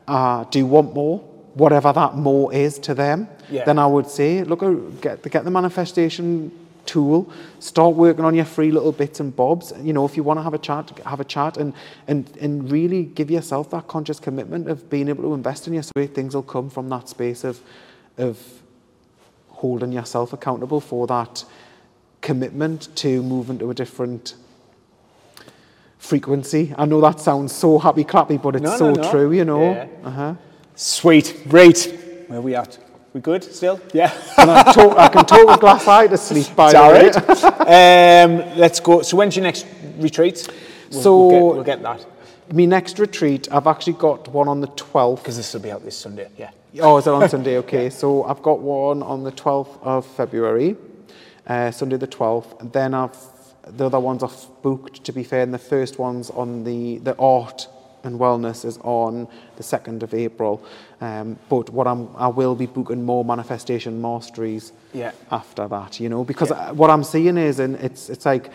Uh, 0.07 0.45
do 0.51 0.59
you 0.59 0.67
want 0.67 0.95
more? 0.95 1.25
Whatever 1.55 1.93
that 1.93 2.17
more 2.17 2.53
is 2.53 2.79
to 2.81 2.95
them, 2.95 3.29
Yeah. 3.51 3.65
then 3.65 3.79
I 3.79 3.87
would 3.87 4.09
say, 4.09 4.43
look, 4.45 4.63
uh, 4.63 4.71
get 5.01 5.23
the, 5.23 5.29
get 5.31 5.45
the 5.45 5.51
manifestation 5.51 6.51
tool, 6.85 7.31
start 7.61 7.95
working 7.95 8.25
on 8.25 8.35
your 8.35 8.45
free 8.45 8.71
little 8.71 8.93
bits 8.93 9.21
and 9.21 9.35
bobs. 9.35 9.73
You 9.83 9.93
know, 9.93 10.05
if 10.05 10.17
you 10.17 10.23
want 10.23 10.39
to 10.39 10.43
have 10.43 10.53
a 10.53 10.59
chat, 10.59 10.91
have 11.07 11.21
a 11.21 11.25
chat 11.25 11.57
and, 11.57 11.73
and, 12.09 12.31
and 12.41 12.71
really 12.71 13.05
give 13.05 13.31
yourself 13.31 13.71
that 13.71 13.87
conscious 13.89 14.19
commitment 14.21 14.69
of 14.69 14.91
being 14.91 15.09
able 15.09 15.23
to 15.25 15.33
invest 15.35 15.67
in 15.67 15.73
yourself. 15.75 15.93
Great 15.95 16.15
things 16.15 16.35
will 16.35 16.43
come 16.43 16.69
from 16.69 16.89
that 16.91 17.09
space 17.09 17.45
of, 17.45 17.61
of 18.19 18.39
holding 19.51 19.93
yourself 19.93 20.33
accountable 20.33 20.81
for 20.81 21.07
that 21.07 21.45
commitment 22.21 22.95
to 22.97 23.23
move 23.23 23.49
into 23.49 23.71
a 23.71 23.75
different 23.75 24.35
frequency. 25.99 26.75
I 26.77 26.85
know 26.85 27.01
that 27.01 27.21
sounds 27.21 27.53
so 27.55 27.79
happy 27.79 28.05
clappy, 28.05 28.41
but 28.43 28.57
it's 28.57 28.63
No, 28.65 28.77
so 28.77 28.93
no, 28.93 29.03
no. 29.03 29.11
true, 29.11 29.33
you 29.33 29.45
know. 29.45 29.63
Yeah. 29.73 29.87
Uh-huh. 30.05 30.35
Sweet. 30.77 31.45
Great. 31.49 32.25
Where 32.29 32.39
are 32.39 32.43
we 32.43 32.55
at? 32.55 32.79
We 33.13 33.21
good 33.21 33.45
still? 33.45 33.81
Yeah. 33.93 34.13
And 34.39 34.51
I, 34.51 34.73
talk, 34.73 34.99
I 34.99 35.09
can 35.09 35.25
talk 35.25 35.47
with 35.47 35.61
glass 35.61 35.87
eye 35.87 36.09
to 36.09 36.17
sleep, 36.17 36.55
by 36.57 36.73
the 36.73 36.79
way. 36.81 37.11
right. 37.11 38.25
um, 38.25 38.59
let's 38.59 38.81
go. 38.81 39.03
So 39.03 39.17
when's 39.17 39.37
your 39.37 39.45
next 39.45 39.67
retreat? 39.99 40.49
We'll, 40.91 41.03
So- 41.03 41.27
we'll 41.29 41.31
get, 41.31 41.43
we'll 41.43 41.65
get 41.65 41.83
that 41.83 42.07
My 42.53 42.65
next 42.65 42.99
retreat, 42.99 43.47
I've 43.53 43.69
actually 43.69 43.93
got 43.95 44.27
one 44.29 44.49
on 44.49 44.61
the 44.61 44.67
12th. 44.69 45.19
because 45.19 45.37
this 45.37 45.53
will 45.55 45.61
be 45.61 45.71
out 45.71 45.85
this 45.85 45.97
Sunday. 45.97 46.29
Yeah. 46.37 46.51
Oh, 46.81 46.97
is 46.99 47.07
it 47.07 47.11
on 47.11 47.29
Sunday? 47.37 47.59
Okay, 47.59 47.89
so 47.89 48.25
I've 48.25 48.43
got 48.43 48.59
one 48.59 49.01
on 49.05 49.23
the 49.23 49.31
12th 49.33 49.81
of 49.83 50.05
February, 50.05 50.77
uh, 51.47 51.71
Sunday 51.71 51.97
the 51.99 52.09
12th. 52.09 52.61
And 52.61 52.73
then 52.73 52.95
I've 52.95 53.17
the 53.67 53.87
other 53.87 54.01
ones 54.01 54.23
I've 54.23 54.47
booked. 54.63 55.05
To 55.05 55.13
be 55.13 55.23
fair, 55.25 55.43
and 55.43 55.55
the 55.55 55.59
first 55.59 55.99
one's 55.99 56.29
on 56.31 56.65
the 56.65 56.99
the 56.99 57.17
art 57.17 57.69
and 58.05 58.19
wellness 58.21 58.65
is 58.65 58.79
on 58.83 59.27
the 59.57 59.63
2nd 59.63 60.03
of 60.03 60.15
April. 60.15 60.63
Um, 61.01 61.39
but 61.49 61.71
what 61.71 61.87
I'm 61.87 62.09
I 62.17 62.29
will 62.29 62.55
be 62.55 62.67
booking 62.67 63.05
more 63.05 63.25
manifestation 63.25 64.01
masteries 64.01 64.73
Yeah. 64.93 65.13
after 65.31 65.69
that. 65.69 66.01
You 66.01 66.09
know, 66.09 66.25
because 66.25 66.51
uh 66.53 66.73
what 66.75 66.91
I'm 66.91 67.05
seeing 67.05 67.37
is, 67.39 67.59
and 67.59 67.77
it's 67.77 68.09
it's 68.11 68.27
like. 68.27 68.51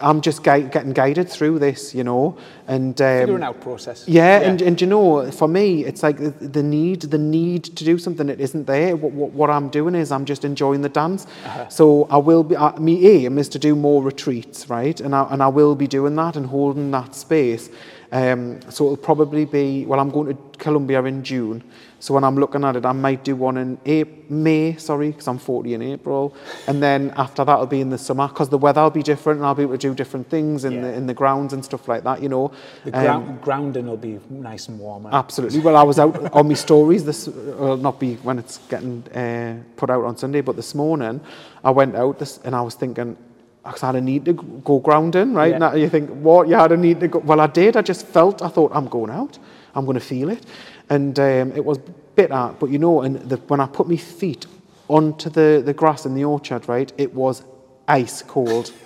I'm 0.00 0.20
just 0.20 0.42
gui- 0.42 0.68
getting 0.72 0.92
guided 0.92 1.28
through 1.28 1.60
this, 1.60 1.94
you 1.94 2.02
know, 2.02 2.36
and 2.66 3.00
um, 3.00 3.18
Figuring 3.20 3.44
out 3.44 3.60
process. 3.60 4.04
yeah, 4.08 4.40
And, 4.40 4.60
and 4.60 4.80
you 4.80 4.88
know, 4.88 5.30
for 5.30 5.46
me, 5.46 5.84
it's 5.84 6.02
like 6.02 6.16
the, 6.18 6.30
the 6.30 6.62
need, 6.62 7.02
the 7.02 7.18
need 7.18 7.62
to 7.76 7.84
do 7.84 7.98
something 7.98 8.26
that 8.26 8.40
isn't 8.40 8.66
there. 8.66 8.96
What, 8.96 9.12
what, 9.12 9.30
what 9.30 9.48
I'm 9.50 9.68
doing 9.68 9.94
is 9.94 10.10
I'm 10.10 10.24
just 10.24 10.44
enjoying 10.44 10.82
the 10.82 10.88
dance. 10.88 11.28
So 11.68 12.08
I 12.10 12.16
will 12.16 12.42
be, 12.42 12.56
uh, 12.56 12.76
me 12.80 13.06
aim 13.06 13.38
is 13.38 13.48
to 13.50 13.60
do 13.60 13.76
more 13.76 14.02
retreats, 14.02 14.68
right? 14.68 15.00
And 15.00 15.14
I, 15.14 15.22
and 15.30 15.40
I 15.40 15.46
will 15.48 15.76
be 15.76 15.86
doing 15.86 16.16
that 16.16 16.34
and 16.34 16.46
holding 16.46 16.90
that 16.90 17.14
space. 17.14 17.70
Um, 18.12 18.60
so 18.70 18.84
it'll 18.84 18.96
probably 18.98 19.46
be, 19.46 19.86
well, 19.86 19.98
I'm 19.98 20.10
going 20.10 20.36
to 20.36 20.58
Colombia 20.58 21.02
in 21.04 21.24
June. 21.24 21.64
So 21.98 22.12
when 22.12 22.24
I'm 22.24 22.36
looking 22.36 22.62
at 22.62 22.76
it, 22.76 22.84
I 22.84 22.92
might 22.92 23.24
do 23.24 23.34
one 23.34 23.56
in 23.56 23.78
Ap- 23.86 24.28
May, 24.28 24.76
sorry, 24.76 25.12
because 25.12 25.28
I'm 25.28 25.38
40 25.38 25.72
in 25.74 25.82
April. 25.82 26.34
And 26.66 26.82
then 26.82 27.12
after 27.16 27.42
that, 27.44 27.52
it'll 27.54 27.66
be 27.66 27.80
in 27.80 27.88
the 27.90 27.96
summer, 27.96 28.28
because 28.28 28.50
the 28.50 28.58
weather 28.58 28.82
will 28.82 28.90
be 28.90 29.02
different 29.02 29.38
and 29.38 29.46
I'll 29.46 29.54
be 29.54 29.62
able 29.62 29.72
to 29.74 29.78
do 29.78 29.94
different 29.94 30.28
things 30.28 30.64
in, 30.66 30.72
Yeah. 30.74 30.80
the, 30.82 30.92
in 30.94 31.06
the 31.06 31.14
grounds 31.14 31.52
and 31.54 31.64
stuff 31.64 31.88
like 31.88 32.04
that, 32.04 32.22
you 32.22 32.28
know. 32.28 32.50
The 32.84 33.12
Um, 33.14 33.38
grounding 33.40 33.86
will 33.86 33.96
be 33.96 34.18
nice 34.28 34.68
and 34.68 34.78
warm. 34.78 35.06
eh? 35.06 35.10
Absolutely. 35.12 35.60
Well, 35.60 35.76
I 35.76 35.82
was 35.84 35.98
out 35.98 36.32
on 36.34 36.48
my 36.48 36.54
stories. 36.54 37.04
This 37.04 37.28
will 37.28 37.78
not 37.78 37.98
be 37.98 38.16
when 38.16 38.38
it's 38.38 38.58
getting 38.68 39.04
uh, 39.14 39.54
put 39.76 39.88
out 39.88 40.04
on 40.04 40.16
Sunday, 40.18 40.42
but 40.42 40.56
this 40.56 40.74
morning 40.74 41.20
I 41.64 41.70
went 41.70 41.96
out 41.96 42.18
this, 42.18 42.40
and 42.44 42.54
I 42.54 42.60
was 42.60 42.74
thinking, 42.74 43.16
I 43.64 43.74
had 43.78 43.94
a 43.94 44.00
need 44.00 44.24
to 44.24 44.32
go 44.32 44.80
grounding, 44.80 45.34
right? 45.34 45.52
Yeah. 45.52 45.70
And 45.70 45.80
you 45.80 45.88
think, 45.88 46.10
what? 46.10 46.48
You 46.48 46.54
had 46.54 46.72
a 46.72 46.76
need 46.76 47.00
to 47.00 47.08
go. 47.08 47.18
Well, 47.20 47.40
I 47.40 47.46
did. 47.46 47.76
I 47.76 47.82
just 47.82 48.06
felt. 48.06 48.42
I 48.42 48.48
thought 48.48 48.72
I'm 48.74 48.88
going 48.88 49.10
out. 49.10 49.38
I'm 49.74 49.84
going 49.84 49.98
to 49.98 50.04
feel 50.04 50.28
it, 50.28 50.44
and 50.90 51.18
um, 51.18 51.52
it 51.52 51.64
was 51.64 51.78
bitter. 52.16 52.54
But 52.58 52.70
you 52.70 52.78
know, 52.78 53.02
and 53.02 53.16
the, 53.16 53.36
when 53.36 53.60
I 53.60 53.66
put 53.66 53.88
my 53.88 53.96
feet 53.96 54.46
onto 54.88 55.30
the 55.30 55.62
the 55.64 55.72
grass 55.72 56.06
in 56.06 56.14
the 56.14 56.24
orchard, 56.24 56.68
right, 56.68 56.92
it 56.98 57.14
was 57.14 57.44
ice 57.86 58.22
cold. 58.22 58.72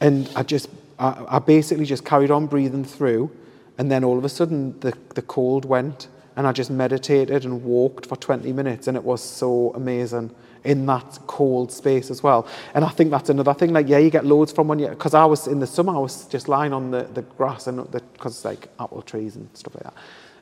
And 0.00 0.30
I 0.36 0.42
just, 0.42 0.68
I, 0.98 1.24
I 1.28 1.38
basically 1.38 1.86
just 1.86 2.04
carried 2.04 2.30
on 2.30 2.46
breathing 2.46 2.84
through, 2.84 3.30
and 3.78 3.90
then 3.90 4.04
all 4.04 4.18
of 4.18 4.24
a 4.24 4.28
sudden 4.28 4.78
the, 4.80 4.96
the 5.14 5.22
cold 5.22 5.64
went, 5.64 6.08
and 6.36 6.46
I 6.46 6.52
just 6.52 6.70
meditated 6.70 7.44
and 7.44 7.62
walked 7.64 8.06
for 8.06 8.16
20 8.16 8.52
minutes, 8.52 8.88
and 8.88 8.96
it 8.96 9.04
was 9.04 9.22
so 9.22 9.72
amazing 9.74 10.34
in 10.66 10.84
that 10.86 11.18
cold 11.26 11.72
space 11.72 12.10
as 12.10 12.22
well. 12.22 12.46
And 12.74 12.84
I 12.84 12.88
think 12.88 13.10
that's 13.10 13.30
another 13.30 13.54
thing. 13.54 13.72
Like, 13.72 13.88
yeah, 13.88 13.98
you 13.98 14.10
get 14.10 14.26
loads 14.26 14.52
from 14.52 14.68
when 14.68 14.78
you, 14.78 14.88
because 14.88 15.14
I 15.14 15.24
was 15.24 15.46
in 15.46 15.60
the 15.60 15.66
summer, 15.66 15.94
I 15.94 15.98
was 15.98 16.26
just 16.26 16.48
lying 16.48 16.72
on 16.72 16.90
the, 16.90 17.04
the 17.04 17.22
grass, 17.22 17.66
and 17.66 17.90
because 17.90 18.44
like 18.44 18.68
apple 18.78 19.02
trees 19.02 19.36
and 19.36 19.48
stuff 19.54 19.74
like 19.76 19.84
that, 19.84 19.94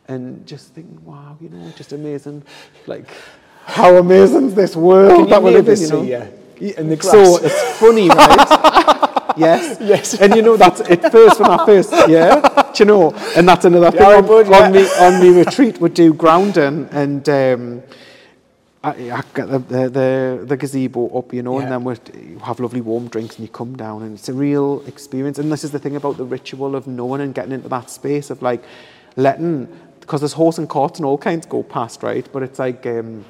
and 0.08 0.46
just 0.46 0.74
thinking, 0.74 1.04
wow, 1.04 1.36
you 1.40 1.50
know, 1.50 1.70
just 1.76 1.92
amazing, 1.92 2.42
like. 2.86 3.06
How 3.66 3.96
amazing 3.96 4.48
is 4.48 4.54
this 4.54 4.76
world 4.76 5.30
that 5.30 5.42
we 5.42 5.50
live 5.52 5.68
in, 5.68 5.80
you 5.80 5.88
know? 5.88 6.02
Yeah, 6.02 6.28
in 6.60 6.90
the 6.90 6.96
grass. 6.96 7.12
So 7.12 7.38
it's 7.42 7.78
funny, 7.78 8.08
right? 8.10 9.34
yes. 9.36 9.78
Yes. 9.80 10.20
And 10.20 10.34
you 10.34 10.42
know 10.42 10.56
that's 10.56 10.80
it 10.80 11.00
first 11.10 11.40
when 11.40 11.50
I 11.50 11.64
first 11.64 11.90
yeah. 12.08 12.40
Do 12.74 12.82
you 12.82 12.84
know? 12.84 13.14
And 13.36 13.48
that's 13.48 13.64
another 13.64 13.90
thing 13.90 14.00
Yeah, 14.00 14.16
on, 14.16 14.26
bud, 14.26 14.46
on 14.52 14.74
yeah. 14.74 14.82
me 14.82 14.88
on 15.00 15.22
me 15.22 15.38
retreat 15.40 15.80
would 15.80 15.94
do 15.94 16.12
grounding 16.12 16.88
and 16.92 17.28
um, 17.28 17.82
get 18.92 19.48
the, 19.48 19.58
the, 19.58 20.44
the, 20.46 20.56
gazebo 20.56 21.08
up, 21.18 21.32
you 21.32 21.42
know, 21.42 21.58
Yeah. 21.58 21.64
and 21.64 21.72
then 21.72 21.84
we'd 21.84 22.40
have 22.42 22.60
lovely 22.60 22.80
warm 22.80 23.08
drinks 23.08 23.36
and 23.36 23.46
you 23.46 23.52
come 23.52 23.76
down 23.76 24.02
and 24.02 24.18
it's 24.18 24.28
a 24.28 24.32
real 24.32 24.82
experience. 24.86 25.38
And 25.38 25.50
this 25.50 25.64
is 25.64 25.70
the 25.70 25.78
thing 25.78 25.96
about 25.96 26.16
the 26.16 26.24
ritual 26.24 26.76
of 26.76 26.86
knowing 26.86 27.20
and 27.20 27.34
getting 27.34 27.52
into 27.52 27.68
that 27.68 27.90
space 27.90 28.30
of 28.30 28.42
like 28.42 28.62
letting, 29.16 29.68
because 30.00 30.20
there's 30.20 30.34
horse 30.34 30.58
and 30.58 30.68
carts 30.68 30.98
and 30.98 31.06
all 31.06 31.18
kinds 31.18 31.46
go 31.46 31.62
past, 31.62 32.02
right? 32.02 32.28
But 32.32 32.42
it's 32.42 32.58
like, 32.58 32.84
um, 32.86 33.24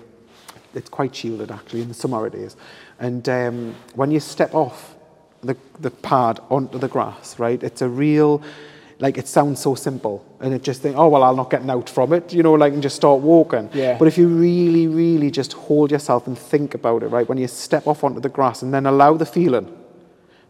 it's 0.74 0.88
quite 0.88 1.14
shielded 1.14 1.50
actually 1.50 1.82
in 1.82 1.88
the 1.88 1.94
summer 1.94 2.26
it 2.26 2.34
is 2.34 2.56
and 2.98 3.28
um, 3.28 3.74
when 3.94 4.10
you 4.10 4.20
step 4.20 4.54
off 4.54 4.94
the, 5.42 5.56
the 5.80 5.90
pad 5.90 6.40
onto 6.50 6.78
the 6.78 6.88
grass 6.88 7.38
right 7.38 7.62
it's 7.62 7.82
a 7.82 7.88
real 7.88 8.42
like 9.04 9.18
it 9.22 9.28
sounds 9.28 9.58
so 9.60 9.72
simple 9.88 10.16
and 10.40 10.50
it 10.56 10.62
just 10.68 10.80
think 10.82 10.94
oh 10.96 11.08
well 11.12 11.22
i'll 11.26 11.36
not 11.42 11.50
getting 11.54 11.70
out 11.76 11.88
from 11.96 12.08
it 12.18 12.24
you 12.36 12.42
know 12.46 12.54
like 12.62 12.72
and 12.76 12.82
just 12.88 12.96
start 13.02 13.18
walking 13.20 13.68
Yeah. 13.82 13.98
but 13.98 14.06
if 14.10 14.16
you 14.20 14.26
really 14.28 14.86
really 15.02 15.30
just 15.40 15.52
hold 15.66 15.88
yourself 15.96 16.26
and 16.28 16.36
think 16.52 16.74
about 16.80 17.02
it 17.04 17.08
right 17.16 17.28
when 17.30 17.38
you 17.42 17.48
step 17.48 17.84
off 17.90 18.00
onto 18.06 18.20
the 18.26 18.32
grass 18.38 18.62
and 18.62 18.72
then 18.74 18.84
allow 18.86 19.12
the 19.22 19.26
feeling 19.38 19.66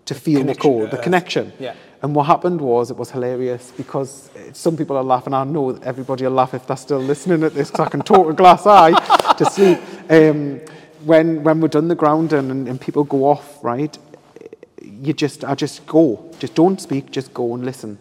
to 0.05 0.15
feel 0.15 0.45
the 0.45 0.55
cold 0.55 0.91
the 0.93 0.99
connection 1.07 1.45
Yeah. 1.59 1.75
and 2.03 2.15
what 2.15 2.25
happened 2.35 2.61
was, 2.61 2.91
it 2.93 2.97
was 3.03 3.11
hilarious 3.17 3.73
because 3.83 4.11
some 4.53 4.75
people 4.77 4.97
are 5.01 5.07
laughing. 5.15 5.33
I 5.43 5.45
know 5.45 5.73
that 5.73 5.83
everybody 5.93 6.23
will 6.25 6.37
laugh 6.43 6.53
if 6.59 6.63
they're 6.67 6.77
still 6.89 7.05
listening 7.13 7.43
at 7.49 7.53
this 7.55 7.71
because 7.71 7.87
I 7.87 7.91
can 7.95 8.03
talk 8.03 8.25
a 8.29 8.37
glass 8.43 8.63
eye 8.67 8.93
to 9.41 9.45
sleep. 9.57 9.79
Um, 10.11 10.61
when, 11.11 11.27
when 11.47 11.57
we're 11.63 11.69
done 11.79 11.89
the 11.89 11.95
grounding 11.95 12.51
and, 12.55 12.69
and 12.69 12.79
people 12.79 13.05
go 13.05 13.21
off, 13.33 13.47
right, 13.65 13.95
you 14.83 15.13
just, 15.15 15.45
I 15.45 15.55
just 15.55 15.87
go. 15.87 16.05
Just 16.39 16.55
don't 16.55 16.79
speak, 16.79 17.11
just 17.19 17.33
go 17.33 17.55
and 17.55 17.65
listen. 17.65 17.97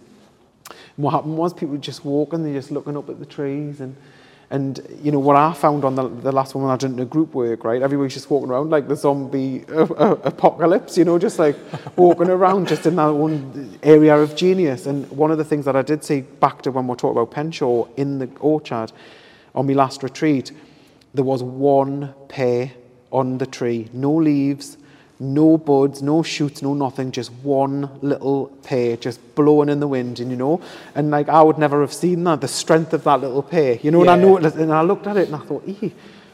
And 0.98 1.04
what 1.04 1.12
happened 1.12 1.38
was 1.38 1.54
people 1.54 1.70
were 1.70 1.78
just 1.78 2.06
walking, 2.06 2.44
they're 2.44 2.54
just 2.54 2.72
looking 2.72 2.96
up 2.98 3.10
at 3.10 3.20
the 3.20 3.26
trees 3.26 3.82
and, 3.82 3.96
And 4.50 4.80
you 5.02 5.12
know 5.12 5.20
what 5.20 5.36
I 5.36 5.54
found 5.54 5.84
on 5.84 5.96
the, 5.96 6.08
the 6.08 6.32
last 6.32 6.54
one 6.54 6.64
when 6.64 6.72
I 6.72 6.78
did 6.78 6.96
the 6.96 7.06
group 7.06 7.34
work, 7.34 7.64
right? 7.64 7.82
Everybody's 7.82 8.14
just 8.14 8.30
walking 8.30 8.52
around 8.52 8.70
like 8.70 8.88
the 8.88 8.96
zombie 8.96 9.66
uh, 9.68 9.86
uh, 9.86 10.18
apocalypse, 10.24 10.96
you 10.98 11.06
know, 11.06 11.18
just 11.18 11.40
like 11.40 11.56
walking 11.96 12.30
around 12.30 12.68
just 12.68 12.86
in 12.86 12.96
that 12.98 13.10
one 13.10 13.80
area 13.82 14.16
of 14.16 14.36
genius. 14.36 14.86
And 14.86 15.10
one 15.10 15.32
of 15.32 15.40
the 15.40 15.44
things 15.44 15.66
that 15.66 15.76
I 15.76 15.82
did 15.82 16.04
see 16.04 16.22
back 16.22 16.62
to 16.64 16.72
when 16.72 16.86
we're 16.86 16.96
talking 16.96 17.20
about 17.20 17.32
Penshaw 17.32 17.88
in 17.98 18.20
the 18.20 18.30
orchard 18.40 18.92
on 19.56 19.66
my 19.66 19.74
last 19.74 20.04
retreat, 20.04 20.52
there 21.16 21.26
was 21.26 21.42
one 21.42 22.14
pear 22.28 22.74
on 23.12 23.40
the 23.40 23.48
tree, 23.48 23.90
no 23.94 24.14
leaves, 24.14 24.78
no 25.20 25.58
buds, 25.58 26.02
no 26.02 26.22
shoots, 26.24 26.62
no 26.62 26.74
nothing, 26.74 27.12
just 27.12 27.32
one 27.44 27.90
little 28.02 28.48
pear 28.64 28.98
just 28.98 29.20
blowing 29.36 29.70
in 29.70 29.80
the 29.80 29.88
wind, 29.88 30.20
and 30.20 30.30
you 30.32 30.38
know, 30.38 30.60
and 30.96 31.12
like 31.12 31.30
I 31.30 31.42
would 31.42 31.58
never 31.58 31.82
have 31.82 31.94
seen 31.94 32.24
that, 32.26 32.42
the 32.42 32.48
strength 32.48 32.94
of 32.94 33.04
that 33.06 33.22
little 33.22 33.44
pear, 33.44 33.80
you 33.82 33.92
know, 33.92 34.02
and 34.02 34.10
I 34.10 34.16
Yeah. 34.16 34.22
know, 34.22 34.38
and 34.38 34.74
I 34.74 34.82
looked 34.82 35.08
at 35.08 35.16
it 35.18 35.28
and 35.28 35.36
I 35.36 35.40
thought, 35.40 35.64
ee, 35.68 35.92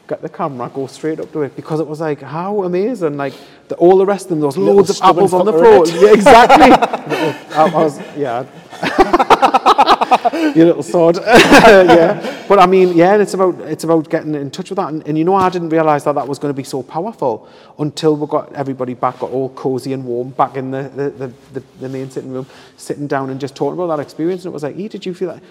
get 0.08 0.22
the 0.22 0.28
camera, 0.28 0.68
go 0.74 0.86
straight 0.88 1.20
up 1.20 1.30
to 1.32 1.42
it, 1.42 1.54
because 1.54 1.78
it 1.78 1.86
was 1.86 2.00
like, 2.00 2.20
how 2.22 2.64
amazing, 2.64 3.16
like 3.16 3.34
the, 3.68 3.76
all 3.76 3.96
the 3.98 4.06
rest 4.06 4.24
of 4.24 4.30
them, 4.30 4.40
there 4.40 4.46
was 4.46 4.56
loads 4.58 4.90
of 4.90 4.98
apples 5.02 5.32
on 5.34 5.44
the 5.46 5.52
floor, 5.52 5.86
yeah, 5.86 6.12
exactly. 6.12 6.72
I, 7.54 7.64
I 7.66 7.82
was, 7.84 8.00
yeah. 8.16 8.44
you 10.56 10.64
little 10.64 10.82
sod. 10.82 11.16
yeah. 11.26 12.44
But 12.48 12.58
I 12.58 12.66
mean, 12.66 12.96
yeah, 12.96 13.12
and 13.14 13.22
it's 13.22 13.34
about 13.34 13.60
it's 13.60 13.84
about 13.84 14.10
getting 14.10 14.34
in 14.34 14.50
touch 14.50 14.70
with 14.70 14.76
that. 14.76 14.88
And, 14.88 15.06
and 15.06 15.16
you 15.16 15.24
know, 15.24 15.34
I 15.34 15.48
didn't 15.48 15.70
realise 15.70 16.04
that 16.04 16.14
that 16.14 16.26
was 16.28 16.38
going 16.38 16.52
to 16.52 16.56
be 16.56 16.64
so 16.64 16.82
powerful 16.82 17.48
until 17.78 18.16
we 18.16 18.26
got 18.26 18.52
everybody 18.54 18.94
back, 18.94 19.20
got 19.20 19.30
all 19.30 19.50
cosy 19.50 19.92
and 19.92 20.04
warm, 20.04 20.30
back 20.30 20.56
in 20.56 20.70
the 20.70 20.82
the, 20.94 21.10
the, 21.10 21.32
the, 21.52 21.62
the 21.80 21.88
main 21.88 22.10
sitting 22.10 22.32
room, 22.32 22.46
sitting 22.76 23.06
down 23.06 23.30
and 23.30 23.40
just 23.40 23.54
talking 23.54 23.78
about 23.80 23.96
that 23.96 24.02
experience. 24.02 24.44
And 24.44 24.52
it 24.52 24.54
was 24.54 24.62
like, 24.62 24.76
E, 24.76 24.88
did 24.88 25.06
you 25.06 25.14
feel 25.14 25.28
that? 25.28 25.42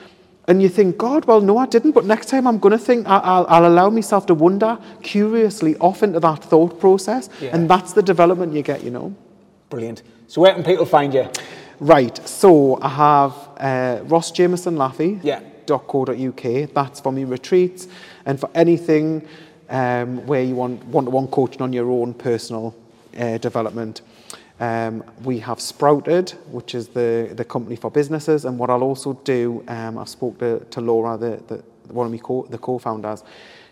And 0.48 0.64
you 0.64 0.70
think, 0.70 0.98
God, 0.98 1.26
well, 1.26 1.42
no, 1.42 1.60
I 1.60 1.68
didn't. 1.68 1.92
But 1.92 2.06
next 2.06 2.28
time 2.30 2.48
I'm 2.48 2.58
going 2.58 2.72
to 2.72 2.84
think, 2.84 3.08
I- 3.08 3.20
I'll, 3.20 3.46
I'll 3.48 3.68
allow 3.68 3.92
myself 3.92 4.26
to 4.28 4.34
wander 4.34 4.80
curiously 5.04 5.76
off 5.78 6.02
into 6.02 6.20
that 6.22 6.44
thought 6.44 6.80
process. 6.80 7.30
Yeah. 7.40 7.52
And 7.56 7.70
that's 7.70 7.94
the 7.94 8.02
development 8.02 8.54
you 8.54 8.64
get, 8.64 8.84
you 8.84 8.90
know. 8.90 9.14
Brilliant. 9.70 10.02
So 10.28 10.42
where 10.42 10.54
can 10.54 10.64
people 10.64 10.88
find 10.88 11.14
you? 11.14 11.30
Right, 11.80 12.28
so 12.28 12.78
I 12.82 12.90
have 12.90 13.34
uh, 13.58 14.04
Ross 14.04 14.32
Jameson 14.32 14.76
Laffy. 14.76 15.20
Yeah. 15.24 15.42
.co.uk. 15.66 16.74
That's 16.74 17.00
for 17.00 17.12
me 17.12 17.26
retreats 17.26 17.88
and 18.26 18.40
for 18.40 18.50
anything 18.56 19.28
um, 19.70 20.26
where 20.26 20.42
you 20.42 20.56
want 20.56 20.84
one-to-one 20.86 21.28
coaching 21.28 21.62
on 21.62 21.72
your 21.74 21.92
own 21.92 22.16
personal 22.16 22.76
uh, 23.18 23.38
development. 23.38 24.02
Um, 24.60 25.04
we 25.24 25.38
have 25.40 25.62
Sprouted, 25.62 26.32
which 26.52 26.74
is 26.74 26.88
the, 26.88 27.32
the 27.34 27.46
company 27.46 27.76
for 27.76 27.92
businesses, 27.92 28.46
and 28.46 28.58
what 28.58 28.72
I'll 28.72 28.82
also 28.84 29.14
do, 29.24 29.64
um, 29.68 30.00
I 30.00 30.06
spoke 30.06 30.40
to, 30.40 30.60
to 30.72 30.82
Laura, 30.82 31.18
the, 31.18 31.40
the 31.48 31.64
one 31.94 32.08
of 32.08 32.12
my 32.12 32.18
co- 32.18 32.48
the 32.50 32.58
co-founders. 32.58 33.24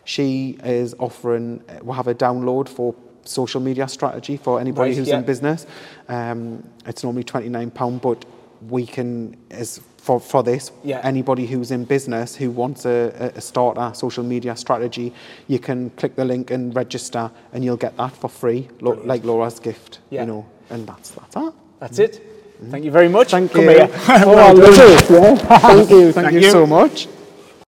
She 0.06 0.58
is 0.64 0.96
offering, 1.00 1.64
we'll 1.82 1.96
have 1.96 2.08
a 2.08 2.16
download 2.16 2.70
for 2.70 2.94
social 3.28 3.62
media 3.62 3.88
strategy 3.88 4.38
for 4.38 4.60
anybody 4.60 4.90
Right, 4.92 4.98
who's 4.98 5.08
yeah. 5.08 5.20
in 5.20 5.26
business. 5.26 5.66
Um, 6.08 6.64
it's 6.86 7.04
normally 7.04 7.24
£29, 7.24 8.02
but 8.02 8.26
we 8.70 8.86
can, 8.86 9.38
as 9.52 9.80
for, 9.98 10.20
for 10.20 10.42
this, 10.44 10.72
Yeah. 10.84 11.02
anybody 11.04 11.46
who's 11.46 11.70
in 11.72 11.84
business 11.86 12.36
who 12.36 12.50
wants 12.50 12.86
a, 12.86 13.32
a 13.36 13.42
start 13.42 13.78
a 13.78 13.94
social 13.94 14.24
media 14.24 14.56
strategy, 14.56 15.14
you 15.48 15.60
can 15.60 15.90
click 15.92 16.16
the 16.16 16.26
link 16.26 16.50
and 16.52 16.76
register, 16.76 17.30
and 17.54 17.64
you'll 17.64 17.78
get 17.78 17.96
that 17.98 18.16
for 18.16 18.30
free, 18.30 18.68
lo- 18.82 19.02
like 19.04 19.24
Laura's 19.24 19.60
gift, 19.60 20.00
Yeah. 20.10 20.22
you 20.22 20.28
know, 20.28 20.46
and 20.70 20.88
that's 20.88 21.12
that's 21.12 21.34
that. 21.36 21.54
That's 21.80 22.00
it. 22.00 22.24
Thank 22.72 22.86
you 22.86 22.92
very 22.92 23.08
much. 23.10 23.32
Thank 23.32 23.52
Come 23.52 23.66
you. 23.66 23.70
here. 23.70 23.90
I. 24.08 24.24
Yeah. 25.10 25.36
Thank 25.36 25.90
you. 25.92 26.12
Thank, 26.12 26.16
Thank 26.16 26.32
you 26.34 26.40
you. 26.40 26.52
so 26.52 26.66
much. 26.66 27.08